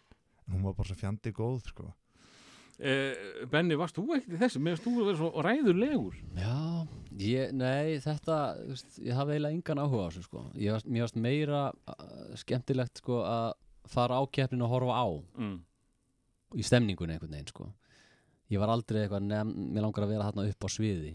en 0.45 0.56
hún 0.56 0.65
var 0.68 0.78
bara 0.78 0.90
svo 0.91 0.98
fjandi 0.99 1.34
góð 1.36 1.60
sko 1.72 1.90
eh, 2.80 3.45
Benni, 3.52 3.78
varst 3.80 3.98
þú 3.98 4.06
ekkert 4.18 4.36
í 4.38 4.41
þessu? 4.41 4.61
Mér 4.64 4.78
finnst 4.78 4.88
þú 4.88 4.94
að 4.95 5.10
vera 5.10 5.20
svo 5.22 5.44
ræðulegur 5.48 6.18
Já, 6.38 6.56
ég, 7.24 7.53
nei, 7.57 7.99
þetta 8.03 8.40
veist, 8.70 8.98
ég 9.02 9.18
hafði 9.18 9.38
eiginlega 9.38 9.60
engan 9.60 9.84
áhuga 9.84 10.06
á 10.06 10.10
þessu 10.11 10.26
sko. 10.28 10.45
ég, 10.57 10.74
varst- 10.76 10.90
Mér 10.90 11.06
varst 11.07 11.20
meira 11.28 11.64
uh, 11.72 12.34
skemmtilegt 12.41 13.03
sko, 13.03 13.22
að 13.28 13.52
fara 13.94 14.20
á 14.20 14.24
keppnin 14.32 14.64
og 14.65 14.72
horfa 14.74 14.95
á 14.95 15.07
mm. 15.44 15.56
í 16.60 16.64
stemningunni 16.65 17.18
einhvern 17.18 17.34
veginn 17.36 17.49
sko. 17.52 17.70
Ég 18.52 18.61
var 18.61 18.72
aldrei 18.72 19.02
eitthvað 19.03 19.26
nefn, 19.28 19.53
mér 19.74 19.86
langar 19.88 20.06
að 20.06 20.14
vera 20.14 20.28
þarna 20.30 20.49
upp 20.52 20.65
á 20.65 20.70
sviði 20.72 21.14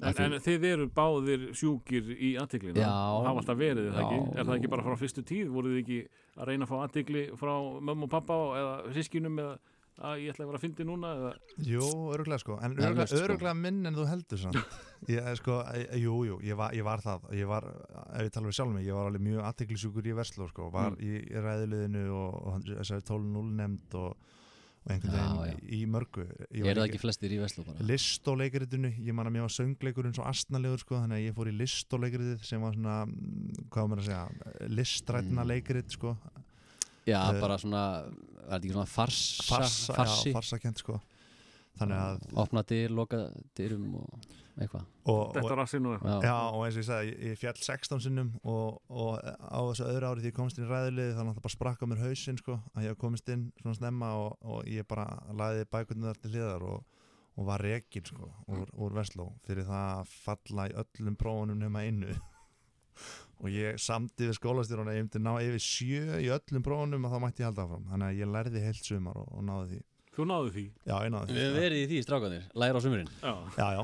en, 0.00 0.14
því- 0.14 0.24
en 0.24 0.40
þið 0.46 0.64
eru 0.72 0.86
báðir 0.96 1.42
sjúkir 1.58 2.08
í 2.16 2.30
aðtiklina 2.40 2.80
Já. 2.80 2.88
og 2.92 3.26
hafa 3.28 3.42
alltaf 3.42 3.58
verið 3.60 3.90
er 3.90 3.92
það 3.92 4.00
Já. 4.00 4.08
ekki 4.08 4.38
Er 4.38 4.44
það 4.48 4.56
ekki 4.60 4.70
bara 4.72 4.86
frá 4.88 4.96
fyrstu 5.02 5.22
tíð? 5.28 5.50
Voruð 5.52 5.76
þið 5.76 5.82
ekki 5.84 6.00
að 6.38 6.48
reyna 6.48 6.64
að 6.64 6.72
fá 6.72 6.76
aðtikli 6.86 7.22
frá 7.36 7.52
mömmu 7.90 8.08
og 8.08 8.10
pappa 8.16 8.40
eða 8.62 8.94
sískinum 8.96 9.38
eða 9.44 9.58
að 10.02 10.22
ég 10.24 10.32
ætla 10.32 10.44
að 10.46 10.48
vera 10.48 10.58
að 10.58 10.62
fyndi 10.64 10.84
núna 10.88 11.08
eða 11.18 11.30
Jú, 11.68 11.84
öruglega 12.16 12.40
sko, 12.40 12.54
en 12.64 12.72
öruglega, 12.78 13.04
sko. 13.06 13.18
öruglega 13.26 13.52
minn 13.54 13.86
en 13.86 13.94
þú 13.94 14.06
heldur 14.08 14.40
samt 14.40 14.56
ég, 15.12 15.28
sko, 15.36 15.58
e- 15.76 15.98
Jú, 16.00 16.14
jú, 16.24 16.38
ég 16.42 16.56
var, 16.56 16.72
ég 16.72 16.82
var 16.82 16.98
það 17.04 17.26
ég 17.36 17.46
var, 17.46 17.66
ef 18.16 18.24
ég 18.24 18.32
tala 18.32 18.48
við 18.48 18.56
sjálf 18.56 18.72
mig 18.72 18.86
ég 18.88 18.96
var 18.96 19.10
alveg 19.10 19.20
mjög 19.28 19.44
aðteklisjúkur 19.50 20.08
í 20.08 20.14
Versló 20.16 20.48
sko, 20.48 20.70
var 20.72 20.96
Mm. 20.96 21.04
í, 21.04 21.12
í 21.28 21.44
ræðuliðinu 21.44 22.06
og, 22.08 22.40
og 22.48 22.64
þessari 22.72 23.04
12-0 23.04 23.52
nefnd 23.60 23.94
og, 24.00 24.16
og 24.84 24.92
einhvern 24.92 25.14
Já, 25.14 25.26
veginn 25.38 25.68
í, 25.76 25.80
mörgu. 25.86 26.24
Ég 26.52 26.66
Er 26.66 26.74
það 26.80 26.88
ekki 26.88 27.00
flestir 27.02 27.30
í 27.30 27.38
Veslu 27.42 27.64
bara? 27.64 27.84
list 27.86 28.26
og 28.28 28.38
leikaritinu, 28.40 28.90
ég 28.98 29.14
man 29.14 29.26
að 29.30 29.36
mér 29.36 29.44
var 29.46 29.54
söngleikurinn 29.54 30.14
svo 30.16 30.24
astnalegur 30.26 30.78
sko, 30.82 30.96
þannig 30.98 31.18
að 31.20 31.26
ég 31.28 31.36
fór 31.36 31.50
í 31.52 31.56
list 31.56 31.94
og 31.94 32.00
leikaritið 32.02 32.44
sem 32.44 32.60
var 32.60 32.72
svona, 32.74 32.96
mm, 33.06 33.68
hvað 33.70 33.82
var 33.86 33.92
mér 33.92 34.02
að 34.02 34.08
segja 34.10 34.68
listrætna 34.68 35.42
Mm. 35.44 35.48
leikarit 35.52 35.90
sko, 35.90 36.16
Já, 37.06 37.18
Eh, 37.34 37.40
bara 37.40 37.56
svona, 37.58 38.06
er 38.06 38.58
þetta 38.58 38.62
ekki 38.62 38.72
svona 38.76 38.86
farsa, 38.86 39.42
farsa, 39.42 39.94
farsi? 39.94 40.30
já, 40.30 40.34
farsakent 40.38 40.78
sko 40.78 41.00
þannig 41.80 41.98
að 41.98 42.38
Opna 42.42 42.62
dyr, 42.68 42.92
loka 42.94 43.20
dyrum 43.56 43.98
og 44.02 44.30
eitthvað. 44.60 44.86
Og, 45.08 45.20
þetta 45.34 45.42
og, 45.42 45.50
Já, 46.02 46.16
Já, 46.26 46.34
og 46.52 46.64
eins 46.66 46.76
og 46.76 46.82
ég 46.82 46.88
sagði, 46.88 47.12
ég, 47.30 47.38
fjall 47.40 47.54
16 47.56 48.02
sinnum 48.04 48.32
og, 48.42 48.80
og 48.92 49.20
á 49.22 49.60
þessu 49.70 49.86
öðru 49.88 50.10
ári 50.10 50.24
því 50.24 50.32
ég 50.32 50.36
komst 50.36 50.58
inn 50.58 50.66
í 50.66 50.70
ræðuliði 50.70 51.14
þá 51.14 51.20
náttúrulega 51.22 51.46
bara 51.46 51.56
sprakka 51.56 51.88
mér 51.88 52.02
hausinn 52.04 52.40
sko, 52.40 52.58
að 52.76 52.88
ég 52.88 52.98
komist 53.00 53.32
inn 53.32 53.46
svona 53.62 53.78
snemma 53.78 54.10
og, 54.20 54.34
og 54.44 54.68
ég 54.70 54.88
bara 54.88 55.06
laði 55.38 55.64
bækurnar 55.72 56.20
til 56.20 56.34
hliðar 56.34 56.66
og, 56.68 57.06
og 57.38 57.48
var 57.48 57.64
rekin 57.64 58.06
sko, 58.08 58.28
úr, 58.52 58.68
úr 58.76 58.98
Vestló 58.98 59.30
fyrir 59.46 59.68
það 59.68 59.88
að 60.02 60.14
falla 60.26 60.68
í 60.68 60.76
öllum 60.84 61.18
prófunum 61.20 61.62
nema 61.62 61.86
einu. 61.86 62.12
Og 63.42 63.50
ég 63.50 63.78
samdi 63.80 64.28
við 64.28 64.36
skólastjórun 64.36 64.86
að 64.92 64.98
ég 64.98 65.02
myndi 65.02 65.18
ná 65.18 65.32
yfir 65.42 65.62
sjö 65.64 66.18
í 66.22 66.28
öllum 66.30 66.62
prófunum 66.62 67.08
og 67.08 67.10
þá 67.10 67.22
mætti 67.24 67.42
ég 67.42 67.48
halda 67.48 67.64
áfram. 67.64 67.88
Þannig 67.88 68.04
að 68.06 68.18
ég 68.20 68.28
lærði 68.30 68.60
heilt 68.62 68.86
sumar 68.86 69.18
og, 69.18 69.32
og 69.32 69.42
náði 69.48 69.64
því 69.72 69.80
Þú 70.12 70.26
náðu 70.28 70.50
því. 70.52 70.64
Já, 70.86 70.96
ég 71.06 71.12
náði 71.14 71.28
Við 71.28 71.36
því 71.36 71.44
hefum 71.48 71.60
verið 71.62 71.82
í 71.82 71.86
því, 71.92 72.00
strákanir, 72.06 72.42
læra 72.62 72.76
á 72.76 72.84
sumurinn 72.84 73.12
Já. 73.22 73.32
já, 73.56 73.68
já, 73.78 73.82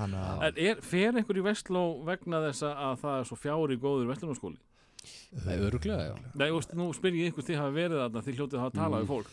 þannig 0.00 0.24
að 0.24 0.42
En 0.50 0.58
er, 0.68 0.82
fer 0.90 1.20
einhver 1.20 1.40
í 1.40 1.44
Vestló 1.48 1.84
vegna 2.04 2.42
þess 2.48 2.66
að 2.68 2.98
það 3.04 3.14
er 3.22 3.30
svo 3.30 3.38
fjári 3.40 3.78
góður 3.80 4.10
Vestlunarskóli? 4.12 4.60
Nei, 5.46 5.54
öruglega, 5.64 6.10
já. 6.10 6.16
Nei, 6.36 6.50
þú 6.50 6.56
veist, 6.58 6.72
nú 6.76 6.86
spyr 6.92 7.14
ég 7.16 7.30
ykkur 7.30 7.44
þið 7.46 7.56
hafa 7.56 7.72
verið 7.72 8.00
þarna 8.02 8.20
því 8.26 8.32
hljótið 8.36 8.60
hafa 8.60 8.72
talað 8.76 9.00
Mm. 9.00 9.06
við 9.06 9.12
fólk. 9.14 9.28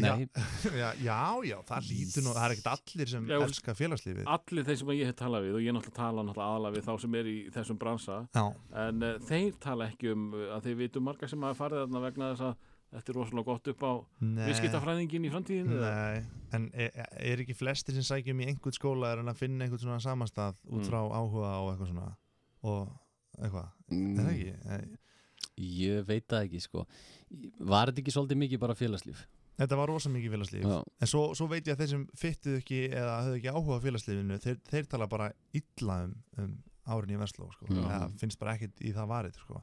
Nei, 0.00 0.28
já, 0.80 0.88
já, 1.06 1.18
já, 1.46 1.56
það 1.68 1.86
lítur 1.90 2.24
nú 2.26 2.32
það 2.34 2.46
er 2.48 2.54
ekkert 2.56 2.70
allir 2.72 3.10
sem 3.12 3.28
Já, 3.30 3.36
elska 3.46 3.74
félagslífið. 3.78 4.24
Allir 4.34 4.66
þeir 4.66 4.80
sem 4.80 4.90
ég 4.96 5.10
hef 5.12 5.18
talað 5.20 5.46
við 5.46 5.54
og 5.60 5.62
ég 5.68 5.76
náttúrulega 5.76 5.98
tala 6.00 6.24
náttúrulega 6.26 6.50
aðalega 6.56 6.76
við 6.80 6.88
þá 6.88 6.92
sem 7.04 7.14
er 7.20 7.30
í 7.30 7.36
þessum 7.54 7.78
bransa. 7.84 8.18
Já, 8.34 8.44
en 8.88 9.06
uh, 9.06 9.14
þeir 9.30 9.54
tala 9.62 9.86
ekki 9.92 10.10
um 10.16 10.26
að 10.56 10.66
þeir 10.66 10.78
vitum 10.82 11.06
marga 11.06 11.30
sem 11.30 11.46
hafa 11.46 11.58
farið 11.62 11.84
þarna 11.84 12.02
vegna 12.08 12.32
þess 12.34 12.48
að 12.50 12.69
þetta 12.90 13.12
er 13.12 13.16
rosalega 13.20 13.46
gott 13.46 13.68
upp 13.72 13.82
á 13.86 13.92
viðskiptafræðingin 14.20 15.26
í 15.28 15.30
framtíðinu 15.32 15.76
eða? 15.78 15.90
Nei, 15.94 16.22
en 16.58 16.64
er, 16.74 16.96
er 17.32 17.42
ekki 17.44 17.54
flestir 17.58 17.94
sem 17.96 18.06
sækjum 18.06 18.40
í 18.42 18.48
einhvern 18.50 18.76
skóla 18.76 19.12
er 19.14 19.22
en 19.22 19.30
að 19.30 19.38
finna 19.44 19.66
einhvern 19.66 19.82
svona 19.84 20.00
samastað 20.02 20.58
út 20.66 20.80
Mm. 20.80 20.88
frá 20.88 21.00
áhuga 21.06 21.52
og 21.62 21.68
eitthvað 21.74 21.92
svona 21.92 22.08
og 22.62 22.88
eitthvað, 23.40 23.68
er 23.90 24.24
það 24.24 24.80
ekki? 24.80 24.98
Ég 25.60 26.06
veit 26.08 26.26
það 26.28 26.46
ekki, 26.46 26.60
sko 26.64 26.86
Var 27.60 27.90
þetta 27.90 28.02
ekki 28.02 28.12
svolítið 28.14 28.38
mikið 28.42 28.60
bara 28.62 28.74
félagslíf? 28.78 29.22
Þetta 29.60 29.76
var 29.76 29.90
rosa 29.92 30.08
mikið 30.12 30.32
félagslíf 30.34 30.64
Já, 30.64 30.78
en 31.00 31.06
svo, 31.10 31.22
svo 31.36 31.46
veit 31.50 31.66
ég 31.68 31.74
að 31.76 31.82
þeir 31.84 31.90
sem 31.94 32.04
fyttuð 32.16 32.58
ekki 32.62 32.78
eða 32.90 33.16
höfðu 33.26 33.38
ekki 33.40 33.52
áhuga 33.54 33.76
á 33.78 33.84
félagslífinu 33.84 34.38
þeir, 34.40 34.58
þeir 34.70 34.86
tala 34.90 35.06
bara 35.10 35.30
illa 35.52 35.98
um, 36.06 36.14
um 36.40 36.54
árin 36.90 37.12
í 37.14 37.18
Vestló 37.20 37.46
sko. 37.52 37.68
Eða 37.70 37.98
finnst 38.18 38.38
bara 38.40 38.54
ekkert 38.56 38.80
í 38.82 38.90
það 38.96 39.10
varið 39.12 39.36
sko. 39.38 39.60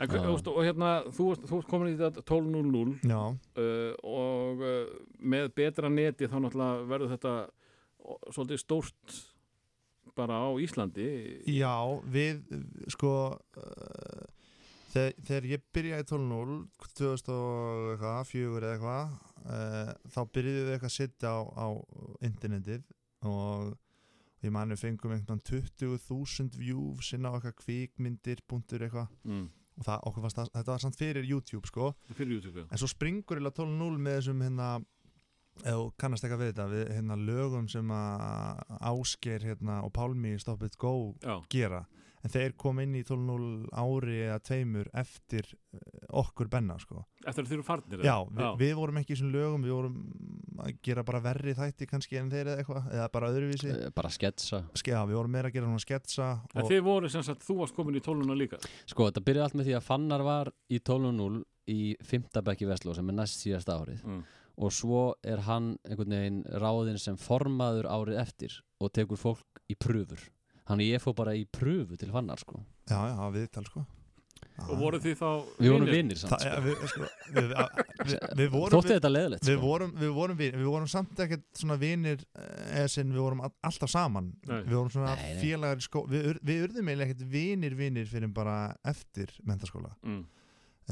En, 0.00 0.08
þú 0.08 0.30
veist, 0.32 0.46
og 0.48 0.62
hérna, 0.64 0.90
þú, 1.12 1.24
ert- 1.34 1.66
komin 1.68 1.90
í 1.92 1.96
þetta 2.00 2.22
12.00 2.24 2.94
Já, 3.10 3.18
uh, 3.20 3.90
og 4.08 4.62
uh, 4.64 4.94
með 5.20 5.50
betra 5.58 5.90
neti 5.92 6.24
þá 6.30 6.38
náttúrulega 6.40 6.86
verður 6.88 7.10
þetta 7.12 7.34
svolítið 8.32 8.62
stórt 8.62 9.18
bara 10.16 10.38
á 10.40 10.48
Íslandi. 10.58 11.04
Já, 11.52 11.74
við 12.10 12.40
sko 12.90 13.12
uh, 13.36 14.24
þegar, 14.94 15.12
þegar 15.28 15.50
ég 15.52 15.66
byrjaði 15.76 16.06
í 16.06 16.08
12.0 16.10 16.56
2004 16.96 18.56
eða 18.56 18.72
eitthvað 18.72 19.12
uh, 19.44 19.92
þá 20.10 20.20
byrjuðum 20.34 20.66
við 20.66 20.74
eitthvað 20.74 20.90
að 20.90 20.96
setja 20.96 21.30
á, 21.36 21.38
á 21.44 21.66
internetið 22.26 22.82
og 23.28 23.70
ég 24.40 24.52
mani 24.56 24.76
fengum 24.80 25.12
einhvern 25.14 25.40
20.000 25.44 26.56
views 26.58 27.12
inn 27.16 27.28
á 27.28 27.36
eitthvað 27.36 27.58
kvikmyndir 27.60 28.40
punktur 28.48 28.86
eitthvað. 28.86 29.10
Mm. 29.28 29.48
Og 29.80 29.86
það, 29.88 30.00
okkur 30.10 30.24
fannst 30.26 30.40
það, 30.40 30.50
þetta 30.58 30.72
var 30.74 30.82
samt 30.84 30.98
fyrir 31.00 31.28
YouTube 31.28 31.68
sko 31.70 31.92
fyrir 32.12 32.36
YouTube 32.36 32.62
já. 32.62 32.66
en 32.68 32.80
svo 32.82 32.88
springur 32.90 33.40
illa 33.40 33.52
12.0 33.56 34.00
með 34.00 34.18
þessum 34.18 34.42
hérna 34.44 34.70
þú 35.60 35.86
kannast 36.00 36.24
eitthvað 36.24 36.42
við 36.42 36.52
þetta 36.52 36.66
við 36.70 36.92
hérna 36.96 37.16
lögum 37.20 37.66
sem 37.68 37.90
að 37.92 38.60
Ásgeir 38.92 39.44
hérna 39.44 39.80
og 39.84 39.92
Pálmi 39.96 40.36
Stop 40.40 40.62
It 40.64 40.76
Go 40.80 41.14
Já. 41.24 41.40
gera 41.52 41.84
en 42.20 42.32
þeir 42.32 42.54
kom 42.60 42.80
inn 42.82 42.94
í 42.98 43.02
12.0 43.06 43.70
ári 43.80 44.18
eða 44.26 44.38
tveimur 44.44 44.90
eftir 45.00 45.46
eh, 45.72 45.80
okkur 46.20 46.50
benna 46.52 46.76
sko. 46.80 47.04
eftir 47.24 47.44
að 47.46 47.52
þeir 47.52 47.58
eru 47.58 47.66
farnir 47.66 48.04
já, 48.04 48.16
við, 48.28 48.46
við 48.60 48.74
vorum 48.80 49.00
ekki 49.00 49.14
í 49.14 49.16
þessum 49.16 49.34
lögum 49.34 49.64
við 49.64 49.76
vorum 49.76 49.98
að 50.60 50.80
gera 50.84 51.04
bara 51.06 51.22
verri 51.24 51.54
þætti 51.56 51.88
kannski 51.88 52.20
en 52.20 52.32
þeir 52.32 52.52
eða 52.52 52.62
eitthvað, 52.62 52.90
eða 52.98 53.10
bara 53.14 53.30
öðruvísi 53.32 53.70
Eh, 53.70 53.92
bara 53.94 54.10
sketsa 54.12 54.64
Ske, 54.78 54.92
já, 54.94 55.00
við 55.08 55.18
vorum 55.18 55.34
meira 55.34 55.50
að 55.50 55.56
gera 55.56 55.68
svona 55.68 55.84
sketsa 55.84 56.28
en 56.54 56.68
þeir 56.68 56.82
voru 56.86 57.10
sem 57.12 57.24
sagt, 57.26 57.44
þú 57.46 57.60
varst 57.62 57.76
komin 57.76 57.98
í 57.98 58.02
12.00 58.04 58.38
líka 58.40 58.60
Sko, 58.84 59.08
þetta 59.08 59.24
byrjaði 59.26 59.46
allt 59.46 59.58
með 59.60 59.70
því 59.70 59.76
að 59.78 59.86
Fannar 59.86 60.26
var 60.26 60.52
í 60.68 60.80
12.0 60.80 61.40
í 61.70 61.80
5. 62.10 62.42
bekki 62.46 62.68
Vestló 62.68 62.94
sem 62.96 63.12
er 63.12 63.18
næst 63.20 63.44
síðasta 63.44 63.78
árið 63.78 64.04
mm. 64.06 64.20
og 64.64 64.74
svo 64.74 65.04
er 65.22 65.44
hann 65.46 65.72
einhvern 65.86 66.16
veginn 66.16 66.42
ráðinn 66.62 67.00
sem 67.00 67.18
formaður 67.20 67.90
árið 67.90 68.20
eftir 68.24 68.60
og 68.80 68.92
tekur 68.96 69.20
fólk 69.20 69.62
í 69.70 69.78
pröfur 69.78 70.24
hann 70.70 70.84
ég 70.84 71.02
fór 71.02 71.16
bara 71.18 71.36
í 71.36 71.46
pröfu 71.50 71.98
til 72.00 72.12
Fannar 72.14 72.40
sko. 72.42 72.62
já, 72.90 72.98
já, 73.12 73.24
viðtal 73.34 73.66
sko 73.68 73.86
og 74.60 74.76
voru 74.80 74.98
þið 75.00 75.14
þá 75.16 75.28
við 75.56 75.70
vorum 75.72 75.86
vinir? 75.88 75.94
vinnir 75.96 76.18
samt 76.20 76.42
sko. 76.42 76.48
ja, 76.48 76.58
við, 76.64 76.82
sko, 76.90 77.06
við, 77.34 77.52
við, 78.10 78.16
við 78.40 78.50
vorum 78.54 78.74
þótti 78.74 78.92
þetta 78.96 79.10
leðilegt 79.12 79.46
við 79.48 79.56
sko. 79.56 79.64
vorum, 79.64 79.92
við 80.00 80.10
vorum, 80.16 80.38
við, 80.40 80.56
við 80.60 80.68
vorum 80.74 80.90
samt 80.92 81.22
ekkert 81.24 81.46
svona 81.60 81.76
vinir 81.80 82.24
eða 82.36 82.90
sinn 82.92 83.14
við 83.14 83.22
vorum 83.24 83.42
all, 83.46 83.52
alltaf 83.70 83.92
saman 83.92 84.30
Nei. 84.48 84.58
við 84.68 84.76
vorum 84.76 84.92
svona 84.94 85.14
Nei, 85.16 85.24
nei. 85.32 85.40
félagar 85.44 85.80
í 85.80 85.86
skó 85.86 86.04
við, 86.10 86.28
ur- 86.32 86.42
við 86.50 86.64
urðum 86.66 86.92
eiginlega 86.92 87.14
ekkert 87.14 87.32
vinir 87.36 87.78
vinir 87.78 88.10
fyrir 88.10 88.32
bara 88.36 88.56
eftir 88.92 89.32
mentaskóla 89.48 89.92
mm. 90.04 90.22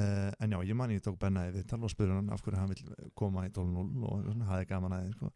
uh, 0.00 0.30
en 0.38 0.56
já, 0.56 0.60
ég 0.70 0.78
man 0.80 0.94
ég 0.96 1.04
tók 1.04 1.18
Bennaði 1.20 1.58
við 1.58 1.68
tala 1.74 1.88
og 1.88 1.92
spurði 1.92 2.16
hann 2.16 2.32
af 2.34 2.44
hverju 2.44 2.62
hann 2.62 2.72
vil 2.72 3.10
koma 3.18 3.44
í 3.48 3.52
12.0 3.52 4.08
og 4.08 4.24
svona, 4.30 4.48
hafði 4.52 4.70
gaman 4.72 4.96
að 4.96 5.08
því 5.08 5.18
sko. 5.18 5.32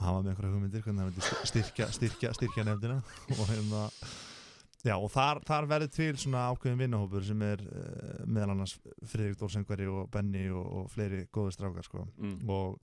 Og 0.00 0.06
hann 0.06 0.16
var 0.16 0.24
með 0.24 0.32
einhverja 0.32 0.52
hugmyndir 0.56 0.82
hvernig 0.86 1.04
hann 1.04 1.12
vildi 1.12 1.46
styrkja, 1.52 1.86
styrkja, 1.92 2.32
styrkja 2.38 2.64
nefndina 2.70 3.00
og 3.38 3.46
hérna 3.52 3.86
Já, 4.80 4.94
og 4.96 5.10
þar, 5.12 5.42
þar 5.44 5.66
verður 5.68 5.90
til 5.92 6.14
svona 6.16 6.46
ákveðin 6.54 6.78
vinnahópur 6.80 7.24
sem 7.28 7.42
er 7.44 7.60
uh, 7.68 8.22
meðal 8.24 8.54
annars 8.54 8.78
Friðrik 9.10 9.36
Dórsengveri 9.36 9.84
og 9.92 10.06
Benny 10.14 10.46
og, 10.48 10.62
og 10.78 10.86
fleiri 10.88 11.26
góði 11.36 11.52
strákar 11.52 11.84
sko 11.84 12.06
Mm. 12.16 12.38
og, 12.48 12.78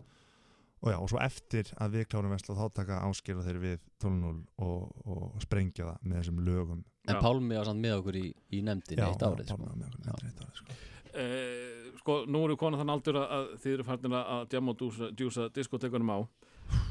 og 0.85 0.91
já, 0.93 0.97
og 1.01 1.09
svo 1.09 1.17
eftir 1.25 1.71
að 1.81 1.95
við 1.97 2.05
klárum 2.11 2.35
vesla 2.35 2.53
þá 2.59 2.67
taka 2.77 2.99
áskil 3.07 3.39
og 3.41 3.47
þeir 3.47 3.57
við 3.63 3.79
12.0 4.03 4.43
og, 4.61 4.91
og 5.09 5.41
sprengja 5.41 5.87
það 5.89 6.05
með 6.05 6.19
þessum 6.21 6.43
lögum 6.45 6.83
en. 7.07 7.17
Pálmi 7.23 7.57
var 7.57 7.65
samt 7.71 7.81
með 7.81 7.95
okkur 8.03 8.19
í, 8.21 8.25
í 8.53 8.61
nefndin 8.67 9.01
eitt 9.01 9.25
árið 9.25 9.41
já, 9.41 9.55
sko. 9.55 9.57
Pálmi 9.57 9.71
var 9.71 9.79
með 9.81 9.89
okkur 9.89 10.05
nefndir 10.05 10.29
eitt 10.29 10.45
árið, 10.45 10.61
sko. 10.61 10.77
Eh, 11.17 11.91
sko, 12.03 12.19
nú 12.29 12.43
eru 12.45 12.59
konar 12.61 12.83
þann 12.83 12.93
aldur 12.93 13.17
að, 13.23 13.31
að 13.39 13.49
þið 13.63 13.73
eru 13.79 13.87
farnir 13.89 14.17
að 14.21 14.45
djama 14.53 14.75
og 14.75 14.81
djúsa, 14.83 15.09
djúsa 15.17 15.47
diskotekunum 15.57 16.13
á 16.13 16.19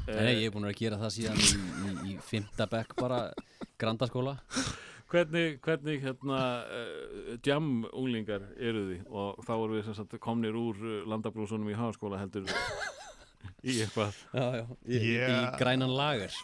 Nei, 0.07 0.19
nei, 0.23 0.33
ég 0.41 0.49
er 0.49 0.53
búin 0.55 0.67
að 0.69 0.77
gera 0.79 0.97
það 1.01 1.13
síðan 1.17 1.41
í, 1.43 1.47
í, 1.53 1.95
í 2.13 2.17
5. 2.23 2.67
bekk 2.71 2.95
bara 2.99 3.21
grandaskóla 3.79 4.37
Hvernig, 5.07 5.61
hvernig 5.63 6.01
hérna 6.03 6.37
uh, 6.67 7.33
jam 7.45 7.85
unglingar 7.95 8.43
eru 8.59 8.81
þið 8.89 9.05
og 9.07 9.37
þá 9.47 9.51
erum 9.55 9.75
við 9.77 9.85
sem 9.87 9.95
sagt 10.01 10.17
komnir 10.23 10.57
úr 10.59 10.79
uh, 10.83 10.97
landabrúsunum 11.07 11.69
í 11.71 11.77
háskóla 11.79 12.19
heldur 12.19 12.47
í 13.63 13.77
eitthvað 13.83 14.15
já, 14.35 14.45
já. 14.59 14.65
Í, 14.87 14.97
í, 14.99 15.13
í 15.23 15.43
grænan 15.59 15.93
lager 15.95 16.35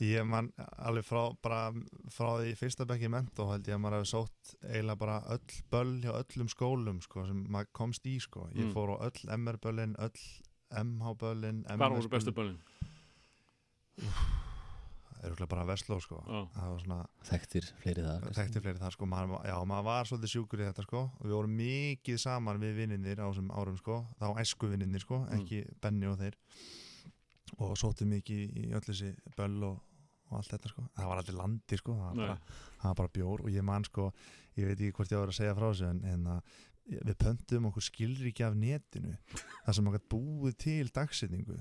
Ég 0.00 0.24
man 0.24 0.46
alveg 0.80 1.04
frá, 1.04 1.26
bara, 1.44 1.58
frá 2.08 2.38
því 2.40 2.54
fyrsta 2.56 2.86
bekki 2.88 3.10
ment 3.12 3.36
og 3.42 3.50
held 3.52 3.66
ég 3.68 3.76
að 3.76 3.80
maður 3.82 3.98
hefði 3.98 4.08
sótt 4.14 4.52
eiginlega 4.64 5.00
bara 5.02 5.16
öll 5.34 5.58
böll 5.74 5.90
hjá 6.00 6.12
öllum 6.16 6.48
skólum 6.48 7.02
sko, 7.04 7.26
sem 7.28 7.42
maður 7.52 7.68
komst 7.76 8.08
í 8.08 8.14
sko. 8.24 8.46
ég 8.54 8.64
Mm. 8.64 8.70
fór 8.72 8.94
á 8.96 9.04
öll 9.10 9.28
MR-böllin, 9.36 9.92
öll 10.00 10.22
MH-böllin 10.70 11.64
Hvar 11.66 11.90
voru 11.96 12.08
bestu 12.12 12.32
böllin? 12.36 12.58
Örgulega 15.20 15.50
bara 15.52 15.64
Vestló 15.68 15.98
sko. 16.00 16.22
Það 16.54 16.76
svona 16.80 16.98
þekktir 17.28 17.66
fleiri 17.82 18.04
það 18.06 18.22
kannski. 18.22 18.36
þekkti 18.38 18.62
fleiri 18.64 18.80
það 18.80 18.94
sko, 18.94 19.08
maður, 19.10 19.42
já, 19.50 19.56
maður 19.68 19.84
var 19.90 20.08
svolítið 20.08 20.32
sjúkur 20.32 20.62
í 20.62 20.68
þetta 20.70 20.84
sko, 20.86 21.02
og 21.18 21.26
við 21.26 21.34
vorum 21.36 21.56
mikið 21.60 22.20
saman 22.22 22.60
við 22.62 22.78
vinninir 22.78 23.20
á 23.20 23.26
þessum 23.28 23.50
árum 23.52 23.76
sko, 23.76 23.98
þá 24.16 24.26
æsku 24.40 24.70
vinninir 24.72 25.04
sko, 25.04 25.18
Mm. 25.26 25.42
ekki 25.42 25.60
Benni 25.84 26.06
og 26.08 26.16
þeir. 26.22 26.38
Og 27.60 27.76
sóttum 27.76 28.08
mikið 28.14 28.56
í 28.56 28.64
öll 28.72 28.80
þessi 28.86 29.12
böll 29.36 29.60
og, 29.68 29.76
og 30.30 30.38
allt 30.38 30.54
þetta 30.54 30.68
sko, 30.72 30.86
það 30.96 31.06
var 31.12 31.20
allir 31.20 31.36
landi 31.42 31.76
sko, 31.82 31.92
það 32.00 32.06
var, 32.06 32.16
bara, 32.16 32.38
það 32.80 32.88
var 32.88 32.94
bara 33.02 33.14
bjór. 33.18 33.44
Og 33.44 33.50
ég 33.52 33.62
man 33.68 33.84
sko, 33.84 34.12
ég 34.56 34.66
veit 34.70 34.80
ekki 34.80 34.92
hvort 34.96 35.12
ég 35.12 35.18
var 35.20 35.28
að 35.34 35.36
segja 35.42 35.54
frá 35.58 35.68
þessu 35.68 35.90
en, 35.90 36.00
en 36.14 36.26
að 36.38 36.42
við 36.90 37.16
pöntum 37.20 37.68
okkur 37.70 37.86
skilríki 37.86 38.44
af 38.46 38.56
netinu 38.58 39.16
það 39.32 39.76
sem 39.76 39.86
maður 39.86 40.00
gætt 40.00 40.08
búið 40.14 40.56
til 40.64 40.92
dagsetningu 40.94 41.58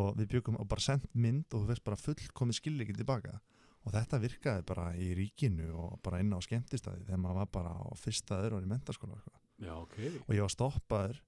og 0.00 0.14
við 0.18 0.30
byggum 0.34 0.56
og 0.58 0.68
bara 0.70 0.82
sendt 0.82 1.10
mynd 1.14 1.46
og 1.52 1.64
þú 1.64 1.70
veist 1.70 1.84
bara 1.86 2.00
fullkomið 2.00 2.58
skilríki 2.58 2.96
tilbaka. 2.96 3.38
Og 3.84 3.92
þetta 3.92 4.18
virkaði 4.22 4.64
bara 4.66 4.86
í 4.96 5.10
ríkinu 5.14 5.68
og 5.76 5.98
bara 6.04 6.22
inn 6.24 6.32
á 6.32 6.40
skemmtistæði 6.42 7.04
þegar 7.04 7.20
maður 7.20 7.40
var 7.42 7.50
bara 7.52 7.74
á 7.76 7.88
fyrsta 8.00 8.40
öðru 8.40 8.58
ári 8.58 8.66
í 8.66 8.72
mentaskóla 8.72 9.20
sko. 9.20 9.34
Já, 9.60 9.74
ok. 9.76 9.98
Og 10.24 10.32
ég 10.34 10.40
var 10.40 10.54
stoppaður 10.54 11.20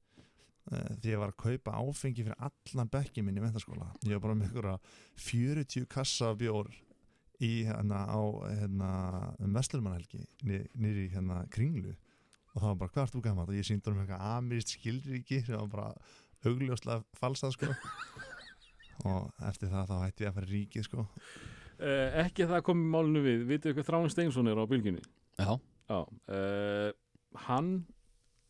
uh, 0.73 0.89
því 0.97 1.13
ég 1.13 1.21
var 1.21 1.35
að 1.35 1.43
kaupa 1.45 1.77
áfengi 1.83 2.25
fyrir 2.25 2.49
allan 2.49 2.91
bekki 2.97 3.23
minn 3.23 3.39
í 3.39 3.45
mentaskóla 3.45 3.91
ég 4.07 4.17
var 4.17 4.25
bara 4.25 4.39
með 4.41 4.49
einhverja 4.49 4.79
40 5.29 5.87
kassa 5.93 6.33
bjór 6.39 6.73
í 7.45 7.53
hérna 7.69 8.03
á 8.09 8.23
hérna, 8.49 8.91
um 9.45 9.57
Vestlurmannhelgi 9.57 10.25
nýri 10.43 11.11
hérna 11.13 11.43
kringlu 11.53 11.93
og 12.57 12.63
það 12.63 12.71
var 12.71 12.79
bara 12.81 12.93
hvað 12.95 13.05
ert 13.05 13.15
þú 13.15 13.23
gammalt 13.27 13.51
og 13.53 13.59
ég 13.59 13.67
síndi 13.69 13.93
um 13.93 13.99
eitthvað 14.01 14.23
amirist 14.33 14.73
skilríki 14.73 15.43
sem 15.45 15.61
var 15.61 15.69
bara 15.75 15.89
augljóslega 16.47 17.21
falsað 17.21 17.57
sko. 17.57 17.69
Og 19.07 19.27
eftir 19.45 19.69
það 19.69 19.91
þá 19.91 19.97
hætti 20.01 20.25
ég 20.25 20.31
að 20.31 20.37
fara 20.39 20.49
ríkið 20.49 20.87
sko. 20.87 21.03
Uh, 21.77 22.09
Ekki 22.23 22.47
það 22.49 22.63
komið 22.71 22.87
málinu 22.95 23.21
við. 23.21 23.43
Vitið 23.51 23.75
ykkur 23.75 23.85
Þráin 23.85 24.13
Steinsson 24.15 24.49
er 24.49 24.57
á 24.57 24.65
bylginni 24.65 25.03
já, 25.37 25.51
Já 25.91 25.99
uh, 26.01 26.89
Hann 27.45 27.69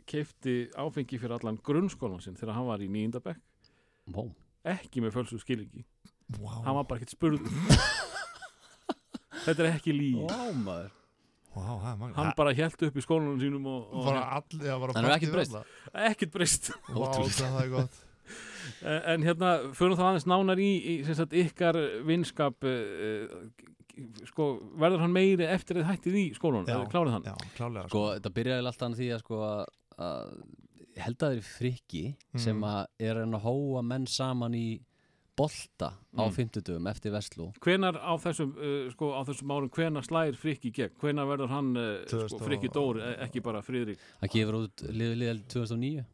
keifti 0.06 0.54
áfengi 0.78 1.18
fyrir 1.18 1.34
allan 1.34 1.58
grunnskólan 1.66 2.22
sinn 2.22 2.38
þegar 2.38 2.60
hann 2.60 2.68
var 2.68 2.84
í 2.84 2.86
nýjindabekk 2.86 3.42
Vó. 4.14 4.28
ekki 4.62 5.02
með 5.02 5.16
fölsu 5.16 5.40
skiliki 5.42 5.82
wow. 6.38 6.62
hann 6.62 6.78
var 6.78 6.86
bara 6.86 7.00
ekkert 7.00 7.16
spurð 7.16 7.42
Þetta 9.46 9.64
er 9.64 9.70
ekki 9.72 9.94
lí 9.94 10.12
Vá, 10.20 10.52
maður 10.54 10.94
Er 11.56 11.96
magna 12.00 12.14
hann 12.18 12.32
bara 12.36 12.52
held 12.58 12.82
upp 12.88 12.96
í 12.96 13.04
skólanum 13.04 13.38
sínum 13.40 13.66
og, 13.70 13.86
og 13.92 14.04
bara 14.10 14.24
allir, 14.38 14.66
já, 14.68 14.74
bara 14.82 14.96
Hann 14.96 15.06
partí 15.08 15.16
ekkert 15.16 15.32
breyst. 15.36 15.56
ekkert 16.10 16.34
breyst. 16.34 16.72
Er 16.92 17.70
gott. 17.72 18.02
En 19.06 19.22
hérna, 19.22 19.52
fyrir 19.78 19.94
þá 19.94 20.02
aðeins 20.08 20.24
nánar 20.26 20.58
í, 20.58 20.70
í 20.82 20.94
sem 21.06 21.14
sagt, 21.14 21.32
ykkar 21.38 21.76
vinskap 22.08 22.66
uh, 22.66 23.36
sko, 24.26 24.48
verður 24.82 25.04
hann 25.04 25.14
meiri 25.14 25.46
eftir 25.46 25.78
að 25.78 25.84
þið 25.84 25.90
hættið 25.92 26.16
í 26.18 26.24
skólanum, 26.36 26.66
Já, 26.68 26.80
klárið 26.90 27.14
hann? 27.14 27.28
Já, 27.30 27.36
klálega 27.56 27.86
Sko, 27.88 28.02
þetta 28.16 28.32
byrjaði 28.40 28.66
alltaf 28.66 28.86
hann 28.88 28.96
því 28.98 29.08
að 29.14 29.22
sko 29.22 29.38
að, 29.46 29.62
held 30.96 31.16
að 31.16 31.22
það 31.22 31.36
er 31.38 31.46
frikki 31.52 32.02
sem 32.34 32.58
Mm. 32.58 32.66
að 32.72 33.06
er 33.06 33.22
að 33.22 33.38
hóa 33.46 33.82
menn 33.86 34.06
saman 34.10 34.54
í 34.58 34.66
bolta 35.36 35.92
á 36.16 36.22
Mm. 36.26 36.32
fimmtudöfum 36.32 36.86
eftir 36.90 37.12
Vestló 37.12 37.52
Hvenar 37.60 37.96
á 38.00 38.12
þessum, 38.16 38.54
uh, 38.56 38.90
sko, 38.90 39.12
á 39.12 39.20
þessum 39.28 39.52
árum, 39.52 39.68
hvenar 39.70 40.02
slæðir 40.06 40.36
frikki 40.40 40.72
gegn? 40.72 40.94
Hvenar 41.00 41.26
verður 41.28 41.48
hann, 41.52 41.76
uh, 41.76 42.04
sko, 42.06 42.16
2000 42.26 42.40
og- 42.40 42.46
frikki 42.48 42.68
Dóri, 42.72 43.00
e- 43.04 43.16
ekki 43.26 43.42
bara 43.42 43.60
Friðrik? 43.62 43.98
Það 44.22 44.30
gefur 44.32 44.54
út 44.64 44.76
liðið 44.90 45.42
2009 45.48 46.04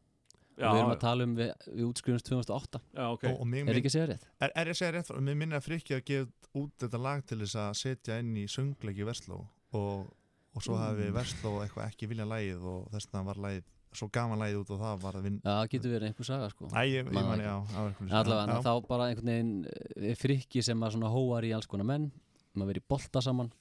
Já, 0.59 0.69
og 0.69 0.75
við 0.75 0.81
erum 0.83 0.91
að 0.93 1.01
tala 1.01 1.25
um 1.25 1.35
við, 1.37 1.53
við 1.73 1.85
útskrifumst 1.89 2.27
2008 2.29 2.81
já, 2.95 3.07
ok. 3.13 3.25
og, 3.25 3.41
og 3.41 3.47
mig, 3.47 3.69
Er 3.69 3.75
ekki 3.75 3.89
að 3.89 3.95
segja 3.97 4.07
rétt? 4.11 4.25
er, 4.41 4.51
er 4.55 4.67
ég 4.67 4.71
að 4.75 4.81
segja 4.83 4.93
rétt 4.99 5.23
mér 5.23 5.37
minni 5.37 5.57
að 5.57 5.65
Frikki 5.65 5.95
að 5.97 6.05
gefa 6.05 6.29
út 6.55 6.73
þetta 6.79 7.01
lag 7.03 7.25
til 7.27 7.39
þess 7.39 7.57
að 7.57 7.73
setja 7.81 8.19
inn 8.21 8.35
í 8.37 8.45
söngleiki 8.47 9.05
Versló 9.07 9.47
og, 9.73 10.13
og 10.55 10.61
svo 10.63 10.77
hafi 10.77 11.09
Versló 11.11 11.55
eitthvað 11.65 11.89
ekki 11.89 12.07
vilja 12.11 12.27
lagið 12.29 12.63
og 12.69 12.91
þess 12.93 13.09
vegna 13.09 13.25
var 13.25 13.41
lagið 13.41 13.65
svo 13.97 14.09
gaman 14.13 14.41
lagið 14.41 14.61
út 14.63 14.73
og 14.75 14.81
það 14.83 15.01
var 15.03 15.19
að 15.19 15.27
vinna 15.29 15.41
Já, 15.43 15.53
það 15.53 15.71
getur 15.75 15.93
verið 15.95 16.09
einhver 16.09 16.29
saga 16.29 16.49
sko. 16.53 16.69
Æ, 16.73 16.81
ég, 16.89 16.95
ég 17.03 17.13
Man 17.13 17.29
mani, 17.29 17.47
það 17.47 17.53
já, 17.53 18.17
Allavega, 18.21 18.57
já, 18.57 18.63
þá 18.67 18.89
bara 18.89 19.09
einhvern 19.11 19.33
veginn 19.33 19.53
eh, 19.69 20.15
frikki 20.19 20.65
sem 20.65 20.83
að 20.87 20.95
svona 20.97 21.13
hóar 21.13 21.47
í 21.49 21.53
alls 21.57 21.69
konar 21.71 21.89
menn 21.89 22.09
maður 22.55 22.73
verið 22.73 22.85
í 22.85 22.89
bolta 22.95 23.23
saman. 23.25 23.53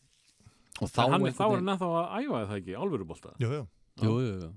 Og 0.81 0.89
þá 0.91 1.01
einhvern 1.05 1.35
þá 1.35 1.43
er 1.45 1.53
veginn 1.53 1.61
hann 1.61 1.75
ennþá 1.75 1.91
að 1.91 2.17
æfa 2.21 2.43
það 2.51 2.57
ekki, 2.61 2.77
alvöru 2.85 3.07
bolta. 3.11 3.33
Jú, 3.43 3.51
jú, 3.59 3.63
Jú, 4.01 4.13
jú, 4.23 4.35
jú, 4.45 4.51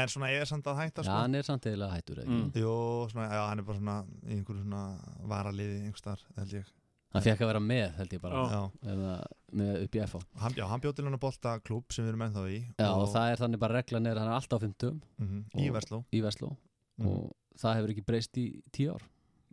en 0.00 0.10
svona 0.10 0.28
ég 0.30 0.42
er 0.44 0.48
samt 0.50 0.66
að 0.70 0.80
hætta 0.84 1.02
já, 1.02 1.06
sko. 1.08 1.14
hann 1.14 1.34
er 1.38 1.46
samt 1.46 1.66
eða 1.70 1.88
hættur 1.94 2.20
ekki? 2.22 2.36
Mm. 2.36 2.50
Jú, 2.58 2.74
svona, 3.10 3.28
já, 3.30 3.40
hann 3.48 3.62
er 3.62 3.66
bara 3.66 3.78
svona 3.80 3.96
í 4.26 4.36
einhverju 4.36 4.64
svona 4.64 4.82
varaliði 5.30 5.80
einhvers 5.86 6.04
þar, 6.04 6.22
held 6.36 6.54
ég 6.58 6.68
Hann 7.10 7.22
fekk 7.26 7.40
að 7.42 7.48
vera 7.50 7.60
með, 7.60 7.88
held 7.98 8.12
ég 8.14 8.20
bara 8.22 8.40
eða, 8.86 9.14
með 9.58 9.70
upp 9.84 9.96
í 9.98 10.02
FH 10.06 10.20
hann, 10.44 10.52
já, 10.54 10.64
hann 10.70 10.80
bjóð 10.84 10.94
til 10.94 11.04
hann 11.08 11.16
að 11.16 11.22
bolta 11.24 11.54
klúb 11.66 11.90
sem 11.90 12.04
við 12.04 12.12
erum 12.12 12.22
ennþá 12.28 12.44
í 12.54 12.58
Já, 12.78 12.86
og 12.94 13.08
það 13.10 13.30
er 13.32 13.40
þannig 13.42 13.58
bara 13.64 13.74
reglan 13.80 14.06
er 14.06 14.14
að 14.14 14.20
hann 14.22 14.30
er 14.30 14.38
alltaf 14.38 14.62
á 14.62 14.64
50 14.66 15.00
mhm, 15.18 15.40
í 15.58 15.66
og- 15.68 15.74
Versló 15.74 16.04
í 16.14 16.20
Vestló 16.22 16.52
Mhm. 17.00 17.06
og 17.08 17.32
það 17.58 17.74
hefur 17.80 17.90
ekki 17.94 18.04
breyst 18.06 18.36
í 18.38 18.44
tíu 18.70 18.94
ár 18.94 19.02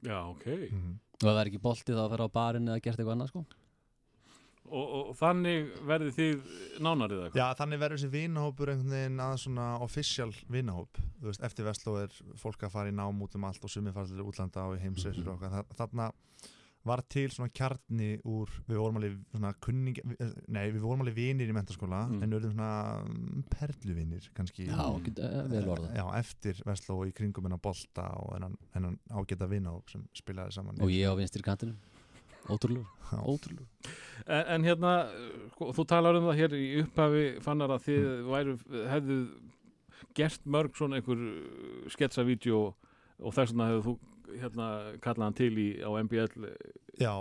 Já, 0.05 0.19
ok. 0.29 0.45
Mhm. 0.69 0.99
og 1.17 1.23
ef 1.23 1.34
það 1.34 1.41
er 1.41 1.47
ekki 1.49 1.61
bolti 1.63 1.93
þá 1.97 2.03
að 2.05 2.11
vera 2.13 2.27
á 2.29 2.35
barinn 2.38 2.67
eða 2.69 2.81
gert 2.84 2.97
eitthvað 2.99 3.15
annað 3.17 3.29
sko 3.34 3.45
Og, 4.67 4.88
og 5.07 5.11
þannig 5.15 5.69
verði 5.88 6.09
þið 6.11 6.47
nánarið 6.84 7.21
eitthvað? 7.23 7.38
Já, 7.39 7.45
þannig 7.55 7.79
verður 7.79 7.97
þessi 8.01 8.09
vinahópur 8.11 8.67
einhvern 8.73 8.91
veginn 8.91 9.21
að 9.23 9.35
svona 9.45 9.67
official 9.81 10.34
vinahóp 10.51 10.99
Þú 11.21 11.29
veist, 11.29 11.43
eftir 11.47 11.63
Vestló 11.65 11.93
er 12.03 12.11
fólk 12.35 12.65
að 12.67 12.73
fara 12.73 12.91
í 12.91 12.93
nám 12.93 13.21
út 13.23 13.34
um 13.39 13.45
allt 13.47 13.63
og 13.63 13.71
sumir 13.71 13.93
fara 13.95 14.05
til 14.11 14.19
útlanda 14.27 14.65
og 14.67 14.75
í 14.75 14.81
heimsreisur 14.84 15.23
Mhm. 15.23 15.29
og 15.31 15.39
okkar 15.39 15.63
Þarna 15.79 16.11
var 16.88 17.01
til 17.11 17.27
svona 17.34 17.51
kjarni 17.53 18.09
úr, 18.27 18.51
við 18.68 18.80
vorum 18.81 18.97
alveg 18.99 19.18
svona 19.34 19.51
kunning, 19.64 19.97
nei, 20.47 20.64
við 20.73 20.80
vorum 20.85 21.03
alveg 21.05 21.18
vinir 21.18 21.51
í 21.51 21.55
mentaskóla 21.55 22.05
Mm. 22.07 22.22
en 22.23 22.30
við 22.34 22.38
erum 22.39 22.53
svona 22.55 22.72
mm, 23.03 23.43
perluvinir 23.51 24.30
kannski 24.38 24.68
Já, 24.69 24.88
uh, 24.88 25.84
Já, 25.95 26.05
eftir 26.19 26.61
Vestló 26.65 26.99
og 27.01 27.09
í 27.09 27.14
kringum 27.18 27.47
hennar 27.47 27.59
bolta 27.61 28.07
og 28.22 28.34
hennan, 28.38 28.57
hennan 28.73 28.97
ágæta 29.11 29.47
vinahóp 29.51 29.89
sem 29.91 30.07
spilaði 30.15 30.55
saman. 30.57 30.80
Og 30.81 30.89
ég 30.93 31.07
á 31.09 31.14
vinstri 31.19 31.43
kantinu 31.45 31.76
Ótrúlegur, 32.47 32.88
Já. 33.11 33.18
ótrúlegur. 33.27 33.68
En, 34.26 34.43
en 34.55 34.64
hérna, 34.64 34.91
sko, 35.51 35.73
þú 35.76 35.84
talar 35.89 36.15
um 36.15 36.30
það 36.30 36.38
hér 36.39 36.53
í 36.55 36.68
upphafi 36.85 37.23
fannar 37.43 37.73
að 37.76 37.81
þið 37.89 38.05
væru, 38.31 38.53
hefðu 38.93 39.18
gert 40.15 40.45
mörg 40.47 40.77
svona 40.80 41.01
einhver 41.01 41.19
sketsavídeó 41.91 42.61
og 43.19 43.34
þess 43.35 43.51
vegna 43.51 43.68
hefðu 43.72 43.84
þú 43.89 43.95
hérna 44.35 44.67
kallað 45.03 45.25
hann 45.27 45.37
til 45.37 45.51
í 45.61 45.67
á 45.79 45.89
MBL 46.03 46.49
við, 46.97 47.13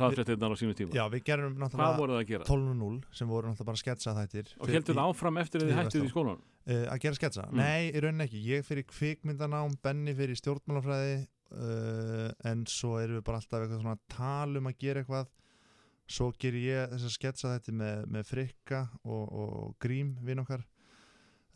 hraðfréttirnar 0.00 0.54
á 0.54 0.56
sínu 0.60 0.76
tíma. 0.78 0.94
já, 0.94 1.04
við 1.12 1.24
gerum 1.26 1.56
náttúrulega 1.60 1.98
voru 1.98 2.16
það 2.16 2.22
að 2.22 2.30
gera? 2.30 2.46
12.0 2.48 3.18
sem 3.20 3.32
voru 3.32 3.50
náttúrulega 3.50 3.70
bara 3.70 3.82
sketsa 3.82 4.14
þættir 4.18 4.54
Og 4.60 4.72
heldur 4.74 4.98
það 5.00 5.10
áfram 5.14 5.42
eftir 5.42 5.62
að 5.62 5.66
þið 5.66 5.72
í 5.72 5.78
hættuð 5.78 6.00
í 6.00 6.04
Vestló. 6.04 6.14
skólanum? 6.14 6.46
uh, 6.70 6.86
að 6.94 7.02
gera 7.04 7.18
sketsa? 7.20 7.46
Mm. 7.50 7.60
Nei, 7.62 7.90
í 7.90 8.04
rauninni 8.04 8.26
ekki 8.28 8.42
ég 8.46 8.66
fyrir 8.68 8.86
kvikmyndanám, 8.90 9.76
Benni 9.84 10.16
fyrir 10.18 10.40
stjórnmálafræði 10.40 11.14
uh, 11.20 12.30
en 12.50 12.64
svo 12.70 12.96
erum 13.00 13.20
við 13.20 13.26
bara 13.26 13.40
alltaf 13.40 13.64
eitthvað 13.64 13.82
svona 13.82 13.96
að 13.96 14.04
tala 14.16 14.62
um 14.62 14.70
að 14.70 14.80
gera 14.84 15.04
eitthvað 15.04 15.30
svo 16.10 16.30
ger 16.42 16.56
ég 16.58 16.90
þess 16.90 17.06
að 17.06 17.16
sketsa 17.16 17.54
þetta 17.54 17.74
með, 17.80 18.06
með 18.10 18.30
frikka 18.30 18.84
og, 19.04 19.24
og 19.30 19.74
grím 19.82 20.16
vinn 20.26 20.42
okkar 20.42 20.64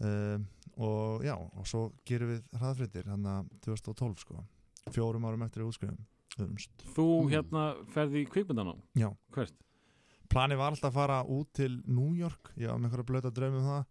uh, 0.00 0.38
og 0.82 1.24
já, 1.26 1.34
og 1.34 1.66
svo 1.70 1.88
gerum 2.06 2.34
við 2.34 2.44
hraðfrittir 2.58 3.10
hann 3.10 3.26
að 3.30 3.50
2012 3.66 4.22
sko 4.24 4.42
fjórum 4.92 5.24
árum 5.24 5.42
eftir 5.46 5.64
útskrifum 5.64 6.00
umst. 6.44 6.70
Þú 6.96 7.04
Mm. 7.24 7.30
hérna 7.30 7.64
ferði 7.94 8.24
í 8.24 8.28
kvikmyndanám? 8.28 8.80
Já, 8.98 9.08
Hvert? 9.32 9.54
planið 10.28 10.56
var 10.58 10.70
alltaf 10.72 10.90
að 10.90 10.94
fara 10.98 11.18
út 11.24 11.52
til 11.54 11.82
New 11.86 12.14
York, 12.18 12.52
ég 12.58 12.68
var 12.68 12.78
með 12.78 12.90
einhverja 12.90 13.06
blöta 13.12 13.30
draum 13.32 13.54
um 13.54 13.68
það 13.68 13.84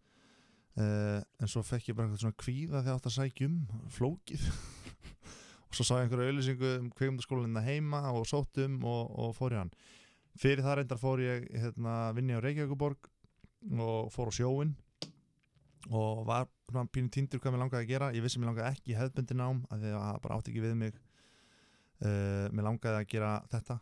uh, 0.77 1.21
en 1.39 1.47
svo 1.47 1.61
fekk 1.63 1.89
ég 1.89 1.95
bara 1.95 2.07
eitthvað 2.09 2.23
svona 2.25 2.41
kvíða 2.43 2.81
þegar 2.83 2.91
ég 2.91 2.97
átt 2.97 3.09
að 3.09 3.17
sækja 3.17 3.47
um 3.47 3.57
flókið 3.89 4.47
og 5.69 5.73
svo 5.77 5.85
sá 5.87 5.93
ég 6.01 6.03
einhverja 6.07 6.31
auðlýsingu 6.33 6.71
um 6.81 6.89
kveikmyndaskólinna 6.91 7.63
heima 7.63 8.01
og 8.11 8.25
sótt 8.27 8.57
um 8.65 8.79
og, 8.83 9.13
og 9.17 9.35
fór 9.37 9.53
í 9.55 9.61
hann 9.61 9.71
fyrir 10.37 10.63
það 10.65 10.79
reyndar 10.81 10.97
fór 10.99 11.21
ég 11.21 11.47
hérna, 11.53 12.11
vinni 12.17 12.33
á 12.33 12.41
Reykjavíkuborg 12.43 13.07
og 13.79 14.11
fór 14.11 14.27
á 14.29 14.33
sjóin 14.33 14.75
og 15.91 16.23
var 16.27 16.47
svona 16.69 16.89
pínu 16.91 17.11
týndur 17.11 17.41
hvað 17.41 17.55
mér 17.55 17.63
langaði 17.63 17.83
að 17.83 17.89
gera. 17.91 18.11
Ég 18.15 18.23
vissi 18.23 18.39
mér 18.39 18.51
langaði 18.51 18.69
ekki 18.71 18.93
í 18.93 18.97
hefðbundi 18.97 19.37
nám 19.39 19.63
af 19.69 19.81
því 19.81 19.89
að 19.91 20.05
það 20.05 20.21
bara 20.25 20.37
átti 20.37 20.53
ekki 20.53 20.63
við 20.63 20.77
mig. 20.79 21.01
Uh, 22.03 22.45
mér 22.51 22.67
langaði 22.69 22.99
að 22.99 23.09
gera 23.11 23.33
þetta. 23.51 23.79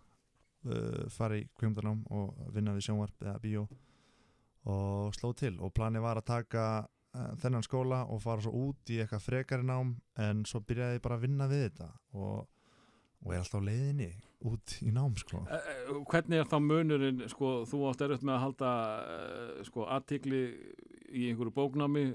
Uh, 0.61 1.03
fara 1.13 1.37
í 1.41 1.45
kveimdarnám 1.57 2.01
og 2.13 2.41
vinna 2.55 2.73
við 2.77 2.87
sjónvarp 2.87 3.27
eða 3.27 3.37
bíó. 3.43 3.67
Og 4.71 5.13
sló 5.17 5.33
til. 5.37 5.53
Og 5.61 5.73
planið 5.77 6.05
var 6.05 6.21
að 6.21 6.29
taka 6.31 6.65
uh, 6.81 7.31
þennan 7.41 7.65
skóla 7.65 8.03
og 8.09 8.23
fara 8.23 8.45
svo 8.45 8.53
út 8.69 8.93
í 8.93 9.01
eitthvað 9.01 9.27
frekari 9.27 9.67
nám 9.67 9.95
en 10.21 10.43
svo 10.49 10.63
byrjaði 10.65 10.99
ég 10.99 11.05
bara 11.05 11.19
að 11.19 11.27
vinna 11.27 11.49
við 11.51 11.67
þetta. 11.69 11.89
Og, 12.17 12.45
og 13.21 13.33
er 13.33 13.43
alltaf 13.43 13.65
leiðinni 13.65 14.11
út 14.49 14.77
í 14.81 14.89
nám 14.93 15.13
sko. 15.21 15.43
Hvernig 16.09 16.41
er 16.41 16.47
þá 16.49 16.57
munurinn, 16.65 17.25
sko, 17.29 17.59
þú 17.69 17.83
átt 17.91 18.01
erut 18.07 18.23
með 18.25 18.35
að 18.35 18.43
halda 18.47 18.71
sko, 19.67 19.85
aðtikli 19.85 20.39
í 21.11 21.27
einhverju 21.31 21.53
bóknámi 21.55 22.05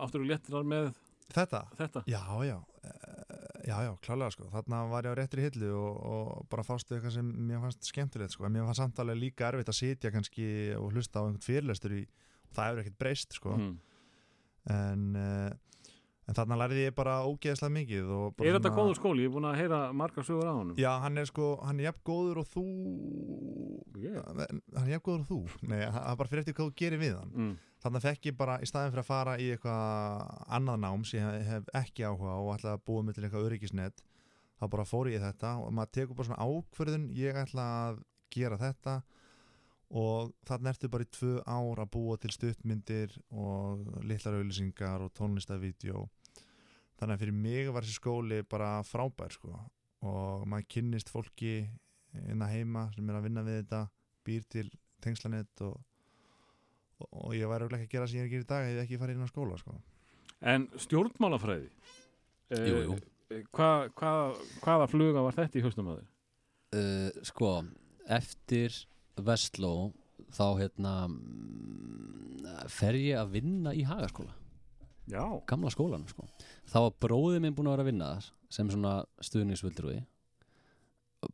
áttur 0.00 0.22
og 0.24 0.30
léttirar 0.30 0.64
með 0.66 0.92
Þetta? 1.34 1.60
þetta? 1.78 2.02
Já, 2.06 2.20
já, 2.46 2.56
eh, 2.86 3.62
já, 3.66 3.76
já, 3.82 3.92
klálega 4.06 4.30
sko 4.30 4.44
þarna 4.52 4.84
var 4.92 5.08
ég 5.08 5.14
á 5.14 5.18
réttri 5.18 5.42
hillu 5.42 5.72
og, 5.74 5.96
og 6.06 6.46
bara 6.52 6.62
fástu 6.62 6.94
eitthvað 6.94 7.16
sem 7.16 7.32
mér 7.48 7.64
fannst 7.64 7.88
skemmtilegt 7.90 8.36
sko 8.36 8.46
en 8.46 8.54
mér 8.54 8.68
fannst 8.68 8.82
samtalið 8.84 9.18
líka 9.24 9.48
erfitt 9.50 9.72
að 9.72 9.78
sitja 9.80 10.12
kannski 10.14 10.46
og 10.78 10.92
hlusta 10.94 11.18
á 11.18 11.26
einhvern 11.26 11.42
fyrirlestur 11.42 11.96
í 11.98 12.04
og 12.06 12.54
það 12.54 12.68
hefur 12.70 12.82
ekkert 12.84 12.98
breyst 13.02 13.34
sko 13.40 13.56
Mm. 13.58 13.74
en, 14.70 15.02
uh, 15.16 15.50
en 16.28 16.34
þarna 16.34 16.56
lærði 16.58 16.86
ég 16.88 16.94
bara 16.94 17.20
ógeðslega 17.22 17.72
mikið 17.76 18.08
bara 18.36 18.48
Er 18.48 18.56
þetta 18.58 18.70
svona- 18.72 18.76
góður 18.82 18.98
skóli? 18.98 19.22
Ég 19.22 19.28
er 19.30 19.34
búin 19.36 19.46
að 19.50 19.58
heyra 19.60 19.92
margar 19.94 20.24
sögur 20.26 20.48
á 20.50 20.54
honum. 20.58 20.76
Já, 20.76 20.92
hann 21.00 21.18
er 21.18 21.24
sko, 21.26 21.60
hann 21.64 21.78
er 21.80 21.84
jafn 21.92 22.02
góður 22.04 22.36
og 22.42 22.48
þú 22.50 22.64
Yeah. 23.96 24.22
hann 24.26 24.86
er 24.86 24.90
jafn 24.98 25.04
góður 25.06 25.20
og 25.20 25.28
þú 25.30 25.68
Nei, 25.68 25.78
það 25.86 26.10
er 26.10 26.16
bara 26.20 26.28
fyrir 26.28 26.42
eftir 26.42 26.54
hvað 26.54 26.68
þú 26.70 26.74
gerir 26.76 26.98
við 27.00 27.14
hann 27.18 27.30
Mm. 27.36 27.58
þannig 27.82 27.96
að 28.00 28.06
fekk 28.08 28.22
ég 28.30 28.36
bara, 28.36 28.58
í 28.58 28.66
staðin 28.68 28.92
fyrir 28.92 29.02
að 29.04 29.10
fara 29.10 29.36
í 29.38 29.46
eitthvað 29.54 30.44
annað 30.58 30.80
nám 30.84 31.04
sem 31.06 31.20
ég 31.20 31.44
hef, 31.44 31.46
hef 31.46 31.64
ekki 31.74 32.04
áhuga 32.04 32.34
og 32.42 32.58
ætla 32.58 32.74
að 32.76 32.84
búa 32.84 33.02
mig 33.04 33.14
til 33.14 33.24
eitthvað 33.24 33.46
öryggisnet 33.50 34.02
þá 34.60 34.68
bara 34.70 34.84
fór 34.84 35.06
ég 35.12 35.20
þetta 35.20 35.54
og 35.64 35.72
maður 35.72 35.92
tekur 35.92 36.14
bara 36.16 36.28
svona 36.28 36.44
ákverðun 36.44 37.08
ég 37.14 37.34
ætla 37.34 37.64
að 37.90 38.02
gera 38.30 38.56
þetta 38.58 39.02
og 39.94 40.32
þannig 40.48 40.72
ertu 40.72 40.88
bara 40.90 41.06
í 41.06 41.10
tvö 41.14 41.32
ár 41.46 41.78
að 41.84 41.90
búa 41.94 42.16
til 42.18 42.32
stuttmyndir 42.34 43.12
og 43.30 43.84
litlar 44.02 44.34
auðlýsingar 44.40 45.04
og 45.06 45.12
tónlistavídeó 45.14 46.06
þannig 46.98 47.14
að 47.14 47.20
fyrir 47.22 47.36
mig 47.36 47.68
var 47.70 47.84
þessi 47.86 48.00
skóli 48.00 48.40
bara 48.50 48.70
frábær 48.88 49.30
sko 49.36 49.52
og 50.06 50.46
maður 50.48 50.66
kynnist 50.74 51.10
fólki 51.12 51.52
innan 52.16 52.48
heima 52.50 52.86
sem 52.96 53.08
er 53.12 53.18
að 53.20 53.26
vinna 53.28 53.44
við 53.46 53.60
þetta 53.62 53.82
býr 54.26 54.46
til 54.50 54.66
tengslanett 55.04 55.62
og, 55.66 55.76
og, 56.98 57.08
og 57.28 57.34
ég 57.36 57.46
væri 57.50 57.68
ekki 57.68 57.84
að 57.86 57.92
gera 57.94 58.08
sem 58.10 58.18
ég 58.18 58.24
er 58.24 58.26
að 58.26 58.34
gera 58.34 58.46
í 58.46 58.50
dag 58.52 58.66
ef 58.66 58.74
ég 58.74 58.82
ekki 58.86 59.00
farið 59.02 59.18
inn 59.20 59.28
á 59.28 59.30
skóla 59.30 59.58
sko. 59.60 59.76
En 60.40 60.66
stjórnmálafræði? 60.82 61.68
eh, 62.50 62.66
Jú, 62.70 62.80
jú. 62.86 62.96
eh, 63.30 63.42
Hvað, 63.54 63.86
hvað, 63.98 64.40
hvaða 64.64 64.88
fluga 64.90 65.22
var 65.26 65.36
þetta 65.36 65.58
í 65.60 65.64
haustum 65.66 65.88
að 65.92 66.00
þér? 66.00 66.10
uh, 66.80 67.22
Sko, 67.28 67.52
eftir 68.18 68.74
Vestló 69.24 69.92
þá 70.34 70.46
hérna 70.60 70.94
mm, 71.08 72.66
fer 72.72 72.98
ég 72.98 73.20
að 73.20 73.36
vinna 73.38 73.72
í 73.76 73.84
Hagaskóla. 73.86 74.34
Já. 75.06 75.22
gamla 75.46 75.70
skólanum 75.70 76.08
sko. 76.10 76.26
Þá 76.66 76.78
var 76.80 76.94
bróðið 77.04 77.44
minn 77.44 77.54
búin 77.54 77.68
að 77.70 77.76
vera 77.76 77.84
að 77.84 77.90
vinna 77.92 78.10
þar 78.16 78.28
sem 78.56 78.70
svona 78.72 78.94
stuðningsvöldrúi 79.22 80.00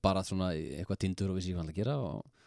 bara 0.04 0.22
svona 0.24 0.50
eitthvað 0.52 1.00
tindur 1.04 1.32
og 1.32 1.38
vissi 1.38 1.54
hvað 1.54 1.62
hann 1.62 1.72
að 1.72 1.78
gera 1.80 1.94
og, 2.00 2.42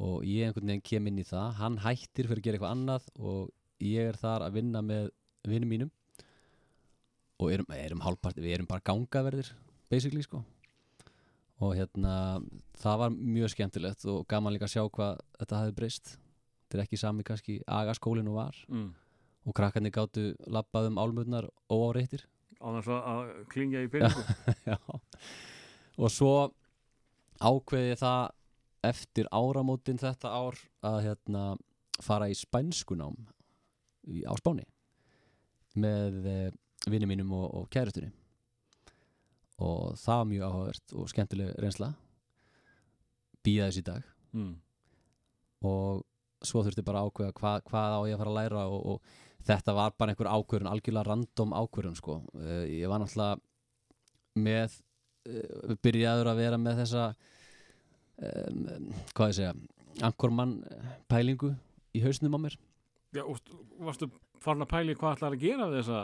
og 0.00 0.24
ég 0.28 0.48
einhvern 0.48 0.72
veginn 0.72 0.86
kem 0.90 1.10
inn 1.10 1.20
í 1.20 1.26
það. 1.28 1.50
Hann 1.60 1.80
hættir 1.84 2.30
fyrir 2.30 2.40
að 2.40 2.46
gera 2.46 2.58
eitthvað 2.58 2.76
annað 2.76 3.10
og 3.20 3.50
ég 3.84 4.08
er 4.10 4.20
þar 4.20 4.46
að 4.46 4.56
vinna 4.56 4.82
með 4.84 5.10
vinnum 5.48 5.74
mínum. 5.74 5.92
Og 7.40 7.52
erum, 7.54 7.68
erum 7.72 8.02
hálfpart, 8.04 8.40
við 8.40 8.58
erum 8.58 8.68
bara 8.68 8.84
gangaverðir 8.84 9.52
basically 9.92 10.24
sko 10.24 10.42
og 11.60 11.74
hérna 11.76 12.14
það 12.80 12.98
var 13.02 13.10
mjög 13.16 13.52
skemmtilegt 13.54 14.04
og 14.08 14.22
gaman 14.30 14.54
líka 14.54 14.64
að 14.68 14.74
sjá 14.74 14.84
hvað 14.88 15.18
þetta 15.38 15.58
hafði 15.60 15.74
breyst. 15.76 16.12
Þetta 16.64 16.78
er 16.78 16.82
ekki 16.86 16.98
sami 17.00 17.24
kannski 17.26 17.58
agaskólinu 17.66 18.32
var. 18.36 18.56
Mm. 18.68 18.90
og 19.48 19.54
krakkarnir 19.56 19.90
gátu 19.96 20.22
labbað 20.52 20.90
um 20.90 20.98
álmurnar 21.00 21.46
óáreittir 21.72 22.26
á 22.60 22.68
þess 22.76 22.90
að- 22.92 23.30
klingja 23.48 23.80
í 23.86 23.88
peningu 23.92 24.22
Já. 24.68 24.76
og 25.96 26.10
svo 26.12 26.32
ákveði 27.40 27.94
það 27.96 28.34
eftir 28.84 29.30
áramótin 29.32 29.98
þetta 30.00 30.28
ár 30.28 30.60
að 30.84 30.98
hérna, 31.06 31.56
fara 32.04 32.28
í 32.28 32.36
spænskunám 32.36 33.16
á 34.28 34.32
Spáni 34.36 34.66
með 35.80 36.20
eh, 36.28 36.50
vinni 36.88 37.08
mínum 37.08 37.32
og, 37.36 37.48
og 37.62 37.66
kærustunni 37.72 38.12
og 39.60 39.96
það 40.00 40.18
var 40.20 40.28
mjög 40.30 40.44
áhugavert 40.48 40.94
og 40.96 41.08
skemmtileg 41.12 41.54
reynsla. 41.60 41.90
Býða 43.44 43.68
þess 43.70 43.80
í 43.80 43.86
dag. 43.90 44.02
Mm. 44.36 44.52
og 45.66 46.04
svo 46.46 46.62
þurfti 46.64 46.82
bara 46.86 47.00
að 47.02 47.08
ákveða 47.10 47.32
hva, 47.36 47.50
hvað 47.66 47.94
á 47.98 48.00
ég 48.08 48.14
að 48.14 48.20
fara 48.22 48.30
að 48.30 48.36
læra 48.38 48.60
og, 48.72 48.84
og 48.94 49.42
þetta 49.48 49.74
var 49.76 49.90
bara 49.98 50.12
einhver 50.14 50.28
ákvörun, 50.30 50.68
algjörlega 50.70 51.08
random 51.10 51.50
ákvörun 51.58 51.96
sko. 51.98 52.14
uh, 52.38 52.62
ég 52.70 52.88
var 52.88 53.02
náttúrulega 53.02 53.40
með 54.40 54.76
uh, 55.28 55.74
byrjaður 55.84 56.30
að 56.32 56.40
vera 56.44 56.60
með 56.62 56.80
þessa 56.84 57.04
um, 58.22 58.88
hvað 59.16 59.32
ég 59.32 59.36
segja 59.40 59.52
ankormann 60.06 60.54
pælingu 61.10 61.52
í 61.96 62.00
hausnum 62.06 62.38
á 62.38 62.40
mér. 62.46 62.56
Já, 63.12 63.24
og 63.26 63.36
st- 63.42 63.58
varstu 63.82 64.08
farin 64.40 64.64
að 64.64 64.70
pæli 64.72 64.94
hvað 64.96 65.16
ætlar 65.18 65.34
að 65.36 65.42
gera 65.44 65.68
þessa? 65.74 66.00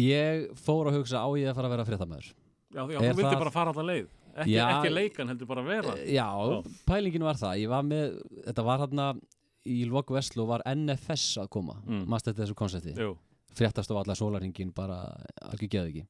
Ég 0.00 0.48
fór 0.58 0.88
að 0.90 0.98
hugsa 1.02 1.20
á 1.22 1.28
ég 1.38 1.52
að 1.52 1.58
fara 1.60 1.68
að 1.70 1.76
vera 1.76 1.86
fréttamaður 1.92 2.32
Já, 2.74 2.82
já 2.90 2.98
Er 3.00 3.12
þú 3.12 3.16
vildi 3.16 3.30
það- 3.30 3.44
bara 3.44 3.54
fara 3.54 3.72
alltaf 3.72 3.86
leið. 3.86 4.08
Ekki, 4.36 4.52
Já. 4.52 4.64
ekki 4.68 4.92
leikan 4.92 5.28
heldur 5.28 5.46
bara 5.48 5.62
vera. 5.62 5.94
Eh, 5.96 6.14
Já, 6.14 6.62
pælingin 6.84 7.24
var 7.24 7.34
það. 7.34 7.68
Var 7.68 7.82
með, 7.82 8.20
þetta 8.44 8.64
var 8.64 8.78
hérna 8.80 9.20
í 9.64 9.86
Lvok 9.86 10.10
Veslu 10.10 10.46
var 10.46 10.62
NFS 10.66 11.38
að 11.38 11.48
koma. 11.50 11.80
Mm. 11.86 12.06
Mast 12.06 12.26
þetta 12.26 12.44
þessu 12.44 12.54
konsepti 12.54 13.16
fréttast 13.56 13.90
á 13.90 13.96
alla 13.96 14.14
sólarhingin 14.14 14.74
bara 14.74 15.16
algjör 15.40 15.70
geði 15.72 15.88
ekki 15.88 16.06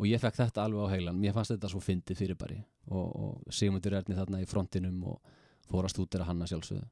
og 0.00 0.06
ég 0.08 0.20
fekk 0.22 0.38
þetta 0.40 0.64
alveg 0.64 0.88
á 0.88 0.92
heilan 0.94 1.18
mér 1.20 1.34
fannst 1.36 1.52
þetta 1.54 1.70
svo 1.70 1.80
fyndið 1.84 2.18
fyrirbæri. 2.18 2.62
Og, 2.90 3.08
og 3.20 3.52
Sigmundur 3.52 3.98
Erni 3.98 4.16
þarna 4.16 4.40
í 4.40 4.48
frontinum 4.48 5.02
og 5.12 5.20
fór 5.70 5.84
að 5.86 5.92
stúdera 5.94 6.26
hann 6.26 6.40
að 6.40 6.54
sjálfsögðu. 6.54 6.86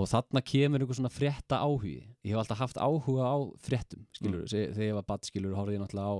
Og 0.00 0.08
þarna 0.08 0.42
kemur 0.44 0.84
einhver 0.84 0.98
svona 0.98 1.12
frétta 1.12 1.60
áhugi. 1.64 1.96
Ég 2.24 2.34
hef 2.34 2.42
alltaf 2.42 2.60
haft 2.60 2.78
áhuga 2.80 3.24
á 3.24 3.36
fréttum 3.64 4.04
skilur, 4.16 4.44
mm. 4.44 4.52
þegar 4.76 4.86
ég 4.86 4.98
var 5.00 5.08
badd 5.08 5.26
skilur 5.28 5.56
horfði 5.56 5.78
ég 5.78 5.82
náttúrulega 5.82 6.12
á 6.12 6.16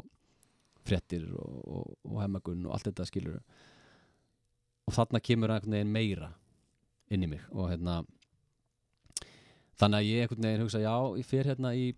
fréttir 0.87 1.27
og, 1.35 1.59
og, 1.67 1.91
og 2.09 2.23
hemmagun 2.23 2.67
og 2.67 2.77
allt 2.77 2.89
þetta 2.91 3.09
skilur 3.09 3.41
og 3.41 4.97
þarna 4.97 5.23
kemur 5.23 5.53
einhvern 5.55 5.77
veginn 5.77 5.95
meira 5.95 6.33
inn 7.11 7.27
í 7.27 7.31
mig 7.31 7.43
og 7.51 7.71
hérna 7.71 8.01
þannig 9.81 9.99
að 10.01 10.09
ég 10.11 10.25
einhvern 10.25 10.49
veginn 10.49 10.65
hugsa 10.65 10.83
já, 10.83 10.95
ég 11.21 11.27
fer 11.29 11.51
hérna 11.51 11.75
í 11.79 11.91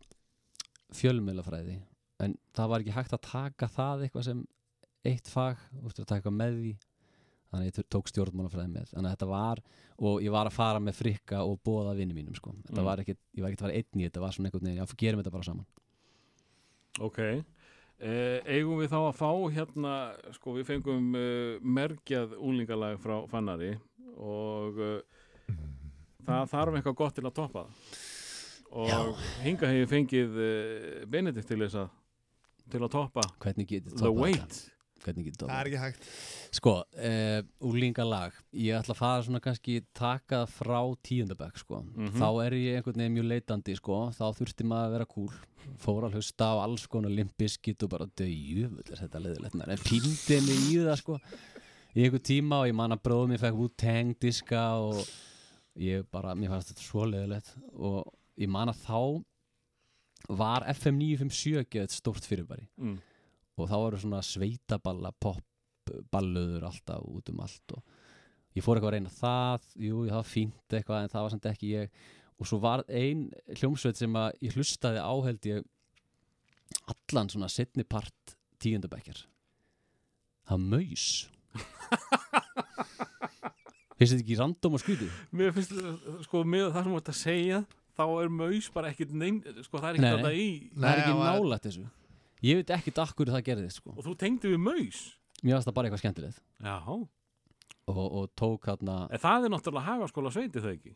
fjölmiðlafræði 0.92 1.78
en 2.22 2.36
það 2.54 2.72
var 2.72 2.84
ekki 2.84 2.96
hægt 2.96 3.16
að 3.16 3.24
taka 3.26 3.68
það 3.72 4.06
eitthvað 4.06 4.26
sem 4.28 4.42
eitt 5.09 5.28
fag 5.30 5.60
þú 5.72 5.84
veist, 5.86 6.02
að 6.02 6.10
taka 6.12 6.32
með 6.34 6.59
því 6.60 6.72
þannig 7.52 7.68
að 7.68 7.68
ég 7.82 7.88
tók 7.92 8.09
stjórnmálafræði 8.09 8.72
með 8.72 8.92
þannig 8.92 9.09
að 9.10 9.14
þetta 9.16 9.28
var, 9.28 9.62
og 10.09 10.22
ég 10.24 10.32
var 10.32 10.48
að 10.48 10.56
fara 10.56 10.80
með 10.80 10.98
frikka 11.02 11.42
og 11.44 11.59
bóða 11.66 11.96
vinni 11.98 12.16
mínum 12.16 12.36
sko. 12.38 12.54
þetta 12.64 12.80
Mm. 12.80 12.86
var 12.86 13.02
ekki, 13.02 13.16
ég 13.36 13.42
var 13.42 13.50
ekki 13.50 13.60
að 13.60 13.66
fara 13.66 13.76
einn 13.76 14.00
í 14.00 14.06
þetta 14.06 14.22
var 14.22 14.32
svona 14.32 14.48
einhvern 14.48 14.68
veginn, 14.68 14.80
já, 14.80 14.96
gerum 15.02 15.20
þetta 15.20 15.34
bara 15.34 15.48
saman 15.48 15.66
ok 17.00 17.18
eh, 17.18 17.42
Eigum 18.02 18.80
við 18.80 18.90
þá 18.90 18.98
að 18.98 19.18
fá 19.20 19.30
hérna 19.54 19.94
sko 20.34 20.56
við 20.56 20.68
fengum 20.72 21.12
uh, 21.14 21.58
mergjað 21.62 22.34
úlingalag 22.40 22.98
frá 23.02 23.20
Fannari 23.30 23.76
og 24.18 24.80
uh, 24.82 24.96
það 26.26 26.50
þarf 26.50 26.78
eitthvað 26.78 26.98
gott 26.98 27.16
til 27.18 27.26
að 27.28 27.36
toppa 27.38 27.64
það. 27.66 27.92
Og 28.72 28.88
Já. 28.88 28.98
hinga 29.44 29.70
hefur 29.70 29.90
fengið 29.92 30.38
uh, 30.40 31.02
Benedikt 31.12 31.50
til 31.52 31.60
þess 31.62 31.82
að 31.84 31.90
til 32.72 32.80
að 32.80 32.92
getur 33.68 33.98
The 34.00 34.12
Wait 34.16 34.60
Það 35.50 35.60
er 35.60 35.70
ekki 35.70 35.80
hægt 35.82 36.08
Sko, 36.58 36.74
uh, 36.82 37.38
úlingalag 37.68 38.36
Ég 38.54 38.76
ætla 38.78 38.96
að 38.96 39.00
fara 39.00 39.24
svona 39.26 39.42
kannski 39.44 39.78
taka 39.96 40.42
það 40.42 40.54
frá 40.58 40.80
tíundabæk 41.08 41.62
sko. 41.62 41.80
Mhm. 41.82 42.20
Þá 42.20 42.28
er 42.46 42.58
ég 42.58 42.78
einhvern 42.78 43.02
veginn 43.02 43.16
mjög 43.16 43.28
leitandi 43.30 43.76
sko. 43.78 43.98
Þá 44.16 44.24
þurfti 44.38 44.68
maður 44.68 44.86
að 44.86 44.94
vera 44.96 45.10
cool 45.14 45.32
Fór 45.78 46.08
hlusta 46.10 46.48
á 46.50 46.54
alls 46.64 46.86
konar 46.90 47.12
limbiskit 47.14 47.82
og 47.86 47.92
bara 47.92 48.08
döju, 48.18 48.66
er 48.82 48.98
þetta 48.98 49.20
leðilegt 49.22 49.54
maður 49.54 49.76
En 49.76 49.84
píndi 49.86 50.40
mig 50.42 50.64
í 50.72 50.78
það 50.82 50.96
sko 50.98 51.18
Í 51.92 52.06
einhver 52.06 52.22
tíma 52.24 52.62
og 52.62 52.70
ég 52.70 52.74
man 52.74 52.94
að 52.94 53.02
bróðum 53.04 53.34
ég 53.36 53.42
fekk 53.42 53.58
Wu-Tang 53.58 54.14
diska 54.20 54.62
og 54.80 55.02
ég 55.76 56.06
bara, 56.12 56.34
mér 56.34 56.54
fannst 56.54 56.72
þetta 56.72 56.84
svo 56.86 57.04
leðilegt 57.08 57.52
og 57.76 58.08
ég 58.40 58.48
man 58.52 58.72
að 58.72 58.80
þá 58.86 59.00
var 60.28 60.64
FM 60.72 61.00
957 61.02 61.60
ekki 61.62 61.82
eitt 61.82 61.94
stórt 61.94 62.26
fyrirbæri 62.28 62.64
mm. 62.80 62.96
Og 63.58 63.68
þá 63.70 63.76
eru 63.78 64.00
svona 64.02 64.22
sveitaballa 64.24 65.12
pop 65.20 65.42
balluður 66.12 66.68
alltaf 66.70 67.04
út 67.10 67.28
um 67.32 67.42
allt 67.44 67.74
og 67.76 67.82
ég 68.56 68.64
fór 68.64 68.78
eitthvað 68.78 68.90
að 68.92 68.96
reyna 68.96 69.12
það 69.16 69.66
jú, 69.86 70.02
það 70.08 70.28
fínt 70.30 70.76
eitthvað 70.78 71.04
en 71.04 71.12
það 71.12 71.24
var 71.26 71.34
samt 71.34 71.48
ekki 71.52 71.72
ég 71.72 72.02
og 72.42 72.48
svo 72.48 72.58
var 72.62 72.82
ein 72.88 73.26
hljómsveit 73.58 73.98
sem 73.98 74.16
að 74.18 74.30
ég 74.46 74.56
hlustaði 74.56 75.02
á 75.02 75.14
held 75.26 75.48
ég 75.50 75.66
allan 76.92 77.30
svona 77.32 77.50
setni 77.52 77.84
part 77.84 78.36
tíundabækjar 78.62 79.24
það 80.48 80.66
maus 80.72 81.06
finnst 83.98 84.14
þetta 84.16 84.22
ekki 84.24 84.38
random 84.40 84.76
og 84.78 84.82
skrítið? 84.82 85.10
Mér 85.36 85.52
finnst 85.54 85.74
sko 86.26 86.42
með 86.48 86.70
það 86.72 86.86
sem 86.86 86.92
þú 86.94 87.00
ert 87.02 87.10
að 87.12 87.18
segja 87.20 87.58
þá 87.92 88.04
er 88.22 88.30
maus 88.32 88.70
bara 88.74 88.92
ekkit 88.92 89.12
neyn 89.14 89.42
sko 89.66 89.82
það 89.82 89.88
er 89.90 89.98
ekkit 89.98 90.06
Nei, 90.06 90.12
þetta 90.16 90.30
nei. 90.30 90.38
í 90.40 90.48
það 90.78 90.88
er 90.92 91.02
ekki 91.02 91.18
nálægt 91.20 91.68
þessu 91.68 91.84
ég 92.43 92.59
veit 92.60 92.70
ekki 92.77 92.93
dakkur 92.97 93.27
það 93.32 93.44
gerðist 93.48 93.81
sko. 93.82 93.94
og 93.97 94.05
þú 94.05 94.16
tengdi 94.19 94.51
við 94.55 94.60
maus? 94.62 95.02
Mér 95.43 95.56
finnst 95.59 95.69
það 95.69 95.74
bara 95.74 95.89
eitthvað 95.89 96.02
skemmtilegt. 96.05 96.43
Já. 96.62 96.77
Og, 97.90 97.98
og 97.98 98.28
tók 98.39 98.69
hérna 98.70 99.09
En 99.10 99.19
það 99.19 99.44
er 99.48 99.51
náttúrulega 99.51 99.89
hagaskóla 99.89 100.31
sveiti 100.31 100.60
þau 100.62 100.70
ekki? 100.77 100.93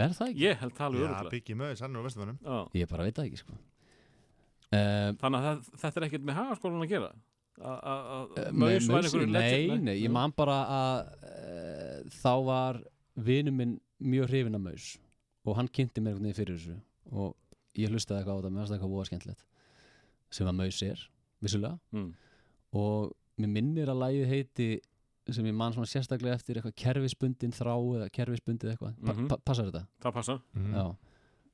Er 0.00 0.14
það 0.16 0.30
ekki? 0.30 0.40
Ég 0.46 0.56
held 0.62 0.72
það 0.78 0.86
alveg 0.86 1.02
Já, 1.02 1.04
öruglega 1.08 1.30
Biggie 1.34 1.56
Möðis, 1.60 1.82
hann 1.84 1.92
er 1.96 2.00
á 2.00 2.06
vestumannum 2.06 2.38
Já. 2.40 2.56
ég 2.80 2.88
bara 2.88 3.04
veit 3.04 3.18
það 3.18 3.26
ekki 3.28 3.40
sko. 3.42 3.58
uh, 4.72 5.10
Þannig 5.20 5.36
að 5.36 5.44
það, 5.44 5.60
þetta 5.82 6.00
er 6.00 6.06
ekkert 6.08 6.24
með 6.30 6.38
hagaskólan 6.40 6.86
að 6.86 6.92
gera? 6.94 7.10
A- 7.60 7.68
a- 7.76 8.04
að 8.16 8.38
Eh, 8.40 8.50
maus 8.56 8.86
var 8.88 8.96
Maus- 9.02 9.12
einhverju 9.12 9.30
Nei, 9.30 9.78
nei, 9.84 9.96
ég 10.00 10.10
man 10.10 10.32
bara 10.32 10.56
að 10.64 11.12
uh, 11.28 11.98
þá 12.08 12.32
var 12.48 12.80
vinur 13.16 13.52
minn 13.52 13.74
mjög 14.00 14.30
hrifin 14.32 14.54
af 14.56 14.60
maus. 14.64 14.86
Og 15.44 15.56
hann 15.58 15.68
kynnti 15.68 16.00
mér 16.00 16.14
einhvern 16.16 16.24
veginn 16.32 16.40
fyrir 16.40 16.56
þessu. 16.56 16.76
Og 17.12 17.36
ég 17.76 17.92
hlustaði 17.92 18.22
eitthvað 18.22 18.32
á 18.32 18.38
þetta, 18.40 18.50
mér 18.50 18.62
fannst 18.62 18.72
það 18.72 18.78
eitthvað 18.80 18.94
voða 18.96 19.08
skemmtilegt 19.10 19.44
sem 20.32 20.48
að 20.48 20.56
maus 20.58 20.78
er, 20.86 21.02
vissulega 21.44 21.78
mm. 21.92 22.08
og 22.80 23.12
mér 23.42 23.52
minnir 23.52 23.90
að 23.92 24.00
lagið 24.02 24.30
heiti 24.32 24.68
sem 25.32 25.46
ég 25.46 25.54
man 25.54 25.72
svona 25.74 25.86
sérstaklega 25.86 26.34
eftir 26.34 26.58
eitthvað 26.58 26.74
kerfisbundin 26.82 27.52
þrá 27.54 27.74
eða 27.78 28.08
kerfisbundið 28.16 28.72
eitthvað 28.74 28.96
pa 29.06 29.12
Mhm. 29.14 29.28
pa 29.30 29.36
passar 29.46 29.68
þetta? 29.70 29.84
Það 30.02 30.16
passar 30.18 30.40
mm. 30.56 30.72
Já, 30.74 30.86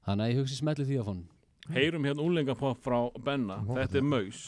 þannig 0.09 0.25
að 0.25 0.31
ég 0.33 0.41
hugsi 0.43 0.57
smelli 0.63 0.87
því 0.89 1.01
á 1.03 1.05
fónn 1.11 1.27
Heyrum 1.69 2.05
hérna 2.09 2.25
úlengapopp 2.25 2.81
frá 2.81 2.99
Benna 3.25 3.59
Þetta 3.67 4.01
er 4.01 4.07
maus 4.09 4.47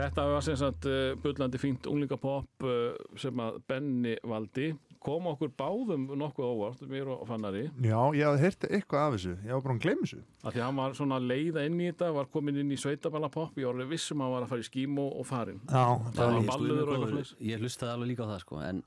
Þetta 0.00 0.24
var 0.32 0.44
sem 0.46 0.56
sagt 0.60 0.86
uh, 0.88 1.14
bullandi 1.22 1.58
fínt 1.60 1.86
unglingapopp 1.90 2.64
uh, 2.66 2.94
sem 3.20 3.42
að 3.44 3.58
Benni 3.68 4.14
valdi 4.26 4.70
kom 5.00 5.24
okkur 5.30 5.48
báðum 5.56 6.02
nokkuð 6.20 6.44
óvart 6.44 6.80
mér 6.90 7.08
og 7.14 7.22
Fannari. 7.28 7.62
Já, 7.80 7.96
ég 8.12 8.26
hafði 8.28 8.42
heyrt 8.44 8.66
eitthvað 8.68 9.04
af 9.06 9.14
þessu. 9.14 9.30
Ég 9.46 9.54
var 9.56 9.62
bara 9.64 9.76
að 9.78 9.84
glemma 9.86 10.04
þessu. 10.04 10.18
Af 10.44 10.52
því 10.52 10.60
að 10.60 10.66
hann 10.66 10.80
var 10.82 10.96
svona 10.98 11.18
leiða 11.24 11.62
inn 11.70 11.78
í 11.80 11.86
þetta 11.88 12.10
var 12.18 12.28
komin 12.34 12.58
inn 12.60 12.74
í 12.74 12.78
sveitaballapopp 12.82 13.56
ég 13.62 13.64
var 13.70 13.78
alveg 13.78 13.92
vissum 13.94 14.20
að 14.20 14.26
hann 14.28 14.34
var 14.36 14.44
að 14.44 14.52
fara 14.52 14.64
í 14.64 14.68
skímó 14.68 15.06
og 15.20 15.24
farin 15.30 15.60
Já, 15.70 15.84
Það 16.18 16.34
var 16.34 16.48
balluður 16.50 16.90
og 16.92 16.96
eitthvað 17.06 17.32
ég, 17.48 17.62
hlustaði 17.64 17.94
alveg 17.94 18.10
líka 18.12 18.26
á 18.28 18.30
það 18.34 18.42
sko 18.44 18.60
en 18.66 18.82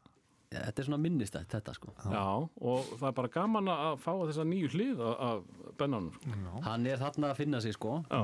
ja, 0.53 0.60
þetta 0.68 0.84
er 0.84 0.88
svona 0.91 1.02
minnistætt 1.07 1.56
þetta 1.57 1.73
sko. 1.80 1.95
Já, 2.14 2.26
og 2.61 2.91
það 2.99 3.07
er 3.10 3.15
bara 3.23 3.31
gaman 3.40 3.72
að 3.73 3.95
fá 4.06 4.11
þessa 4.22 4.45
nýju 4.53 4.69
hlið 4.76 5.02
af- 5.10 5.48
Bennanum 5.81 6.11
sko. 6.19 6.61
hann 6.69 6.85
er 6.94 7.02
þarna 7.02 7.31
að 7.34 7.40
finna 7.41 7.61
sig 7.65 7.73
sko. 7.73 8.03
Já, 8.14 8.22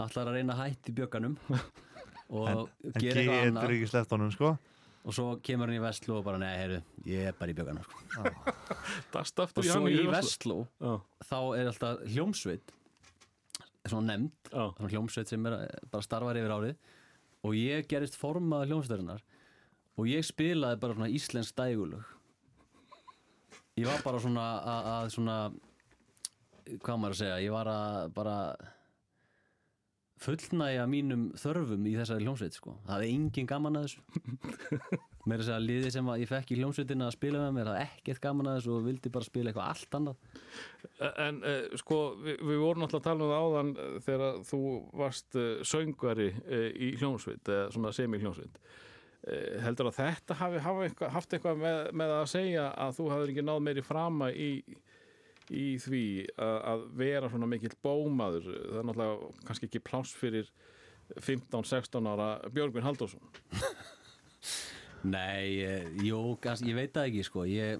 ætlar 0.00 0.30
að 0.32 0.38
reyna 0.38 0.56
að 0.56 0.62
hætti 0.64 0.96
bjögganum 0.96 1.36
og 2.28 2.48
En, 2.48 2.58
en 2.58 2.98
gera 3.00 3.22
eitthvað 3.22 3.38
getur 3.38 3.46
annað. 3.48 3.76
ekki 3.76 3.90
sleppt 3.92 4.16
honum 4.16 4.32
sko. 4.34 4.50
Og 5.08 5.14
svo 5.16 5.26
kemur 5.44 5.70
hann 5.70 5.78
í 5.78 5.82
Vestló 5.82 6.18
og 6.18 6.26
bara 6.26 6.40
nei, 6.42 6.50
heyrðu, 6.58 6.80
ég 7.08 7.30
er 7.30 7.36
bara 7.38 7.52
í 7.52 7.56
bjögganum 7.56 7.86
sko. 7.86 8.02
og 9.16 9.62
í 9.62 9.70
svo 9.70 9.78
hann 9.78 9.88
í 9.94 10.10
Vestló. 10.12 10.58
Já, 10.82 10.92
þá 11.30 11.38
er 11.60 11.70
alltaf 11.72 12.04
hljómsveit 12.12 12.74
svona 13.88 14.12
nefnd 14.12 14.50
já, 14.52 14.64
svona 14.76 14.92
hljómsveit 14.92 15.30
sem 15.32 15.48
er 15.48 15.56
bara 15.88 16.04
starfar 16.04 16.36
yfir 16.40 16.52
árið. 16.58 16.76
Og 17.46 17.56
ég 17.56 17.88
gerist 17.88 18.18
formað 18.18 18.66
hljómsveitarinnar 18.68 19.24
og 19.98 20.10
ég 20.10 20.26
spilaði 20.26 20.80
bara 20.82 20.98
svona 20.98 21.10
íslensk 21.14 21.56
dægulög 21.56 22.14
ég 23.78 23.86
var 23.86 24.02
bara 24.04 24.20
svona 24.22 24.46
að, 24.58 24.88
að 24.94 25.12
svona 25.14 25.36
hvað 26.84 27.00
maður 27.00 27.14
að 27.14 27.20
segja, 27.22 27.38
ég 27.44 27.54
var 27.54 27.70
að 27.72 28.10
bara 28.16 28.36
fullnæja 30.22 30.88
mínum 30.90 31.28
þörfum 31.38 31.86
í 31.88 31.94
þessari 31.98 32.26
hljómsveit 32.26 32.58
sko. 32.58 32.78
það 32.88 33.04
er 33.04 33.12
engin 33.12 33.48
gaman 33.48 33.80
að 33.80 33.88
þessu 33.88 34.02
meira 35.28 35.42
að 35.42 35.48
segja 35.50 35.60
liði 35.62 35.92
sem 35.92 36.08
að 36.08 36.22
ég 36.22 36.30
fekk 36.30 36.52
í 36.54 36.58
hljómsveitina 36.60 37.08
að 37.08 37.16
spila 37.18 37.44
með 37.44 37.56
mér, 37.58 37.70
það 37.70 37.80
er 37.80 37.94
ekkert 37.98 38.22
gaman 38.24 38.50
að 38.50 38.60
þessu 38.60 38.74
og 38.76 38.86
vildi 38.88 39.12
bara 39.14 39.28
spila 39.28 39.52
eitthvað 39.52 39.72
allt 39.74 39.98
annað 39.98 40.38
En 40.98 41.40
uh, 41.46 41.76
sko, 41.78 41.98
við, 42.24 42.40
við 42.42 42.60
vorum 42.62 42.84
alltaf 42.86 43.00
að 43.00 43.06
tala 43.06 43.24
um 43.24 43.30
það 43.30 43.44
áðan 43.44 43.72
uh, 43.78 43.96
þegar 44.02 44.38
þú 44.48 44.60
varst 44.98 45.38
uh, 45.38 45.48
söngvari 45.66 46.28
uh, 46.34 46.68
í 46.74 46.90
hljónsveit, 46.98 47.42
eða 47.46 47.68
svona 47.74 47.92
semi-hljónsveit. 47.94 48.58
Uh, 49.22 49.58
heldur 49.62 49.90
að 49.92 50.00
þetta 50.00 50.38
hafi, 50.40 50.62
hafi 50.64 50.88
eitthvað, 50.88 51.12
haft 51.14 51.36
eitthvað 51.36 51.62
með, 51.62 51.78
með 52.02 52.14
að 52.16 52.26
segja 52.34 52.66
að 52.74 52.96
þú 52.98 53.08
hafður 53.12 53.32
ekki 53.34 53.46
náð 53.46 53.62
meiri 53.68 53.84
frama 53.86 54.30
í, 54.34 54.50
í 55.54 55.68
því 55.82 56.04
að, 56.36 56.56
að 56.72 56.82
vera 57.00 57.30
svona 57.32 57.48
mikill 57.50 57.74
bómaður. 57.84 58.48
Það 58.54 58.80
er 58.80 58.88
náttúrulega 58.88 59.46
kannski 59.48 59.68
ekki 59.68 59.84
pláss 59.84 60.16
fyrir 60.18 60.50
15-16 61.16 62.10
ára 62.10 62.28
Björgvin 62.52 62.84
Halldórsson. 62.84 63.22
Nei, 65.08 65.62
eh, 65.62 65.86
jú, 66.02 66.36
ég 66.42 66.74
veit 66.74 66.92
það 66.94 67.06
ekki 67.06 67.22
sko 67.26 67.44
ég, 67.46 67.78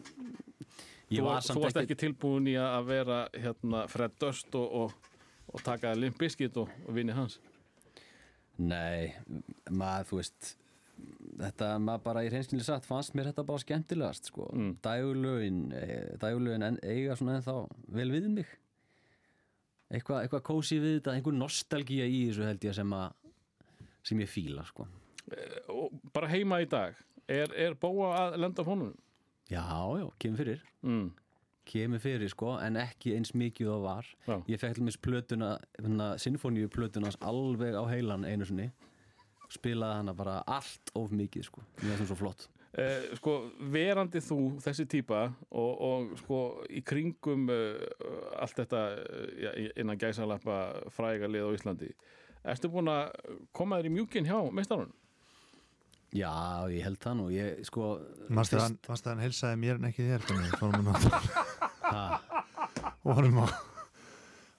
ég 1.11 1.19
Þú, 1.19 1.25
var 1.27 1.43
var, 1.43 1.61
varst 1.65 1.81
ekki 1.83 1.97
tilbúin 1.99 2.47
í 2.47 2.55
að 2.61 2.93
vera 2.93 3.19
hérna, 3.35 3.85
Fred 3.91 4.15
Durst 4.23 4.55
og, 4.59 4.85
og, 4.85 5.19
og 5.51 5.65
taka 5.67 5.97
Limp 5.99 6.19
Bizkit 6.21 6.57
og, 6.63 6.71
og 6.87 6.95
vinni 6.95 7.17
hans. 7.17 7.41
Nei, 8.59 9.13
maður, 9.71 10.09
þú 10.13 10.21
veist 10.21 10.55
þetta, 11.39 11.73
maður 11.83 12.05
bara 12.07 12.25
í 12.27 12.31
hreinskilni 12.33 12.67
satt 12.67 12.87
fannst 12.89 13.15
mér 13.17 13.31
þetta 13.31 13.45
bara 13.49 13.63
skemmtilegast 13.63 14.31
sko. 14.33 14.49
Mm. 14.55 14.73
dægulögin 14.85 15.61
eh, 15.77 16.15
dægulögin 16.21 16.67
en, 16.67 16.81
eiga 16.83 17.17
svona 17.19 17.39
ennþá 17.39 17.59
vel 17.99 18.11
við 18.15 18.31
mig 18.33 18.57
eitthvað 19.89 20.25
eitthva 20.25 20.43
kósi 20.45 20.81
við 20.83 20.99
þetta, 20.99 21.17
einhver 21.17 21.37
nostalgía 21.37 22.09
í 22.09 22.27
þessu 22.29 22.49
held 22.49 22.67
ég 22.69 22.77
sem 22.77 22.97
að 22.97 23.13
sem 24.09 24.21
ég 24.23 24.31
fíla 24.31 24.65
sko. 24.69 24.87
og 25.69 25.95
bara 26.15 26.31
heima 26.33 26.63
í 26.65 26.69
dag 26.69 26.97
er, 27.29 27.53
er 27.53 27.77
bóa 27.77 28.13
að 28.17 28.39
lenda 28.43 28.65
á 28.65 28.69
honum 28.69 28.93
já, 29.49 29.65
já, 30.01 30.07
kemur 30.21 30.41
fyrir 30.41 30.63
mm. 30.83 31.09
kemur 31.69 32.03
fyrir 32.03 32.33
sko, 32.33 32.55
en 32.65 32.81
ekki 32.81 33.15
eins 33.17 33.35
mikið 33.37 33.73
og 33.75 33.83
var 33.85 34.09
Já. 34.27 34.37
ég 34.49 34.61
fekk 34.61 34.79
til 34.79 34.87
mér 34.87 35.01
plötuna 35.05 35.51
hérna, 35.79 36.11
sinfoníu 36.21 36.71
plötunans 36.73 37.19
alveg 37.21 37.77
á 37.77 37.85
heilan 37.89 38.25
einu 38.29 38.49
sinni 38.49 38.71
spilaði 39.53 40.01
hana 40.03 40.15
bara 40.15 40.39
allt 40.47 40.93
of 40.99 41.11
mikið 41.15 41.47
sko, 41.49 41.63
mér 41.83 41.97
finnst 41.97 42.03
það 42.05 42.11
svo 42.13 42.19
flott. 42.21 42.47
Eh, 42.79 43.07
sko 43.17 43.35
verandi 43.73 44.21
þú 44.23 44.39
þessi 44.63 44.85
típa 44.93 45.23
og, 45.51 45.73
og 45.89 46.11
sko 46.21 46.41
í 46.69 46.83
kringum 46.85 47.49
uh, 47.49 47.81
allt 48.45 48.61
þetta 48.61 48.83
uh, 48.93 49.27
ja, 49.41 49.55
innan 49.81 49.99
gæsalappa 49.99 50.59
fræga 50.93 51.31
lið 51.33 51.49
á 51.49 51.51
Íslandi 51.57 51.89
ertu 52.49 52.69
búin 52.71 52.91
að 52.93 53.09
koma 53.57 53.81
þér 53.81 53.89
í 53.89 53.95
mjúkin 53.97 54.29
hjá 54.29 54.37
meistarun? 54.55 54.93
Já, 56.15 56.65
ég 56.73 56.85
held 56.87 57.01
það 57.03 57.17
nú. 57.19 57.25
Ég, 57.35 57.59
sko, 57.69 57.89
Manstu 58.33 58.57
að 58.57 58.63
fyrst- 58.63 58.89
hann, 58.89 59.01
hann 59.11 59.25
heilsaði 59.27 59.59
mér 59.61 59.81
en 59.81 59.89
ekki 59.91 60.07
þér 60.07 60.23
þannig, 60.29 60.55
fórum 60.61 60.79
við 60.79 60.87
náttúrulega 60.93 61.43
ha, 61.89 62.93
vorum 63.05 63.43
að 63.43 63.57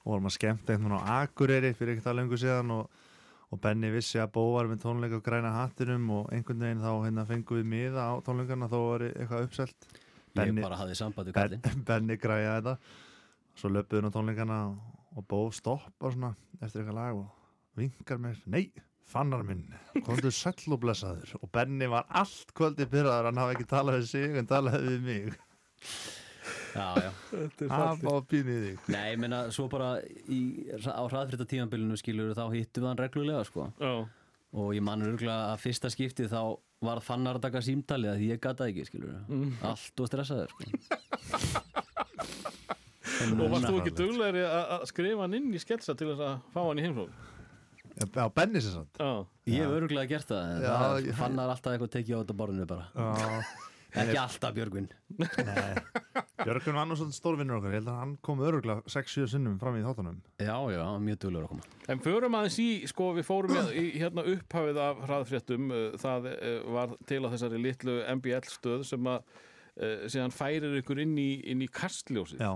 vorum 0.10 0.30
að 0.30 0.36
skemmta 0.36 0.74
einhvern 0.74 0.96
veginn 0.98 1.10
á 1.10 1.14
Akureyri 1.24 1.72
fyrir 1.78 1.96
ekkert 1.96 2.12
að 2.12 2.20
lengur 2.20 2.42
síðan 2.42 2.74
og, 2.74 3.02
og 3.50 3.62
Benni 3.64 3.90
vissi 3.94 4.20
að 4.22 4.34
Bó 4.36 4.44
var 4.54 4.70
með 4.70 4.84
tónleika 4.84 5.18
á 5.18 5.26
græna 5.26 5.54
hattinum 5.56 6.10
og 6.20 6.34
einhvern 6.36 6.66
veginn 6.66 6.84
þá 6.84 6.92
hérna 7.06 7.26
fengum 7.30 7.60
við 7.60 7.72
miða 7.72 8.06
á 8.06 8.14
tónleikarna 8.26 8.70
þó 8.70 8.78
var 8.84 9.06
eitthvað 9.10 9.48
uppselt. 9.48 9.90
Hafði 10.38 10.52
við 11.32 11.34
ben, 11.34 11.62
kallinn 11.62 11.86
Benni 11.90 12.20
græja 12.22 12.60
þetta. 12.60 12.76
Svo 13.58 13.74
löpuðu 13.74 14.04
hún 14.04 14.14
á 14.14 14.16
tónleikana 14.18 14.60
og 15.18 15.26
Bó 15.30 15.40
stoppa 15.56 16.14
svona 16.14 16.36
eftir 16.60 16.84
eitthvað 16.84 17.00
lag 17.00 17.24
og 17.24 17.80
vinkar 17.80 18.22
mér, 18.22 18.38
nei 18.46 18.70
fannar 19.10 19.42
minn, 19.42 19.64
komdu 20.06 20.30
sæll 20.34 20.76
og 20.76 20.84
blessaður. 20.84 21.34
Og 21.42 21.50
Benni 21.54 21.90
var 21.90 22.06
allt 22.22 22.54
kvöldi 22.58 22.86
byrjaður 22.90 23.32
hann 23.32 23.42
hafi 23.42 23.58
ekki 23.58 23.70
talað 23.72 24.02
við 24.04 24.10
sig 24.12 24.38
en 24.38 24.50
talaði 24.50 24.94
við 24.94 25.08
mig 25.08 25.40
Já, 26.76 26.88
já. 27.02 27.12
Hann 27.72 28.02
var 28.04 28.22
pínið 28.30 28.60
þig. 28.68 28.78
Nei, 28.94 29.06
ég 29.14 29.20
meina, 29.22 29.40
svo 29.56 29.66
bara 29.72 29.88
í, 30.30 30.32
á 30.78 31.02
hraðfrita 31.10 31.46
tímanbylunu 31.50 31.98
skilur 32.00 32.36
þá 32.38 32.46
hittum 32.54 32.84
við 32.86 32.90
hann 32.92 33.02
reglulega 33.04 33.44
sko. 33.48 33.62
Já, 33.82 33.94
og 34.60 34.68
ég 34.78 34.84
man 34.86 35.04
örgulega 35.06 35.40
að 35.54 35.62
fyrsta 35.66 35.88
skiptið 35.94 36.28
þá 36.34 36.42
var 36.86 37.00
fannar 37.04 37.36
að 37.40 37.44
taka 37.48 37.62
símtalið 37.66 38.10
að 38.14 38.18
því 38.22 38.28
ég 38.32 38.40
gata 38.46 38.64
ekki 38.72 38.84
skilur 38.88 39.14
Mm. 39.28 39.50
allt 39.68 39.96
og 40.00 40.06
stressaður 40.08 40.50
sko. 40.54 40.62
og 43.40 43.50
varst 43.52 43.68
þú 43.68 43.76
ekki 43.82 43.94
duglegri 44.00 44.44
að 44.48 44.86
skrifa 44.90 45.22
hann 45.26 45.36
inn 45.40 45.50
í 45.54 45.60
sketsa 45.62 45.92
til 45.98 46.08
þess 46.14 46.24
að 46.24 46.34
fá 46.54 46.62
hann 46.70 46.80
í 46.80 46.82
heimsók? 46.88 47.12
á 48.00 48.26
Benni 48.32 48.60
sér 48.64 48.74
samt 48.78 48.94
Já, 49.02 49.10
Ég 49.50 49.58
hef 49.66 49.72
örgulega 49.76 50.08
gert 50.14 50.28
það 50.30 50.40
það 50.64 51.10
fannar 51.20 51.50
alltaf 51.52 51.72
eitthvað 51.76 51.92
tekið 51.98 52.16
á 52.16 52.20
þetta 52.22 52.36
borðinu 52.42 52.66
bara. 52.70 52.86
Já, 52.96 53.08
ekki 53.94 54.18
alltaf 54.22 54.54
Björgvin. 54.56 54.90
Nei. 55.18 55.74
Björgun 56.40 56.78
var 56.78 56.88
nú 56.88 56.96
svolítið 56.96 57.18
stórvinnur 57.18 57.60
okkar. 57.60 57.74
Ég 57.74 57.82
held 57.82 57.92
að 57.92 58.00
hann 58.00 58.14
kom 58.24 58.42
öruglega 58.46 58.94
6-7 58.94 59.28
sinnum 59.34 59.58
fram 59.60 59.76
í 59.80 59.84
þáttunum. 59.84 60.22
Já, 60.40 60.56
já, 60.72 60.84
mjög 61.04 61.20
duglur 61.26 61.48
að 61.48 61.52
koma. 61.54 61.68
En 61.92 62.04
förum 62.04 62.38
aðeins 62.40 62.60
í, 62.64 62.70
sko, 62.92 63.10
við 63.18 63.28
fórum 63.28 63.58
í, 63.60 63.66
í 63.82 63.86
hérna 63.98 64.26
upphafið 64.36 64.82
af 64.86 65.04
hraðfréttum, 65.08 65.70
uh, 65.74 65.86
það 66.00 66.30
uh, 66.32 66.50
var 66.78 66.96
til 67.10 67.22
á 67.26 67.28
þessari 67.34 67.62
litlu 67.66 67.98
MBL 68.16 68.52
stöð 68.54 68.86
sem 68.88 69.12
að 69.12 69.20
uh, 69.20 70.06
síðan 70.08 70.36
færir 70.36 70.80
ykkur 70.80 71.04
inn 71.04 71.18
í, 71.20 71.30
inn 71.52 71.66
í 71.66 71.70
kastljósið. 71.80 72.44
Já, 72.46 72.54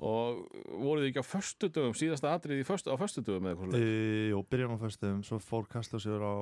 og 0.00 0.44
voruð 0.80 1.04
þið 1.04 1.08
ekki 1.10 1.22
á 1.22 1.30
föstudögum, 1.30 1.96
síðasta 1.98 2.32
atrið 2.32 2.62
í 2.62 2.66
föstu, 2.68 2.88
á 2.88 2.96
föstudögum 3.00 3.48
eða 3.48 3.52
eitthvað 3.52 3.66
e, 3.66 3.80
svoleiðis? 3.80 4.30
jú, 4.32 4.42
byrjum 4.54 4.72
á 4.72 4.78
föstum 4.80 5.18
svo 5.28 5.40
fór 5.44 5.66
Kastljósjör 5.74 6.24
á, 6.24 6.34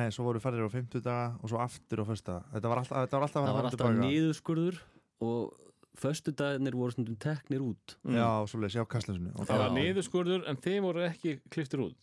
nei, 0.00 0.08
svo 0.14 0.26
voru 0.26 0.42
færðir 0.42 0.66
á 0.66 0.70
50 0.74 1.04
daga 1.04 1.28
og 1.38 1.52
svo 1.52 1.60
aftur 1.62 2.02
á 2.02 2.04
fösta 2.10 2.38
þetta 2.56 2.72
var 2.72 2.82
alltaf, 2.82 3.04
þetta 3.04 3.20
var 3.20 3.28
alltaf 3.28 3.50
alltaf 3.52 3.76
tilbaka. 3.76 4.00
niðurskurður 4.02 4.80
og 5.22 5.60
föstudagarnir 6.02 6.74
voru 6.74 6.94
stundum 6.94 7.18
teknir 7.22 7.62
út 7.62 7.94
Já, 8.02 8.26
svo 8.50 8.58
leys, 8.62 8.74
já, 8.74 8.82
Kastljósinu 8.82 9.30
og 9.36 9.46
Það 9.46 9.62
var 9.62 9.70
Já. 9.70 9.76
niðurskurður 9.78 10.48
en 10.50 10.58
þeir 10.64 10.80
voru 10.82 11.04
ekki 11.06 11.36
kliftir 11.54 11.84
út. 11.86 12.00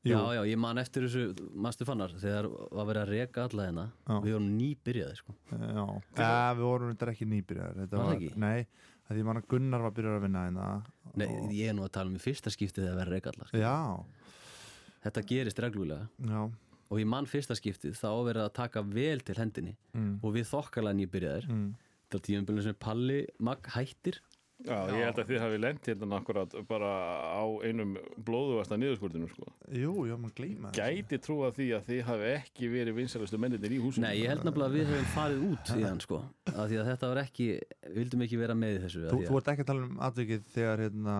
Jú. 0.00 0.16
Já, 0.16 0.32
já, 0.38 0.40
ég 0.48 0.56
man 0.56 0.80
eftir 0.80 1.04
þessu, 1.04 1.34
maður 1.52 1.84
fannar 1.90 2.12
þegar 2.16 2.46
var 2.48 2.86
verið 2.88 3.02
að 3.02 3.10
reka 3.12 3.42
alla 3.44 3.66
hérna 3.66 3.82
við 4.24 4.32
vorum 4.32 4.46
nýbyrjaði 4.56 5.18
sko. 5.18 5.34
Já, 5.52 5.82
ja, 6.16 6.30
við 6.56 6.64
vorum 6.64 6.94
þetta 6.94 7.10
ekki 7.12 7.28
nýbyrjar 7.28 7.76
þetta 7.82 7.98
Var 7.98 8.00
það 8.00 8.08
var, 8.08 8.14
ekki? 8.16 8.30
Nei, 8.40 8.88
að 9.10 9.18
því 9.18 9.26
manna 9.26 9.42
Gunnar 9.50 9.82
var 9.84 9.94
byrjar 9.96 10.18
að 10.18 10.24
vinna 10.26 10.46
hérna 10.46 10.66
Nei, 11.18 11.26
og, 11.26 11.52
ég 11.52 11.70
er 11.72 11.74
nú 11.74 11.82
að 11.84 11.94
tala 11.96 12.12
um 12.12 12.18
í 12.18 12.22
fyrsta 12.22 12.52
skiptið 12.54 12.84
þegar 12.84 12.98
verið 13.00 13.10
að 13.10 13.16
reka 13.16 13.32
alla 13.32 13.48
sko. 13.48 13.60
Já, 13.60 13.76
Þetta 15.00 15.22
gerist 15.24 15.60
reglulega. 15.64 16.08
Já. 16.28 16.42
Og 16.90 16.98
ég 17.00 17.08
man 17.08 17.28
fyrsta 17.30 17.56
skiptið 17.56 17.94
þá 17.96 18.08
var 18.10 18.26
verið 18.26 18.44
að 18.44 18.56
taka 18.58 18.82
vel 18.84 19.22
til 19.24 19.36
hendinni 19.38 19.76
mm, 19.94 20.10
og 20.26 20.34
við 20.34 20.48
þokkalega 20.50 20.98
nýbyrjaðir. 20.98 21.46
Mm. 21.48 21.68
þetta 22.02 22.18
er 22.18 22.24
tíðanbyrjun 22.26 22.66
sem 22.66 22.78
Palli 22.84 23.20
Magg 23.46 23.70
hættir 23.76 24.18
Já, 24.60 24.76
ég 24.92 25.04
held 25.06 25.20
að 25.22 25.30
þið 25.30 25.40
hafi 25.40 25.58
lent 25.60 25.86
hérna 25.88 26.18
akkurat 26.20 26.54
bara 26.68 26.90
á 27.32 27.44
einum 27.64 27.94
blóðuvasta 28.26 28.76
niðurskurðinu, 28.80 29.28
sko. 29.32 29.48
Jú, 29.72 29.94
já, 30.08 30.14
maður 30.20 30.34
gleyma 30.40 30.72
þessu. 30.74 30.98
Gæti 31.00 31.20
trúa 31.24 31.50
því 31.56 31.68
að 31.78 31.86
þið 31.88 32.02
hafi 32.10 32.28
ekki 32.34 32.70
verið 32.74 32.98
vinsælustu 33.00 33.40
menninir 33.40 33.76
í 33.76 33.80
húsinu. 33.80 34.04
Nei, 34.04 34.20
ég 34.20 34.32
held 34.34 34.44
nefnilega 34.44 34.68
að 34.68 34.76
við 34.76 34.92
höfum 34.92 35.08
farið 35.14 35.46
út 35.48 35.72
í 35.76 35.86
hann 35.86 36.02
sko, 36.04 36.20
af 36.50 36.60
því 36.70 36.80
að 36.82 36.90
þetta 36.90 37.10
var 37.14 37.22
ekki 37.24 37.48
við 37.56 38.00
vildum 38.00 38.26
ekki 38.26 38.40
vera 38.40 38.58
með 38.58 38.76
í 38.76 38.82
þessu 38.84 39.06
af 39.06 39.14
Þú, 39.14 39.20
því 39.22 39.30
þú 39.30 39.40
ert 39.40 39.50
ekki 39.54 39.64
að 39.64 39.70
tala 39.70 39.86
um 39.86 39.96
atvikið 40.10 40.44
þegar 40.54 40.84
hérna 40.84 41.16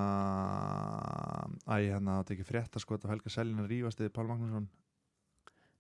Æ, 1.64 1.74
hérna, 1.88 2.20
þetta 2.20 2.36
ekki 2.36 2.46
frétta 2.48 2.82
sko 2.82 2.98
að 2.98 3.10
Helga 3.14 3.32
Selin 3.32 3.62
að 3.64 3.70
rífast 3.72 4.02
eða 4.04 4.14
Pál 4.16 4.28
Magnússon 4.30 4.68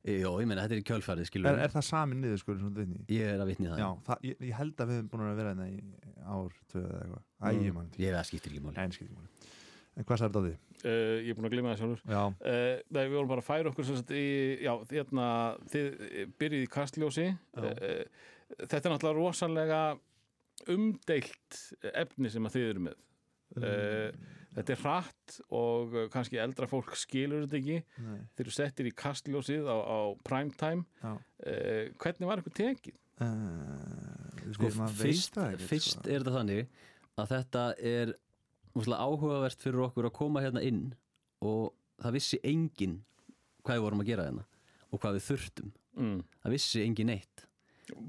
Jó, 0.00 0.30
ég 0.40 0.46
meina, 0.48 0.62
þetta 0.64 0.76
er 0.78 0.80
í 0.80 0.84
kjölfærið, 0.88 1.26
skilur 1.28 1.50
er, 1.50 1.58
er 1.66 1.72
það 1.74 1.84
sami 1.84 2.16
niður 2.16 2.38
sko 2.40 2.54
svona 2.56 2.78
vitni 2.80 3.02
Ég 3.12 3.26
er 3.34 3.40
að 3.44 3.50
vitni 3.50 3.66
það. 3.68 3.80
Já, 3.82 3.88
það, 4.06 4.22
ég, 4.30 4.36
ég 4.48 4.54
held 4.56 4.78
að 4.80 4.88
við 4.92 4.96
hefum 4.96 5.10
búin 5.12 5.24
að 5.26 5.40
vera 5.42 5.50
hérna 5.52 5.66
í 5.68 5.80
ár, 6.24 6.54
tvö 6.72 6.84
eða 6.86 7.00
eitthvað. 7.04 7.24
Æ, 7.40 7.48
Mm. 7.50 7.64
ég 7.66 7.74
mann 7.76 7.90
Ég 8.00 8.06
veit 8.14 8.20
að 8.20 8.28
skiptir 8.30 8.54
ekki 8.54 8.62
máli. 8.64 8.76
Nei, 8.80 8.94
skil 8.96 9.06
ekki 9.10 9.18
máli. 9.18 9.28
En 10.00 10.04
hvað 10.08 10.20
sagði 10.22 10.30
þetta 10.30 10.40
á 10.40 10.46
því? 10.46 10.54
Uh, 10.80 11.16
ég 11.20 11.28
er 11.28 11.36
búin 11.36 11.48
að 11.50 11.52
glima 11.52 11.72
það 11.74 11.80
sjálfur. 11.82 12.02
Já, 12.08 12.22
Uh, 12.40 12.80
nei, 12.96 13.02
við 13.10 13.14
vorum 13.18 13.28
bara 13.34 13.42
að 13.44 13.48
færa 13.50 13.68
okkur 13.74 13.84
sem 13.90 13.96
sagt, 14.00 14.10
í, 14.16 14.24
já, 14.64 14.72
hérna, 14.94 15.26
þið 15.68 15.86
byrjið 16.40 16.64
í 16.64 16.70
kastljósi. 16.72 17.26
Uh, 17.60 18.04
þetta 18.64 18.80
er 18.88 18.94
náttúrulega 18.94 19.18
rosalega 19.20 19.82
umdeilt 20.70 21.60
efni 21.92 22.30
sem 22.32 22.46
að 22.48 22.56
þið 22.56 22.68
eru 22.72 22.84
með. 22.88 22.96
Uh, 23.58 24.38
þetta 24.56 24.74
er 24.74 24.80
hratt 24.82 25.36
og 25.54 25.94
uh, 25.94 26.06
kannski 26.12 26.40
eldra 26.42 26.66
fólk 26.70 26.94
skilur 26.98 27.44
þetta 27.46 27.58
ekki 27.60 27.76
nei, 28.06 28.20
þeir 28.36 28.44
eru 28.46 28.54
settir 28.56 28.88
í 28.90 28.94
kastljósið 28.98 29.68
á, 29.70 29.76
á 29.78 29.98
primetime 30.26 30.84
uh, 31.04 31.90
hvernig 32.02 32.30
var 32.30 32.42
ykkur 32.42 32.56
tekið? 32.60 32.96
uh, 33.22 34.52
Sko, 34.54 34.70
fyrst, 34.98 35.34
það 35.36 35.52
ekkert, 35.54 35.66
fyrst 35.70 35.94
sko. 35.98 36.06
er 36.10 36.22
þetta 36.24 36.34
þannig 36.38 36.80
að 37.20 37.32
þetta 37.34 37.64
er 37.92 38.14
áhugavert 38.96 39.62
fyrir 39.62 39.84
okkur 39.88 40.08
að 40.08 40.16
koma 40.16 40.42
hérna 40.44 40.62
inn 40.64 40.82
og 41.44 41.70
það 42.00 42.16
vissi 42.16 42.38
enginn 42.46 43.00
hvað 43.66 43.76
við 43.78 43.84
vorum 43.86 44.02
að 44.04 44.10
gera 44.12 44.26
hérna 44.30 44.46
og 44.90 45.02
hvað 45.02 45.18
við 45.20 45.28
þurftum 45.30 45.76
Mm. 46.00 46.20
það 46.44 46.52
vissi 46.54 46.80
enginn 46.86 47.08
neitt 47.10 47.40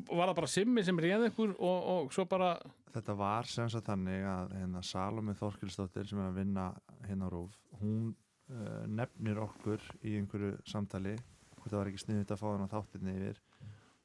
var 0.05 0.30
það 0.30 0.35
bara 0.38 0.49
simmi 0.53 0.84
sem 0.85 0.99
réð 1.01 1.23
ykkur 1.31 1.55
og, 1.57 1.88
og 1.95 2.11
svo 2.13 2.27
bara 2.30 2.51
Þetta 2.91 3.15
var 3.15 3.47
sem 3.47 3.69
sagt 3.72 3.88
þannig 3.88 4.26
að 4.27 4.55
hérna, 4.57 4.81
Salome 4.84 5.35
Þorkilsdóttir 5.39 6.09
sem 6.09 6.19
er 6.19 6.31
að 6.31 6.39
vinna 6.41 6.65
hérna 7.07 7.30
á 7.30 7.34
Rúf 7.34 7.55
hún 7.80 8.11
uh, 8.51 8.84
nefnir 8.91 9.39
okkur 9.41 9.84
í 10.03 10.18
einhverju 10.19 10.57
samtali 10.68 11.15
hvort 11.55 11.69
það 11.69 11.80
var 11.80 11.91
ekki 11.91 12.03
sniðut 12.03 12.34
að 12.34 12.41
fá 12.41 12.47
hann 12.49 12.65
á 12.68 12.73
þáttinni 12.73 13.15
yfir 13.19 13.39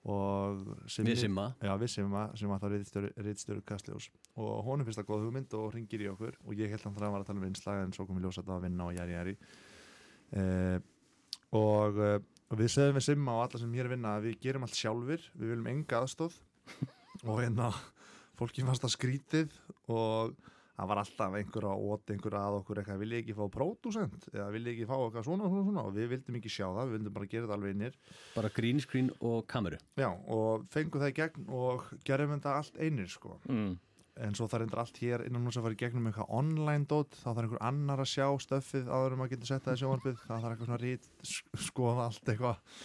og 0.07 0.61
Simmi- 0.87 1.11
við 1.11 1.25
simma. 1.25 1.49
Já, 1.59 1.73
við 1.81 1.91
Simma 1.97 2.29
sem 2.39 2.51
var 2.53 2.61
þá 2.63 2.69
reyðstjóru 3.27 3.63
Kastljós. 3.67 4.07
Og 4.39 4.61
honum 4.69 4.87
finnst 4.87 5.01
það 5.01 5.09
góð 5.09 5.25
hugmynd 5.27 5.57
og 5.59 5.73
ringir 5.75 6.05
í 6.05 6.11
okkur 6.13 6.37
og 6.45 6.55
ég 6.55 6.71
held 6.71 6.85
að 6.85 7.01
hann 7.01 7.15
var 7.17 7.25
að 7.25 7.27
tala 7.33 7.41
um 7.41 7.47
vinslag 7.49 7.83
en 7.83 7.95
svo 7.97 8.07
kom 8.07 8.21
við 8.21 8.29
ljósa 8.29 8.45
þetta 8.45 8.55
að 8.61 8.69
vinna 8.69 8.87
og 8.87 8.95
jæri 8.95 9.17
jæri 9.17 9.35
uh, 10.37 10.79
og, 11.59 11.99
uh, 11.99 12.21
við 12.55 12.71
sögum 12.77 13.01
við 13.01 13.07
Simma 13.09 13.35
og 13.35 13.43
alla 13.49 13.63
sem 13.65 13.75
hér 13.75 13.83
er 13.87 13.91
að 13.91 13.97
vinna 13.97 14.15
að 14.15 14.29
við 14.29 14.39
gerum 14.47 14.69
allt 14.69 14.79
sjálfur, 14.79 15.29
við 15.35 15.53
viljum 15.55 15.71
enga 15.75 16.03
aðstóð 16.05 16.39
og 17.27 17.43
hérna 17.43 17.73
fólki 18.39 18.67
fannst 18.67 18.85
það 18.85 18.95
skrítið 18.97 19.57
og 19.93 20.37
það 20.77 20.91
var 20.91 21.01
alltaf 21.01 21.37
einhver 21.39 21.67
að 21.71 21.85
óta 21.89 22.13
einhver 22.13 22.37
að 22.37 22.59
okkur 22.59 22.81
eitthvað, 22.83 23.01
vil 23.01 23.15
ég 23.15 23.23
ekki 23.25 23.37
fá 23.39 23.47
pródusent 23.53 24.27
eða 24.35 24.49
vil 24.53 24.63
ég 24.67 24.75
ekki 24.75 24.89
fá 24.91 24.97
eitthvað 24.99 25.27
svona, 25.29 25.49
svona, 25.49 25.65
svona? 25.71 25.85
Og 25.89 25.97
við 25.97 26.11
vildum 26.13 26.39
ekki 26.41 26.53
sjá 26.53 26.67
það, 26.67 26.83
við 26.83 26.97
vildum 26.99 27.17
bara 27.17 27.31
gera 27.33 27.47
þetta 27.47 27.57
alveg 27.57 27.75
innir. 27.77 27.97
Bara 28.35 28.53
green 28.59 28.83
screen 28.85 29.11
og 29.25 29.47
kameru. 29.49 29.81
Já, 29.97 30.11
og 30.13 30.67
fengum 30.75 31.03
það 31.03 31.13
í 31.13 31.17
gegn 31.21 31.51
og 31.63 31.89
gerum 32.09 32.35
þetta 32.37 32.57
allt 32.61 32.81
einir 32.83 33.13
sko. 33.13 33.41
Mm. 33.49 33.75
en 34.17 34.33
svo 34.33 34.47
það 34.49 34.63
endur 34.65 34.81
allt 34.81 34.99
hér 35.03 35.23
innan 35.27 35.45
hús 35.45 35.59
að 35.61 35.67
fara 35.67 35.77
í 35.77 35.81
gegnum 35.83 36.07
eitthvað 36.09 36.31
online 36.39 36.87
dot, 36.89 37.19
þá 37.21 37.27
þarf 37.27 37.43
einhver 37.43 37.65
annar 37.69 38.01
að 38.01 38.09
sjá 38.15 38.25
stöffið 38.41 38.87
áður 38.89 39.13
en 39.13 39.21
maður 39.21 39.33
getur 39.35 39.51
sett 39.51 39.67
það 39.67 39.77
í 39.77 39.81
sjónvarpið 39.83 40.23
þá 40.23 40.31
þarf 40.31 40.47
eitthvað 40.55 40.71
svona 40.71 40.79
rít, 40.81 41.11
skoða 41.69 42.07
allt 42.07 42.31
eitthvað. 42.33 42.79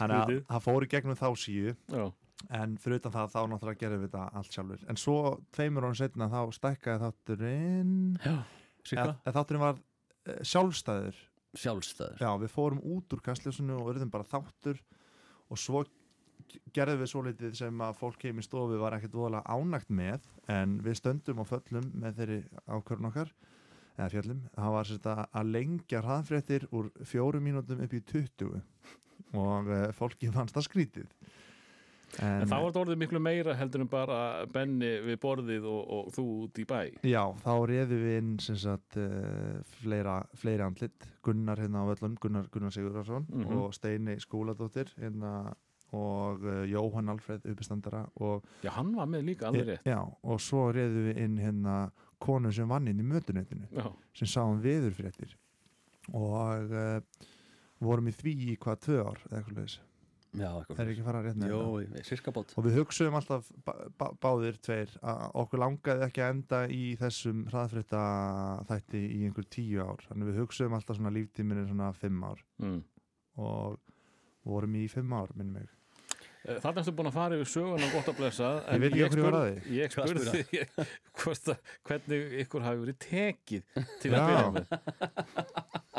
Þannig 0.00 0.22
að 0.22 0.32
það 0.48 0.64
fór 0.64 0.86
í 0.86 0.90
gegnum 0.94 1.18
þá 1.20 1.28
síu. 1.42 1.74
Já, 1.92 2.06
en 2.48 2.76
fyrir 2.80 3.00
utan 3.00 3.14
það 3.14 3.32
þá 3.34 3.40
náttúrulega 3.52 3.80
gerum 3.82 4.02
við 4.02 4.08
þetta 4.08 4.24
allt 4.40 4.56
sjálfur 4.56 4.84
en 4.88 5.00
svo 5.00 5.16
tveimur 5.54 5.86
ánum 5.86 5.98
setna 5.98 6.30
þá 6.32 6.40
stækkaði 6.56 7.02
þátturinn. 7.04 7.94
Já, 8.24 8.36
eða 8.96 9.06
eða 9.12 9.34
þátturinn 9.36 9.64
var 9.64 9.80
uh, 9.80 10.40
sjálfstæður. 10.52 11.20
Sjálfstæður. 11.60 12.20
Já, 12.22 12.30
við 12.40 12.54
fórum 12.54 12.82
út 12.96 13.16
úr 13.16 13.24
kastljósinu 13.26 13.76
og 13.80 13.90
verðum 13.90 14.12
bara 14.12 14.28
þáttur. 14.30 14.80
Og 15.50 15.58
svo 15.58 15.84
gerðum 16.74 17.02
við 17.02 17.10
svo 17.12 17.22
litið 17.26 17.56
sem 17.58 17.82
að 17.84 17.98
fólk 17.98 18.24
heim 18.24 18.40
í 18.40 18.46
stofu 18.46 18.78
var 18.80 18.96
ekkert 18.96 19.16
voðalega 19.18 19.58
ánægt 19.58 19.90
með. 19.92 20.26
En 20.50 20.78
við 20.84 21.00
stöndum 21.02 21.42
og 21.42 21.50
föllum 21.50 21.90
með 21.98 22.20
þeirri 22.22 22.42
ákvörðun 22.70 23.10
okkar 23.10 23.34
eða 24.00 24.10
fjöllum, 24.14 24.40
það 24.54 24.74
var 24.74 24.88
sérst 24.88 25.08
að 25.10 25.50
lengja 25.50 26.00
hraðfréttir 26.04 26.66
úr 26.76 26.88
fjórum 27.04 27.44
mínútum 27.44 27.82
upp 27.84 27.94
í 27.96 28.00
20 28.08 28.54
og 29.44 29.68
uh, 29.68 29.82
fólki 29.96 30.30
fannst 30.32 30.56
það 30.56 30.66
skrítið 30.68 31.10
en 32.18 32.48
þá 32.50 32.54
var 32.56 32.64
þetta 32.72 32.80
orðið 32.82 32.98
miklu 33.04 33.20
meira 33.22 33.54
heldur 33.54 33.80
en 33.84 33.88
bara 33.92 34.18
Benni 34.52 34.90
við 35.06 35.18
borðið 35.22 35.64
og, 35.70 35.80
og 35.96 36.08
þú 36.16 36.24
út 36.44 36.58
í 36.58 36.64
bæ. 36.66 36.80
Já, 37.06 37.22
þá 37.44 37.52
reyðum 37.70 38.02
við 38.04 38.16
inn 38.18 38.32
sem 38.42 38.56
sagt 38.58 38.96
uh, 38.98 39.60
fleira, 39.78 40.16
fleiri 40.34 40.64
andlit. 40.66 41.06
Gunnar 41.22 41.60
hérna 41.62 41.84
á 41.84 41.90
völlum, 41.92 42.16
Gunnar, 42.20 42.48
Gunnar 42.50 42.72
Sigurðarsson 42.74 43.26
Mhm. 43.30 43.56
og 43.60 43.74
Steini 43.76 44.16
Skúladóttir 44.20 44.90
hérna 44.98 45.54
og 45.92 46.44
uh, 46.46 46.64
Jóhann 46.70 47.08
Alfred 47.10 47.46
uppistandara 47.50 48.04
og, 48.22 48.44
já, 48.62 48.70
hann 48.76 48.92
var 48.94 49.06
með 49.10 49.24
líka 49.26 49.48
alveg 49.48 49.66
rétt. 49.72 49.86
Já, 49.90 49.98
og 50.22 50.38
svo 50.40 50.68
reyðum 50.72 51.08
við 51.10 51.18
inn 51.24 51.36
hérna 51.42 51.90
konu 52.22 52.52
sem 52.52 52.68
vann 52.70 52.86
inn 52.90 53.00
í 53.00 53.06
mötunetinu 53.06 53.66
já, 53.74 53.86
sem 54.14 54.28
sáum 54.30 54.60
viðurfréttir 54.62 55.32
og 56.14 56.70
uh, 56.74 57.00
vorum 57.82 58.08
í 58.10 58.14
því 58.14 58.34
í 58.52 58.56
hvað 58.60 58.80
tvö 58.86 58.98
ár 59.02 59.20
eða 59.28 59.38
eitthvað 59.40 59.58
leis, 59.60 59.74
já, 60.30 60.50
er 60.50 60.60
eitthvað 60.70 60.90
ekki 60.92 61.02
að 61.02 61.08
fara 61.10 61.22
rétt 61.24 61.40
með 61.40 61.50
Jó, 61.50 61.58
þetta? 61.58 62.54
og 62.60 62.66
við 62.68 62.76
hugsaum 62.78 63.16
alltaf 63.18 63.48
bá, 63.66 63.72
bá, 63.98 64.06
báðir 64.22 64.60
tveir 64.62 64.92
að 65.02 65.24
okkur 65.42 65.62
langaði 65.64 66.06
ekki 66.06 66.22
að 66.22 66.32
enda 66.36 66.60
í 66.70 66.84
þessum 67.00 67.42
hraðfrétta 67.50 68.04
þætti 68.70 69.02
í 69.16 69.20
einhver 69.26 69.48
tíu 69.50 69.82
ár. 69.82 70.04
Þannig 70.08 70.30
við 70.30 70.40
hugsaum 70.44 70.78
alltaf 70.78 70.96
svona 71.00 71.14
líftíminn 71.18 71.64
er 71.64 71.68
svona 71.72 71.90
fimm 71.98 72.22
ár. 72.30 72.44
Mm. 72.62 72.80
og 73.40 73.78
vorum 74.44 74.74
í 74.80 74.86
fimm 74.90 75.12
ár 75.16 75.30
minnum 75.34 75.58
mig. 75.60 75.68
Þannig 76.40 76.78
ertu 76.80 76.92
búin 76.96 77.08
að 77.10 77.16
fara 77.18 77.36
yfir 77.36 77.48
söguna 77.52 77.88
gott 77.92 78.06
að 78.08 78.16
blessa 78.16 78.50
Ég 78.72 78.80
veit 78.80 78.94
ekki 78.94 79.02
af 79.04 79.10
hverju 79.12 79.24
ég 79.26 79.34
að. 79.36 79.66
Ég 79.76 79.92
spurði 79.92 80.62
hvort 81.20 81.50
að- 81.52 81.74
hvernig 81.90 82.32
ykkur 82.44 82.64
hafi 82.64 82.80
verið 82.80 82.98
tekið 83.04 83.66
til 84.00 84.14
að 84.16 84.30
byrja 84.30 84.46
með 84.54 84.64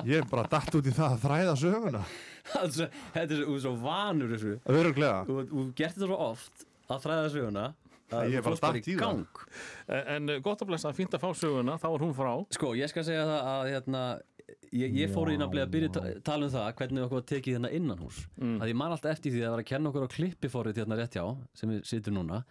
ég 0.08 0.18
er 0.22 0.28
bara 0.32 0.48
dætt 0.48 0.76
út 0.80 0.88
í 0.88 0.94
það 0.96 1.16
að 1.18 1.24
þræða 1.26 1.56
söguna. 1.62 2.02
Þetta 2.52 3.22
er 3.26 3.44
svo, 3.44 3.58
svo 3.62 3.74
vanur 3.84 4.32
þessu. 4.36 4.54
Öruglega 4.72 5.26
Þú 5.28 5.38
þú 5.52 5.66
gert 5.78 5.96
þetta 5.98 6.08
svo 6.10 6.20
oft 6.32 6.66
að 6.92 7.04
þræða 7.06 7.30
söguna 7.36 7.66
að 8.12 8.26
Ég 8.32 8.40
er 8.42 8.44
bara 8.44 8.60
datt 8.60 8.88
í 8.88 8.96
það. 8.96 9.00
gang. 9.00 9.44
En 9.88 10.30
en 10.36 10.42
gott 10.44 10.62
að 10.64 10.68
blessa, 10.72 10.92
fínt 10.96 11.14
að 11.16 11.22
fá 11.24 11.30
söguna 11.40 11.78
þá 11.80 11.88
er 11.94 12.04
hún 12.04 12.16
frá. 12.18 12.32
Sko, 12.52 12.74
ég 12.76 12.90
skal 12.92 13.04
segja 13.08 13.24
það 13.30 13.46
að 13.52 13.70
hérna, 13.72 14.02
ég, 14.76 14.98
ég 15.04 15.14
fór 15.14 15.32
í 15.32 15.38
nafnilega 15.40 15.68
að 15.70 15.72
byrja 15.76 15.90
að 15.92 15.94
ta- 15.96 16.20
tala 16.32 16.46
um 16.50 16.52
það 16.52 16.74
hvernig 16.82 17.06
okkur 17.06 17.20
var 17.22 17.28
tekið 17.32 17.56
hérna 17.56 17.72
innan 17.72 18.02
hús 18.04 18.20
Mm. 18.42 18.58
að 18.60 18.68
ég 18.68 18.76
man 18.76 18.92
alltaf 18.92 19.12
eftir 19.16 19.32
því 19.32 19.40
að 19.40 19.48
það 19.48 19.56
var 19.56 19.64
að 19.64 19.70
kenna 19.72 19.90
okkur 19.92 20.04
á 20.08 20.14
klippiforrið 20.18 20.82
hérna 20.82 20.98
rétt 21.00 21.16
hjá, 21.16 21.26
sem 21.54 21.70
við 21.70 21.86
sittum 21.88 22.14
núna 22.20 22.44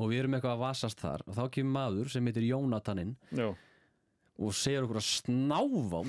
og 0.00 0.08
við 0.10 0.18
erum 0.20 0.34
eitthvað 0.36 0.56
að 0.56 0.64
vasast 0.66 1.00
þar. 1.00 1.20
Og 1.28 1.34
þá 1.36 1.44
kemur 1.50 1.72
maður 1.80 2.10
sem 2.10 2.24
heitir 2.26 2.44
Jónataninn 2.50 3.16
Já, 3.32 3.48
og 4.40 4.52
segir 4.52 4.84
okkur 4.84 5.00
að 5.00 5.08
snáfa 5.08 6.04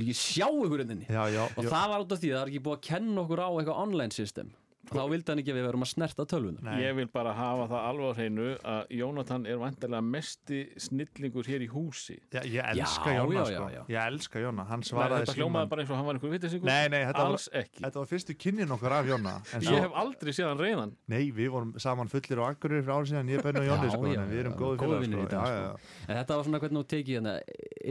ekki 0.00 0.16
sjá 0.16 0.48
ykkur 0.48 0.84
inninni 0.86 1.06
já, 1.08 1.22
já, 1.28 1.44
og 1.44 1.62
já. 1.64 1.70
það 1.70 1.86
var 1.94 2.06
út 2.06 2.16
af 2.16 2.22
því 2.24 2.32
að 2.32 2.36
það 2.38 2.42
er 2.46 2.52
ekki 2.52 2.64
búið 2.66 2.78
að 2.80 2.84
kenna 2.88 3.24
okkur 3.26 3.44
á 3.44 3.48
eitthvað 3.52 3.82
online 3.86 4.16
system 4.16 4.52
og 4.82 4.96
þá 4.98 5.02
vildi 5.12 5.30
hann 5.30 5.40
ekki 5.40 5.52
að 5.52 5.56
við 5.58 5.64
verum 5.68 5.84
að 5.84 5.90
snerta 5.92 6.24
tölvuna 6.28 6.62
Nei. 6.66 6.80
ég 6.82 6.94
vil 6.98 7.06
bara 7.12 7.32
hafa 7.36 7.66
það 7.70 7.84
alveg 7.88 8.08
á 8.10 8.14
hreinu 8.18 8.46
að 8.72 8.94
Jónatan 8.98 9.44
er 9.48 9.60
vantilega 9.60 10.02
mesti 10.04 10.58
snillingur 10.82 11.48
hér 11.48 11.64
í 11.64 11.68
húsi 11.70 12.16
Já, 12.34 12.40
ég 12.42 12.66
elska 12.72 13.14
Já, 13.14 13.20
Jóna 13.22 13.44
já, 13.46 13.60
sko. 13.62 13.84
ég 13.92 14.00
elska 14.02 14.42
Jóna, 14.42 14.66
hann 14.68 14.82
Nei, 14.82 14.88
svaraði 14.90 15.26
Þetta 15.26 15.36
hljómaði 15.38 15.70
bara 15.72 15.84
eins 15.84 15.92
og 15.92 16.00
hann 16.00 16.08
var 16.08 16.18
einhver 16.18 16.34
vittisingur 16.34 16.68
Nei, 16.68 16.88
nei, 16.92 17.02
þetta 17.08 17.26
var- 17.30 17.68
Þetta 17.78 18.02
var 18.02 18.10
fyrstu 18.10 18.36
kynnin 18.44 18.74
okkar 18.76 18.96
af 18.98 19.10
Jóna 19.12 19.34
en 19.38 19.62
Ég 19.62 19.68
svo, 19.70 19.82
hef 19.86 19.98
aldrei 20.02 20.32
séð 20.34 20.48
hann 20.50 20.62
reyðan 20.64 20.96
Nei, 21.14 21.22
við 21.30 21.52
vorum 21.54 21.74
saman 21.78 22.10
fullir 22.10 22.42
á 22.42 22.44
Akkurir 22.50 22.82
fyrir 22.82 22.96
árið 22.96 23.12
síðan, 23.12 23.30
ég, 23.30 23.42
Benni 23.46 23.62
og 23.62 23.70
Jóni 23.70 23.92
sko, 23.94 24.02
við 24.02 24.42
erum 24.42 24.58
góði 24.58 24.82
góðir 24.82 24.82
félagar 24.82 25.06
vinir 25.06 25.22
í 25.22 25.28
sko. 25.30 25.46
sko. 25.46 26.10
þetta 26.10 26.36
var 26.36 26.44
svona 26.50 26.62
hvernig 26.66 26.82
þú 26.82 26.90
tekið 26.90 27.14
hérna 27.20 27.38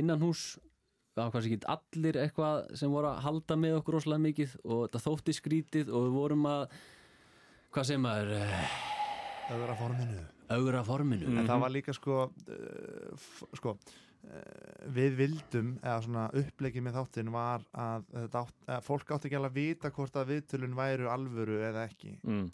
innan 0.02 0.20
hús 0.28 0.44
það 1.16 1.24
var 1.26 1.32
kannski 1.36 1.58
ekki 1.58 1.72
allir 1.76 2.20
eitthvað 2.26 2.76
sem 2.82 2.94
voru 2.94 3.10
að 3.12 3.24
halda 3.28 3.58
með 3.60 3.78
okkur 3.82 3.98
rosalega 4.00 4.26
mikið 4.30 4.54
og 4.64 4.84
þetta 4.86 5.04
þótti 5.08 5.36
skrítið 5.40 5.90
og 5.92 6.06
við 6.08 6.16
vorum 6.20 6.46
að 6.52 6.78
hvað 7.72 7.90
sem 7.94 8.06
er 8.12 8.32
Öðra 9.52 9.74
forminu. 9.76 10.22
Augra 10.52 10.82
forminu. 10.88 11.28
En 11.42 11.48
það 11.50 11.60
var 11.66 11.72
líka 11.74 11.94
sko 11.96 12.18
f- 13.18 13.44
sko 13.58 13.74
uh, 13.74 14.86
við 14.96 15.18
vildum 15.20 15.74
eða 15.82 15.98
svona 16.06 16.24
upplegið 16.40 16.86
með 16.86 16.96
þáttin 17.00 17.32
var 17.34 17.66
að, 17.76 18.06
átt, 18.32 18.56
að 18.72 18.86
fólk 18.88 19.12
átti 19.16 19.28
ekki 19.28 19.40
alveg 19.40 19.52
að 19.52 19.58
vita 19.60 19.92
hvort 19.98 20.20
að 20.22 20.32
viðtölun 20.32 20.78
væru 20.78 21.10
alvöru 21.12 21.60
eða 21.68 21.84
ekki. 21.90 22.14
Mm. 22.24 22.48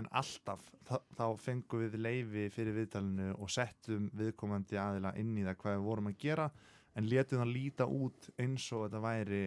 en 0.00 0.08
alltaf 0.22 0.64
þá, 0.88 1.26
fengum 1.44 1.84
við 1.84 1.98
leifi 2.00 2.46
fyrir 2.56 2.76
viðtalinu 2.78 3.34
og 3.36 3.52
settum 3.52 4.08
viðkomandi 4.16 4.80
aðila 4.80 5.12
inn 5.20 5.36
í 5.36 5.44
það 5.48 5.60
hvað 5.60 5.76
við 5.76 5.88
vorum 5.90 6.12
að 6.12 6.20
gera 6.24 6.48
en 6.96 7.08
letum 7.10 7.42
það 7.42 7.52
líta 7.54 7.86
út 7.86 8.30
eins 8.40 8.66
og 8.72 8.86
þetta 8.88 9.00
væri 9.04 9.42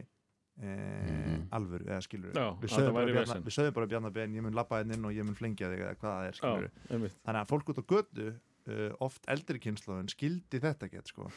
eh, 0.61 1.39
alvöru 1.57 1.87
eða 1.89 2.01
skilur 2.05 2.31
Já, 2.37 2.47
við 2.61 2.69
þetta 2.71 2.85
bara, 2.93 2.95
væri 3.01 3.15
Bjarna- 3.17 3.33
vesen. 3.33 3.43
við 3.47 3.55
sögðum 3.57 3.75
bara 3.79 3.89
Bjarnar 3.93 4.13
Ben 4.15 4.35
ég 4.37 4.45
mun 4.45 4.55
labba 4.57 4.79
hérna 4.81 4.97
inn 4.97 5.05
og 5.09 5.13
ég 5.15 5.25
mun 5.27 5.37
flengja 5.37 5.69
þig 5.71 5.83
eða 5.87 5.97
hvað 5.99 6.17
það 6.17 6.27
er 6.31 6.39
skilur 6.39 6.67
Já, 6.69 6.71
einmitt. 6.95 7.17
Þannig 7.25 7.41
að 7.43 7.51
fólk 7.53 7.69
út 7.73 7.81
á 7.81 7.85
götu 7.93 8.27
uh, 8.33 8.89
oft 9.07 9.29
eldri 9.33 9.59
kynnslóðin 9.63 10.11
skildi 10.13 10.61
þetta 10.63 10.89
gett 10.93 11.07
sko. 11.11 11.29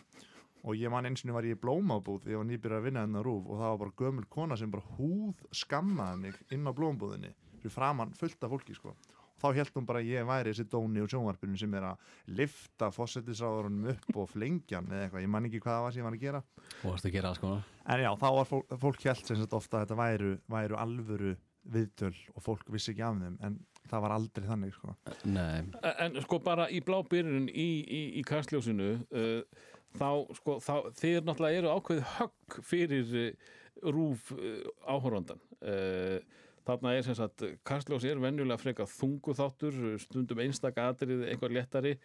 Og 0.67 0.75
ég 0.75 0.91
man 0.91 1.07
eins 1.07 1.23
og 1.25 1.35
var 1.37 1.47
ég 1.47 1.55
í 1.57 1.61
blómabúð 1.63 2.25
þegar 2.25 2.33
ég 2.35 2.41
var 2.43 2.49
nýbyrjar 2.51 2.81
að 2.81 2.87
vinna 2.89 3.03
hennar 3.07 3.27
rúf 3.27 3.45
og 3.47 3.61
það 3.61 3.69
var 3.73 3.81
bara 3.85 3.97
gömul 4.03 4.25
kona 4.29 4.57
sem 4.59 4.71
bara 4.73 4.97
húð 4.99 5.45
skammaði 5.55 6.23
mig 6.25 6.41
inn 6.51 6.67
á 6.67 6.73
blómabúðinni 6.75 7.31
fyrir 7.63 7.75
framann 7.75 8.15
fullt 8.19 8.43
af 8.43 8.51
fólki 8.51 8.75
sko 8.75 8.95
þá 9.43 9.47
held 9.61 9.73
hún 9.77 9.89
bara 9.89 10.03
að 10.03 10.11
ég 10.11 10.29
væri 10.29 10.53
þessi 10.53 10.69
dóni 10.73 11.05
og 11.05 11.13
sjónvarpinu 11.13 11.61
sem 11.61 11.79
er 11.79 11.89
að 11.93 12.13
lifta 12.41 12.91
fósettisráðurunum 12.95 13.91
upp 13.95 14.21
og 14.23 14.31
flengjan 14.33 14.91
eða 14.91 15.07
eitthvað, 15.07 15.27
ég 15.27 15.33
man 15.37 15.49
ekki 15.49 15.63
hvað 15.65 15.77
það 15.77 15.87
var 15.87 15.97
sem 15.97 16.03
ég 16.03 16.09
var 16.09 16.19
að 16.19 16.27
gera. 16.27 16.45
Og 16.83 16.91
varst 16.91 17.09
að 17.09 17.17
gera 17.19 17.33
alls 17.33 17.43
konar 17.43 17.65
en 17.87 18.03
já, 18.03 18.11
þá 18.19 18.27
var 18.35 18.49
fólk, 18.51 18.77
fólk 18.83 19.05
held 19.07 19.29
sem 19.29 19.39
sagt 19.41 19.57
ofta 19.57 19.79
að 19.79 19.85
þetta 19.87 19.99
væru, 20.01 20.33
væru 20.51 20.79
alvöru 20.83 21.35
viðtöl 21.77 22.15
og 22.35 22.45
fólk 22.45 22.69
vissi 22.71 22.93
ekki 22.93 23.05
af 23.07 23.19
þeim 23.21 23.39
en 23.47 23.59
það 23.87 24.03
var 24.03 24.15
aldrei 24.17 24.47
þannig 24.49 24.75
sko. 24.75 24.95
Nei, 25.31 25.67
En 26.03 26.19
sko 26.25 26.41
bara 26.43 26.67
í 26.71 26.81
blábyrjun 26.83 27.47
í, 27.51 27.69
í, 27.83 28.01
í 28.19 28.25
kastljósinu 28.27 28.89
uh, 28.97 29.69
þá 29.99 30.09
sko 30.39 30.57
þá, 30.63 30.75
þeir 30.99 31.27
náttúrulega 31.27 31.61
eru 31.61 31.75
ákveðið 31.77 32.09
högg 32.17 32.59
fyrir 32.67 33.15
uh, 33.23 33.55
rúf 33.95 34.33
uh, 34.35 34.67
áhorfandan 34.87 35.43
uh, 35.63 36.19
þarna 36.67 36.97
er 36.97 37.07
sem 37.07 37.17
sagt 37.19 37.45
kastljós 37.67 38.05
er 38.09 38.21
venjulega 38.23 38.59
frekar 38.61 38.91
þungu 38.91 39.37
þáttur 39.39 39.79
stundum 40.03 40.43
einstaka 40.45 40.91
atrið 40.91 41.27
einhver 41.31 41.55
léttari. 41.55 41.97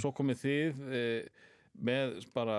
Svo 0.00 0.12
komið 0.16 0.42
þið 0.42 0.82
uh, 0.88 1.46
með 1.78 2.16
bara 2.34 2.58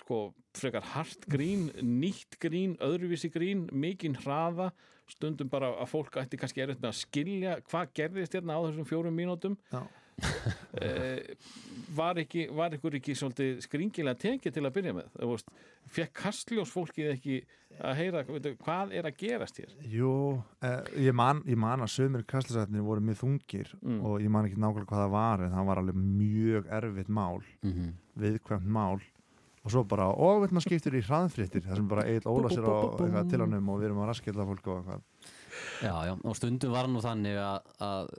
sko 0.00 0.26
frekar 0.56 0.86
hart 0.94 1.28
grín 1.30 1.68
nýtt 1.82 2.38
grín, 2.42 2.78
öðruvísi 2.82 3.30
grín 3.34 3.68
mikinn 3.72 4.18
hraða. 4.24 4.72
Stundum 5.10 5.50
bara 5.52 5.68
að 5.82 5.90
fólk 5.90 6.16
ætti 6.22 6.38
kannski 6.40 6.62
erfitt 6.64 6.80
með 6.80 6.94
að 6.94 7.02
skilja 7.02 7.58
hvað 7.68 7.92
gerðist 7.98 8.38
hérna 8.38 8.56
á 8.56 8.64
þessum 8.64 8.88
fjórum 8.88 9.14
mínútum. 9.14 9.58
Já. 9.72 9.84
eh, 10.84 11.34
var, 11.94 12.18
ekki, 12.22 12.46
var 12.54 12.74
ykkur 12.76 12.98
ekki 13.00 13.16
svolítið 13.18 13.60
skringilega 13.66 14.20
tekið 14.22 14.54
til 14.54 14.62
að 14.64 14.74
byrja 14.76 14.94
með? 14.96 15.44
Fekk 15.94 16.14
kastljós 16.22 16.72
fólkið 16.72 17.10
ekki 17.16 17.40
að 17.80 17.96
heyra 17.98 18.22
veitu, 18.28 18.52
hvað 18.64 18.92
er 18.94 19.08
að 19.08 19.16
gerast 19.18 19.58
hér? 19.58 19.72
Jú, 19.90 20.42
eh, 20.62 20.82
ég, 21.06 21.14
man, 21.16 21.42
ég 21.48 21.56
man 21.58 21.80
að 21.80 21.90
sömur 21.94 22.22
kastlisætnir 22.28 22.84
voru 22.86 23.00
mjög 23.00 23.18
þungir 23.22 23.72
Mm. 23.82 23.98
og 24.04 24.20
ég 24.20 24.30
man 24.30 24.46
ekki 24.46 24.56
nákvæmlega 24.60 24.86
hvað 24.92 25.02
það 25.04 25.10
var 25.10 25.42
en 25.42 25.52
það 25.56 25.66
var 25.66 25.80
alveg 25.82 25.94
mjög 25.98 26.70
erfitt 26.70 27.08
mál 27.08 27.42
mm 27.62 27.92
viðkvæmt 28.14 28.66
mál. 28.70 29.00
Og 29.64 29.70
svo 29.72 29.80
bara, 29.88 30.04
og 30.12 30.42
veit 30.44 30.52
maður 30.52 30.68
skiptir 30.68 30.94
í 30.94 31.00
hraðfréttir 31.02 31.64
það 31.64 31.76
sem 31.80 31.88
bara 31.88 32.04
Egil 32.06 32.28
Óla 32.30 32.50
sér 32.52 32.62
á 32.68 32.74
eitthvað 32.94 33.30
til 33.30 33.40
hannum 33.40 33.68
og 33.72 33.80
við 33.80 33.86
erum 33.88 34.02
að 34.04 34.10
raskilla 34.12 34.44
fólk 34.46 34.66
og 34.68 34.76
eitthvað. 34.78 35.00
Já, 35.82 35.94
já, 36.06 36.12
og 36.22 36.36
stundum 36.36 36.70
var 36.76 36.86
nú 36.86 37.00
þannig 37.02 37.38
að, 37.40 37.72
að 37.80 38.12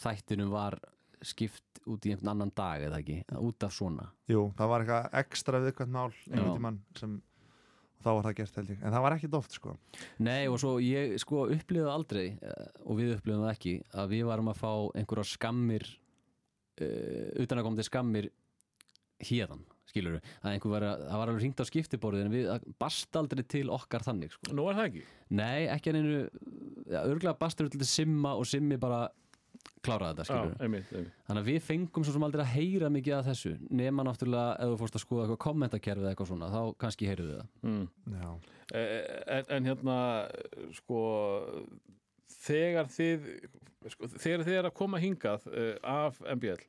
þættinum 0.00 0.50
var 0.54 0.78
skipt 1.26 1.80
út 1.88 2.06
í 2.06 2.12
einhvern 2.14 2.30
annan 2.34 2.52
dag 2.56 2.84
eða 2.86 3.00
ekki, 3.02 3.18
út 3.42 3.64
af 3.66 3.72
svona. 3.74 4.06
Jú, 4.30 4.46
það 4.58 4.70
var 4.72 4.84
eitthvað 4.84 5.18
ekstra 5.22 5.60
viðkvæmt 5.66 5.94
mál 5.96 6.08
einhvern 6.12 6.46
Já. 6.46 6.54
tímann 6.56 6.80
sem 7.00 7.16
þá 8.02 8.10
var 8.10 8.26
það 8.28 8.36
gert 8.40 8.58
held 8.60 8.72
ég, 8.72 8.82
en 8.82 8.94
það 8.94 9.04
var 9.04 9.16
ekki 9.16 9.30
oft 9.38 9.56
sko. 9.56 9.76
Nei, 10.24 10.42
og 10.50 10.58
svo 10.62 10.74
ég 10.82 11.16
sko 11.22 11.46
upplifði 11.54 11.92
aldrei 11.92 12.26
eh, 12.34 12.68
og 12.84 13.00
við 13.00 13.16
upplifðum 13.16 13.46
það 13.46 13.56
ekki 13.56 13.74
að 13.94 14.12
við 14.14 14.28
varum 14.28 14.52
að 14.52 14.60
fá 14.60 14.70
einhverjar 15.00 15.32
skammir 15.32 15.88
uh, 15.88 17.42
utan 17.42 17.60
að 17.60 17.66
koma 17.66 17.80
til 17.80 17.88
skammir 17.88 18.30
hérðan, 19.28 19.64
skilur 19.90 20.18
við 20.18 20.32
að 20.42 20.52
einhver 20.52 20.74
var 20.76 20.86
að, 20.86 21.06
það 21.08 21.20
var 21.20 21.32
alveg 21.32 21.44
hringt 21.44 21.62
á 21.62 21.70
skiptiborðið 21.70 22.26
en 22.26 22.34
við 22.36 22.66
bast 22.78 23.18
aldrei 23.18 23.42
til 23.50 23.64
okkar 23.74 24.04
þannig 24.06 24.34
sko. 24.36 24.52
nú 24.54 24.68
er 24.70 24.78
það 24.78 24.90
ekki. 24.90 25.06
Nei, 25.38 25.60
ekki 25.72 25.92
en 25.92 25.98
einu 25.98 26.20
ja, 26.20 27.02
örgulega 27.02 27.34
bastur 27.40 27.70
til 27.72 27.88
simma 27.88 28.36
og 28.38 28.46
simmi 28.48 28.78
bara 28.80 29.08
kláraði 29.88 30.18
þetta, 30.18 30.24
Já, 30.24 30.28
skilur 30.28 30.52
við 30.54 30.66
einmitt, 30.68 30.92
einmitt. 30.94 31.16
Þannig 31.28 31.42
að 31.42 31.50
við 31.50 31.58
fengum 31.68 32.06
svo 32.06 32.14
sem 32.14 32.26
aldrei 32.28 32.44
að 32.44 32.52
heyra 32.54 32.92
mikið 32.94 33.16
af 33.18 33.26
þessu 33.32 33.52
nema 33.80 34.06
náttúrulega 34.06 34.54
ef 34.58 34.72
þú 34.72 34.78
fórst 34.84 34.98
að 35.00 35.04
skoða 35.04 35.24
eitthvað 35.26 35.42
kommentakerfið 35.48 36.04
eða 36.06 36.12
eitthvað 36.14 36.30
svona, 36.32 36.52
þá 36.54 36.62
kannski 36.84 37.10
heyrðu 37.10 37.28
við 37.32 37.40
það 37.42 37.68
Mm. 37.68 37.88
Já, 38.22 38.30
Eh, 38.68 39.04
en, 39.32 39.44
en 39.48 39.64
hérna 39.64 39.94
sko 40.76 40.98
þegar 42.44 42.90
þið 42.92 43.24
sko, 43.94 44.10
þegar 44.18 44.44
þið 44.44 44.58
er 44.58 44.68
að 44.68 44.76
koma 44.76 45.00
hingað 45.00 45.46
uh, 45.48 45.72
af 45.88 46.18
MBL 46.36 46.60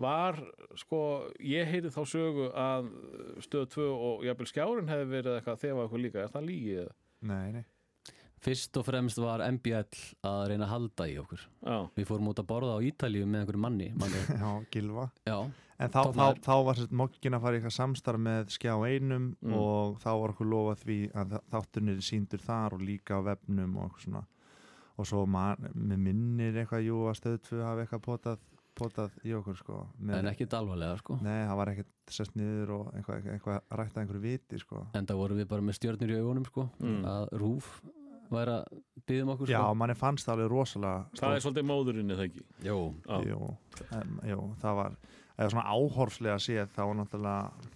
var 0.00 0.40
sko, 0.80 1.00
ég 1.44 1.68
heyri 1.70 1.92
þá 1.92 2.00
sögu 2.10 2.48
að 2.58 2.88
stöð 3.44 3.68
2 3.76 3.84
og 3.92 4.24
jafnvel 4.26 4.48
skjárin 4.50 4.88
hefði 4.90 5.10
verið 5.12 5.36
eitthvað 5.38 5.60
þegar 5.62 5.76
var 5.76 5.84
eitthvað 5.86 6.04
líka, 6.06 6.24
er 6.24 6.32
það 6.32 6.48
lígið? 6.48 6.80
eða? 6.82 6.96
nei, 7.30 7.46
nei 7.58 7.64
Fyrst 8.44 8.76
og 8.76 8.84
fremst 8.84 9.16
var 9.22 9.40
MBL 9.48 9.86
að 10.28 10.40
reyna 10.50 10.66
að 10.66 10.72
halda 10.74 11.06
í 11.08 11.14
okkur. 11.22 11.44
Já, 11.64 11.76
Við 11.96 12.08
fórum 12.10 12.28
út 12.28 12.40
að 12.42 12.48
borða 12.50 12.74
á 12.76 12.84
Ítalíu 12.84 13.24
með 13.26 13.40
einhverju 13.44 13.62
manni, 13.64 13.86
manni. 13.96 14.20
Já, 14.42 14.50
Gilva 14.74 15.06
Já, 15.24 15.38
En 15.82 15.90
þá, 15.90 16.00
þá, 16.14 16.26
þá 16.44 16.52
var 16.68 16.78
mokkin 16.94 17.34
að 17.34 17.40
fara 17.42 17.56
í 17.56 17.58
eitthvað 17.58 17.72
samstarf 17.74 18.20
með 18.22 18.52
skjá 18.54 18.74
einum 18.86 19.24
Mm. 19.42 19.54
og 19.58 19.96
þá 20.04 20.10
var 20.20 20.34
okkur 20.36 20.46
lofað 20.52 20.84
því 20.84 20.98
að 21.18 21.32
þáttunir 21.50 21.98
síndur 22.06 22.44
þar 22.44 22.76
og 22.76 22.84
líka 22.86 23.16
á 23.18 23.26
vefnum 23.26 23.74
og 23.80 23.88
eitthvað 23.88 24.04
svona. 24.06 24.22
Og 24.94 25.08
svo 25.10 25.24
man, 25.26 25.64
með 25.74 25.98
minnir 26.04 26.60
eitthvað 26.62 26.84
jú 26.86 27.00
að 27.10 27.16
stöðu 27.18 27.40
tvö 27.48 27.64
hafi 27.66 27.82
eitthvað 27.82 28.04
potað, 28.06 28.44
potað 28.78 29.16
í 29.26 29.34
okkur 29.34 29.58
sko 29.58 29.80
með, 29.98 30.20
en 30.20 30.30
ekkit 30.30 30.54
alvarlega 30.60 31.00
sko. 31.02 31.18
Nei, 31.26 31.40
það 31.48 31.58
var 31.58 31.72
ekkert 31.74 32.14
sest 32.20 32.38
niður 32.38 32.72
og 32.76 32.86
eitthvað, 32.94 33.16
eitthvað, 33.18 33.34
eitthvað 33.34 33.78
rætt 33.82 33.98
að 33.98 34.04
einhverju 34.04 34.24
viti 34.28 34.62
sko. 34.62 34.84
En 34.94 35.10
það 35.10 35.20
vorum 35.24 35.42
við 35.42 35.50
bara 35.50 35.66
með 35.66 35.78
stjörnir 35.80 36.14
í 36.14 36.20
augunum 36.22 36.46
sko 36.52 36.68
Mm. 36.78 37.02
að 37.16 37.28
Rúf 37.42 37.68
væri 38.32 38.54
að 38.54 38.80
byggja 39.04 39.24
um 39.26 39.32
okkur 39.34 39.52
Já, 39.52 39.58
sko 39.58 39.76
manni 39.80 39.96
fannst 39.98 40.28
það 40.28 40.34
alveg 40.34 40.50
rosalega 40.52 41.20
það 41.20 41.36
er 41.36 41.44
svolítið 41.44 41.68
móðurinn 41.70 42.14
eða 42.14 42.26
ekki? 42.28 42.44
Jó, 42.64 42.78
Já. 43.04 43.16
jú, 43.28 43.40
um, 43.98 44.18
jú, 44.30 44.40
það 44.62 44.80
var 44.80 44.98
eða 45.34 45.52
svona 45.54 45.66
áhorfslega 45.74 46.40
séð 46.42 46.74
þá 46.74 46.82
var 46.84 46.98
náttúrulega 47.00 47.72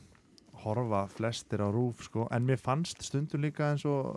horfa 0.64 1.04
flestir 1.12 1.62
á 1.62 1.68
rúf 1.70 2.02
sko, 2.08 2.26
en 2.34 2.46
mér 2.46 2.60
fannst 2.60 3.02
stundum 3.06 3.44
líka 3.44 3.72
eins 3.72 3.84
og 3.88 4.16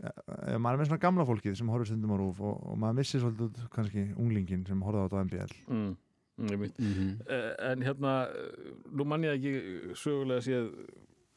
eh, 0.00 0.56
maður 0.56 0.78
er 0.78 0.80
með 0.82 0.90
svona 0.90 1.02
gamla 1.02 1.26
fólkið 1.28 1.58
sem 1.60 1.72
horfir 1.72 1.92
stundum 1.92 2.14
á 2.16 2.18
rúf 2.20 2.40
og, 2.44 2.62
og 2.72 2.78
maður 2.80 3.00
missir 3.00 3.24
svolítið 3.24 3.50
út 3.50 3.74
kannski 3.74 4.06
unglingin 4.16 4.64
sem 4.68 4.86
horfði 4.86 5.02
á 5.02 5.06
þetta 5.06 5.20
á 5.20 5.24
MBL 5.26 5.58
mm. 5.66 5.90
mm 5.90 6.06
Eh, 6.40 7.52
en 7.68 7.82
hérna 7.84 8.12
eh, 8.32 8.68
nú 8.96 9.04
mann 9.04 9.26
ég 9.26 9.36
ekki 9.36 9.94
sögulega 9.98 10.40
séð 10.40 10.70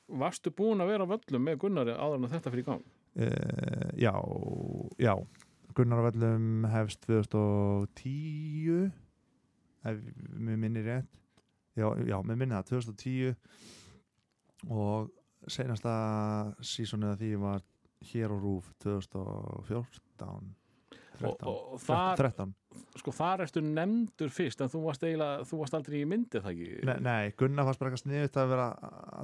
varstu 0.07 0.51
búin 0.55 0.83
að 0.83 0.93
vera 0.93 1.07
á 1.07 1.11
völlum 1.11 1.43
með 1.43 1.59
Gunnari 1.63 1.95
áður 1.95 2.21
en 2.21 2.27
að 2.27 2.35
þetta 2.37 2.53
fyrir 2.53 2.63
í 2.63 2.67
gang 2.69 2.85
uh, 3.15 3.89
já, 3.99 4.13
já. 4.97 5.15
Gunnar 5.73 6.03
á 6.05 6.07
vellum 6.11 6.65
hefst 6.69 7.05
2010 7.09 8.91
ef 9.83 9.99
mér 10.37 10.57
minni 10.57 10.81
rétt. 10.85 11.09
Já, 11.75 11.89
já 12.05 12.17
mér 12.21 12.37
minni 12.37 12.55
það 12.55 12.69
2010 12.69 13.35
og 14.69 15.09
senasta 15.49 15.93
sísonið 16.63 17.09
að 17.13 17.23
því 17.23 17.31
var 17.41 17.63
hér 18.11 18.31
á 18.31 18.37
Rúf 18.37 18.69
2014 18.83 20.53
og, 21.23 21.37
13, 21.39 21.47
og 21.47 21.81
þar, 21.83 22.15
13. 22.19 22.53
sko 22.99 23.11
þar 23.15 23.41
ertu 23.45 23.61
nefndur 23.65 24.29
fyrst 24.33 24.61
en 24.61 24.69
þú 24.71 24.81
varst 24.85 25.03
eiginlega, 25.05 25.45
þú 25.49 25.59
varst 25.61 25.73
aldrei 25.77 25.99
í 26.01 26.07
myndi 26.09 26.41
það 26.43 26.51
ekki? 26.53 26.67
Nei, 26.89 26.97
nei, 27.05 27.31
Gunnar 27.39 27.65
fannst 27.67 27.81
bara 27.81 27.91
eitthvað 27.91 28.03
sniðut 28.05 28.37
að 28.43 28.51
vera 28.53 28.67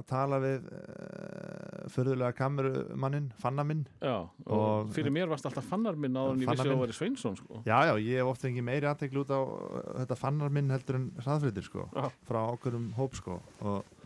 að 0.00 0.06
tala 0.10 0.40
við 0.42 0.66
uh, 0.70 1.84
förðulega 1.94 2.36
kamerumannin, 2.40 3.30
fanna 3.40 3.64
minn 3.66 3.84
Já, 4.02 4.16
og, 4.46 4.56
Og- 4.56 4.90
fyrir 4.96 5.14
mér 5.14 5.30
varst 5.30 5.46
alltaf 5.50 5.68
fannar 5.70 5.96
minn 6.00 6.18
áður 6.18 6.34
en 6.36 6.42
ég 6.44 6.50
vissi 6.50 6.66
að 6.66 6.72
það 6.74 6.82
væri 6.84 6.98
Sveinsson 6.98 7.38
sko. 7.38 7.62
Já, 7.68 7.78
já, 7.90 7.94
ég 8.04 8.20
hef 8.20 8.32
ofta 8.34 8.48
fengið 8.48 8.66
meiri 8.70 8.90
aðtekli 8.90 9.22
út 9.22 9.32
á 9.34 9.40
uh, 9.40 9.78
þetta 10.02 10.18
fannar 10.20 10.52
minn 10.58 10.74
heldur 10.74 11.00
en 11.00 11.08
hraðfriðir 11.24 11.66
sko, 11.70 11.86
Já. 11.96 12.10
frá 12.28 12.42
okkurum 12.50 12.90
hóp 12.98 13.16
sko 13.18 13.38
og, 13.60 13.96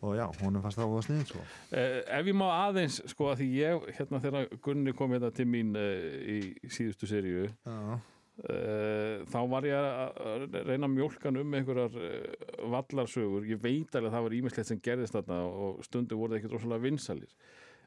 og 0.00 0.14
já, 0.16 0.24
hún 0.40 0.56
er 0.56 0.62
fast 0.64 0.80
á 0.80 0.84
það 0.84 1.02
sniðut 1.08 1.32
sko. 1.34 1.42
Eh, 1.76 1.98
Ef 2.20 2.30
ég 2.30 2.36
má 2.40 2.46
aðeins, 2.54 3.00
sko, 3.12 3.26
að 3.34 3.42
því 3.42 3.48
ég 3.58 3.90
hérna 3.98 4.20
þegar 4.24 4.46
Gunni 4.64 4.94
kom 4.96 5.12
hérna 5.12 5.28
til 5.36 5.44
mín 5.50 5.74
eh, 5.76 6.38
í 6.40 6.70
síðustu 6.72 7.08
seríu 7.10 7.42
Já, 7.50 7.74
eh, 7.74 7.98
þá 8.40 9.40
var 9.52 9.66
ég 9.68 9.76
að 9.76 10.54
reyna 10.64 10.88
hann 10.88 11.40
um 11.42 11.56
einhverjar 11.58 11.96
eh, 12.00 12.46
vallarsögur, 12.72 13.44
ég 13.44 13.60
veit 13.60 13.92
alveg 13.94 14.08
að 14.08 14.16
það 14.16 14.24
var 14.26 14.36
ímislegt 14.38 14.70
sem 14.70 14.80
gerðist 14.80 15.16
þarna 15.18 15.40
og 15.50 15.82
stundu 15.84 16.16
voru 16.16 16.32
það 16.32 16.40
ekki 16.40 16.52
rosalega 16.54 16.84
vinsalir. 16.86 17.34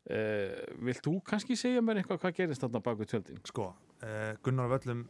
Eh, 0.03 0.53
Vilt 0.83 1.01
þú 1.05 1.15
kannski 1.25 1.57
segja 1.57 1.81
mér 1.81 2.01
eitthvað 2.01 2.21
hvað 2.21 2.37
gerðist 2.41 2.65
þarna 2.65 2.83
baku 2.85 3.07
tjöldin? 3.09 3.41
sko, 3.49 3.71
Gunnar 4.43 4.69
Völlum 4.69 5.07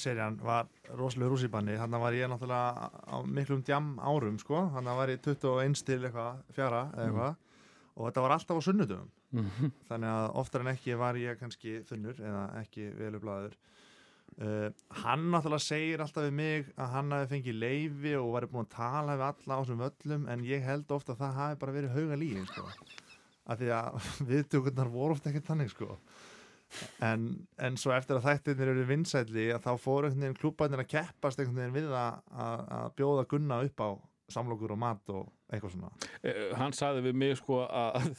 serían 0.00 0.38
var 0.42 0.66
rosalega 0.96 1.30
rússibanni 1.30 1.76
hann 1.78 1.94
var 2.00 2.14
ég 2.16 2.30
náttúrulega 2.30 2.90
á 3.10 3.16
miklum 3.26 3.62
djam 3.66 3.92
árum 3.98 4.38
sko, 4.42 4.64
hann 4.74 4.90
var 4.96 5.10
ég 5.12 5.22
21 5.22 5.84
til 5.86 6.00
eitthvað, 6.06 6.42
fjara 6.56 6.84
eða 6.94 7.06
eitthvað. 7.06 7.40
Og 8.00 8.06
þetta 8.08 8.22
var 8.24 8.34
alltaf 8.36 8.58
á 8.58 8.62
sunnudum 8.64 9.08
þannig 9.86 10.10
að 10.10 10.28
oftar 10.40 10.64
en 10.64 10.72
ekki 10.72 10.94
var 10.98 11.14
ég 11.20 11.38
kannski 11.38 11.80
þunnur 11.86 12.16
eða 12.18 12.46
ekki 12.62 12.88
velublaður 12.98 13.52
uh, 14.44 14.66
hann 15.02 15.28
náttúrulega 15.32 15.64
segir 15.64 16.02
alltaf 16.04 16.26
við 16.26 16.34
mig 16.40 16.72
að 16.76 16.90
hann 16.94 17.14
hafi 17.16 17.30
fengið 17.34 17.60
leifi 17.64 18.16
og 18.18 18.32
væri 18.36 18.50
búin 18.52 18.66
að 18.66 18.74
tala 18.76 19.16
við 19.16 19.26
alla 19.28 19.56
á 19.56 19.60
þessum 19.60 19.84
völlum 19.84 20.26
en 20.32 20.44
ég 20.48 20.66
held 20.66 20.96
ofta 20.96 21.14
að 21.14 21.22
það 21.22 21.38
hafi 21.40 21.60
bara 21.62 21.76
verið 21.78 21.96
hauga 21.96 22.20
lígin 22.20 22.50
sko. 22.50 22.66
af 23.50 23.62
því 23.62 23.72
að 23.78 24.10
viðtökurnar 24.32 24.92
voru 24.92 25.16
ofta 25.16 25.32
ekkert 25.32 25.50
þannig 25.50 25.72
sko 25.74 25.96
en, 27.02 27.30
en 27.58 27.80
svo 27.80 27.94
eftir 27.96 28.20
að 28.20 28.28
þættirnir 28.28 28.74
eru 28.74 28.86
vinsætli 28.86 29.48
að 29.54 29.64
þá 29.66 29.72
fóru 29.82 30.12
klúbarnir 30.38 30.84
að 30.84 30.92
keppast 30.92 31.42
við 31.42 31.90
að, 31.90 32.22
að, 32.30 32.62
að 32.78 32.94
bjóða 33.00 33.26
Gunna 33.32 33.64
upp 33.66 33.82
á 33.82 33.90
samlokur 34.30 34.76
og 34.76 34.78
mat 34.78 35.10
og 35.10 35.32
eitthvað 35.50 35.72
svona 35.74 35.90
Eh, 36.20 36.50
hann 36.58 36.74
sagði 36.76 37.06
við 37.08 37.14
mig 37.16 37.38
sko 37.40 37.62
að 37.64 38.10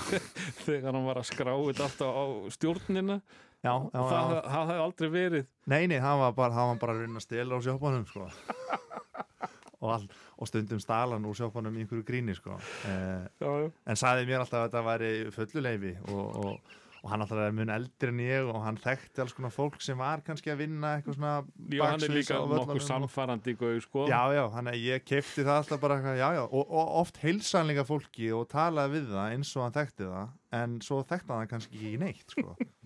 þegar 0.64 0.94
hann 0.94 1.04
var 1.04 1.20
að 1.20 1.28
skrá 1.28 1.50
þetta 1.52 1.86
alltaf 1.86 2.14
á 2.16 2.24
stjórnina 2.56 3.16
Já, 3.60 3.74
já, 3.92 4.00
það, 4.00 4.30
það, 4.48 4.62
hefði 4.70 4.82
aldrei 4.86 5.10
verið 5.12 5.48
Nei, 5.68 5.82
nei, 5.90 5.98
það 6.00 6.22
var 6.22 6.36
bara, 6.38 6.54
það 6.56 6.70
var 6.70 6.78
bara 6.80 6.94
að 6.94 7.02
reyna 7.04 7.20
að 7.20 7.24
stela 7.26 7.58
á 7.60 7.64
sjoppanum 7.66 8.06
sko. 8.08 8.28
og, 9.82 9.88
all, 9.94 10.06
og 10.40 10.48
stundum 10.48 10.80
stalan 10.80 11.28
úr 11.28 11.36
sjoppanum 11.36 11.76
í 11.76 11.84
einhverju 11.84 12.06
gríni 12.08 12.36
sko. 12.36 12.56
eh, 12.88 13.66
en 13.84 14.00
sagði 14.00 14.28
mér 14.30 14.44
alltaf 14.44 14.62
að 14.62 14.68
þetta 14.68 14.84
væri 14.86 15.10
fulluleifi 15.34 15.92
og, 16.08 16.40
og, 16.40 16.78
og 17.02 17.12
hann 17.12 17.26
alltaf 17.26 17.42
er 17.44 17.54
mun 17.60 17.74
eldri 17.76 18.12
en 18.14 18.24
ég 18.24 18.48
og 18.48 18.64
hann 18.64 18.80
þekkti 18.80 19.24
alls 19.26 19.36
konar 19.36 19.54
fólk 19.54 19.78
sem 19.84 20.00
var 20.00 20.24
kannski 20.24 20.52
að 20.52 20.64
vinna 20.64 20.96
eitthvað 20.96 21.20
svona 21.20 21.36
já, 21.76 21.84
hann 21.84 22.08
er 22.08 22.16
líka 22.16 22.40
nokkuð 22.40 23.54
gauð 23.60 23.80
sko 23.84 24.08
Já, 24.08 24.20
já, 24.36 24.42
hann 24.56 24.72
að 24.72 24.82
ég 24.88 25.04
kefti 25.04 25.44
það 25.44 25.62
alltaf 25.62 25.84
bara 25.84 26.00
já, 26.16 26.28
já, 26.40 26.42
og, 26.48 26.60
og 26.64 26.98
oft 27.04 27.20
heilsanleika 27.20 27.84
fólki 27.88 28.32
og 28.36 28.48
talaði 28.52 28.98
við 28.98 29.14
það 29.14 29.36
eins 29.36 29.54
og 29.56 29.68
hann 29.68 29.80
þekkti 29.80 30.12
það 30.12 30.60
en 30.64 30.76
svo 30.84 31.04
þekkti 31.12 31.36
hann 31.36 31.50
kannski 31.56 31.76
ekki 31.80 32.04
neitt 32.08 32.38
sko. 32.38 32.56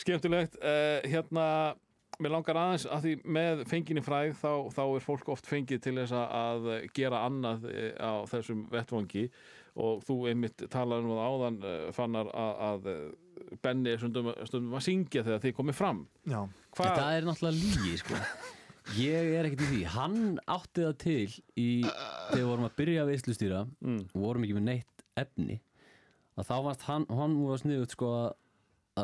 skemmtilegt 0.00 0.56
uh, 0.62 1.00
hérna, 1.10 1.46
mér 2.20 2.34
langar 2.34 2.58
aðeins 2.60 2.84
að 2.88 3.06
því 3.06 3.14
með 3.36 3.62
fenginni 3.70 4.02
fræð 4.04 4.34
þá, 4.40 4.52
þá 4.76 4.82
er 4.96 5.04
fólk 5.06 5.28
oft 5.32 5.48
fengið 5.48 5.82
til 5.86 5.96
þess 6.00 6.12
að- 6.16 6.68
gera 6.96 7.22
annað 7.28 7.66
eh, 7.72 7.92
á 7.96 8.24
þessum 8.28 8.66
vettvangi 8.72 9.26
og 9.80 10.00
þú 10.04 10.16
einmitt 10.28 10.64
talaði 10.72 11.06
um 11.06 11.12
það 11.14 11.26
áðan 11.30 11.58
uh, 11.64 11.90
fannar 11.96 12.30
að, 12.34 12.54
að 12.70 12.88
eh, 12.92 13.10
Benni 13.64 13.92
er 13.94 13.98
stundum, 14.02 14.28
stundum 14.44 14.74
að 14.76 14.82
syngja 14.84 15.22
þegar 15.24 15.40
þið 15.46 15.54
komið 15.56 15.76
fram 15.78 16.00
Já, 16.28 16.40
Hvað? 16.76 16.90
Það 16.98 17.14
er 17.16 17.28
náttúrulega 17.30 17.60
lígi 17.62 17.94
sko 18.02 18.18
Ég 18.98 19.30
er 19.38 19.46
ekkert 19.48 19.62
í 19.64 19.68
því 19.70 19.80
Hann 19.94 20.18
átti 20.50 20.84
það 20.84 20.94
til 21.00 21.30
í, 21.60 21.68
þegar 21.86 22.36
við 22.36 22.46
vorum 22.50 22.66
að 22.68 22.76
byrja 22.82 23.02
að 23.06 23.10
veislustýra 23.14 23.62
Mm. 23.80 24.02
og 24.12 24.20
vorum 24.26 24.44
ekki 24.46 24.56
með 24.58 24.66
neitt 24.68 25.04
efni 25.24 25.56
að 26.40 26.46
þá 26.50 26.54
varst 26.66 26.84
hann, 26.88 27.06
hann 27.10 27.34
var 27.46 27.60
sniðut 27.62 27.92
sko 27.96 28.10
að, 28.18 28.28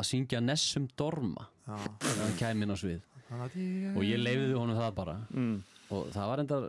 að 0.01 0.09
syngja 0.11 0.41
Nessum 0.45 0.89
Dorma 0.99 1.47
þegar 1.67 2.23
hann 2.25 2.37
kæmi 2.41 2.67
inn 2.67 2.75
á 2.75 2.79
svið 2.79 3.01
og 3.97 4.03
ég 4.07 4.21
leifiði 4.23 4.55
honum 4.59 4.79
það 4.79 4.93
bara 5.01 5.17
Mm. 5.35 5.57
og 5.91 6.11
það 6.15 6.29
var 6.31 6.43
enda 6.45 6.61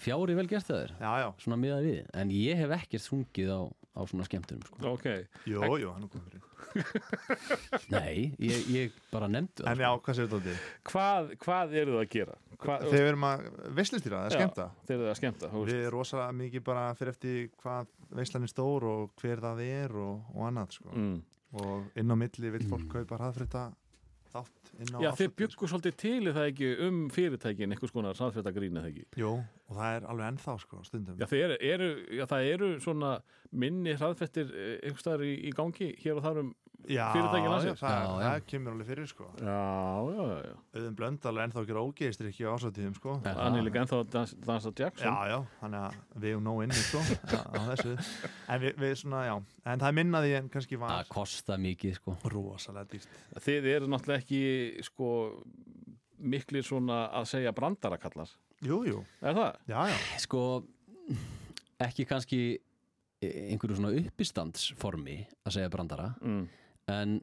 fjári 0.00 0.34
vel 0.36 0.46
gert 0.50 0.66
það 0.68 0.82
þér 0.82 0.90
Já, 1.00 1.12
já, 1.24 1.28
svona 1.44 1.56
miðað 1.62 1.86
við, 1.88 2.00
en 2.20 2.34
ég 2.36 2.58
hef 2.60 2.74
ekkert 2.76 3.04
sungið 3.06 3.48
á, 3.48 3.60
á 3.96 4.00
svona 4.04 4.26
skemmtunum 4.28 4.66
sko. 4.68 4.90
Ok, 4.92 5.06
jú, 5.48 5.62
jú, 5.80 5.92
hann 5.94 6.04
er 6.04 6.12
komið 6.12 6.26
fyrir 6.28 6.42
Nei, 7.94 8.34
ég, 8.42 8.66
ég 8.74 8.96
bara 9.12 9.28
nefndu 9.32 9.64
það 9.64 9.70
En 9.72 9.82
já, 9.84 9.88
hvað 10.04 10.18
séu 10.18 10.28
þetta? 10.32 10.56
hvað, 10.90 11.30
hvað 11.44 11.74
eru 11.80 11.94
það 11.96 12.02
að 12.02 12.10
gera? 12.12 12.34
Hvað, 12.56 12.84
Þegar 12.90 12.96
við 13.00 13.08
erum 13.12 13.24
að 13.28 13.46
veslustýra, 13.78 14.18
það 14.20 14.26
er 14.26 14.36
skemmta 14.36 14.66
þeir 14.88 14.94
eru 14.96 15.06
það 15.06 15.12
að 15.14 15.18
skemmta. 15.20 15.50
Við 15.56 15.72
erum 15.78 15.94
rosa 15.96 16.26
mikið 16.36 16.64
bara 16.66 16.84
fyrir 16.98 17.12
eftir 17.14 17.38
hvað 17.62 17.90
veislan 18.20 18.46
er 18.46 18.52
stór 18.52 18.86
og 18.90 19.16
hver 19.22 19.42
það 19.44 19.62
er 19.66 19.96
og, 20.04 20.20
og 20.34 20.46
annað 20.50 20.76
sko. 20.78 20.92
mm. 20.92 21.16
Og 21.54 21.98
inn 21.98 22.10
á 22.10 22.16
milli 22.18 22.52
vil 22.54 22.64
fólk 22.70 22.88
kaupa 22.92 23.18
hraðfrita 23.20 23.68
þátt 24.32 24.72
inn 24.82 24.90
á 24.92 24.98
Já, 24.98 25.10
þið 25.14 25.26
árshátíð, 25.28 25.34
byggu 25.40 25.68
svolítið 25.70 25.96
til 26.02 26.18
er 26.26 26.36
það 26.36 26.48
ekki 26.50 26.70
um 26.86 26.98
fyrirtækin 27.14 27.72
einhvers 27.76 27.94
konar 27.94 28.18
samfélagagrín 28.18 28.80
eða 28.80 28.90
ekki. 28.90 29.06
Jú, 29.22 29.32
og 29.70 29.78
það 29.78 29.96
er 29.98 30.08
alveg 30.12 30.32
ennþá 30.32 30.56
sko, 30.64 30.82
stundum 30.88 31.22
Já, 31.22 31.28
þeir 31.30 31.56
eru, 31.56 31.90
já, 32.18 32.24
það 32.32 32.50
eru 32.52 32.70
svona 32.84 33.12
minni 33.52 33.94
hraðfettir 33.96 34.50
einhvers 34.82 35.04
staðar 35.06 35.26
í, 35.28 35.34
í 35.48 35.54
gangi 35.56 35.92
hér 36.02 36.18
og 36.18 36.26
þar 36.26 36.42
um 36.42 36.52
já, 36.86 37.06
fyrirtækin 37.12 37.46
já, 37.46 37.50
landsins. 37.50 37.80
það, 37.80 37.94
Já, 37.96 38.10
já. 38.22 38.26
það 38.30 38.44
kemur 38.50 38.72
alveg 38.76 38.86
fyrir 38.90 39.06
sko. 39.10 39.26
Já, 39.40 39.56
já, 40.16 40.24
já, 40.26 40.36
já. 40.46 40.54
auðvun 40.76 40.96
blöndal 41.00 41.32
er 41.38 41.44
ennþá 41.46 41.60
að 41.62 41.66
gera 41.70 41.82
ógeistir 41.86 42.28
ekki 42.30 42.44
á 42.46 42.50
ásáttíðum 42.56 42.94
sko. 42.98 43.14
Já. 43.24 43.32
Hann 43.40 43.56
er 43.58 43.64
líka 43.66 43.80
ennþá 43.82 43.98
að 44.02 44.10
dans, 44.16 44.34
dansa 44.46 44.72
Jackson 44.78 45.08
Já, 45.08 45.32
já, 45.32 45.38
þannig 45.60 45.80
að 45.86 46.20
við 46.24 46.30
erum 46.34 46.44
nóg 46.46 46.62
inni 46.66 46.78
sko, 46.82 47.02
á, 47.02 47.40
á 47.56 47.60
þessu 47.72 47.94
En 48.48 48.60
við, 48.62 48.76
við 48.84 48.94
svona, 49.02 49.22
já, 49.26 49.34
en 49.66 49.82
það 49.82 49.88
er 49.90 49.96
minnaði 50.00 50.34
en 50.40 50.48
kannski 50.52 50.78
var 50.80 50.92
Það 50.94 51.10
kosta 51.16 51.56
mikið 51.66 51.96
sko 52.00 52.16
Þið 53.46 53.70
eru 53.74 53.88
náttúrulega 53.90 54.22
ekki 54.22 54.42
sko 54.86 55.10
miklir 56.18 56.64
svona 56.64 57.06
að 57.18 57.26
segja 57.34 57.52
brandarakallar 57.56 58.30
Jú, 58.64 58.78
jú, 58.88 59.02
Er 59.20 59.34
það? 59.36 59.58
já, 59.68 59.80
já, 59.92 59.96
Sko, 60.22 60.44
ekki 61.84 62.06
kannski 62.08 62.38
einhverju 63.26 63.76
svona 63.78 63.90
uppistandsformi 64.00 65.18
að 65.46 65.54
segja 65.58 65.70
brandara 65.72 66.10
Mm. 66.22 66.46
En 66.92 67.18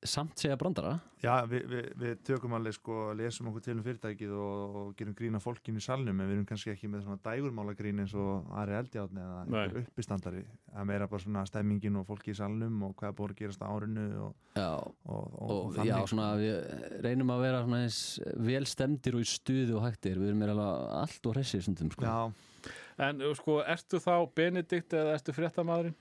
samt 0.00 0.40
segja 0.40 0.56
brandara. 0.56 0.94
Já 1.20 1.42
við, 1.44 1.66
við, 1.68 1.88
við 2.00 2.20
tökum 2.24 2.54
alveg 2.56 2.72
sko, 2.72 3.10
lesum 3.18 3.50
okkur 3.50 3.64
til 3.66 3.74
um 3.74 3.82
fyrirtækið 3.84 4.30
og, 4.32 4.76
og 4.80 4.94
gerum 4.96 5.12
grína 5.18 5.40
fólkinu 5.44 5.76
í 5.76 5.84
salnum 5.84 6.22
en 6.22 6.30
við 6.30 6.38
erum 6.38 6.46
kannski 6.48 6.72
ekki 6.72 6.88
með 6.88 7.02
svona 7.04 7.20
dægurmála 7.26 7.74
grín 7.76 8.00
eins 8.00 8.14
og 8.16 8.48
Ari 8.62 8.78
Eldjáðni 8.78 9.20
eða 9.20 9.66
uppistandari. 9.82 10.46
Að 10.72 10.88
meira 10.88 11.08
bara 11.10 11.24
svona 11.26 11.44
stemmingin 11.48 12.00
og 12.00 12.08
fólki 12.08 12.32
í 12.32 12.38
salnum 12.38 12.80
og 12.88 12.96
hvað 12.96 13.16
búið 13.20 13.34
að 13.34 13.42
gerast 13.42 13.60
á 13.60 13.68
árinu 13.68 14.06
og, 14.24 14.34
Já, 14.56 14.70
og, 14.80 15.38
og, 15.44 15.80
já, 15.84 15.96
svona 16.08 16.30
við 16.40 16.56
reynum 17.04 17.36
að 17.36 17.44
vera 17.44 17.64
svona 17.66 17.84
eins 17.84 18.02
vel 18.48 18.64
stemdir 18.72 19.20
og 19.20 19.26
í 19.26 19.32
stuði 19.36 19.76
og 19.76 19.84
hægtir 19.84 20.16
við 20.16 20.32
erum 20.32 20.44
meira 20.46 20.56
alveg 20.56 20.94
allt 21.02 21.28
og 21.28 21.36
hressir 21.36 21.66
stundum 21.66 21.92
sko. 21.92 22.08
Já, 22.08 22.70
En 23.00 23.22
uh, 23.24 23.32
sko, 23.36 23.60
ertu 23.64 24.00
þá 24.02 24.14
Benedikt 24.36 24.92
eða 24.96 25.16
ertu 25.16 25.32
fréttamaðurinn? 25.32 25.96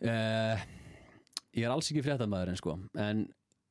Eh, 0.00 0.62
Ég 1.56 1.64
er 1.66 1.70
alls 1.74 1.90
ekki 1.90 2.02
fréttamaður 2.06 2.48
en 2.52 2.56
sko 2.60 2.78
en 2.94 3.24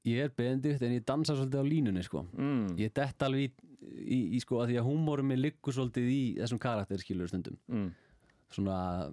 ég 0.06 0.24
er 0.26 0.30
benedikt 0.36 0.82
en 0.84 0.92
ég 0.98 1.06
dansa 1.08 1.36
svolítið 1.36 1.62
á 1.64 1.66
línunni 1.68 2.04
sko 2.04 2.26
Mm. 2.36 2.76
ég 2.80 2.94
dett 2.94 3.24
alveg 3.24 3.50
í, 3.50 3.52
í, 4.00 4.20
í 4.36 4.40
sko 4.44 4.60
að 4.64 4.72
því 4.74 4.80
að 4.82 4.88
húmórum 4.90 5.28
minn 5.32 5.42
liggur 5.42 5.74
svolítið 5.74 6.10
í 6.12 6.22
þessum 6.42 6.60
karakter 6.60 6.98
skilur 7.00 7.28
stundum 7.32 7.58
Mm. 7.70 7.92
svona 8.52 9.10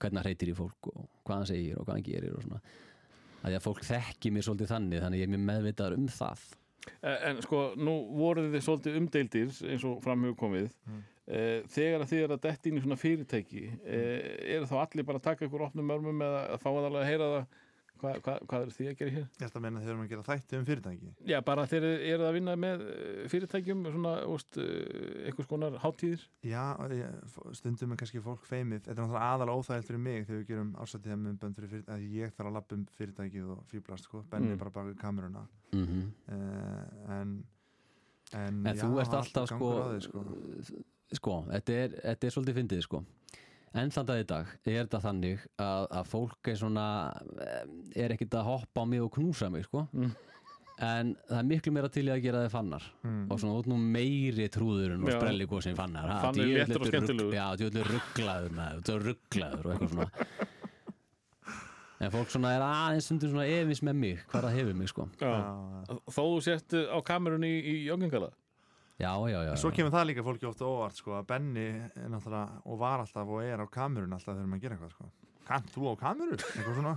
hvernig 0.00 0.18
hann 0.20 0.26
reytir 0.26 0.50
í 0.52 0.56
fólk 0.58 0.90
og 0.92 1.08
hvað 1.24 1.36
hann 1.40 1.46
segir 1.50 1.78
og 1.78 1.86
hvað 1.86 1.94
hann 1.98 2.06
gerir 2.06 2.36
og 2.36 2.42
svona 2.44 2.60
að 3.42 3.50
því 3.52 3.56
að 3.58 3.66
fólk 3.66 3.82
þekki 3.86 4.32
mér 4.34 4.46
svolítið 4.46 4.70
þannig 4.72 5.02
þannig 5.04 5.20
ég 5.22 5.26
er 5.28 5.34
mjög 5.36 5.44
meðvitaður 5.50 5.98
um 6.00 6.08
það 6.08 6.46
Eh, 7.02 7.18
En 7.30 7.40
sko, 7.42 7.72
nú 7.74 7.92
voruð 8.14 8.52
þið 8.54 8.62
svolítið 8.62 8.96
umdeildir 9.00 9.48
eins 9.72 9.82
og 9.84 9.96
framhugum 10.04 10.36
komið 10.38 10.68
Mm. 10.86 11.00
Eh, 11.26 11.64
þegar 11.74 12.04
að 12.04 12.10
þið 12.12 12.20
er 12.22 12.32
að 12.36 12.42
detti 12.44 12.70
inn 12.70 12.76
í 12.78 12.80
svona 12.84 12.96
fyrirtæki 13.00 13.62
eh, 13.82 14.26
eru 14.54 14.66
þá 14.70 14.76
allir 14.84 15.06
bara 15.08 15.18
að 15.18 15.24
taka 15.24 15.46
ykkur 15.48 15.64
opnum 15.66 15.88
mörmum 15.90 16.20
eða 16.22 16.42
að 16.54 16.60
fá 16.62 16.68
að 16.70 16.84
alveg 16.86 17.00
að 17.00 17.08
heyra 17.08 17.26
það 17.32 17.46
hvað, 17.96 18.18
hvað, 18.22 18.44
hvað 18.46 18.66
er 18.66 18.70
þið 18.76 18.90
að 18.90 18.94
gera 19.00 19.14
hér? 19.16 19.24
ég 19.26 19.46
ætla 19.48 19.58
að 19.58 19.64
meina 19.64 19.80
þegar 19.80 19.88
við 19.88 19.94
erum 19.96 20.04
að 20.04 20.12
gera 20.12 20.26
þætti 20.28 20.60
um 20.60 20.68
fyrirtæki 20.68 21.10
Já, 21.32 21.36
bara 21.48 21.64
þeir 21.66 21.86
eru 21.88 22.28
að 22.28 22.36
vinna 22.38 22.54
með 22.62 22.84
eh, 22.92 23.18
fyrirtækjum 23.32 23.82
svona, 23.96 24.14
úst, 24.36 24.60
einhvers 25.26 25.50
konar 25.50 25.80
hátíðir 25.82 26.22
Já, 26.46 26.62
ég, 26.94 27.36
stundum 27.58 27.96
er 27.96 28.02
kannski 28.04 28.22
fólk 28.22 28.46
feimið 28.46 28.86
Þetta 28.86 28.94
er 28.94 29.02
náttúrulega 29.02 29.34
aðalega 29.34 29.58
óþægilt 29.58 29.90
fyrir 29.90 30.04
mig 30.06 30.26
þegar 30.30 30.42
við 30.44 30.48
gerum 30.52 30.72
ásættíða 30.78 31.20
með 31.26 31.38
bönd 31.42 31.58
fyrir 31.58 31.74
fyrirtæki 31.74 31.96
að 31.98 32.18
ég 32.22 32.36
þarf 32.38 32.52
að 32.52 32.58
lappa 32.60 32.78
um 32.78 32.86
fyrirtækið 33.00 33.50
og 33.56 33.66
fýblast 33.74 34.06
sko. 34.06 34.22
Benni 34.30 34.54
Mm. 34.54 34.62
bara 34.62 34.76
baka 34.78 34.94
kameruna 35.02 35.42
mm 35.74 36.10
uh, 36.30 37.14
en 37.18 37.38
en, 38.34 38.66
en 38.66 38.74
já, 38.74 38.82
þú 38.82 39.00
ert 39.00 39.12
er 39.14 39.18
alltaf 39.24 39.50
sko, 39.50 39.72
því, 39.90 39.98
sko. 40.06 40.84
Sko 41.14 41.44
þetta, 41.50 41.72
er, 41.84 41.94
þetta 42.02 42.26
er 42.26 42.34
svolítið 42.34 42.56
fyndið 42.60 42.82
sko 42.86 43.04
en 43.76 43.90
þann 43.92 44.06
dag 44.08 44.20
í 44.22 44.26
dag 44.26 44.46
er 44.64 44.86
þetta 44.86 45.00
þannig 45.04 45.42
að, 45.60 45.86
að 46.00 46.06
fólk 46.08 46.48
er 46.48 46.56
svona 46.56 46.86
eh, 47.44 47.66
er 48.04 48.14
ekkert 48.16 48.34
að 48.40 48.46
hoppa 48.48 48.82
á 48.82 48.84
mig 48.88 49.02
og 49.04 49.12
knúsa 49.14 49.50
mig 49.52 49.64
sko 49.68 49.86
Mm. 49.92 50.14
en 50.80 51.14
það 51.28 51.38
er 51.38 51.46
miklu 51.48 51.72
meira 51.72 51.88
til 51.88 52.04
að 52.12 52.22
gera 52.24 52.42
þið 52.46 52.50
fannar 52.52 52.82
Mm. 53.04 53.26
og 53.32 53.38
svona 53.40 53.58
út 53.60 53.68
nú 53.70 53.76
meiri 53.80 54.48
trúðurinn 54.52 55.02
og 55.04 55.08
Já. 55.12 55.18
sprelligósin 55.20 55.76
fannar 55.78 56.08
ha, 56.10 56.18
Fannar 56.26 56.44
djöfull 56.44 56.58
léttur 56.66 56.80
og 56.82 56.90
skemmtilegur. 56.90 57.32
já, 57.34 57.46
djöldur 57.56 57.88
rugglaður 57.94 58.50
með 58.58 58.80
þetta 58.80 58.98
rugglaður 59.06 59.66
og 59.66 59.72
eitthvað 59.72 59.94
svona 59.94 60.10
en 62.04 62.10
fólk 62.12 62.28
svona 62.32 62.50
er 62.52 62.64
aðeins 62.66 63.06
stundum 63.08 63.30
svona 63.32 63.46
efins 63.48 63.80
með 63.86 63.96
mig 64.02 64.18
hvað 64.28 64.44
það 64.48 64.56
hefur 64.58 64.74
mig 64.76 64.90
sko 64.92 65.06
Já. 65.20 65.30
Já, 65.32 65.96
Þó 66.12 66.22
þú 66.26 66.40
sért 66.44 66.74
eh, 66.76 66.90
á 66.92 66.98
kamerunni 67.08 67.48
í, 67.56 67.60
í 67.72 67.76
joggingala 67.88 68.28
já, 68.98 69.12
já, 69.30 69.40
já, 69.44 69.50
En 69.52 69.60
Svo 69.60 69.72
kemur 69.76 69.92
það 69.94 70.08
líka 70.10 70.24
fólki 70.26 70.48
ofta 70.48 70.68
óvart 70.68 70.96
sko, 70.96 71.16
að 71.18 71.28
Benni 71.32 71.66
er 71.68 72.08
náttúrulega 72.12 72.62
og 72.64 72.80
var 72.80 73.04
alltaf 73.04 73.28
og 73.28 73.42
er 73.44 73.60
á 73.60 73.66
kamerun 73.68 74.16
alltaf 74.16 74.34
þegar 74.34 74.48
maður 74.52 74.64
gera 74.64 74.78
eitthvað 74.78 74.94
sko. 74.96 75.10
Kant 75.46 75.70
þú 75.74 75.92
á 75.92 75.94
kameru? 76.00 76.38
Eitthvað 76.40 76.78
svona 76.80 76.96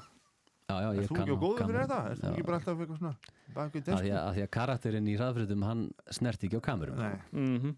já, 0.69 0.75
já, 0.85 0.89
Er 0.93 0.99
ég 1.01 1.09
þú 1.09 1.15
kann 1.17 1.25
ekki 1.25 1.35
á 1.35 1.43
góðu 1.43 1.65
fyrir 1.65 1.81
þetta? 1.83 1.99
Er 2.13 2.19
þú 2.19 2.29
ekki 2.29 2.43
bara 2.47 2.57
alltaf 2.59 2.81
eitthvað 2.83 2.99
svona 3.01 3.35
bak 3.49 3.71
við 3.73 3.87
að 3.89 4.03
því, 4.03 4.09
að, 4.13 4.19
að 4.21 4.35
því 4.35 4.41
að 4.45 4.49
karakterinn 4.53 5.07
í 5.09 5.13
hraðfritum 5.17 5.63
hann 5.65 5.79
snert 6.13 6.43
ekki 6.45 6.59
á 6.61 6.67
kamerum. 6.69 6.99
Mm 7.33 7.71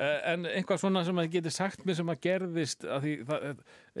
En 0.00 0.46
eitthvað 0.48 0.80
svona 0.80 1.02
sem 1.04 1.18
að 1.20 1.26
þið 1.26 1.34
getið 1.34 1.52
sagt 1.52 1.82
mér 1.84 1.98
sem 1.98 2.08
að 2.14 2.20
gerðist 2.24 2.86
að 2.88 3.02
því 3.04 3.12
það, 3.28 3.44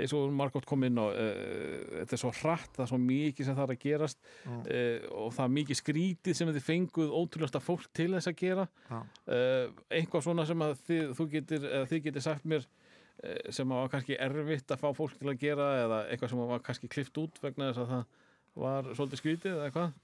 eins 0.00 0.14
og 0.16 0.32
Margot 0.32 0.64
kom 0.70 0.86
inn 0.88 1.00
og 1.02 1.12
uh, 1.12 1.98
þetta 2.00 2.16
er 2.16 2.22
svo 2.22 2.30
hratt, 2.40 2.70
það 2.78 2.84
er 2.86 2.90
svo 2.94 3.00
mikið 3.04 3.50
sem 3.50 3.58
það 3.58 3.66
er 3.66 3.74
að 3.76 3.82
gerast 3.84 4.18
Mm. 4.40 4.62
uh, 4.64 5.08
og 5.20 5.34
það 5.36 5.44
er 5.44 5.52
mikið 5.58 5.78
skrítið 5.82 6.36
sem 6.38 6.48
þið 6.54 6.64
fenguð 6.64 7.10
ótrúlega 7.20 7.60
fólk 7.60 7.84
til 7.92 8.08
þess 8.14 8.30
að 8.30 8.38
gera. 8.40 8.64
Já. 8.88 8.98
uh, 9.36 9.82
eitthvað 9.92 10.24
svona 10.24 10.46
sem 10.48 10.64
að 10.64 10.72
þið, 10.88 11.12
þú 11.18 11.26
getur, 11.34 11.66
eða 11.68 11.90
þið 11.92 12.02
getur 12.08 12.24
sagt 12.30 12.48
mér 12.48 12.64
sem 13.52 13.68
að 13.68 13.82
var 13.82 13.90
kannski 13.92 14.16
erfitt 14.16 14.72
að 14.72 14.80
fá 14.80 14.88
fólk 14.96 15.18
til 15.20 15.28
að 15.28 15.40
gera 15.42 15.64
eða 15.82 15.96
eitthvað 16.08 16.30
sem 16.32 16.40
var 16.48 16.62
kannski 16.64 16.88
klift 16.88 17.18
út 17.20 17.36
vegna 17.42 17.66
þess 17.68 17.82
að 17.82 17.90
það 17.92 18.04
var 18.60 18.88
svolítið 18.94 19.22
skrítið 19.22 19.58
eða 19.58 19.74
hvað? 19.74 19.98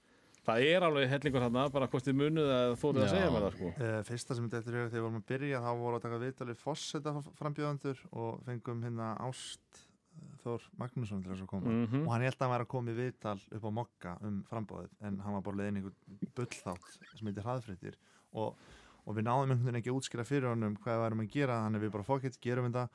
Það 0.47 0.61
er 0.63 0.83
alveg 0.87 1.09
hellingur 1.11 1.43
hann 1.43 1.57
bara 1.73 1.89
hvort 1.91 2.05
þið 2.07 2.15
munuð 2.21 2.49
að 2.55 2.73
þóruð 2.79 3.03
að 3.03 3.09
segja 3.11 3.31
mér 3.33 3.43
það 3.43 3.55
sko. 3.57 3.71
Uh, 3.73 3.97
fyrsta 4.07 4.37
sem 4.37 4.45
þetta 4.45 4.59
eftir 4.61 4.77
þegar 4.77 4.93
við 4.93 5.03
vorum 5.03 5.17
að 5.19 5.25
byrja 5.31 5.59
þá 5.65 5.67
voru 5.81 5.97
að 5.97 6.05
taka 6.05 6.19
viðtalið 6.21 6.61
fórseta 6.61 7.13
frambjöðandur 7.41 8.03
og 8.13 8.37
fengum 8.45 8.85
hérna 8.87 9.09
Ást 9.27 9.81
eh, 9.81 10.29
Þór 10.45 10.69
Magnússon 10.79 11.25
til 11.25 11.33
þess 11.33 11.43
að 11.43 11.51
koma. 11.51 11.73
Mhm. 11.73 12.05
og 12.05 12.13
hann 12.13 12.23
held 12.23 12.37
að 12.37 12.45
hann 12.45 12.53
væri 12.53 12.67
að 12.67 12.71
koma 12.77 12.93
í 12.93 12.97
viðtal 13.01 13.35
upp 13.57 13.67
á 13.67 13.71
mokka 13.81 14.15
um 14.29 14.39
frambóðið 14.47 14.95
en 15.09 15.19
hann 15.25 15.35
var 15.35 15.45
bara 15.49 15.59
leiðin 15.59 15.81
einhvern 15.81 16.31
bullþátt 16.39 16.89
sem 17.11 17.27
heitir 17.27 17.47
hraðfréttir. 17.49 17.99
Og, 18.39 18.55
og 19.03 19.19
við 19.19 19.27
náðum 19.27 19.51
einhvern 19.51 19.67
veginn 19.67 19.81
ekki 19.81 19.91
að 19.91 19.99
útskýra 19.99 20.27
fyrir 20.31 20.53
honum 20.53 20.79
hvað 20.79 20.95
við 20.95 21.03
værum 21.03 21.25
að 21.25 21.31
gera 21.35 21.59
þannig 21.65 21.83
við 21.83 21.93
bara 21.97 22.07
fokkitt, 22.07 22.39
gerum 22.39 22.71
þetta 22.71 22.87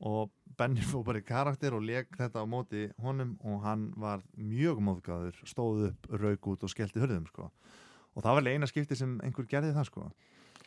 og 0.00 0.30
Benny 0.56 0.84
fór 0.84 1.04
bara 1.04 1.20
í 1.20 1.26
karakter 1.26 1.76
og 1.76 1.84
leik 1.84 2.16
þetta 2.16 2.44
á 2.44 2.46
móti 2.48 2.86
honum 3.02 3.34
og 3.44 3.60
hann 3.64 3.90
var 4.00 4.22
mjög 4.36 4.80
móðgæður, 4.84 5.42
stóð 5.48 5.90
upp, 5.90 6.08
rauk 6.12 6.48
út 6.52 6.64
og 6.64 6.72
skellti 6.72 7.02
hörðum 7.02 7.26
sko. 7.28 7.50
og 8.14 8.22
það 8.22 8.30
var 8.30 8.40
alveg 8.42 8.56
eina 8.56 8.70
skipti 8.70 8.96
sem 8.96 9.18
einhver 9.24 9.48
gerði 9.48 9.74
það 9.76 9.90
sko. 9.90 10.06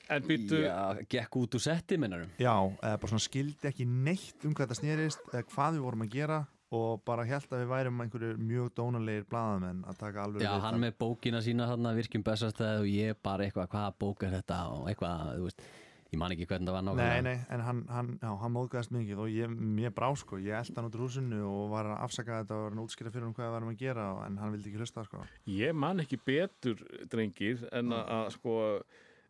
En 0.10 0.24
býttu, 0.26 0.64
Já, 0.64 0.98
gekk 1.10 1.36
út 1.38 1.56
úr 1.58 1.62
setti 1.62 1.98
minnarum 2.02 2.30
Já, 2.42 2.54
eða 2.82 2.98
bara 2.98 3.12
svona 3.12 3.26
skildi 3.26 3.70
ekki 3.70 3.86
neitt 3.86 4.46
um 4.46 4.56
hvað 4.58 4.66
þetta 4.72 4.80
snerist 4.80 5.28
eða 5.30 5.44
hvað 5.52 5.76
við 5.76 5.84
vorum 5.86 6.06
að 6.06 6.16
gera 6.16 6.40
og 6.74 7.02
bara 7.06 7.26
held 7.26 7.50
að 7.50 7.64
við 7.64 7.70
værum 7.72 8.02
einhverju 8.04 8.32
mjög 8.38 8.72
dónalegir 8.78 9.28
blaðamenn 9.30 9.84
að 9.90 10.00
taka 10.02 10.26
alveg 10.26 10.46
Já, 10.46 10.52
hann 10.62 10.82
með 10.82 10.98
bókina 11.02 11.42
sína 11.46 11.70
hann 11.70 11.92
virkjum 11.98 12.26
bestastæð 12.26 12.84
og 12.84 12.90
ég 12.90 13.22
bara 13.26 13.46
eitthvað, 13.46 13.70
hvaða 13.74 13.94
bók 14.02 14.26
er 14.26 14.36
þetta 14.38 14.60
og 14.74 14.90
eitthvað, 14.90 15.32
þú 15.36 15.48
veist, 15.48 15.64
ég 16.10 16.22
man 16.22 16.34
ekki 16.34 16.48
hvernig 16.50 16.70
það 16.70 16.78
var 16.78 16.86
Nei, 16.86 16.92
nákvæmlega 16.92 17.26
nei, 17.26 17.42
en 17.56 17.66
hann, 17.66 17.82
hann, 17.94 18.14
já, 18.22 18.30
hann 18.44 18.56
móðgæðast 18.56 18.94
mikið 18.96 19.22
og 19.26 19.34
ég, 19.34 19.58
mér 19.80 19.94
brá 19.96 20.08
sko, 20.18 20.40
ég 20.42 20.58
eldi 20.58 20.78
hann 20.80 20.88
út 20.90 20.98
úr 20.98 21.06
húsinu 21.06 21.42
og 21.48 21.68
var 21.74 21.92
að 21.92 22.06
afsaka 22.08 22.40
þetta 22.42 22.58
og 22.58 22.64
var 22.66 22.78
að 22.78 22.86
útskýra 22.86 23.14
fyrir 23.14 23.28
hann 23.28 23.36
hvað 23.38 23.50
við 23.50 23.56
varum 23.58 23.74
að 23.74 23.84
gera 23.84 24.08
en 24.26 24.40
hann 24.42 24.56
vildi 24.56 24.72
ekki 24.72 24.82
hlusta 24.82 25.06
sko. 25.06 25.28
ég 25.54 25.78
man 25.78 26.02
ekki 26.06 26.22
betur, 26.26 26.82
drengir, 27.12 27.68
en 27.70 27.94
að, 27.94 28.10
að 28.18 28.34
sko 28.38 28.58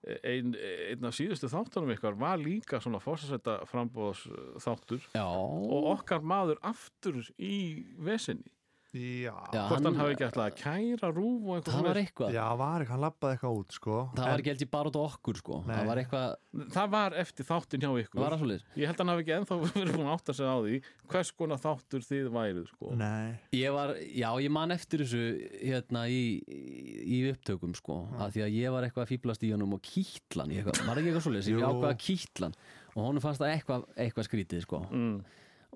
ein, 0.08 0.54
einn 0.56 1.08
af 1.10 1.16
síðustu 1.18 1.50
þáttunum 1.52 1.92
ykkar 1.96 2.16
var 2.20 2.40
líka 2.40 2.80
svona 2.84 3.02
fórsætta 3.04 3.60
frambóðs 3.70 4.24
þáttur 4.64 5.04
Já, 5.12 5.26
og 5.26 5.92
okkar 5.96 6.24
maður 6.24 6.62
aftur 6.66 7.20
í 7.36 7.84
vesinni. 8.00 8.48
Já, 8.90 9.36
Hvort 9.54 9.84
hann, 9.86 9.98
hafi 10.00 10.14
ekki 10.16 10.24
alltaf 10.26 10.44
að 10.48 10.56
kæra 10.64 11.10
rúf 11.14 11.44
og 11.46 11.58
eitthvað 11.60 11.76
það 11.76 11.84
var 11.86 11.98
eitthvað 12.02 12.32
já, 12.34 12.46
var 12.58 12.82
ekki, 12.82 12.90
hann 12.96 13.02
lappaði 13.04 13.36
eitthvað 13.36 13.58
út 13.60 13.76
sko. 13.76 13.98
Það 14.16 14.24
en, 14.24 14.32
var 14.32 14.42
ekki 14.42 14.50
held 14.50 14.64
ég 14.66 14.70
bara 14.74 14.90
út 14.90 14.98
á 14.98 15.02
okkur 15.06 15.38
sko 15.38 15.58
Nei. 15.68 15.74
Það 15.76 15.90
var 15.92 16.00
eitthvað, 16.02 16.32
Það 16.74 16.88
var 16.96 17.16
eftir 17.22 17.46
þáttin 17.46 17.84
hjá 17.86 17.92
ykkur. 18.02 18.22
var 18.24 18.34
það 18.34 18.42
svolítið 18.42 18.80
Ég 18.82 18.90
held 18.90 18.96
að 18.98 19.04
hann 19.04 19.12
hafi 19.14 19.24
ekki 19.28 19.36
ennþá 19.36 19.58
verið 19.78 19.94
búin 20.00 20.10
að 20.10 20.16
átta 20.16 20.36
sig 20.40 20.50
á 20.50 20.58
því 20.58 20.80
hvers 21.14 21.32
konar 21.38 21.62
þáttur 21.62 22.08
þið 22.10 22.32
værið 22.40 22.66
sko. 22.72 22.94
Nei, 22.98 23.28
Ég 23.60 23.76
var, 23.78 23.94
já, 24.10 24.30
ég 24.42 24.56
man 24.58 24.74
eftir 24.74 25.04
þessu 25.06 25.22
hérna 25.62 26.04
í, 26.10 26.20
í, 26.50 27.20
upptökum 27.30 27.76
sko, 27.78 28.00
að 28.18 28.34
því 28.40 28.44
að 28.48 28.58
ég 28.58 28.74
var 28.74 28.88
eitthvað 28.90 29.06
að 29.06 29.12
fýblast 29.14 29.46
í 29.46 29.52
honum 29.54 29.78
og 29.78 29.84
kýtlan, 29.86 30.50
eitthvað, 30.58 30.82
var 30.90 30.98
ekki 31.04 31.12
eitthvað 31.14 31.28
svoleiðis, 31.28 31.52
ég 31.54 31.62
ákvaða 31.70 32.00
kýtlan 32.08 32.58
og 32.96 33.06
honum 33.06 33.22
fannst 33.22 33.42
það 33.46 33.54
eitthvað, 33.54 33.86
eitthvað 34.02 34.30
skrítið 34.32 34.66
sko 34.66 34.82
Mm. 34.90 35.16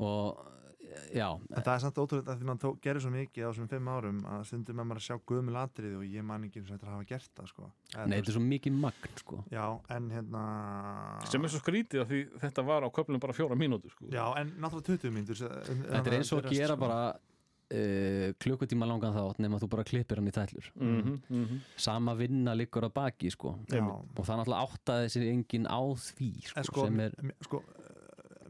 og 0.02 0.50
já, 1.14 1.28
en 1.34 1.66
það 1.66 1.74
er 1.74 1.82
samt 1.84 2.00
ótrúlega 2.04 2.34
að 2.34 2.44
því 2.44 2.56
tók, 2.64 2.78
gerir 2.84 3.04
svo 3.04 3.12
mikið 3.14 3.46
á 3.46 3.50
þessum 3.50 3.70
fimm 3.72 3.90
árum 3.94 4.22
að 4.30 4.46
stundum 4.50 4.80
með 4.80 4.90
maður 4.90 5.02
að 5.02 5.08
sjá 5.08 5.18
gömul 5.32 5.58
atriði 5.64 6.00
og 6.00 6.06
ég 6.08 6.28
man 6.30 6.48
ekki 6.48 6.62
eins 6.62 6.72
og 6.72 6.78
þetta 6.78 6.94
hafa 6.94 7.10
gert 7.10 7.34
það 7.40 7.52
sko. 7.52 7.68
Eða, 7.94 8.06
nei, 8.06 8.16
þetta 8.18 8.34
er 8.34 8.38
svo 8.38 8.46
mikið 8.48 8.80
magn 8.86 9.20
sko. 9.24 9.42
Já, 9.54 9.66
en 9.98 10.10
hérna 10.14 10.46
sem 11.34 11.44
er 11.44 11.54
svo 11.54 11.62
skrítið 11.64 12.06
af 12.06 12.10
því 12.14 12.24
þetta 12.46 12.66
var 12.70 12.88
á 12.88 12.90
köflum 12.94 13.24
bara 13.24 13.38
fjóra 13.38 13.60
mínútur 13.60 13.94
sko. 13.94 14.10
Já, 14.14 14.26
en 14.40 14.56
náttúrulega 14.58 15.04
20 15.04 15.16
mínútur 15.18 15.44
Þetta 15.44 16.04
er 16.10 16.18
eins 16.20 16.34
og 16.34 16.44
að 16.44 16.58
gera 16.58 16.80
bara 16.80 17.00
uh, 17.74 18.34
klukkutíma 18.42 18.88
langan 18.90 19.16
þátt 19.16 19.42
nema 19.44 19.60
þú 19.62 19.70
bara 19.72 19.86
klippir 19.88 20.20
hann 20.20 20.30
í 20.30 20.34
tællur 20.36 20.70
mm 20.76 21.20
-hmm, 21.30 21.62
sama 21.76 22.16
vinna 22.16 22.54
liggur 22.54 22.86
að 22.86 22.94
baki 22.94 23.32
sko. 23.32 23.58
Já, 23.70 23.84
og 23.84 24.26
það 24.26 24.38
náttúrulega 24.40 24.66
áttaði 24.68 25.10
sér 25.10 25.30
enginn 25.32 25.68
á 25.68 25.82
því 25.96 26.32
sko, 26.64 27.64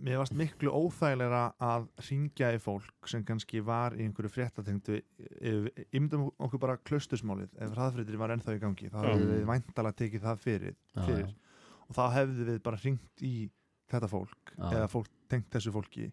mér 0.03 0.17
varst 0.19 0.35
miklu 0.35 0.71
óþægilega 0.75 1.41
að 1.63 1.85
ringja 2.09 2.49
í 2.55 2.59
fólk 2.59 3.07
sem 3.07 3.23
kannski 3.23 3.61
var 3.63 3.95
í 3.95 4.03
einhverju 4.03 4.31
fréttatengdu 4.33 4.97
ymdum 5.95 6.27
okkur 6.43 6.59
bara 6.61 6.77
klustusmálið 6.83 7.53
ef 7.63 7.73
hraðfréttir 7.75 8.19
var 8.19 8.33
ennþá 8.35 8.55
í 8.57 8.61
gangi 8.63 8.89
þá 8.91 8.99
hefðu 9.07 9.29
við 9.31 9.45
væntalega 9.49 9.97
tekið 10.03 10.25
það 10.27 10.41
fyrir, 10.43 10.75
Já, 10.95 11.01
fyrir. 11.07 11.27
já. 11.27 11.67
og 11.87 11.97
þá 11.97 12.03
hefðu 12.17 12.47
við 12.51 12.61
bara 12.67 12.81
ringt 12.83 13.23
í 13.23 13.33
þetta 13.93 14.09
fólk 14.11 14.53
Já. 14.57 14.69
eða 14.77 14.89
fólk 14.91 15.09
tengt 15.31 15.49
þessu 15.53 15.73
fólki 15.75 16.09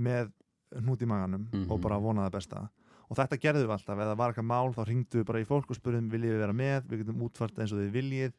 með 0.00 0.32
hnút 0.80 1.02
í 1.02 1.08
maganum 1.10 1.48
Mhm. 1.52 1.66
og 1.70 1.80
bara 1.82 1.98
vonað 2.00 2.28
það 2.30 2.36
besta 2.38 2.68
og 3.10 3.16
þetta 3.18 3.40
gerðum 3.42 3.66
við 3.66 3.74
alltaf, 3.74 3.98
ef 3.98 4.06
það 4.06 4.16
var 4.20 4.30
eitthvað 4.32 4.46
mál 4.46 4.72
þá 4.74 4.82
ringdu 4.86 5.18
við 5.20 5.26
bara 5.26 5.40
í 5.42 5.46
fólk 5.48 5.70
og 5.70 5.76
spurðum 5.76 6.10
viljið 6.12 6.30
við 6.36 6.40
vera 6.44 6.52
með 6.54 6.84
við 6.88 6.98
getum 7.04 7.22
útfært 7.26 7.58
eins 7.58 7.72
og 7.74 7.80
þið 7.82 7.90
viljið 7.96 8.32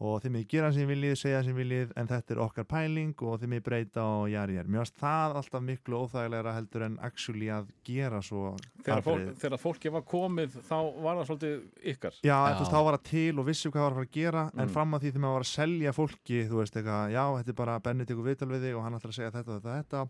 og 0.00 0.22
þið 0.24 0.32
mig 0.32 0.46
gera 0.48 0.70
sem 0.72 0.88
viljið, 0.88 1.14
segja 1.20 1.42
sem 1.44 1.56
viljið 1.56 1.90
en 2.00 2.08
þetta 2.08 2.32
er 2.34 2.38
okkar 2.40 2.64
pæling 2.70 3.10
og 3.20 3.34
þið 3.42 3.50
mig 3.52 3.62
breyta 3.66 4.04
og 4.04 4.30
jari, 4.32 4.56
mér 4.64 4.80
varst 4.80 4.96
það 5.00 5.36
alltaf 5.42 5.64
miklu 5.66 5.98
óþægilegra 6.06 6.54
heldur 6.56 6.84
en 6.86 6.98
actually 7.04 7.50
að 7.52 7.68
gera 7.84 8.22
svo 8.24 8.54
þegar, 8.84 9.02
fólk, 9.04 9.26
þegar 9.42 9.60
fólki 9.60 9.92
var 9.92 10.06
komið 10.08 10.56
þá 10.70 10.76
var 11.04 11.20
það 11.20 11.28
svolítið 11.30 11.90
ykkar 11.94 12.16
Já, 12.24 12.32
Já. 12.32 12.56
Veist, 12.60 12.72
þá 12.72 12.80
var 12.88 12.96
það 12.98 13.04
til 13.10 13.34
og 13.44 13.48
vissi 13.50 13.68
hvað 13.74 13.84
var 13.86 13.90
að 13.92 14.00
fara 14.00 14.08
að 14.08 14.16
gera 14.16 14.46
en 14.54 14.64
Mm. 14.66 14.72
fram 14.74 14.94
að 14.96 15.00
því 15.04 15.10
þegar 15.12 15.24
maður 15.26 15.38
var 15.40 15.46
að 15.46 15.52
selja 15.54 15.92
fólki 15.96 16.40
þú 16.48 16.56
veist 16.62 16.76
eitthvað, 16.80 17.12
já, 17.12 17.24
þetta 17.40 17.50
er 17.54 17.60
bara 17.60 17.78
Benni 17.80 18.04
tekur 18.08 18.26
viðtal 18.30 18.48
við 18.54 18.64
þig 18.68 18.76
og 18.80 18.82
hann 18.86 18.94
ætlar 18.98 19.12
að 19.12 19.18
segja 19.20 19.30
þetta 19.36 19.50
og 19.50 19.60
þetta, 19.60 19.76
þetta 19.84 20.08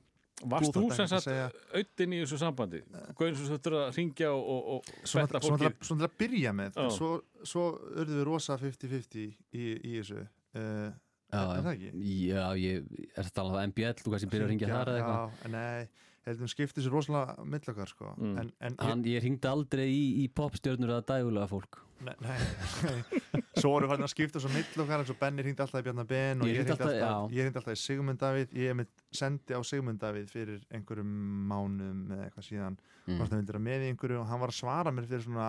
Varst 0.49 0.73
Þú 0.73 0.87
sem 0.97 1.05
að 1.05 1.11
sagt 1.13 1.27
segja- 1.27 1.51
auðin 1.77 2.13
í 2.17 2.19
þessu 2.23 2.39
sambandi? 2.41 2.79
Gauðin 3.19 3.37
sem 3.37 3.49
þurftur 3.51 3.75
að 3.77 3.97
ringja 3.99 4.31
og, 4.33 4.87
svona, 5.05 5.27
fólki 5.45 5.69
að- 5.69 5.85
svona 5.85 6.01
til 6.01 6.09
að 6.09 6.15
byrja 6.23 6.53
með 6.57 6.79
en 6.81 6.91
svo, 6.97 7.11
svo 7.45 7.65
urðum 7.93 8.17
við 8.21 8.25
rosa 8.31 8.57
50-50 8.57 9.27
í, 9.53 9.67
í 9.85 9.93
þessu 10.01 10.23
uh, 10.23 10.91
Já, 11.31 11.43
er 11.45 11.63
það 11.63 11.73
ekki? 11.77 11.91
Já, 12.27 12.45
ég 12.59 12.87
er 13.15 13.27
þetta 13.29 13.43
alveg 13.45 13.69
MBL, 13.71 13.93
þú 14.01 14.15
kannski 14.15 14.31
byrja 14.33 14.47
að 14.47 14.51
ringja 14.55 14.71
þar 14.73 14.89
eða 14.91 15.03
eitthvað? 15.03 15.37
Já, 15.45 15.53
nei, 15.55 15.89
heldum 16.29 16.49
skipti 16.53 16.83
sér 16.85 16.93
rosalega 16.93 17.45
millakar 17.49 17.89
sko 17.89 18.15
Mm. 18.21 18.35
en, 18.43 18.51
en 18.61 18.75
Hann, 18.79 19.05
ég 19.09 19.23
ringdi 19.25 19.49
aldrei 19.49 19.87
í, 19.89 20.03
í 20.25 20.27
popstjörnur 20.29 20.91
eða 20.93 21.07
dægulega 21.15 21.49
fólk 21.49 21.79
nei, 22.05 22.15
nei, 22.25 22.37
nei. 22.85 23.41
svo 23.61 23.71
voru 23.75 23.89
hann 23.91 24.05
að 24.05 24.13
skipta 24.13 24.41
svo 24.41 24.49
millakar 24.53 25.01
eins 25.03 25.11
og 25.13 25.19
Benni 25.21 25.43
hringdi 25.45 25.61
alltaf 25.65 25.81
í 25.83 25.87
Bjarnar 25.89 26.07
Ben 26.09 26.41
og 26.45 26.49
Ég 26.49 26.59
hringdi 26.61 26.73
alltaf, 26.77 26.93
alltaf- 26.93 27.33
ég 27.37 27.45
hringdi 27.45 27.61
alltaf 27.61 27.77
í 27.77 27.81
Sigmund 27.83 28.21
Davíð 28.23 28.55
ég 28.61 28.77
mitt 28.77 29.05
sendi 29.13 29.57
á 29.57 29.61
Sigmund 29.65 30.01
Davíð 30.01 30.29
fyrir 30.33 30.63
einhverjum 30.71 31.13
mánum 31.51 32.07
eða 32.13 32.29
eitthvað 32.29 32.49
síðan 32.51 32.79
mm. 33.07 33.17
hann 33.21 33.31
vildi 33.35 33.53
vera 33.53 33.65
með 33.69 33.85
í 33.87 33.91
einhverju 33.95 34.21
og 34.23 34.29
hann 34.33 34.41
var 34.45 34.53
að 34.55 34.61
svara 34.61 34.93
mér 34.97 35.09
fyrir 35.11 35.25
svona 35.29 35.49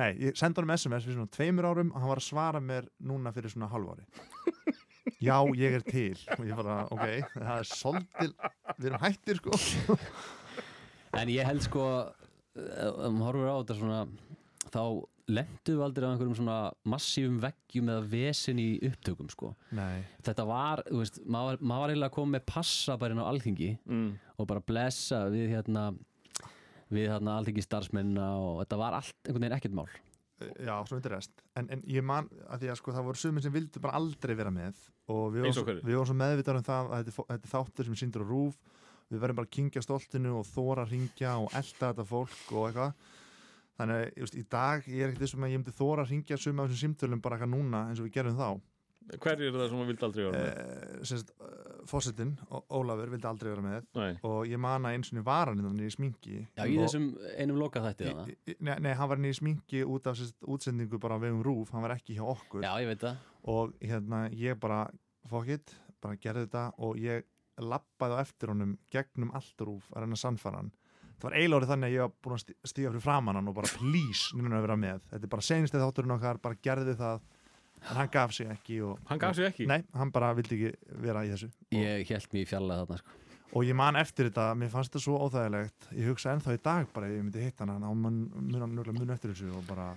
nei, 0.00 0.10
ég 0.22 0.36
sendi 0.38 0.60
honum 0.60 0.76
SMS 0.76 1.04
fyrir 1.08 1.16
svona 1.20 1.32
tveimur 1.36 1.68
árum 1.72 1.92
og 1.92 2.00
hann 2.00 2.12
var 2.12 2.20
að 2.24 2.28
svara 2.28 2.60
mér 2.64 2.88
núna 3.04 3.32
fyrir 3.36 3.52
svona 3.52 3.68
halvári 3.72 4.04
já, 5.20 5.36
ég 5.58 5.78
er 5.78 5.86
til 5.86 6.18
og 6.36 6.44
ég 6.46 6.58
bara, 6.58 6.80
ok, 6.92 7.06
það 7.36 7.54
er 7.56 7.70
svolítil 7.70 8.32
við 8.76 8.90
erum 8.90 9.04
hættir 9.04 9.40
sko 9.40 9.98
En 11.18 11.26
ég 11.26 11.42
held 11.42 11.64
sko 11.64 11.84
ef 12.54 13.08
maður 13.10 13.24
horfur 13.26 13.48
á 13.50 13.56
þetta 13.60 13.78
svona 13.80 14.02
þá 14.70 14.82
lendu 15.30 15.74
við 15.76 15.84
aldrei 15.84 16.06
á 16.06 16.10
einhverjum 16.10 16.36
svona 16.38 16.58
massífum 16.90 17.38
veggjum 17.42 17.90
eða 17.92 18.04
vesin 18.12 18.60
í 18.62 18.68
upptökum 18.88 19.30
sko. 19.30 19.52
nei, 19.76 20.02
Þetta 20.26 20.46
var, 20.48 20.82
þú 20.88 21.02
veist, 21.02 21.20
maður, 21.24 21.60
maður 21.62 21.82
var 21.82 21.92
eiginlega 21.94 22.10
að 22.10 22.16
koma 22.16 22.36
með 22.36 22.46
passa 22.50 22.96
bara 23.00 23.16
inn 23.16 23.22
á 23.22 23.30
alþingi 23.30 23.70
mm. 23.78 24.08
og 24.36 24.50
bara 24.50 24.64
blessa 24.72 25.24
við 25.32 25.54
hérna 25.54 25.90
við 26.90 27.12
hérna 27.12 27.36
alþingi 27.38 27.62
starfsmennina 27.64 28.30
og 28.42 28.62
þetta 28.64 28.80
var 28.80 28.98
allt 28.98 29.14
einhvern 29.22 29.44
veginn 29.46 29.58
ekkert 29.60 29.76
mál 29.78 29.90
já, 30.40 30.74
svo 30.86 30.96
veitir 30.98 31.14
rest. 31.14 31.42
En, 31.58 31.68
en 31.72 31.82
ég 31.90 32.04
man 32.06 32.28
að 32.48 32.64
því 32.64 32.72
að 32.72 32.78
sko 32.80 32.94
það 32.96 33.08
voru 33.08 33.20
sumir 33.20 33.44
sem 33.44 33.54
vildu 33.54 33.82
bara 33.82 33.98
aldrei 33.98 34.34
vera 34.38 34.52
með 34.54 34.78
og 35.10 35.24
við 35.34 35.46
vorum, 35.46 36.08
svo 36.08 36.16
meðvitað 36.16 36.60
um 36.60 36.66
það 36.68 36.92
að 36.96 37.10
þetta, 37.10 37.26
er 37.34 37.52
þáttur 37.52 37.88
sem 37.88 37.98
síndur 38.00 38.24
á 38.24 38.30
rúf 38.30 38.60
við 39.10 39.22
verðum 39.22 39.40
bara 39.40 39.48
að 39.50 39.56
kingja 39.56 39.82
stoltinu 39.84 40.36
og 40.38 40.46
þóra 40.46 40.84
að 40.86 40.94
ringja 40.94 41.36
og 41.42 41.56
elta 41.58 41.90
þetta 41.90 42.06
fólk 42.06 42.52
og 42.54 42.68
eitthvað. 42.68 43.08
Þannig 43.80 44.20
að 44.20 44.36
í 44.36 44.44
dag 44.52 44.86
ég 44.86 45.00
er 45.02 45.10
ekkert 45.10 45.24
þessum 45.24 45.46
að 45.46 45.54
ég 45.54 45.62
myndi 45.62 45.74
þóra 45.74 46.04
að 46.04 46.12
ringja 46.14 46.38
suma 46.38 46.62
af 46.62 46.70
þessum 46.70 46.82
símtölum 46.84 47.22
bara 47.24 47.38
eitthvað 47.38 47.54
núna 47.54 47.86
eins 47.88 48.02
og 48.02 48.06
við 48.06 48.16
gerum 48.18 48.38
þá 48.38 48.50
Hverju 49.10 49.48
er 49.48 49.54
það 49.56 49.68
sem 49.70 49.78
maður 49.80 49.88
vildi 49.90 50.04
aldrei 50.06 50.24
vera 50.26 50.40
með? 50.40 50.58
eh, 50.60 50.98
semst, 51.10 51.30
uh, 51.40 51.70
fósettin, 51.90 52.32
Ólafur 52.70 53.10
vildi 53.10 53.26
aldrei 53.26 53.50
vera 53.50 53.64
með. 53.64 53.86
Nei. 53.96 54.12
og 54.22 54.46
ég 54.46 54.58
man 54.62 54.86
að 54.86 54.94
eins 54.98 55.12
og 55.12 55.24
var 55.26 55.50
hann 55.50 55.58
innan 55.58 55.80
í 55.82 55.90
sminki. 55.90 56.46
Já, 56.56 56.64
í 56.66 56.76
þessum 56.78 57.08
einum 57.36 57.58
loka 57.58 57.80
þætti 57.80 58.04
í, 58.06 58.10
þarna. 58.12 58.26
í, 58.46 58.56
nei, 58.60 58.76
nei, 58.86 58.92
hann 58.94 59.08
var 59.08 59.18
í 59.18 59.32
sminki 59.34 59.82
út 59.84 60.06
af 60.06 60.16
semst, 60.20 60.36
útsendingu 60.46 61.00
bara 61.00 61.18
vegum 61.18 61.42
rúf, 61.42 61.70
hann 61.74 61.82
var 61.82 61.96
ekki 61.96 62.14
hjá 62.20 62.22
okkur. 62.36 62.62
Já, 62.62 62.72
ég 62.84 62.86
veit 62.92 63.00
það. 63.00 63.16
Og 63.50 63.72
hérna 63.80 64.30
ég 64.30 64.60
bara 64.60 64.84
fokkitt, 65.26 65.74
bara 66.00 66.16
gerði 66.16 66.46
þetta. 66.46 66.68
Og 66.78 66.96
ég 67.02 67.24
lappaði 67.60 68.14
á 68.16 68.22
eftir 68.22 68.48
honum 68.54 68.78
gegnum 68.92 69.32
allt 69.34 69.58
rúf 69.66 69.90
að 69.92 70.04
reyna 70.06 70.16
hann. 70.54 70.70
Það 71.20 71.26
var 71.28 71.34
eiginlega 71.36 71.58
orðið 71.60 71.70
þannig 71.74 71.88
að 71.90 71.92
ég 71.92 72.00
var 72.00 72.12
búin 72.24 72.32
að 72.38 72.40
stí- 72.40 72.54
stíga 72.70 72.90
fyrir 72.94 73.02
framann 73.04 73.34
hann 73.36 73.48
og 73.50 73.54
bara 73.54 73.68
please, 73.76 74.30
nýna 74.32 74.56
að 74.56 74.62
vera 74.64 74.76
með. 74.80 75.00
Þetta 75.10 75.24
er 75.26 75.28
bara 75.34 75.42
senstið 75.44 75.82
þátturinn 75.84 76.14
okkar, 76.16 76.38
bara 76.40 76.54
gerði 76.64 76.94
það 76.96 77.20
en 77.88 77.96
hann 77.96 78.10
gaf 78.12 78.32
sig 78.36 78.50
ekki 78.52 78.80
og, 78.86 78.98
Hann 79.08 79.18
gaf 79.22 79.34
sig 79.38 79.48
ekki? 79.48 79.66
Nei, 79.70 79.80
hann 79.96 80.12
bara 80.14 80.32
vildi 80.36 80.56
ekki 80.58 81.00
vera 81.06 81.24
í 81.26 81.32
þessu. 81.32 81.50
Ég 81.74 82.08
held 82.12 82.28
mér 82.34 82.42
í 82.44 82.48
fjalla 82.50 82.78
þarna 82.82 82.98
sko. 83.00 83.16
og 83.50 83.64
ég 83.66 83.74
man 83.74 83.96
eftir 83.98 84.28
þetta, 84.30 84.48
mér 84.54 84.70
fannst 84.70 84.92
þetta 84.92 85.02
svo 85.04 85.16
óþægilegt. 85.26 85.88
Ég 85.98 86.10
hugsa 86.12 86.34
ennþá 86.36 86.54
í 86.54 86.62
dag 86.62 86.90
bara 86.94 87.08
ef 87.08 87.16
ég 87.16 87.24
myndi 87.24 87.44
hitta 87.46 87.66
hana 87.66 87.88
og 87.90 87.96
mun, 87.98 88.20
mun, 88.36 88.66
mun, 88.76 88.92
mun 89.00 89.14
eftir 89.16 89.32
þessu 89.34 89.50
og 89.56 89.64
bara 89.70 89.92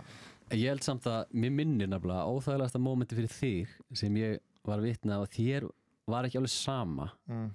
Ég 0.53 0.67
held 0.69 0.83
samt 0.85 1.05
að 1.09 1.31
mér 1.33 1.53
minnir 1.55 1.87
nefnilega 1.89 2.25
óþægilegasta 2.29 2.79
mómenti 2.81 3.15
fyrir 3.17 3.31
þig 3.31 3.71
sem 3.97 4.15
ég 4.19 4.39
var 4.67 4.81
vitna 4.83 5.21
og 5.23 5.29
þér 5.33 5.65
var 6.11 6.27
ekki 6.27 6.37
alveg 6.41 6.51
sama. 6.51 7.07
Mm, 7.31 7.47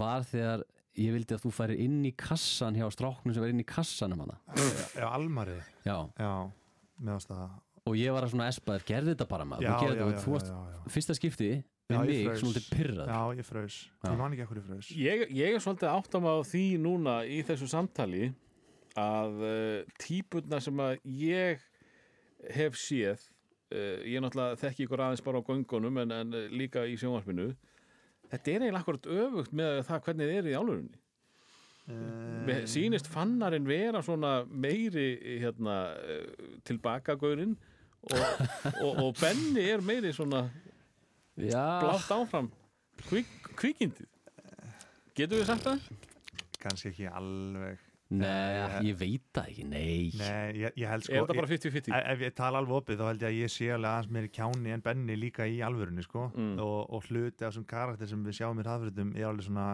var 0.00 0.24
þegar 0.26 0.64
ég 0.98 1.12
vildi 1.14 1.36
að 1.36 1.44
þú 1.44 1.52
færir 1.54 1.78
inn 1.84 2.00
í 2.08 2.12
kassan 2.18 2.74
hjá 2.78 2.88
stráknum 2.90 3.34
sem 3.36 3.44
var 3.44 3.52
inn 3.52 3.62
í 3.62 3.66
kassanum 3.68 4.24
hana. 4.24 4.38
Já, 4.96 5.06
almarið, 5.12 5.62
Já, 5.86 5.98
já 6.18 6.32
meðast 6.98 7.30
það 7.30 7.44
og 7.88 7.96
ég 7.98 8.14
var 8.14 8.26
að 8.26 8.34
svona 8.34 8.48
espaður, 8.52 8.84
gerði 8.88 9.14
þetta 9.14 9.28
bara 9.30 9.48
maður. 9.48 9.66
Já, 9.66 9.72
já, 9.72 9.90
þetta, 9.92 10.08
já, 10.12 10.22
þú 10.24 10.34
varst 10.36 10.52
já, 10.52 10.58
já. 10.76 10.80
fyrsta 10.94 11.16
skipti 11.18 11.50
ég 11.88 12.02
mig, 12.04 12.26
svona 12.36 12.58
til 12.58 12.66
pyrrað 12.68 13.08
já, 13.08 13.20
ég 13.38 13.46
fraus, 13.48 13.78
Já. 14.02 14.10
ég 14.10 14.18
man 14.20 14.34
ekki 14.34 14.44
ekkur 14.44 14.58
ég 14.60 14.66
fraus. 14.66 14.90
Ég, 14.92 15.22
ég 15.32 15.54
er 15.56 15.62
svolítið 15.64 15.88
átt 15.94 16.16
á 16.16 16.18
maður 16.20 16.50
því 16.50 16.64
núna 16.84 17.14
í 17.24 17.38
þessu 17.48 17.68
samtali 17.70 18.28
að 18.98 19.40
uh, 19.40 19.96
típurna 20.02 20.60
sem 20.60 20.82
að 20.84 20.98
ég 21.08 21.64
hef 22.58 22.76
séð 22.76 23.24
uh, 23.72 24.04
ég 24.04 24.20
náttúrulega 24.20 24.60
þekki 24.60 24.84
ykkur 24.84 25.04
aðeins 25.06 25.24
bara 25.24 25.40
á 25.40 25.46
göngunum 25.48 26.00
en, 26.04 26.12
en 26.12 26.36
eh, 26.36 26.52
líka 26.52 26.84
í 26.84 26.98
sjónvarpinu 27.00 27.50
þetta 28.28 28.52
er 28.52 28.66
eiginlega 28.66 28.84
akkurat 28.84 29.10
öfugt 29.24 29.56
með 29.56 29.80
það 29.88 30.04
hvernig 30.06 30.30
þið 30.30 30.40
er 30.42 30.50
í 30.52 30.56
álurunni 30.58 31.04
Mér 31.88 32.66
sýnist 32.68 33.06
fannarinn 33.08 33.64
vera 33.64 34.02
svona 34.04 34.42
meiri 34.44 35.06
hérna, 35.40 35.78
uh, 35.96 36.56
tilbakagaurin 36.68 37.56
og, 38.06 38.46
og, 38.82 39.02
og 39.04 39.10
Benni 39.20 39.64
er 39.72 39.82
meiri 39.84 40.12
svona 40.16 40.44
Já, 41.38 41.64
blátt 41.82 42.10
áfram. 42.14 42.48
Kvik, 43.08 43.28
kvikindið 43.58 44.06
Getum 45.18 45.38
við 45.40 45.46
sagt 45.50 45.66
það? 45.66 45.84
kannski 46.58 46.88
ekki 46.90 47.06
alveg. 47.14 47.78
Nei, 48.18 48.88
ég 48.88 48.96
veit 48.98 49.24
það 49.36 49.48
ekki, 49.52 49.64
nei. 49.68 50.08
Nei, 50.16 50.62
ég, 50.62 50.72
ég 50.80 50.88
held 50.90 51.04
sko 51.04 51.12
er 51.14 51.20
þetta 51.26 51.36
bara 51.36 51.46
ég- 51.50 51.60
50-50? 51.60 51.92
Ef 51.98 52.06
ef 52.14 52.22
ég 52.24 52.34
tala 52.38 52.58
alveg 52.62 52.78
opið 52.80 52.98
þá 52.98 53.04
held 53.10 53.22
ég 53.22 53.28
að 53.28 53.36
ég 53.38 53.52
sé 53.52 53.68
alveg 53.74 53.90
aðeins 53.92 54.12
meiri 54.16 54.30
kjáni 54.38 54.72
en 54.74 54.82
Benni 54.86 55.16
líka 55.20 55.46
í 55.46 55.58
alvörunni 55.62 56.02
sko. 56.06 56.24
Mm. 56.34 56.54
og, 56.64 56.78
og 56.96 57.04
hluti 57.10 57.44
af 57.44 57.52
þessum 57.52 57.66
karakter 57.68 58.08
sem 58.10 58.24
við 58.24 58.38
sjáum 58.40 58.58
í 58.62 58.64
hraðfritum 58.66 59.12
er 59.14 59.28
alveg 59.28 59.46
svona 59.50 59.66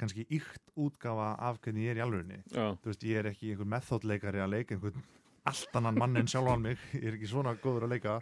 kannski 0.00 0.24
ykt 0.32 0.72
útgafa 0.80 1.28
af 1.50 1.60
hvernig 1.62 1.84
ég 1.86 1.92
er 1.94 2.00
í 2.00 2.04
alvörunni. 2.06 2.40
Já, 2.50 2.66
þú 2.80 2.90
veist 2.90 3.04
ég 3.06 3.20
er 3.20 3.30
ekki 3.30 3.52
einhver 3.52 3.70
methodleikari 3.76 4.40
að 4.42 4.54
leika 4.56 4.74
einhvern 4.78 5.04
allt 5.50 5.76
annan 5.80 5.98
mann 5.98 6.16
en 6.20 6.30
sjálfan 6.30 6.64
mig. 6.64 6.80
Ég 7.00 7.10
er 7.10 7.18
ekki 7.18 7.30
svona 7.30 7.56
góður 7.60 7.88
að 7.88 7.96
leika. 7.96 8.20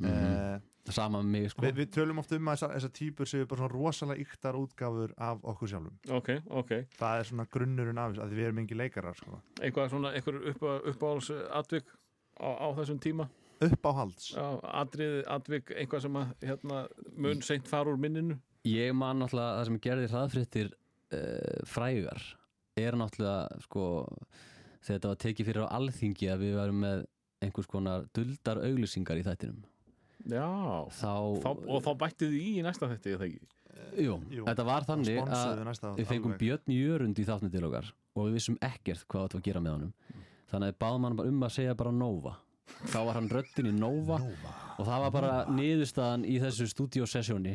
Mm 0.00 0.64
Sama 0.92 1.20
með 1.22 1.32
mig, 1.32 1.50
sko. 1.52 1.64
við, 1.66 1.74
við 1.82 1.88
tölum 1.92 2.20
oft 2.22 2.30
um 2.32 2.48
að 2.48 2.54
þessar, 2.56 2.74
þessar 2.76 2.92
típur 2.96 3.28
séu 3.28 3.48
bara 3.48 3.60
svona 3.60 3.72
rosalega 3.74 4.24
yktar 4.24 4.58
útgáfur 4.58 5.14
af 5.26 5.42
okkur 5.52 5.72
sjálfum. 5.72 5.98
Ok, 6.16 6.30
ok. 6.60 6.72
Það 6.96 7.20
er 7.20 7.28
svona 7.30 7.46
grunnurinn 7.56 8.00
af 8.00 8.14
þess 8.14 8.24
að 8.24 8.34
við 8.38 8.48
erum 8.48 8.62
engi 8.62 8.78
leikarar 8.78 9.18
sko. 9.18 9.40
eitthvað 9.60 9.92
svona, 9.92 10.14
eitthvað 10.16 10.48
upp, 10.52 10.64
uppáhalds 10.92 11.30
atvik 11.60 11.92
á, 12.40 12.48
á 12.48 12.68
þessum 12.80 13.00
tíma? 13.04 13.28
Upp 13.68 13.88
á 13.90 13.92
halds 13.98 14.28
Já, 14.36 14.44
atrið, 14.80 15.16
atvik, 15.34 15.72
eitthvað 15.74 16.04
sem 16.04 16.18
að 16.20 16.34
hérna, 16.46 16.82
mun 17.18 17.40
seint 17.42 17.70
fara 17.70 17.90
úr 17.90 17.98
minninu? 18.00 18.36
Ég 18.68 18.92
man 18.94 19.18
náttúrulega 19.18 19.56
það 19.58 19.68
sem 19.68 19.80
gerði 19.82 20.12
hraðfréttir 20.12 20.68
uh, 20.70 21.64
frægar 21.66 22.22
er 22.78 22.98
náttúrulega 22.98 23.64
sko 23.66 23.88
þegar 24.82 24.94
þetta 24.98 25.12
var 25.12 25.20
tekið 25.24 25.50
fyrir 25.50 25.66
á 25.66 25.74
alþingi 25.78 26.30
að 26.32 26.44
við 26.44 26.56
varum 26.58 26.80
með 26.84 27.04
einhvers 27.44 27.70
konar 27.70 28.06
duldar 28.16 28.60
auglýsingar 28.64 29.20
í 29.20 29.26
þættinum. 29.26 29.62
Já, 30.28 30.48
þá, 30.98 31.14
þá, 31.44 31.50
og 31.54 31.84
þá 31.86 31.92
bættið 32.02 32.34
í 32.34 32.46
í 32.58 32.64
næsta 32.66 32.88
þetta 32.90 33.12
ég 33.14 33.22
þekki 33.22 33.46
jú, 34.02 34.16
Jú, 34.32 34.44
þetta 34.48 34.64
var 34.66 34.86
þannig 34.88 35.20
að 35.22 36.00
við 36.00 36.08
fengum 36.10 36.34
alveg. 36.34 36.42
Björn 36.42 36.74
Jörund 36.74 37.20
í 37.20 37.26
þáttinu 37.28 37.52
til 37.54 37.64
okkar 37.68 37.90
og 38.18 38.26
við 38.26 38.36
vissum 38.38 38.58
ekkert 38.58 39.06
hvað 39.06 39.24
þetta 39.24 39.38
var 39.38 39.42
að 39.42 39.48
gera 39.48 39.62
með 39.64 39.76
honum. 39.76 39.92
Þannig 40.48 40.72
að 40.72 40.78
báðum 40.82 41.06
hann 41.06 41.18
bara 41.18 41.32
um 41.32 41.44
að 41.46 41.54
segja 41.54 41.76
bara 41.78 41.92
Nova. 41.94 42.34
Þá 42.88 42.98
var 43.06 43.16
hann 43.16 43.30
röddin 43.32 43.68
í 43.70 43.74
Nova, 43.78 44.18
og 44.76 44.88
það 44.88 45.04
var 45.04 45.12
bara 45.14 45.34
niðurstaðan 45.54 46.26
í 46.28 46.36
þessu 46.42 46.66
stúdíosessjóni. 46.72 47.54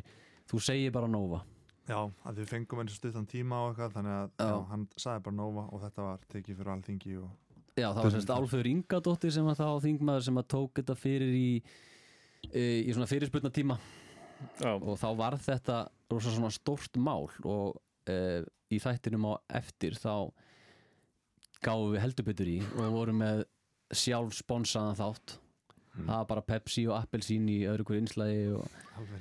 Þú 0.50 0.62
segir 0.64 0.96
bara 0.96 1.10
Nova 1.12 1.44
Já, 1.84 1.98
að 2.00 2.38
við 2.40 2.52
fengum 2.54 2.80
eins 2.80 2.94
og 2.94 3.00
stuttan 3.00 3.26
tíma 3.28 3.60
á 3.60 3.64
eitthvað 3.68 3.96
þannig 3.98 4.14
að 4.16 4.28
já. 4.30 4.46
Já. 4.48 4.60
hann 4.70 4.84
sagði 4.96 5.24
bara 5.26 5.36
Nova 5.36 5.64
og 5.68 5.82
þetta 5.84 6.06
var 6.06 6.22
tekið 6.32 6.60
fyrir 6.60 6.76
alþingi 6.78 7.16
og 7.20 7.32
Já, 7.74 7.88
það 7.90 8.04
var 8.04 8.14
semst 8.14 8.32
Álfur 8.32 8.70
Ingadóttir 8.70 9.34
sem 9.34 9.48
var 9.50 9.58
þá 9.58 9.68
þingmaður 9.82 10.26
sem 10.28 10.40
að 10.40 10.50
tók 10.54 10.80
þetta 10.80 10.96
fyrir 11.00 11.34
í 11.34 11.50
í 12.54 12.94
svona 12.94 13.10
fyrirspurna 13.10 13.52
tíma 13.54 13.78
Já, 14.62 14.74
og 14.76 14.98
þá 15.00 15.08
var 15.20 15.38
þetta 15.42 15.78
rosa 16.12 16.34
svona 16.34 16.52
stórt 16.54 17.00
mál 17.00 17.28
og 17.48 17.80
e, 18.10 18.44
í 18.72 18.80
þættinum 18.84 19.30
á 19.32 19.34
eftir 19.60 19.96
þá 19.98 20.30
gáum 21.64 21.94
við 21.94 22.04
heldur 22.04 22.52
í 22.52 22.58
og 22.76 22.92
vorum 22.94 23.22
með 23.24 23.46
sjálf 23.94 24.36
sponsaðan 24.36 25.00
þátt 25.00 25.38
það 25.94 26.16
var 26.16 26.26
bara 26.32 26.44
Pepsi 26.48 26.88
og 26.90 26.96
Appelsín 26.98 27.46
í 27.52 27.60
öðru 27.70 27.86
hverju 27.88 28.02
innslægi 28.04 28.48
og 28.58 28.66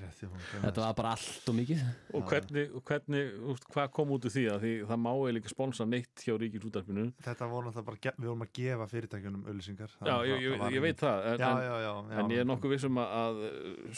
rétt 0.03 0.23
já, 0.23 0.29
þetta 0.63 0.83
var 0.83 0.95
bara 0.97 1.13
allt 1.17 1.49
og 1.49 1.57
mikið. 1.57 1.83
Og 2.17 2.25
hvernig, 2.29 2.65
og 2.77 2.83
hvernig 2.89 3.31
úst, 3.53 3.67
hvað 3.73 3.93
kom 3.97 4.13
út 4.17 4.27
úr 4.29 4.35
því? 4.35 4.45
Að 4.53 4.65
því 4.65 4.73
það 4.91 5.01
má 5.05 5.11
eiginlega 5.13 5.43
ekki 5.43 5.53
sponsa 5.53 5.87
neitt 5.89 6.25
hjá 6.27 6.35
Ríkisútarpinu 6.41 7.07
Þetta 7.25 7.49
voru 7.53 7.71
náttúrulega 7.71 7.89
bara, 7.89 8.15
við 8.19 8.31
vorum 8.31 8.45
að 8.47 8.53
gefa 8.59 8.89
fyrirtækjunum 8.93 9.47
auðlýsingar 9.49 9.97
Já, 9.97 10.15
ég, 10.29 10.45
ég, 10.45 10.67
ég 10.77 10.85
veit 10.85 11.01
það 11.03 11.31
en, 11.33 11.43
Já, 11.43 11.51
já, 11.67 11.73
já, 11.87 11.95
já 12.13 12.21
en 12.23 12.37
ég 12.37 12.45
er 12.45 12.51
nokkuð 12.53 12.77
vissum 12.77 13.01
að, 13.03 13.17
að 13.23 13.41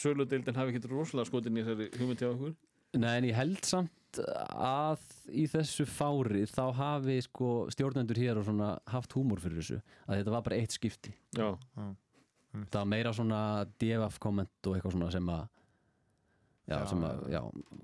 söludeildin 0.04 0.60
hafi 0.62 0.74
ekki 0.74 0.94
rosalega 0.94 1.30
skotin 1.30 1.58
í 1.58 1.66
þessari 1.66 1.90
hugmynd 1.98 2.24
hjá 2.24 2.30
okkur. 2.30 2.56
Nei, 2.94 3.10
en 3.18 3.28
ég 3.28 3.38
held 3.38 3.66
samt 3.66 4.20
að 4.22 5.02
í 5.34 5.48
þessu 5.50 5.86
fári 5.90 6.44
þá 6.46 6.64
hafi 6.78 7.18
sko 7.26 7.50
stjórnendur 7.74 8.20
hér 8.22 8.38
og 8.38 8.46
svona 8.46 8.76
haft 8.92 9.16
húmor 9.16 9.42
fyrir 9.42 9.58
þessu 9.58 9.80
að 10.06 10.20
þetta 10.20 10.34
var 10.36 10.44
bara 10.46 10.60
eitt 10.60 10.76
skipti. 10.76 11.14
Já, 11.34 11.48
það 12.54 12.78
var 12.80 12.90
meira 12.90 13.12
svona 13.16 13.40
DFF 13.82 14.18
komment 14.22 14.68
og 14.68 14.76
eitthvað 14.76 14.96
svona 14.96 15.10
sem 15.14 15.30
að 15.34 15.42
já, 16.64 16.76
Já, 16.78 16.86
sem 16.92 17.02
að, 17.04 17.24
já, 17.34 17.40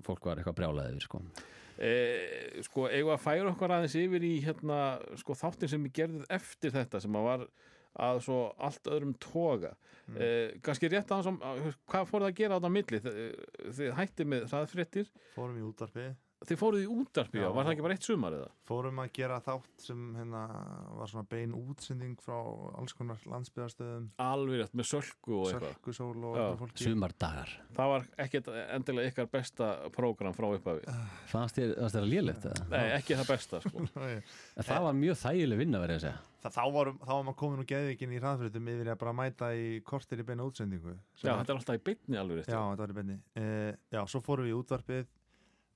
fólk 0.07 0.25
var 0.29 0.39
eitthvað 0.41 0.57
brjálaðið 0.61 0.95
yfir 0.95 1.05
sko. 1.05 1.21
e, 1.77 1.91
sko, 2.65 2.87
eigum 2.89 3.13
að 3.13 3.21
færa 3.25 3.51
okkur 3.51 3.75
aðeins 3.75 3.97
yfir 3.99 4.25
í 4.25 4.31
hérna, 4.45 4.79
sko, 5.21 5.37
þáttin 5.37 5.69
sem 5.73 5.85
við 5.85 5.95
gerðum 5.99 6.25
eftir 6.39 6.73
þetta 6.73 7.01
sem 7.03 7.19
að 7.19 7.27
var 7.27 7.45
að 8.01 8.21
svo 8.23 8.39
allt 8.63 8.87
öðrum 8.87 9.13
toga. 9.19 9.73
Mm. 10.07 10.17
e, 10.17 10.27
kannski 10.63 10.89
rétt 10.89 11.11
aðeins 11.11 11.27
om 11.27 11.39
hvað 11.91 12.07
fóruð 12.09 12.29
að 12.29 12.37
gera 12.39 12.55
á 12.55 12.59
þetta 12.61 12.73
milli? 12.77 13.01
Þið, 13.03 13.17
þið 13.77 13.95
hætti 13.99 14.27
með 14.31 14.45
hraðfréttir. 14.53 15.11
Fórum 15.35 15.59
í 15.59 15.65
útvarpi 15.67 16.07
þið 16.47 16.59
fóruð 16.59 16.83
í 16.83 16.87
Já. 17.37 17.47
var 17.53 17.65
það 17.67 17.71
ekki 17.73 17.83
bara 17.85 17.95
eitt 17.95 18.07
sumar 18.07 18.35
eða? 18.37 18.47
Fórum 18.67 19.01
að 19.03 19.11
gera 19.17 19.37
þátt 19.45 19.83
sem 19.85 19.99
hérna, 20.17 20.41
var 20.97 21.11
svona 21.11 21.25
bein 21.29 21.53
útsending 21.57 22.15
frá 22.23 22.37
alls 22.79 22.95
konar 22.97 23.21
landsbyðarstöðum 23.29 24.07
alveg 24.25 24.61
rétt, 24.63 24.73
með 24.77 24.89
sölku 24.91 25.37
og 25.37 25.51
eitthvað. 25.51 25.75
Sölkusól 25.75 26.15
og 26.15 26.39
eitthvað 26.39 26.57
fólki. 26.63 26.87
Sumardagar. 26.87 27.53
Það 27.77 27.93
var 27.93 28.09
ekkert 28.25 28.51
endilega 28.63 29.13
ykkar 29.13 29.29
besta 29.37 29.69
prógram 29.93 30.35
frá 30.37 30.49
upphafi. 30.49 30.97
Fannst 31.31 31.61
þér 31.61 31.75
fannst 31.77 31.97
þér 31.97 32.07
að 32.07 32.11
lélegt 32.15 32.49
eða? 32.49 32.67
nei, 32.73 32.83
ekki 32.97 33.21
það 33.21 33.31
besta 33.35 33.63
sko. 33.67 33.87
En 34.61 34.67
það 34.67 34.85
var 34.87 34.97
mjög 34.97 35.17
þægileg 35.21 35.61
vinna 35.61 35.81
verið 35.81 35.99
að 35.99 36.05
segja. 36.07 36.19
Það, 36.41 36.53
þá, 36.55 36.63
varum, 36.73 36.95
þá 37.05 37.11
var 37.11 37.25
maður 37.27 37.37
komin 37.37 37.59
úr 37.61 37.67
geðvikin 37.69 38.13
í 38.15 38.19
hraðfyrirtum 38.21 38.69
yfir 38.73 38.87
að 38.89 38.99
bara 39.03 39.11
mæta 39.13 39.49
í 39.53 39.65
kortir 39.85 40.23
í 40.23 40.25
beina 40.25 40.45
útsendingu. 40.47 40.95
Já, 41.21 41.27
var- 41.29 41.43
þetta 41.43 41.53
er 41.53 41.59
alltaf 41.59 41.77
í 41.77 41.83
bytni 41.85 42.17
alveg 42.17 42.39
rétt 42.39 42.49
Já, 42.49 42.61
þetta 42.71 42.81
var 42.81 42.93
í 42.93 42.97
benni 42.97 43.17
uh, 43.37 43.73
Já, 43.93 43.99
svo 44.09 44.23
fórum 44.25 44.47
við 44.47 44.55
í 44.55 44.57
útvarpið 44.57 45.11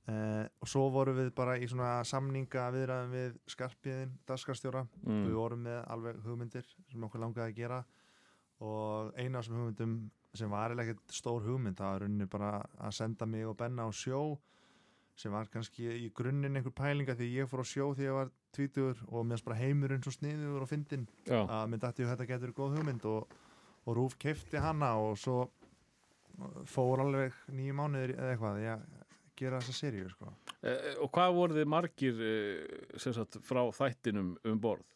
uh, 0.09 0.45
og 0.61 0.67
svo 0.69 0.87
vorum 0.93 1.17
við 1.19 1.31
bara 1.37 1.57
í 1.57 1.67
svona 1.69 2.03
samninga 2.05 2.67
viðræðum 2.75 3.11
við 3.15 3.37
skarpiðin, 3.55 4.11
dagskarstjóra 4.29 4.85
Mm. 5.05 5.23
við 5.27 5.33
vorum 5.39 5.63
með 5.67 5.79
alveg 5.93 6.19
hugmyndir 6.25 6.65
sem 6.91 7.03
okkur 7.07 7.19
langaði 7.25 7.51
að 7.51 7.55
gera. 7.59 7.83
Og 8.65 9.11
eina 9.19 9.37
af 9.39 9.43
þessum 9.45 9.57
hugmyndum 9.59 9.95
sem 10.35 10.49
var 10.51 10.69
eiginlega 10.71 10.91
ekkert 10.95 11.13
stór 11.15 11.43
hugmynd 11.43 11.77
það 11.79 11.91
var 11.93 12.01
rauninni 12.05 12.25
bara 12.31 12.51
að 12.79 12.91
senda 12.95 13.25
mig 13.25 13.45
og 13.47 13.55
Benna 13.57 13.85
á 13.87 13.91
sjó 13.95 14.37
sem 15.15 15.31
var 15.31 15.47
kannski 15.47 15.85
í 16.05 16.09
grunninn 16.11 16.55
einhver 16.59 16.73
pælinga 16.75 17.15
því 17.15 17.27
ég 17.37 17.47
fór 17.47 17.63
á 17.63 17.67
sjó 17.67 17.85
því 17.95 18.03
ég 18.09 18.15
var 18.17 18.31
tvítugur 18.55 18.99
og 19.07 19.23
mér 19.27 19.43
bara 19.45 19.55
heimurinn 19.61 20.03
svo 20.03 20.11
sniður 20.11 20.65
og 20.65 20.67
fyndin 20.67 21.05
já, 21.23 21.39
að 21.47 21.69
mér 21.71 21.79
dætti 21.85 22.07
þetta 22.09 22.27
getur 22.27 22.51
góð 22.57 22.75
hugmynd 22.79 23.05
og, 23.07 23.31
og 23.85 23.95
Rúf 23.95 24.17
keifti 24.19 24.59
hana 24.59 24.89
og 24.99 25.15
svo 25.19 25.45
fór 26.67 26.99
alveg 27.05 27.35
nýju 27.55 27.75
mánuður 27.77 28.13
eða 28.17 28.33
eitthvað. 28.33 28.59
Að 28.75 29.04
gera 29.39 29.59
þessa 29.61 29.77
seríu 29.77 30.09
sko. 30.11 30.33
e, 30.61 30.73
og 31.03 31.11
hvað 31.15 31.37
voruð 31.39 31.61
þið 31.61 31.69
margir 31.75 32.23
e, 32.23 32.33
sem 33.01 33.15
sagt 33.15 33.39
frá 33.45 33.61
þættinum 33.75 34.33
um 34.45 34.61
borð? 34.61 34.87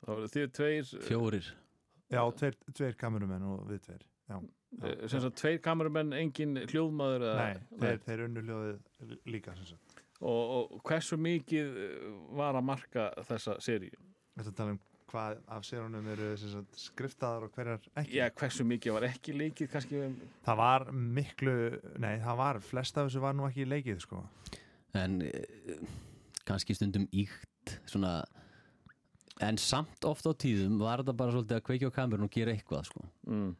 Það 0.00 0.14
voruð 0.14 0.36
þið 0.36 0.52
tveir 0.56 0.94
fjórir. 1.08 1.50
Já, 2.10 2.22
tveir, 2.40 2.56
tveir 2.74 2.96
kamerumenn 2.98 3.46
og 3.46 3.66
við 3.70 3.84
tveir 3.86 4.04
Já. 4.30 4.36
e, 4.82 4.94
sem 5.06 5.22
sagt 5.22 5.40
tveir 5.40 5.60
kamerumenn, 5.64 6.14
engin 6.16 6.62
hljóðmaður 6.64 7.26
eða, 7.30 7.48
Nei, 7.48 7.80
þeir, 7.82 8.04
þeir 8.06 8.24
unnu 8.26 8.46
hljóðið 8.46 9.18
líka 9.30 9.56
og, 10.20 10.54
og 10.74 10.80
hversu 10.84 11.18
mikið 11.20 11.80
eh, 11.80 12.06
var 12.36 12.58
að 12.58 12.66
marka 12.68 13.08
þessa 13.28 13.56
seríu? 13.62 13.96
Þetta 14.36 14.56
tala 14.56 14.74
um 14.76 14.80
hvað 15.10 15.40
af 15.56 15.64
sérunum 15.66 16.06
eru 16.12 16.30
skriftaðar 16.78 17.46
og 17.48 17.54
hverjar 17.56 17.86
ekki 18.02 18.18
já, 18.18 18.26
hversu 18.40 18.66
mikið 18.68 18.96
var 18.96 19.06
ekki 19.10 19.34
leikið 19.36 19.70
kannski 19.72 20.02
um, 20.06 20.18
Það 20.46 20.60
var 20.62 20.86
miklu, 21.18 21.56
nei 22.02 22.14
það 22.22 22.42
var 22.42 22.60
flest 22.64 22.98
af 23.00 23.08
þessu 23.08 23.24
var 23.24 23.36
nú 23.38 23.48
ekki 23.48 23.66
leikið 23.68 24.04
sko. 24.06 24.22
en 24.98 25.20
eh, 25.22 25.82
kannski 26.48 26.74
stundum 26.74 27.06
íkt 27.12 27.76
svona 27.90 28.20
en 29.40 29.58
samt 29.60 30.04
oft 30.08 30.26
á 30.28 30.32
tíðum 30.36 30.78
var 30.80 31.02
þetta 31.02 31.16
bara 31.16 31.34
svolítið 31.34 31.58
að 31.58 31.66
kveikja 31.68 31.90
á 31.92 31.96
kamerun 31.96 32.26
og 32.26 32.34
gera 32.34 32.54
eitthvað 32.54 32.88
sko. 32.90 33.04
mm. 33.28 33.52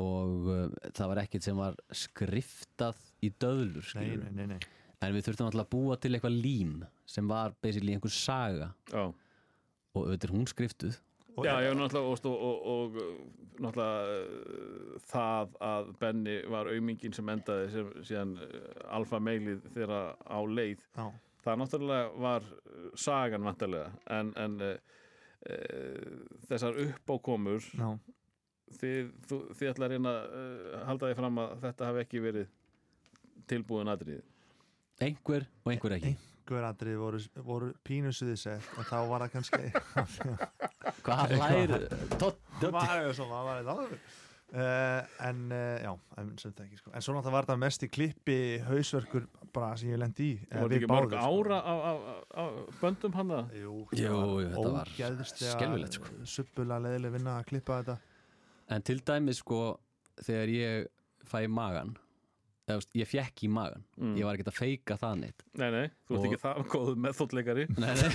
og 0.00 0.50
uh, 0.50 0.66
það 0.96 1.12
var 1.12 1.22
ekkert 1.24 1.46
sem 1.48 1.58
var 1.58 1.78
skriftað 1.90 3.00
í 3.26 3.32
döðlur 3.42 3.90
Nei, 3.98 4.12
nei, 4.20 4.30
nei, 4.36 4.46
nei. 4.54 4.60
en 5.00 5.16
við 5.16 5.26
þurftum 5.26 5.50
alltaf 5.50 5.66
að 5.66 5.72
búa 5.74 5.98
til 6.00 6.14
eitthvað 6.14 6.38
lím 6.38 6.78
sem 7.10 7.26
var 7.28 7.56
basically 7.60 7.96
einhver 7.96 8.14
saga 8.14 8.70
Já, 8.92 9.10
og 9.94 10.04
auðvitað 10.06 10.28
er 10.28 10.34
hún 10.36 10.46
skriftuð. 10.50 10.98
Og- 11.36 11.46
já, 11.46 11.54
já, 11.62 11.70
náttúrulega 11.78 12.10
og, 12.10 12.26
og, 12.26 12.66
og, 12.66 12.96
og 12.98 13.60
náttúrulega 13.62 15.00
það 15.10 15.56
að 15.70 15.90
Benny 16.00 16.36
var 16.50 16.70
aumingin 16.72 17.14
sem 17.16 17.28
endaði 17.32 17.68
sem, 17.74 17.90
síðan 18.08 18.34
uh, 18.42 18.46
alfa 18.98 19.20
meilið 19.22 19.62
þeirra 19.74 20.00
á 20.26 20.38
leið. 20.46 20.82
Já. 20.96 21.06
það 21.44 21.60
náttúrulega 21.62 22.08
var 22.20 22.48
sagan 22.94 23.46
vantarlega 23.46 23.92
en, 24.18 24.32
en 24.36 24.56
uh, 24.60 24.74
uh, 25.48 26.16
þessar 26.50 26.80
uppákomur 26.84 27.64
Já. 27.72 27.88
þið, 28.80 29.12
þú, 29.30 29.38
þið 29.56 29.70
ætla 29.72 29.86
að 29.88 29.94
reyna 29.94 30.16
að 30.16 30.82
halda 30.90 31.08
því 31.12 31.20
fram 31.22 31.40
að 31.44 31.54
þetta 31.64 31.88
hafi 31.90 32.04
ekki 32.04 32.24
verið 32.26 32.50
tilbúin 33.50 33.88
aðrið 33.90 34.20
einhver 35.00 35.46
og 35.64 35.72
einhver 35.72 35.96
ekki. 35.96 36.12
Einhver 36.12 36.29
atrið 36.70 36.96
voru, 37.00 37.20
voru 37.46 37.68
pínusuði 37.86 38.36
sett 38.36 38.66
en 38.78 38.88
þá 38.88 38.96
var 39.10 39.24
það 39.26 39.32
kannski 39.36 39.62
hvað 41.06 41.36
lær 41.38 41.76
Todd, 42.18 42.40
Það 42.60 42.72
var 42.74 43.04
jo 43.06 43.12
svona, 43.16 43.36
það 43.36 43.46
var 43.46 43.60
eitthvað 43.60 43.94
uh, 44.50 45.28
en 45.28 45.40
uh, 45.54 45.76
já, 45.84 45.92
en, 46.20 46.32
sem 46.42 46.52
það 46.56 46.66
ekki 46.66 46.80
sko. 46.80 46.92
en 46.94 47.04
svo 47.06 47.14
náttúrulega 47.14 47.36
var 47.38 47.48
það 47.50 47.60
mest 47.64 47.86
í 47.86 47.90
klippi 47.94 48.38
hausverkur 48.66 49.28
bara 49.54 49.76
sem 49.80 49.92
ég 49.94 50.00
lendi 50.02 50.26
í 50.26 50.36
Það 50.42 50.50
eða 50.50 50.62
var 50.64 50.72
við 50.74 50.78
ekki 50.80 50.90
mörg 50.92 51.14
sko. 51.14 51.24
ára 51.30 51.58
á, 51.62 51.74
á, 51.74 51.92
á, 51.94 51.94
á 52.34 52.44
böndum 52.82 53.16
hann 53.18 53.34
það 53.34 53.56
Jú, 53.60 53.74
Jú, 54.00 54.20
þetta 54.50 54.74
var 54.76 54.92
skelfilegt, 54.96 55.98
sko. 56.00 56.14
suppulega 56.36 56.84
leðileg 56.86 57.16
vinna 57.16 57.38
að 57.40 57.48
klippa 57.52 57.80
þetta 57.80 57.98
en 58.70 58.86
til 58.86 59.00
dæmis 59.02 59.40
sko 59.42 59.62
þegar 60.20 60.54
ég 60.54 60.90
fæ 61.30 61.40
magan 61.50 61.96
eða, 62.72 62.86
ég 63.00 63.08
fjekk 63.10 63.44
í 63.46 63.50
magan 63.52 63.84
Mm. 64.00 64.14
ég 64.16 64.24
var 64.24 64.36
ekkert 64.38 64.52
að 64.52 64.58
feika 64.60 64.96
það 65.00 65.18
neitt. 65.20 65.42
Nei, 65.60 65.68
nei, 65.74 65.86
þú 66.08 66.16
ert 66.16 66.26
ekki 66.30 66.40
það 66.44 66.60
góð 66.72 66.90
meðþóttleikari 67.04 67.66
nei, 67.82 67.94
nei. 68.00 68.10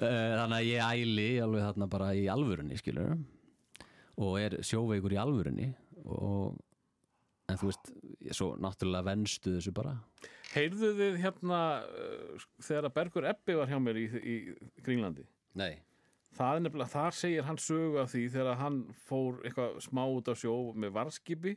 Eh, 0.00 0.32
þannig 0.38 0.56
að 0.56 0.68
ég 0.70 0.86
æli 0.86 1.28
alveg 1.44 1.64
þarna 1.66 1.88
bara 1.92 2.10
í 2.16 2.24
alvörunni 2.32 2.78
skilur 2.80 3.16
og 4.20 4.34
er 4.40 4.58
sjóveikur 4.64 5.12
í 5.16 5.18
alvörunni 5.20 5.68
og 6.06 6.56
en 7.50 7.58
þú 7.60 7.68
veist, 7.72 7.90
svo 8.36 8.52
náttúrulega 8.62 9.08
venstu 9.10 9.56
þessu 9.56 9.72
bara. 9.74 9.96
Heyrðu 10.54 10.92
þið 10.98 11.16
hérna 11.22 11.58
uh, 11.82 12.44
þegar 12.62 12.88
að 12.88 12.94
Bergur 12.96 13.26
Ebbi 13.30 13.56
var 13.58 13.70
hjá 13.70 13.78
mér 13.82 13.98
í, 14.00 14.06
í 14.18 14.36
Grínlandi 14.86 15.24
nei, 15.58 15.80
það 16.38 16.56
er 16.56 16.64
nefnilega, 16.64 16.92
þar 16.94 17.16
segir 17.20 17.46
hann 17.48 17.58
sögu 17.60 18.00
af 18.02 18.10
því 18.14 18.24
þegar 18.36 18.58
hann 18.62 18.80
fór 19.08 19.40
eitthvað 19.44 19.78
smá 19.84 20.02
út 20.06 20.30
á 20.30 20.34
sjó 20.38 20.54
með 20.78 20.94
varskipi 20.96 21.56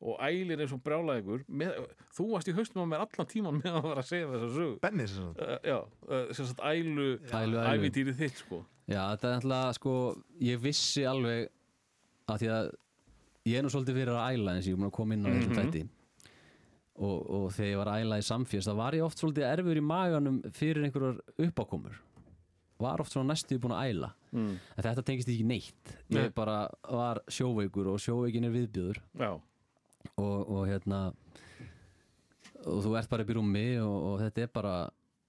og 0.00 0.18
ælir 0.20 0.60
eins 0.60 0.72
og 0.76 0.82
brjálæðingur 0.84 1.44
með, 1.48 1.76
þú 2.12 2.26
varst 2.34 2.48
í 2.50 2.54
haustum 2.56 2.82
á 2.84 2.86
mér 2.90 3.04
allan 3.06 3.28
tíman 3.30 3.60
með 3.62 3.78
að 3.78 3.86
vera 3.88 4.02
að 4.02 4.08
segja 4.10 4.26
þessa 4.34 4.48
sögu. 4.56 4.74
Benni 4.82 5.06
sem 5.08 5.24
sagt. 5.30 5.40
Uh, 5.40 5.58
já, 5.64 5.78
uh, 6.10 6.32
sem 6.36 6.46
sagt 6.50 6.60
ælu, 6.68 7.06
Ælu, 7.32 7.56
ælu. 7.56 7.62
ævitýrið 7.72 8.18
þitt 8.20 8.42
sko. 8.44 8.62
Já 8.86 9.00
þetta 9.16 9.28
er 9.30 9.36
alltaf 9.40 9.78
sko 9.80 9.94
ég 10.46 10.60
vissi 10.62 11.02
alveg 11.08 11.48
að 12.28 12.42
því 12.44 12.50
að 12.58 12.68
ég 13.46 13.56
er 13.58 13.62
nú 13.66 13.70
svolítið 13.72 13.96
fyrir 14.02 14.12
að 14.18 14.34
æla 14.36 14.54
eins 14.58 14.66
og 14.66 14.70
ég 14.70 14.76
er 14.76 14.80
búin 14.82 14.90
að 14.90 14.96
koma 15.00 15.14
inn 15.16 15.26
á 15.26 15.30
þessum 15.32 15.54
Mhm. 15.56 15.60
þætti. 15.62 15.88
Og, 16.96 17.16
og 17.28 17.50
þegar 17.52 17.68
ég 17.72 17.76
var 17.80 17.88
að 17.92 18.02
æla 18.06 18.18
í 18.22 18.24
samfélst 18.24 18.68
þá 18.70 18.76
var 18.78 18.94
ég 18.96 19.04
oft 19.04 19.20
svolítið 19.20 19.44
erfur 19.50 19.76
í 19.76 19.82
maganum 19.84 20.38
fyrir 20.56 20.86
einhverjar 20.86 21.18
uppákomur. 21.44 21.98
Var 22.80 23.00
oft 23.00 23.12
svona 23.12 23.32
næstuði 23.34 23.60
búin 23.64 23.74
að 23.76 23.90
æla. 23.90 24.12
Mm. 24.36 24.54
en 24.76 24.84
þetta 24.84 25.02
tengist 25.04 25.28
ekki 25.32 25.44
neitt. 25.48 25.92
Nei. 26.12 26.22
ég 26.26 26.32
bara 26.36 26.66
var 26.92 27.20
sjóveikur 27.32 27.86
og 27.88 28.00
sjóveikin 28.02 28.44
er 28.44 28.52
viðbjöður 28.52 28.98
Já, 29.16 29.30
og, 30.16 30.36
og 30.48 30.66
hérna 30.68 31.00
og 32.66 32.82
þú 32.82 32.94
ert 32.98 33.10
bara 33.10 33.24
upp 33.26 33.30
í 33.32 33.36
rúmi 33.36 33.66
og, 33.82 33.96
og 34.10 34.20
þetta 34.24 34.46
er 34.46 34.52
bara 34.54 34.76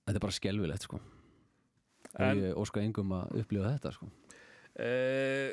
þetta 0.07 0.17
er 0.19 0.23
bara 0.23 0.37
skelfilegt 0.37 0.87
sko. 0.87 0.99
En- 2.17 2.29
og 2.31 2.43
ég 2.43 2.61
óska 2.63 2.81
engum 2.81 3.11
að 3.17 3.41
upplifa 3.43 3.73
þetta 3.75 3.91
sko. 3.93 4.07
Uh, 4.77 5.51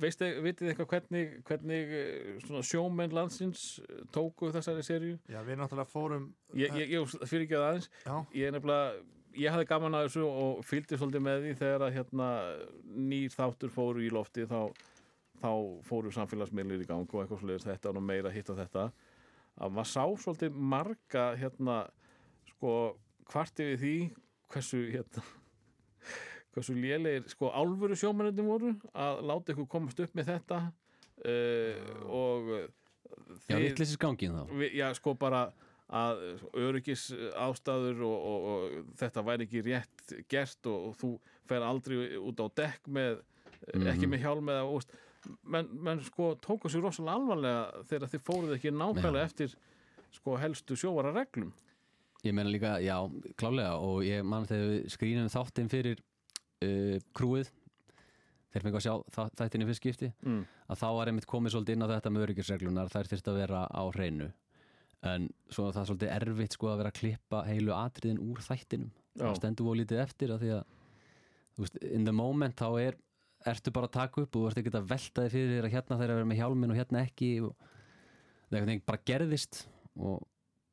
veistu, 0.00 0.26
vitið 0.44 0.64
þið 0.64 0.72
eitthvað 0.72 0.90
hvernig, 0.94 1.32
hvernig 1.48 1.94
eh, 1.98 2.28
svona 2.46 2.62
sjómenn 2.64 3.12
landsins 3.14 3.64
tóku 4.14 4.48
þessari 4.54 4.84
serju? 4.86 5.18
Já, 5.28 5.40
við 5.44 5.60
náttúrulega 5.60 5.92
fórum 5.92 6.30
Ég, 6.56 6.72
ég, 6.80 6.94
ég 6.96 7.16
fyrir 7.28 7.44
ekki 7.46 7.58
að 7.58 7.66
aðeins. 7.66 7.90
Já, 8.06 8.14
ég 8.36 8.48
er 8.48 8.54
nefnilega, 8.56 8.94
ég 9.40 9.54
hafði 9.54 9.68
gaman 9.70 9.98
að 9.98 10.06
þessu 10.08 10.24
og 10.30 10.62
fylgdi 10.66 10.98
svolítið 11.00 11.24
með 11.26 11.44
því 11.44 11.52
þegar 11.60 11.84
að 11.86 11.94
hérna 11.98 12.30
nýr 13.10 13.36
þáttur 13.36 13.74
fóru 13.76 14.04
í 14.06 14.10
lofti 14.14 14.46
þá, 14.48 14.60
þá 15.40 15.50
fóru 15.86 16.12
samfélagsmiðlir 16.14 16.84
í 16.84 16.88
gang 16.88 17.06
og 17.08 17.22
eitthvað 17.22 17.42
svolítið 17.42 17.70
þetta 17.70 17.92
og 17.92 18.04
meira 18.04 18.32
hitt 18.34 18.50
og 18.52 18.60
þetta 18.60 18.88
að 19.60 19.76
maður 19.76 19.90
sá 19.92 20.04
svolítið 20.24 20.58
marga 20.74 21.26
hérna 21.40 21.78
sko 22.52 22.74
kvarti 23.30 23.70
við 23.72 23.80
því 23.84 23.94
hversu 24.50 24.82
hérna 24.90 25.24
hversu 26.54 26.76
lélegir 26.76 27.26
sko 27.30 27.52
álfuru 27.54 27.98
sjómennir 27.98 28.46
voru 28.46 28.74
að 28.92 29.24
láta 29.30 29.54
ykkur 29.54 29.70
komast 29.70 30.00
upp 30.02 30.14
með 30.18 30.34
þetta 30.34 30.60
uh, 30.66 31.90
og 32.10 32.52
já, 33.48 33.56
vittlisins 33.56 33.98
gangin 34.00 34.36
þá. 34.36 34.54
Vi, 34.60 34.70
já, 34.78 34.88
sko 34.96 35.14
bara 35.18 35.48
að 35.90 36.20
öryggis 36.54 37.08
ástæður 37.34 38.04
og, 38.06 38.26
og, 38.30 38.48
og 38.50 38.96
þetta 39.00 39.24
væri 39.26 39.46
ekki 39.48 39.62
rétt 39.66 40.12
gert 40.30 40.68
og, 40.70 40.90
og 40.90 40.98
þú 41.00 41.10
fer 41.50 41.66
aldrei 41.66 41.96
út 42.20 42.42
á 42.42 42.46
dekk 42.62 42.90
með, 42.94 43.22
ekki 43.90 44.10
með 44.10 44.22
hjálm 44.22 44.52
eða 44.54 44.68
úst, 44.70 44.94
menn, 45.44 45.68
menn 45.72 46.00
sko 46.06 46.34
tóku 46.42 46.70
sér 46.72 46.84
rosalega 46.86 47.16
alvarlega 47.18 47.84
þegar 47.90 48.12
þið 48.14 48.24
fóruð 48.28 48.54
ekki 48.56 48.72
nákvæmlega 48.74 49.26
eftir 49.30 49.56
sko 50.16 50.36
helstu 50.40 50.76
sjóvara 50.78 51.12
reglum 51.14 51.52
ég 52.24 52.34
meina 52.36 52.50
líka, 52.52 52.74
já, 52.84 52.96
klálega 53.40 53.76
og 53.80 54.02
ég 54.04 54.24
man 54.26 54.44
þegar 54.48 54.72
við 54.74 54.88
skrínum 54.92 55.30
þáttinn 55.32 55.70
fyrir 55.72 56.00
uh, 56.00 56.98
krúið 57.16 57.48
þeir 58.50 58.64
fengu 58.66 58.80
að 58.80 58.84
sjá 58.84 58.94
þa- 59.14 59.30
þættinni 59.38 59.66
fyrst 59.68 59.82
skipti 59.84 60.08
mm. 60.26 60.40
að 60.72 60.80
þá 60.82 60.86
var 60.98 61.10
einmitt 61.12 61.28
komið 61.30 61.54
svolítið 61.54 61.76
inn 61.76 61.86
á 61.86 61.92
þetta 61.92 62.10
með 62.10 62.24
öryggisreglunar 62.26 62.90
þær 62.90 63.10
þyrst 63.12 63.28
að 63.30 63.36
vera 63.44 63.60
á 63.70 63.82
hreinu. 63.94 64.26
En 65.06 65.28
svo 65.48 65.68
er 65.68 65.76
það 65.76 65.86
svolítið 65.88 66.10
erfitt 66.16 66.56
sko 66.56 66.72
að 66.72 66.80
vera 66.82 66.90
að 66.90 66.98
klippa 66.98 67.42
heilu 67.46 67.72
atriðin 67.76 68.18
úr 68.20 68.42
þættinum. 68.44 68.90
Það 69.20 69.38
stendur 69.38 69.68
voru 69.68 69.80
lítið 69.80 70.02
eftir 70.02 70.34
að 70.34 70.42
því 70.42 70.50
að 70.56 70.74
veist, 71.62 71.78
in 71.94 72.04
the 72.08 72.12
moment 72.12 72.58
þá 72.58 72.68
er 72.82 72.98
ertu 73.48 73.72
bara 73.72 73.88
að 73.88 73.96
taka 73.96 74.24
upp 74.24 74.36
og 74.36 74.42
þú 74.42 74.48
ert 74.50 74.60
ekki 74.60 74.72
að 74.74 74.90
velta 74.90 75.24
þig 75.24 75.32
fyrir 75.34 75.54
þér 75.54 75.68
að 75.68 75.74
hérna 75.76 75.98
þeir 76.00 76.10
að 76.10 76.18
vera 76.20 76.30
með 76.30 76.40
hjálmin 76.40 76.74
og 76.74 76.80
hérna 76.80 77.04
ekki 77.06 77.30
og 77.46 77.54
það 77.56 77.70
er 77.70 78.60
einhvern 78.60 78.72
veginn 78.72 78.86
bara 78.90 79.02
gerðist 79.10 79.62
og 79.96 80.26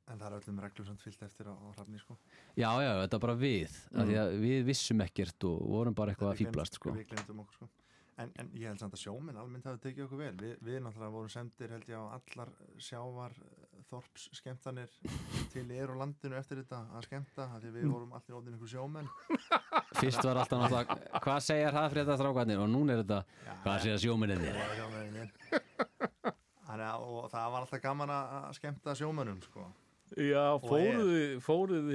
en 0.07 0.19
það 0.22 0.27
er 0.27 0.38
öllum 0.38 0.61
reglum 0.64 0.88
sem 0.88 0.99
fyllt 1.02 1.23
eftir 1.27 1.49
á, 1.52 1.53
á 1.53 1.68
hrafni 1.76 1.99
sko 1.99 2.15
já, 2.56 2.69
já, 2.84 2.91
þetta 3.03 3.18
er 3.18 3.23
bara 3.26 3.38
við 3.39 3.80
mm. 3.91 4.14
við 4.44 4.61
vissum 4.69 5.03
ekkert 5.03 5.48
og 5.49 5.57
vorum 5.68 5.98
bara 5.98 6.14
eitthvað 6.14 6.31
að 6.31 6.41
fýblast 6.44 6.80
sko. 6.80 6.94
Við 6.95 7.10
glemdum 7.11 7.44
okkur 7.44 7.60
sko 7.60 7.69
En, 8.18 8.31
en 8.41 8.48
ég 8.57 8.65
held 8.65 8.81
samt 8.81 8.95
að 8.98 9.03
sjóminn 9.03 9.38
almennt 9.38 9.68
hafi 9.69 9.77
tekið 9.84 10.07
okkur 10.07 10.22
vel. 10.23 10.34
Vi, 10.41 10.52
Við 10.65 10.80
náttúrulega 10.81 11.14
vorum 11.14 11.30
sendir 11.30 11.73
held 11.76 11.89
ég 11.91 12.02
á 12.02 12.18
allar 12.18 12.52
sjávar 12.81 13.35
eh, 13.38 13.84
þorps 13.91 14.26
skemmtanir 14.39 14.95
til 15.53 15.65
er 15.76 15.94
og 15.94 15.99
landinu 16.02 16.39
eftir 16.39 16.64
þetta 16.64 16.81
að 16.98 17.06
skemmta 17.06 17.45
af 17.45 17.61
því 17.61 17.73
við 17.77 17.88
vorum 17.94 18.15
allir 18.18 18.39
óðin 18.39 18.57
ykkur 18.57 18.73
sjómenn. 18.73 19.11
Fyrst 20.02 20.26
var 20.26 20.41
alltaf 20.41 20.64
náttúrulega 20.64 21.23
hvað 21.27 21.41
segja 21.45 21.73
hraðfrétta 21.76 22.18
strákarnir? 22.18 22.61
Og 22.64 22.72
núna 22.73 22.95
er 22.95 23.03
þetta 23.03 23.22
hvað 23.64 23.84
segja 23.85 24.02
sjóminni 24.07 24.39
Það 24.41 24.61
var 24.64 24.77
sjómennir. 24.81 25.35
Þannig 26.68 26.88
að 26.89 27.06
og 27.07 27.27
það 27.31 27.52
var 27.53 27.68
alltaf 27.68 27.84
gaman 27.85 28.15
að 28.18 28.49
skemmta 28.57 28.98
sjómennum 28.98 29.44
sko 29.45 29.69
Já, 30.16 30.44
er. 30.56 30.64
fóruð 30.64 31.10
fóruð 31.44 31.90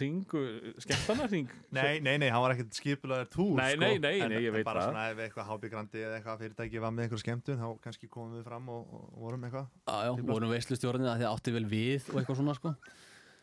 ringu 0.00 0.42
skemmtana 0.80 1.26
ring 1.28 1.50
Nei, 1.76 2.00
nei, 2.00 2.16
nei, 2.22 2.28
hann 2.32 2.40
var 2.44 2.54
ekkert 2.56 2.72
skipulaður 2.78 3.28
túr 3.34 3.52
Nei, 3.58 3.74
sko. 3.74 3.82
nei, 3.84 3.98
nei, 4.00 4.14
en, 4.24 4.32
nei, 4.32 4.42
ég 4.46 4.50
en 4.50 4.56
veit 4.58 4.64
bara 4.66 4.86
það. 4.86 4.90
svona 4.94 5.06
ef 5.12 5.22
eitthvað 5.26 5.48
hábyggrandi 5.52 6.04
eða 6.06 6.18
eitthvað 6.18 6.44
fyrirtæki 6.44 6.84
var 6.86 6.94
með 6.96 7.06
einhver 7.08 7.22
skemmtun 7.24 7.60
þá 7.60 7.66
kannski 7.84 8.08
komum 8.08 8.38
við 8.38 8.46
fram 8.48 8.70
og, 8.72 8.94
og 8.96 9.16
vorum 9.26 9.44
eitthvað 9.48 9.66
Já, 9.68 9.96
já, 10.08 10.12
vorum 10.32 10.54
veislustjórnir 10.56 11.12
að 11.12 11.24
þið 11.24 11.32
átti 11.34 11.54
vel 11.58 11.66
við 11.74 12.08
og 12.14 12.22
eitthvað 12.22 12.40
svona 12.40 12.56
sko 12.60 12.74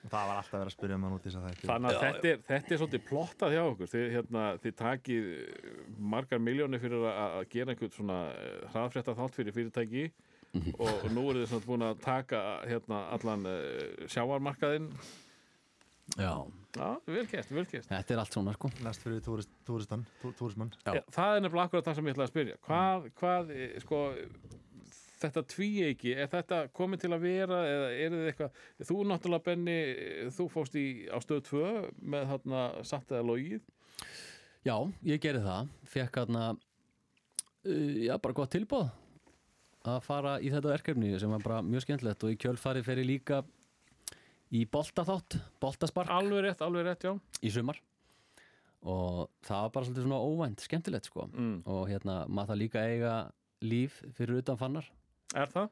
og 0.02 0.10
það 0.10 0.30
var 0.32 0.38
alltaf 0.40 0.56
verið 0.57 0.65
að 0.72 0.73
spyrja 0.73 0.95
um 0.98 1.03
hann 1.06 1.14
út 1.14 1.22
í 1.22 1.30
þess 1.30 1.38
að 1.38 1.44
þetta 1.52 1.68
Þannig 1.69 1.91
að 1.91 1.99
þetta 2.02 2.30
er, 2.32 2.40
þetta 2.48 2.73
er 2.73 2.80
svolítið 2.82 3.02
plottað 3.06 3.52
hjá 3.53 3.61
okkur 3.68 3.90
þið, 3.91 4.06
hérna, 4.15 4.45
þið 4.64 4.73
takið 4.80 5.28
eh, 5.36 5.76
margar 6.15 6.41
miljónir 6.41 6.82
fyrir 6.82 7.03
að, 7.06 7.19
að 7.38 7.44
gera 7.53 7.76
einhvern 7.76 7.94
svona 7.94 8.15
eh, 8.34 8.56
hraðfrétta 8.73 9.14
þátt 9.19 9.38
fyrir 9.38 9.56
fyrirtæki 9.60 10.07
og, 10.52 10.88
og 10.90 11.11
nú 11.15 11.28
eru 11.32 11.44
þið 11.44 11.52
svona 11.53 11.68
búin 11.68 11.86
að 11.88 12.02
taka 12.03 12.41
hérna, 12.68 13.03
allan 13.18 13.45
uh, 13.49 14.07
sjávarmarkaðinn. 14.11 14.90
Já, 16.19 16.34
Já, 16.72 16.95
vel 17.03 17.26
gert, 17.28 17.49
vel 17.52 17.65
gert. 17.68 17.88
Þetta 17.90 18.14
er 18.14 18.22
allt 18.22 18.36
svona 18.36 18.53
sko. 18.56 18.69
Næst 18.86 19.03
fyrir 19.03 19.19
túrist, 19.26 19.52
túristan, 19.68 20.06
tú, 20.22 20.32
túrismann. 20.40 20.72
Já. 20.86 20.95
Já, 20.95 21.02
Það 21.11 21.36
er 21.36 21.44
nefnilega 21.44 21.68
akkurat 21.68 21.88
það 21.88 21.98
sem 21.98 22.07
ég 22.07 22.15
ætla 22.15 22.28
að 22.28 22.32
spyrja. 22.32 22.57
Hvað, 22.68 23.07
hvað 23.19 23.52
eh, 23.56 23.73
sko 23.84 23.99
þetta 25.22 25.44
tvíeiki, 25.52 26.14
er 26.15 26.32
þetta 26.32 26.61
komið 26.78 27.03
til 27.03 27.11
að 27.11 27.26
vera 27.28 27.60
eða 27.68 27.91
er 27.91 28.15
þið 28.15 28.30
eitthvað, 28.32 28.64
þú 28.88 29.02
náttúrulega 29.11 29.45
Benni, 29.49 29.78
þú 30.38 30.48
fóst 30.53 30.80
í 30.80 30.86
á 31.11 31.18
stöð 31.22 31.44
2 31.52 31.68
með 32.15 32.32
þarna 32.32 32.64
satt 32.88 33.14
eða 33.14 33.28
logið? 33.28 33.68
Já, 34.65 34.76
ég 35.11 35.22
gerði 35.22 35.44
það. 35.45 35.76
Fekk 35.91 36.22
hérna 36.22 36.48
uh, 36.56 37.94
Já, 37.99 38.15
bara 38.15 38.38
gott 38.38 38.56
tilbúð 38.56 38.88
að 39.88 39.99
fara 40.06 40.36
í 40.41 40.52
þetta 40.53 40.74
verkefni 40.76 41.14
sem 41.20 41.32
var 41.34 41.44
bara 41.45 41.62
mjög 41.66 41.86
skemmtilegt 41.86 42.26
og 42.26 42.34
í 42.34 42.40
kjölfarið 42.41 42.88
fer 42.88 43.02
ég 43.02 43.10
líka 43.10 43.41
í 44.52 44.66
boltaþátt, 44.70 45.40
boltaspark 45.64 46.12
alveg 46.12 46.45
rétt, 46.45 46.62
alveg 46.66 46.86
rétt, 46.86 47.08
já 47.08 47.16
í 47.41 47.53
sumar 47.53 47.80
og 48.82 49.30
það 49.45 49.66
var 49.66 49.74
bara 49.76 49.88
svolítið 49.88 50.08
svona 50.08 50.24
óvænt 50.26 50.66
skemmtilegt 50.66 51.10
sko 51.10 51.28
mm. 51.30 51.58
og 51.70 51.84
hérna 51.90 52.24
maður 52.28 52.53
það 52.53 52.62
líka 52.64 52.86
eiga 52.90 53.14
líf 53.62 54.02
fyrir 54.18 54.41
utan 54.41 54.60
fannar 54.60 54.90
Er 55.38 55.48
það? 55.48 55.70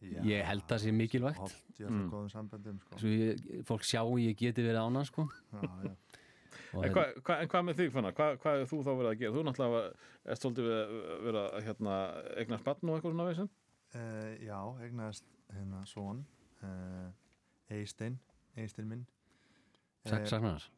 Já. 0.00 0.20
ég 0.24 0.46
held 0.48 0.64
það 0.68 0.82
sé 0.82 0.92
mikilvægt 0.96 1.40
Holt 1.42 1.80
í 1.80 1.84
alltaf 1.84 2.06
góðum 2.12 2.30
samböndum 2.32 2.78
sko. 2.80 2.98
svo 3.02 3.10
ég, 3.12 3.42
fólk 3.68 3.84
sjá 3.84 4.00
ég 4.20 4.38
geti 4.38 4.64
verið 4.64 4.80
ána 4.80 5.04
sko 5.08 5.26
já, 5.28 5.60
já. 5.84 5.92
En, 6.74 6.92
hva, 6.94 7.04
hva, 7.26 7.36
en 7.44 7.48
hvað 7.52 7.64
með 7.68 7.78
þig 7.80 7.92
fannar? 7.94 8.14
Hva, 8.18 8.28
hvað 8.42 8.60
er 8.64 8.68
þú 8.70 8.80
þá 8.86 8.90
verið 9.00 9.10
að 9.12 9.18
gera? 9.22 9.34
Þú 9.36 9.44
náttúrulega 9.48 9.80
er 10.34 10.40
stoltið 10.40 10.68
við 11.26 11.38
að 11.40 11.58
hérna, 11.66 11.96
eignast 12.42 12.64
batn 12.66 12.90
og 12.92 12.98
eitthvað 12.98 13.16
svona 13.16 13.28
veginn 13.32 13.50
Uh, 13.90 14.36
já, 14.38 14.54
eignast 14.84 15.24
hérna 15.50 15.80
svon 15.90 16.20
uh, 16.62 17.08
Eistein 17.74 18.20
Eistein 18.54 18.86
minn. 18.86 19.00
Sak, 20.06 20.28
saknar 20.30 20.52
hans? 20.52 20.68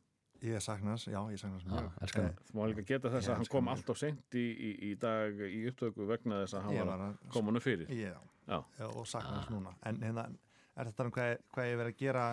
Ég 0.42 0.56
saknas, 0.64 1.04
já, 1.12 1.18
ég 1.30 1.36
saknas 1.38 1.66
Já, 1.66 1.74
mjög 1.76 2.16
Eh, 2.22 2.30
Þú 2.48 2.56
má 2.56 2.62
líka 2.70 2.82
geta 2.88 3.10
þess 3.12 3.28
að 3.28 3.36
hann 3.36 3.50
kom 3.52 3.64
mig. 3.68 3.74
allt 3.76 3.92
og 3.92 3.98
seint 4.00 4.34
í, 4.40 4.46
í, 4.56 4.70
í 4.88 4.94
dag 4.98 5.44
í 5.44 5.60
upptöku 5.68 6.06
vegna 6.08 6.40
þess 6.40 6.56
að 6.56 6.64
hann 6.64 6.74
Ég 6.78 6.88
var 6.88 7.04
að 7.04 7.20
koma 7.36 7.52
hann 7.52 7.60
fyrir. 7.60 7.92
Já, 7.92 8.16
Já. 8.48 8.58
já 8.80 8.86
og 8.88 9.06
saknas 9.06 9.52
núna. 9.52 9.76
En 9.84 10.00
hérna, 10.02 10.24
er 10.72 10.88
þetta 10.88 11.04
um 11.04 11.12
hvað, 11.12 11.36
hvað 11.52 11.68
ég 11.68 11.78
verið 11.82 11.92
að 11.92 12.00
gera 12.00 12.24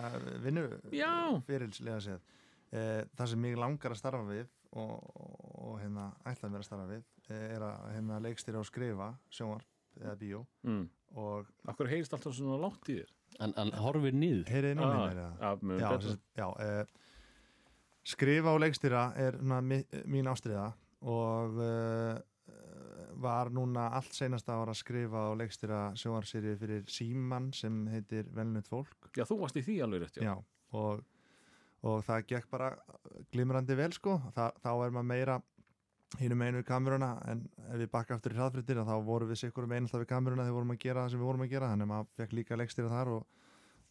vinnu 0.48 0.64
fyrirlislega 1.46 2.00
séð 2.08 2.24
Það 2.70 3.30
sem 3.32 3.40
mig 3.42 3.56
langar 3.58 3.94
að 3.94 3.98
starfa 3.98 4.26
við 4.28 4.48
og, 4.78 4.92
og 5.58 5.78
hérna 5.80 6.10
ætlaði 6.22 6.52
mér 6.54 6.62
að 6.62 6.68
starfa 6.68 6.88
við 6.90 7.02
eh, 7.32 7.46
er 7.56 7.64
að 7.66 7.86
hérna 7.96 8.20
leikstýra 8.22 8.60
og 8.60 8.68
skrifa 8.68 9.10
sjónvarp 9.32 10.00
eða 10.00 10.16
bíó. 10.20 10.44
Mm. 10.62 10.84
og 11.18 11.50
Akkur 11.70 11.90
heyrist 11.90 12.14
alltaf 12.14 12.36
svona 12.36 12.60
látt 12.62 12.90
í 12.92 13.00
þér? 13.00 13.10
En 13.42 13.54
hann 13.56 13.72
horfir 13.82 14.14
niður. 14.14 14.46
Heyriði 14.50 14.78
nú 14.78 14.86
Ah, 14.86 15.56
það 15.58 15.80
Já, 15.80 15.90
já, 16.38 16.46
uh, 16.54 17.10
skrifa 18.06 18.54
og 18.54 18.62
leikstýra 18.62 19.04
er 19.18 19.38
na, 19.42 19.60
mi, 19.64 19.80
mín 20.10 20.30
ástriða 20.30 20.70
og 21.00 21.58
uh, 21.58 22.18
var 23.20 23.50
núna 23.52 23.90
allt 23.96 24.14
seinasta 24.16 24.54
ára 24.56 24.72
að 24.72 24.80
skrifa 24.80 25.26
og 25.32 25.38
leikstýra 25.40 25.80
sjóarsýri 25.98 26.54
fyrir 26.60 26.86
Síman 26.90 27.50
sem 27.56 27.82
heitir 27.92 28.30
Velnut 28.34 28.68
fólk. 28.70 29.10
Já, 29.16 29.26
þú 29.28 29.42
varst 29.42 29.58
í 29.60 29.64
því 29.66 29.76
alveg 29.84 30.04
rétt, 30.06 30.20
já, 30.20 30.30
já, 30.30 30.34
og, 30.78 31.02
og 31.86 32.02
það 32.04 32.26
gekk 32.28 32.50
bara 32.50 32.74
glimrandi 33.32 33.76
vel 33.78 33.92
sko. 33.96 34.18
Þa, 34.36 34.50
þá 34.60 34.70
er 34.74 34.94
maður 34.94 35.08
meira 35.10 35.38
hínum 36.18 36.42
einu 36.42 36.58
við 36.58 36.66
kameruna 36.66 37.10
en 37.30 37.44
ef 37.68 37.78
við 37.78 37.90
bakka 37.92 38.16
aftur 38.16 38.34
í 38.34 38.38
hraðfrittir 38.38 38.80
þá 38.82 38.94
vorum 39.06 39.30
við 39.30 39.42
sikkur 39.44 39.66
um 39.66 39.74
einu 39.74 39.86
alltaf 39.86 40.02
við 40.02 40.10
kameruna 40.10 40.42
þegar 40.42 40.50
við 40.50 40.58
vorum 40.58 40.74
að 40.74 40.80
gera 40.84 41.04
það 41.04 41.12
sem 41.12 41.22
við 41.22 41.30
vorum 41.30 41.44
að 41.44 41.52
gera. 41.52 41.70
Þannig 41.72 41.86
að 41.86 41.92
maður 41.92 42.10
fekk 42.20 42.34
líka 42.38 42.58
leikstýra 42.58 42.90
þar 42.94 43.12
og, 43.14 43.44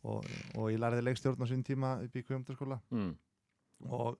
og, 0.03 0.33
og 0.55 0.71
ég 0.73 0.81
læriði 0.83 1.05
leikstjórn 1.07 1.45
á 1.45 1.51
sín 1.51 1.63
tíma 1.65 1.93
upp 2.03 2.19
í 2.19 2.25
kvömndarskóla 2.27 2.79
mm. 2.91 3.13
og 3.87 4.19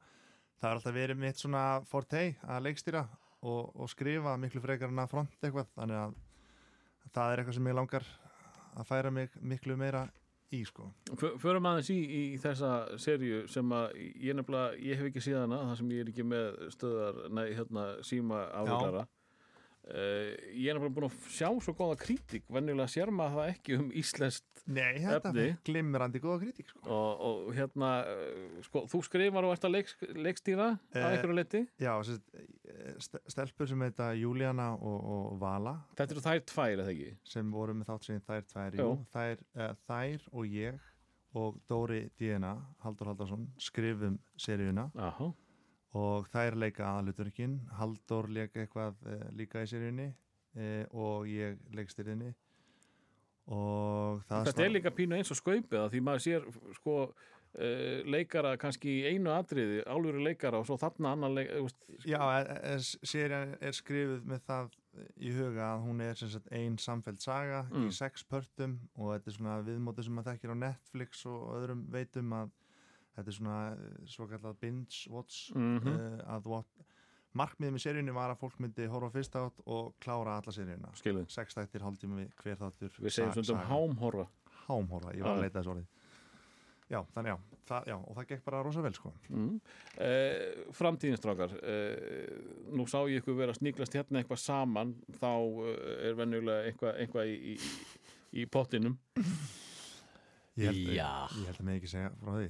það 0.60 0.70
er 0.70 0.80
alltaf 0.80 0.96
verið 0.96 1.22
mitt 1.26 1.44
svona 1.44 1.66
fortei 1.90 2.26
að 2.48 2.66
leikstýra 2.70 3.04
og, 3.44 3.76
og 3.76 3.91
skrifa 3.91 4.38
miklu 4.40 4.64
frekar 4.64 4.94
en 4.94 5.04
að 5.04 5.14
front 5.14 5.44
eitthvað. 5.44 5.70
Þannig 5.76 6.02
að 6.06 6.18
það 7.14 7.34
er 7.34 7.44
eitthvað 7.44 7.60
sem 7.60 7.70
ég 7.70 7.80
langar 7.80 8.10
að 8.80 8.88
færa 8.88 9.12
mig 9.12 9.36
miklu 9.41 9.76
meira 9.80 10.08
í 10.56 10.64
sko. 10.66 10.90
Förum 11.42 11.68
aðeins 11.70 11.92
í, 11.94 12.00
í 12.00 12.22
þessa 12.42 12.72
serju 13.02 13.44
sem 13.52 13.76
að 13.76 14.00
ég 14.00 14.38
nefnilega, 14.38 14.74
ég 14.82 15.00
hef 15.00 15.12
ekki 15.12 15.24
síðana 15.28 15.62
það 15.68 15.80
sem 15.82 15.94
ég 15.94 16.04
er 16.04 16.12
ekki 16.14 16.26
með 16.26 16.60
stöðar 16.74 17.22
nei, 17.38 17.46
hérna, 17.58 17.86
síma 18.06 18.44
áhugara 18.50 19.06
uh, 19.88 20.30
ég 20.54 20.70
er 20.70 20.78
nefnilega 20.78 20.96
búin 20.98 21.08
að 21.08 21.18
sjá 21.32 21.50
svo 21.64 21.74
góða 21.78 21.98
kritik, 22.02 22.44
venjulega 22.52 22.92
sér 22.92 23.12
maður 23.16 23.40
það 23.40 23.52
ekki 23.54 23.78
um 23.80 23.90
íslenskt 24.02 24.46
Nei, 24.70 25.00
þetta 25.02 25.32
er 25.34 25.56
glimrandi 25.66 26.20
góða 26.22 26.44
kritík 26.44 26.68
sko. 26.70 26.82
og, 26.86 27.24
og 27.26 27.54
hérna 27.58 27.90
uh, 28.06 28.60
sko, 28.68 28.84
þú 28.92 29.02
skrifar 29.08 29.48
og 29.48 29.56
ert 29.56 29.66
að 29.70 29.76
leik, 29.78 29.94
leikstýra 30.20 30.68
Eh, 30.94 31.00
að 31.02 31.16
einhverju 31.16 31.38
leti, 31.40 31.64
Já, 31.82 31.94
sérst, 32.06 32.38
st 33.06 33.22
stelpur 33.34 33.70
sem 33.70 33.82
heita 33.88 34.12
Júlíana 34.18 34.70
og, 34.78 35.00
og 35.16 35.40
Vala. 35.42 35.76
Þetta 35.98 36.16
eru 36.18 36.26
þær 36.28 36.44
tvær 36.52 36.76
eða 36.84 36.94
ekki? 36.94 37.12
Sem 37.34 37.50
voru 37.54 37.74
með 37.80 37.90
þátt 37.94 38.10
sem 38.10 38.22
þær 38.28 38.48
tvær 38.54 38.80
jú, 38.82 38.88
þær, 39.16 39.44
uh, 39.58 39.74
þær 39.90 40.30
og 40.34 40.56
ég 40.60 40.80
og 41.40 41.60
Dóri 41.70 42.08
Díena, 42.18 42.56
Haldur 42.84 43.12
Haldarsson 43.12 43.44
skrifum 43.62 44.16
seríuna. 44.42 44.88
Aha. 44.98 45.28
Og 45.98 46.28
þær 46.30 46.56
leika 46.61 46.86
aðaluturkin 46.91 47.60
Haldur 47.80 48.28
leika 48.30 48.61
eitthvað 48.66 48.99
uh, 49.10 49.24
líka 49.34 49.64
í 49.66 49.70
seríunni 49.72 50.11
uh, 50.11 50.86
og 50.94 51.26
ég 51.32 51.57
leikstýrinni 51.74 52.34
og 53.49 54.22
það 54.30 54.49
þetta 54.52 54.66
er 54.68 54.74
líka 54.76 54.91
pínu 54.94 55.18
eins 55.18 55.32
og 55.34 55.40
skaupið 55.40 55.88
því 55.95 56.02
maður 56.06 56.22
sér 56.28 56.44
sko 56.78 56.95
uh, 57.07 58.03
leikara 58.06 58.52
kannski 58.61 58.99
í 58.99 59.16
einu 59.16 59.32
atriði 59.34 59.80
álfuru 59.90 60.22
leikara 60.28 60.60
og 60.61 60.68
svo 60.70 60.78
þarna 60.78 61.16
annan 61.16 61.34
leik, 61.40 61.49
þú 61.56 61.64
veist, 61.66 61.80
Já, 62.06 62.22
e- 62.38 62.60
e- 62.76 63.07
serían 63.10 63.56
er 63.60 63.74
skrifuð 63.74 64.22
með 64.30 64.45
það 64.52 64.70
í 65.26 65.34
huga 65.34 65.66
að 65.74 65.84
hún 65.88 66.02
er 66.06 66.18
sagt 66.22 66.48
ein 66.53 66.78
samfeld 66.82 67.22
saga 67.24 67.64
Mm. 67.72 67.88
í 67.90 67.91
sex 67.95 68.24
pörtum 68.30 68.78
og 68.98 69.16
þetta 69.16 69.30
er 69.32 69.38
svona 69.40 69.57
viðmóti 69.66 70.03
sem 70.06 70.14
maður 70.14 70.34
þekkir 70.36 70.53
á 70.53 70.57
Netflix 70.68 71.26
og 71.26 71.44
öðrum 71.57 71.84
veitum 71.94 72.34
að 72.34 72.52
þetta 73.15 73.27
er 73.27 73.38
svona 73.40 73.57
eh, 73.73 74.06
svo 74.06 74.27
kallað 74.31 74.60
binge 74.61 75.10
watch 75.14 75.52
Mhm. 75.56 75.88
uh, 75.88 76.38
að 76.38 76.64
markmiðið 77.40 77.73
með 77.76 77.84
seríunni 77.84 78.14
var 78.15 78.31
að 78.34 78.40
fólk 78.41 78.56
myndi 78.60 78.88
horfa 78.90 79.11
fyrst 79.14 79.36
átt 79.38 79.60
og 79.69 79.94
klára 80.02 80.40
alla 80.40 80.52
seríuna 80.52 80.90
sex 81.30 81.53
þættir, 81.53 81.84
hálftíma 81.86 82.18
við 82.23 82.31
hver 82.41 82.57
þáttur 82.57 82.95
við 82.99 83.14
segjum 83.14 83.31
stundum 83.36 83.56
saga. 83.56 83.68
hámhorfa 83.69 84.27
hámhorfa, 84.68 85.14
ég 85.14 85.22
var 85.23 85.36
Já. 85.36 85.38
að 85.38 85.41
leita 85.45 85.60
þessu 85.61 85.73
orðið 85.76 85.88
Já, 86.90 87.03
þannig 87.14 87.30
já, 87.30 87.38
það, 87.69 87.84
já, 87.91 87.95
og 88.02 88.15
það 88.18 88.26
gekk 88.31 88.44
bara 88.48 88.64
rosa 88.65 88.81
vel 88.81 88.94
sko. 88.98 89.11
mm. 89.30 89.61
uh, 90.02 90.73
framtíðinstrákar 90.73 91.52
uh, 91.53 92.73
nú 92.73 92.88
sá 92.90 92.98
ég 93.06 93.22
ykkur 93.22 93.38
vera 93.38 93.53
að 93.53 93.60
sníklast 93.61 93.94
hérna 93.94 94.23
eitthvað 94.23 94.41
saman 94.41 94.95
þá 95.22 95.30
uh, 95.38 96.07
er 96.10 96.18
venjulega 96.18 96.65
eitthvað, 96.72 96.98
eitthvað 97.03 97.30
í, 97.30 97.53
í, 97.53 98.41
í 98.41 98.45
pottinum 98.49 98.98
ég, 100.57 100.65
held, 100.65 100.81
Já. 100.98 101.11
ég 101.38 101.45
held 101.45 101.60
að 101.61 101.65
mig 101.69 101.77
ekki 101.77 101.91
segja 101.94 102.10
frá 102.23 102.34
því 102.40 102.49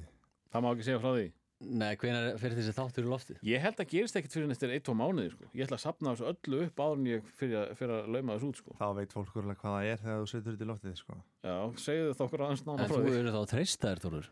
það 0.50 0.64
má 0.66 0.72
ekki 0.74 0.88
segja 0.88 1.02
frá 1.04 1.12
því 1.18 1.28
Nei, 1.60 1.90
hvenær 2.00 2.38
fyrir 2.40 2.56
þessi 2.56 2.72
þáttur 2.72 3.04
í 3.04 3.08
lofti? 3.12 3.34
ég 3.44 3.60
held 3.60 3.80
að 3.82 3.90
gerist 3.90 4.16
ekkit 4.16 4.32
fyrir 4.32 4.48
næstir 4.48 4.70
eitt 4.72 4.88
og 4.88 4.96
mánuði 4.96 5.34
sko. 5.34 5.48
ég 5.52 5.66
ætla 5.66 5.76
að 5.76 5.82
sapna 5.82 6.14
þessu 6.14 6.30
öllu 6.30 6.60
upp 6.64 6.80
áður 6.80 6.94
en 7.02 7.08
ég 7.10 7.26
fyrir 7.36 7.58
að, 7.60 7.74
fyrir 7.76 7.92
að 7.98 8.08
lauma 8.14 8.36
þessu 8.38 8.48
út 8.48 8.60
sko. 8.62 8.76
þá 8.80 8.86
veit 8.96 9.12
fólk 9.12 9.36
úrlega 9.36 9.60
hvað 9.60 9.74
það 9.76 9.88
er 9.90 10.00
þegar 10.00 10.22
þú 10.22 10.30
setur 10.32 10.54
þetta 10.54 10.64
í 10.64 10.70
loftið 10.70 10.94
sko. 11.02 11.18
já, 11.44 11.56
segðu 11.84 12.14
það 12.16 12.24
okkur 12.30 12.44
aðeins 12.46 12.64
nána 12.64 12.80
En 12.80 12.88
frá 12.88 12.96
þú 12.96 13.04
því 13.10 13.18
eru 13.20 13.34
þá 13.36 13.42
treystaðir, 13.52 14.00
Þórður 14.06 14.30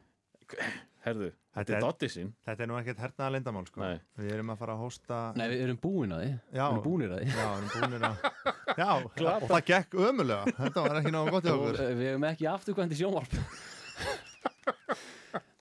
herðu, 1.04 1.28
þetta 1.52 1.58
Þetta 1.58 1.76
er 1.76 1.84
Dotti 1.84 2.08
sín 2.12 2.30
Þetta 2.48 2.64
er 2.64 2.68
nú 2.70 2.76
ekkert 2.78 3.00
hernaða 3.04 3.32
lindamál 3.34 3.64
sko. 3.68 3.80
Nei. 3.84 3.98
Við 4.16 4.32
erum 4.32 4.52
að 4.54 4.60
fara 4.62 4.74
að 4.78 4.82
hósta 4.86 5.18
Nei, 5.36 5.44
við 5.52 5.64
erum 5.66 5.80
búin 5.82 6.14
að 6.16 6.22
því 6.24 6.30
Já. 6.32 6.64
Við 6.64 6.68
erum 6.72 6.84
búinir 6.86 7.12
að 7.12 7.20
því 7.20 7.28
Já, 7.28 7.48
við 7.48 7.58
erum 7.58 7.72
búinir 7.76 8.06
að 8.08 8.16
Já, 8.80 8.90
og 8.94 9.48
það 9.52 9.64
gekk 9.68 9.98
ömulega 10.08 10.54
Þetta 10.62 10.84
var 10.86 11.00
ekki 11.02 11.12
náðu 11.12 11.34
gott 11.34 11.48
í 11.48 11.52
okkur 11.52 11.80
við 11.98 12.08
erum 12.14 12.26
ekki 12.30 12.48
afturkvæmdi 12.48 12.98
sjónvarp 13.02 13.36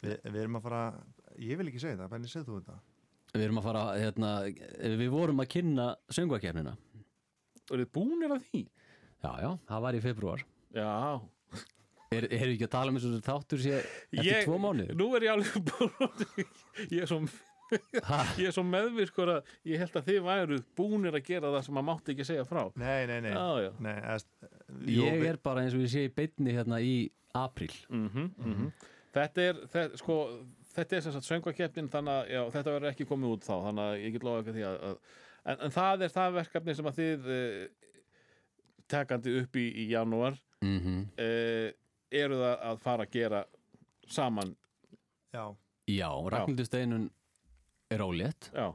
Vi, 0.04 0.18
Við 0.28 0.42
erum 0.44 0.60
að 0.60 0.68
fara 0.68 0.82
Ég 1.38 1.60
vil 1.60 1.70
ekki 1.70 1.82
segja 1.84 2.00
það, 2.02 2.12
hvernig 2.14 2.34
segð 2.34 2.50
þú 2.50 2.60
þetta? 2.60 2.78
Við 3.38 3.46
erum 3.48 3.62
að 3.62 3.68
fara, 3.70 3.86
hérna 4.00 4.34
Við 5.04 5.10
vorum 5.14 5.44
að 5.44 5.50
kynna 5.56 5.88
söngvakefnina 6.18 6.76
eru 7.68 7.84
þið 7.84 7.90
búnir 7.98 8.32
að 8.32 8.46
því? 8.48 8.62
Já, 9.24 9.32
já, 9.44 9.50
það 9.68 9.82
var 9.84 9.98
í 9.98 10.04
februar 10.06 10.46
já, 10.78 10.92
Er, 12.08 12.24
erum 12.24 12.54
við 12.54 12.54
ekki 12.54 12.68
að 12.70 12.76
tala 12.78 12.94
um 12.94 12.98
þessu 13.02 13.18
þáttur 13.26 13.60
sé 13.60 13.74
eftir 13.82 14.30
ég, 14.30 14.46
tvo 14.48 14.60
mánuði? 14.64 14.96
nú 14.96 15.10
er 15.18 15.26
ég 15.28 15.34
alveg 15.34 15.66
búin 15.68 16.46
ég 16.96 17.04
er 17.04 17.12
svo 17.12 17.20
Ha? 17.68 18.22
ég 18.40 18.48
er 18.48 18.54
svo 18.56 18.64
meðvirkur 18.64 19.32
að 19.34 19.50
ég 19.68 19.82
held 19.82 19.98
að 20.00 20.06
þið 20.08 20.20
væru 20.28 20.60
búnir 20.78 21.18
að 21.18 21.26
gera 21.28 21.52
það 21.52 21.66
sem 21.66 21.76
maður 21.76 21.88
mátti 21.90 22.14
ekki 22.14 22.28
segja 22.30 22.46
frá. 22.48 22.62
Nei, 22.80 23.02
nei, 23.10 23.18
nei, 23.26 23.34
já, 23.34 23.66
já. 23.66 23.72
Nei 23.84 23.96
eðst, 23.98 24.30
jú, 24.88 25.02
Ég 25.04 25.26
er 25.32 25.40
bara 25.44 25.66
eins 25.66 25.76
og 25.76 25.84
ég 25.84 25.92
sé 25.92 26.06
í 26.08 26.14
beinni 26.16 26.56
hérna 26.56 26.80
í 26.80 26.94
apríl. 27.36 27.74
Mm 27.92 28.08
-hmm, 28.14 28.70
þetta 29.18 29.46
er 29.50 29.62
þetta, 29.74 30.00
sko, 30.02 30.18
þetta 30.74 30.98
er 30.98 31.06
sem 31.06 31.16
sagt 31.16 31.28
söngvakeppnin 31.28 31.90
þannig 31.94 32.14
að 32.14 32.32
já, 32.34 32.42
þetta 32.56 32.76
verður 32.76 32.92
ekki 32.92 33.10
komið 33.10 33.36
út 33.36 33.48
þá 33.48 33.54
þannig 33.68 33.84
að 33.84 34.00
ég 34.04 34.16
get 34.16 34.28
lofa 34.28 34.44
ekki 34.44 34.56
því 34.58 34.66
að, 34.70 34.80
að 34.88 34.98
en, 35.44 35.60
en 35.68 35.76
það 35.78 36.06
er 36.08 36.16
það 36.16 36.40
verkefni 36.40 36.78
sem 36.78 36.90
að 36.92 37.02
þið 37.02 37.30
uh, 37.36 37.62
tekandi 38.96 39.38
upp 39.42 39.62
í, 39.62 39.68
í 39.84 39.88
janúar 39.92 40.42
mm 40.64 40.80
-hmm. 40.80 41.06
uh, 41.28 41.70
eru 42.24 42.42
það 42.42 42.68
að 42.72 42.84
fara 42.84 43.08
að 43.08 43.16
gera 43.18 43.46
saman. 44.08 44.56
Já, 45.36 45.46
Já, 45.88 46.10
Ragnhildur 46.32 46.68
Steinun 46.68 47.10
er 47.92 48.04
ólétt. 48.04 48.50
Já, 48.56 48.72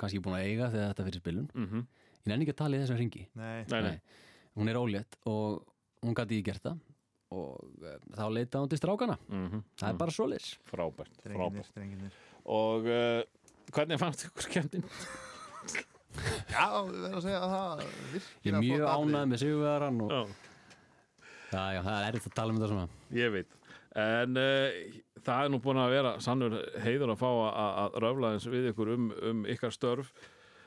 kannski 0.00 0.20
búin 0.24 0.36
að 0.38 0.48
eiga 0.48 0.68
þegar 0.72 0.92
þetta 0.92 1.08
fyrir 1.08 1.24
spilun. 1.24 1.48
Mm 1.54 1.86
Ég 2.28 2.34
nenni 2.34 2.44
ekki 2.44 2.52
að 2.56 2.60
tala 2.60 2.76
í 2.76 2.82
þessum 2.82 2.98
ringi 3.00 3.22
nei, 3.38 3.64
nei, 3.70 3.80
nei, 3.86 3.98
Hún 4.58 4.68
er 4.68 4.76
ólétt 4.76 5.16
og 5.30 5.62
hún 6.02 6.16
gæti 6.18 6.36
ekki 6.36 6.50
gert 6.50 6.64
það 6.66 6.80
og 7.34 7.58
uh, 7.84 7.96
þá 8.16 8.24
leita 8.32 8.62
hún 8.62 8.70
til 8.72 8.78
strákana 8.80 9.18
Mhm. 9.28 9.62
það 9.80 9.88
er 9.92 9.98
bara 10.00 10.14
svoleiðis. 10.16 10.50
Frábært, 10.70 11.12
Drengirnir, 11.24 11.38
frábært. 11.38 11.72
drengirnir 11.76 12.12
Og 12.48 12.86
uh, 12.88 13.22
hvernig 13.76 13.98
fannst 14.00 14.24
ykkur 14.28 14.46
skemmtin? 14.48 14.84
Já, 16.50 16.64
við 16.88 16.96
verðum 17.04 17.18
að 17.18 17.24
segja 17.26 17.40
að 17.44 17.52
það 17.52 17.82
ég 18.48 18.48
er 18.52 18.62
mjög 18.64 18.86
ánægð 18.90 19.26
með 19.32 19.42
sigurvegaran 19.42 20.00
og 20.06 20.12
Já, 20.12 20.22
já, 21.52 21.60
já, 21.76 21.82
það 21.84 21.98
er 21.98 22.08
erfitt 22.08 22.32
að 22.32 22.34
tala 22.38 22.52
um 22.52 22.58
þetta 22.58 22.68
svona. 22.72 22.88
Ég 23.16 23.30
veit. 23.32 23.52
En 23.98 24.40
uh, 24.40 24.80
það 25.24 25.44
er 25.44 25.52
nú 25.52 25.60
búin 25.64 25.78
að 25.80 25.92
vera 25.94 26.10
sannur 26.24 26.56
heiður 26.84 27.12
að 27.14 27.20
fá 27.22 27.28
að, 27.28 27.70
að 27.84 27.96
röfla 28.04 28.32
eins 28.34 28.48
við 28.52 28.66
ykkur 28.72 28.90
um, 28.96 29.06
um 29.30 29.40
ykkar 29.54 29.72
störf. 29.72 30.10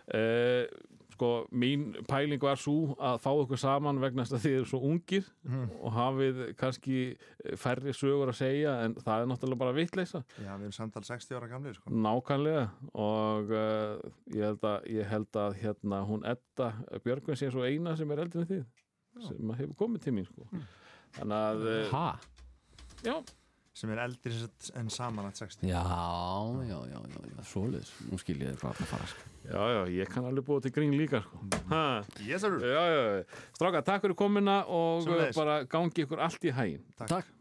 Uh, 0.09 0.65
Sko, 1.21 1.45
mín 1.53 1.91
pæling 2.09 2.41
var 2.41 2.57
svo 2.57 2.95
að 2.97 3.19
fá 3.21 3.29
ykkur 3.29 3.59
saman 3.61 3.99
vegna 4.01 4.23
þess 4.25 4.39
að 4.39 4.45
þið 4.47 4.55
eru 4.57 4.69
svo 4.71 4.79
ungir 4.87 5.27
og 5.77 5.91
hafið 5.93 6.39
kannski 6.57 7.01
færri 7.61 7.93
sögur 7.93 8.31
að 8.31 8.39
segja 8.39 8.71
en 8.87 8.95
það 8.97 9.21
er 9.21 9.29
náttúrulega 9.29 9.61
bara 9.61 9.75
vittleisa 9.75 10.23
Já, 10.39 10.55
við 10.55 10.65
erum 10.65 10.73
samtal 10.73 11.03
60 11.05 11.37
ára 11.37 11.49
gamlir 11.51 11.77
sko. 11.77 11.93
Nákvæmlega 11.93 12.63
og 13.05 13.53
uh, 13.53 14.01
ég, 14.33 14.47
held 14.47 14.65
að, 14.65 14.89
ég 14.95 15.11
held 15.13 15.39
að 15.43 15.59
hérna 15.61 16.01
hún 16.09 16.25
Edda 16.31 16.71
Björgvin 17.05 17.37
sé 17.37 17.51
svo 17.53 17.69
eina 17.69 17.93
sem 17.99 18.15
er 18.15 18.23
eldri 18.25 18.41
en 18.41 18.49
þið 18.55 19.27
sem 19.27 19.53
hefur 19.59 19.77
komið 19.83 20.07
til 20.07 20.15
mín 20.17 20.25
sko. 20.31 20.49
þannig 21.19 21.37
að 21.51 21.69
uh, 21.69 21.93
ha? 21.93 22.07
já, 23.05 23.13
sem 23.73 23.91
er 23.93 24.01
eldri 24.03 24.33
sem 24.35 24.41
sagt 24.47 24.71
en 24.75 24.89
samanlagt 24.91 25.39
60 25.39 25.67
já, 25.69 25.81
já, 26.67 26.79
já, 26.91 26.99
já, 27.07 27.21
já 27.37 27.43
svoleiðis 27.47 27.91
nú 28.09 28.19
skil 28.19 28.41
ég 28.43 28.49
þið 28.51 28.57
hvað 28.63 28.79
það 28.81 28.89
fara 28.91 29.07
sko. 29.11 29.27
já, 29.47 29.61
já, 29.75 29.81
ég 29.95 30.11
kann 30.11 30.27
alveg 30.27 30.47
búið 30.49 30.65
til 30.67 30.73
grín 30.75 30.97
líka 30.99 31.21
sko. 31.23 31.39
ha, 31.71 31.83
Yes 32.27 32.43
já, 32.43 32.51
já, 32.59 32.83
já. 32.91 33.23
Stráka, 33.55 33.83
takk 33.87 34.03
fyrir 34.07 34.17
komina 34.19 34.57
og 34.67 35.07
bara 35.37 35.61
gangi 35.63 36.03
ykkur 36.05 36.19
allt 36.19 36.43
í 36.43 36.51
hægin 36.55 36.83
Takk. 36.99 37.07
takk 37.15 37.40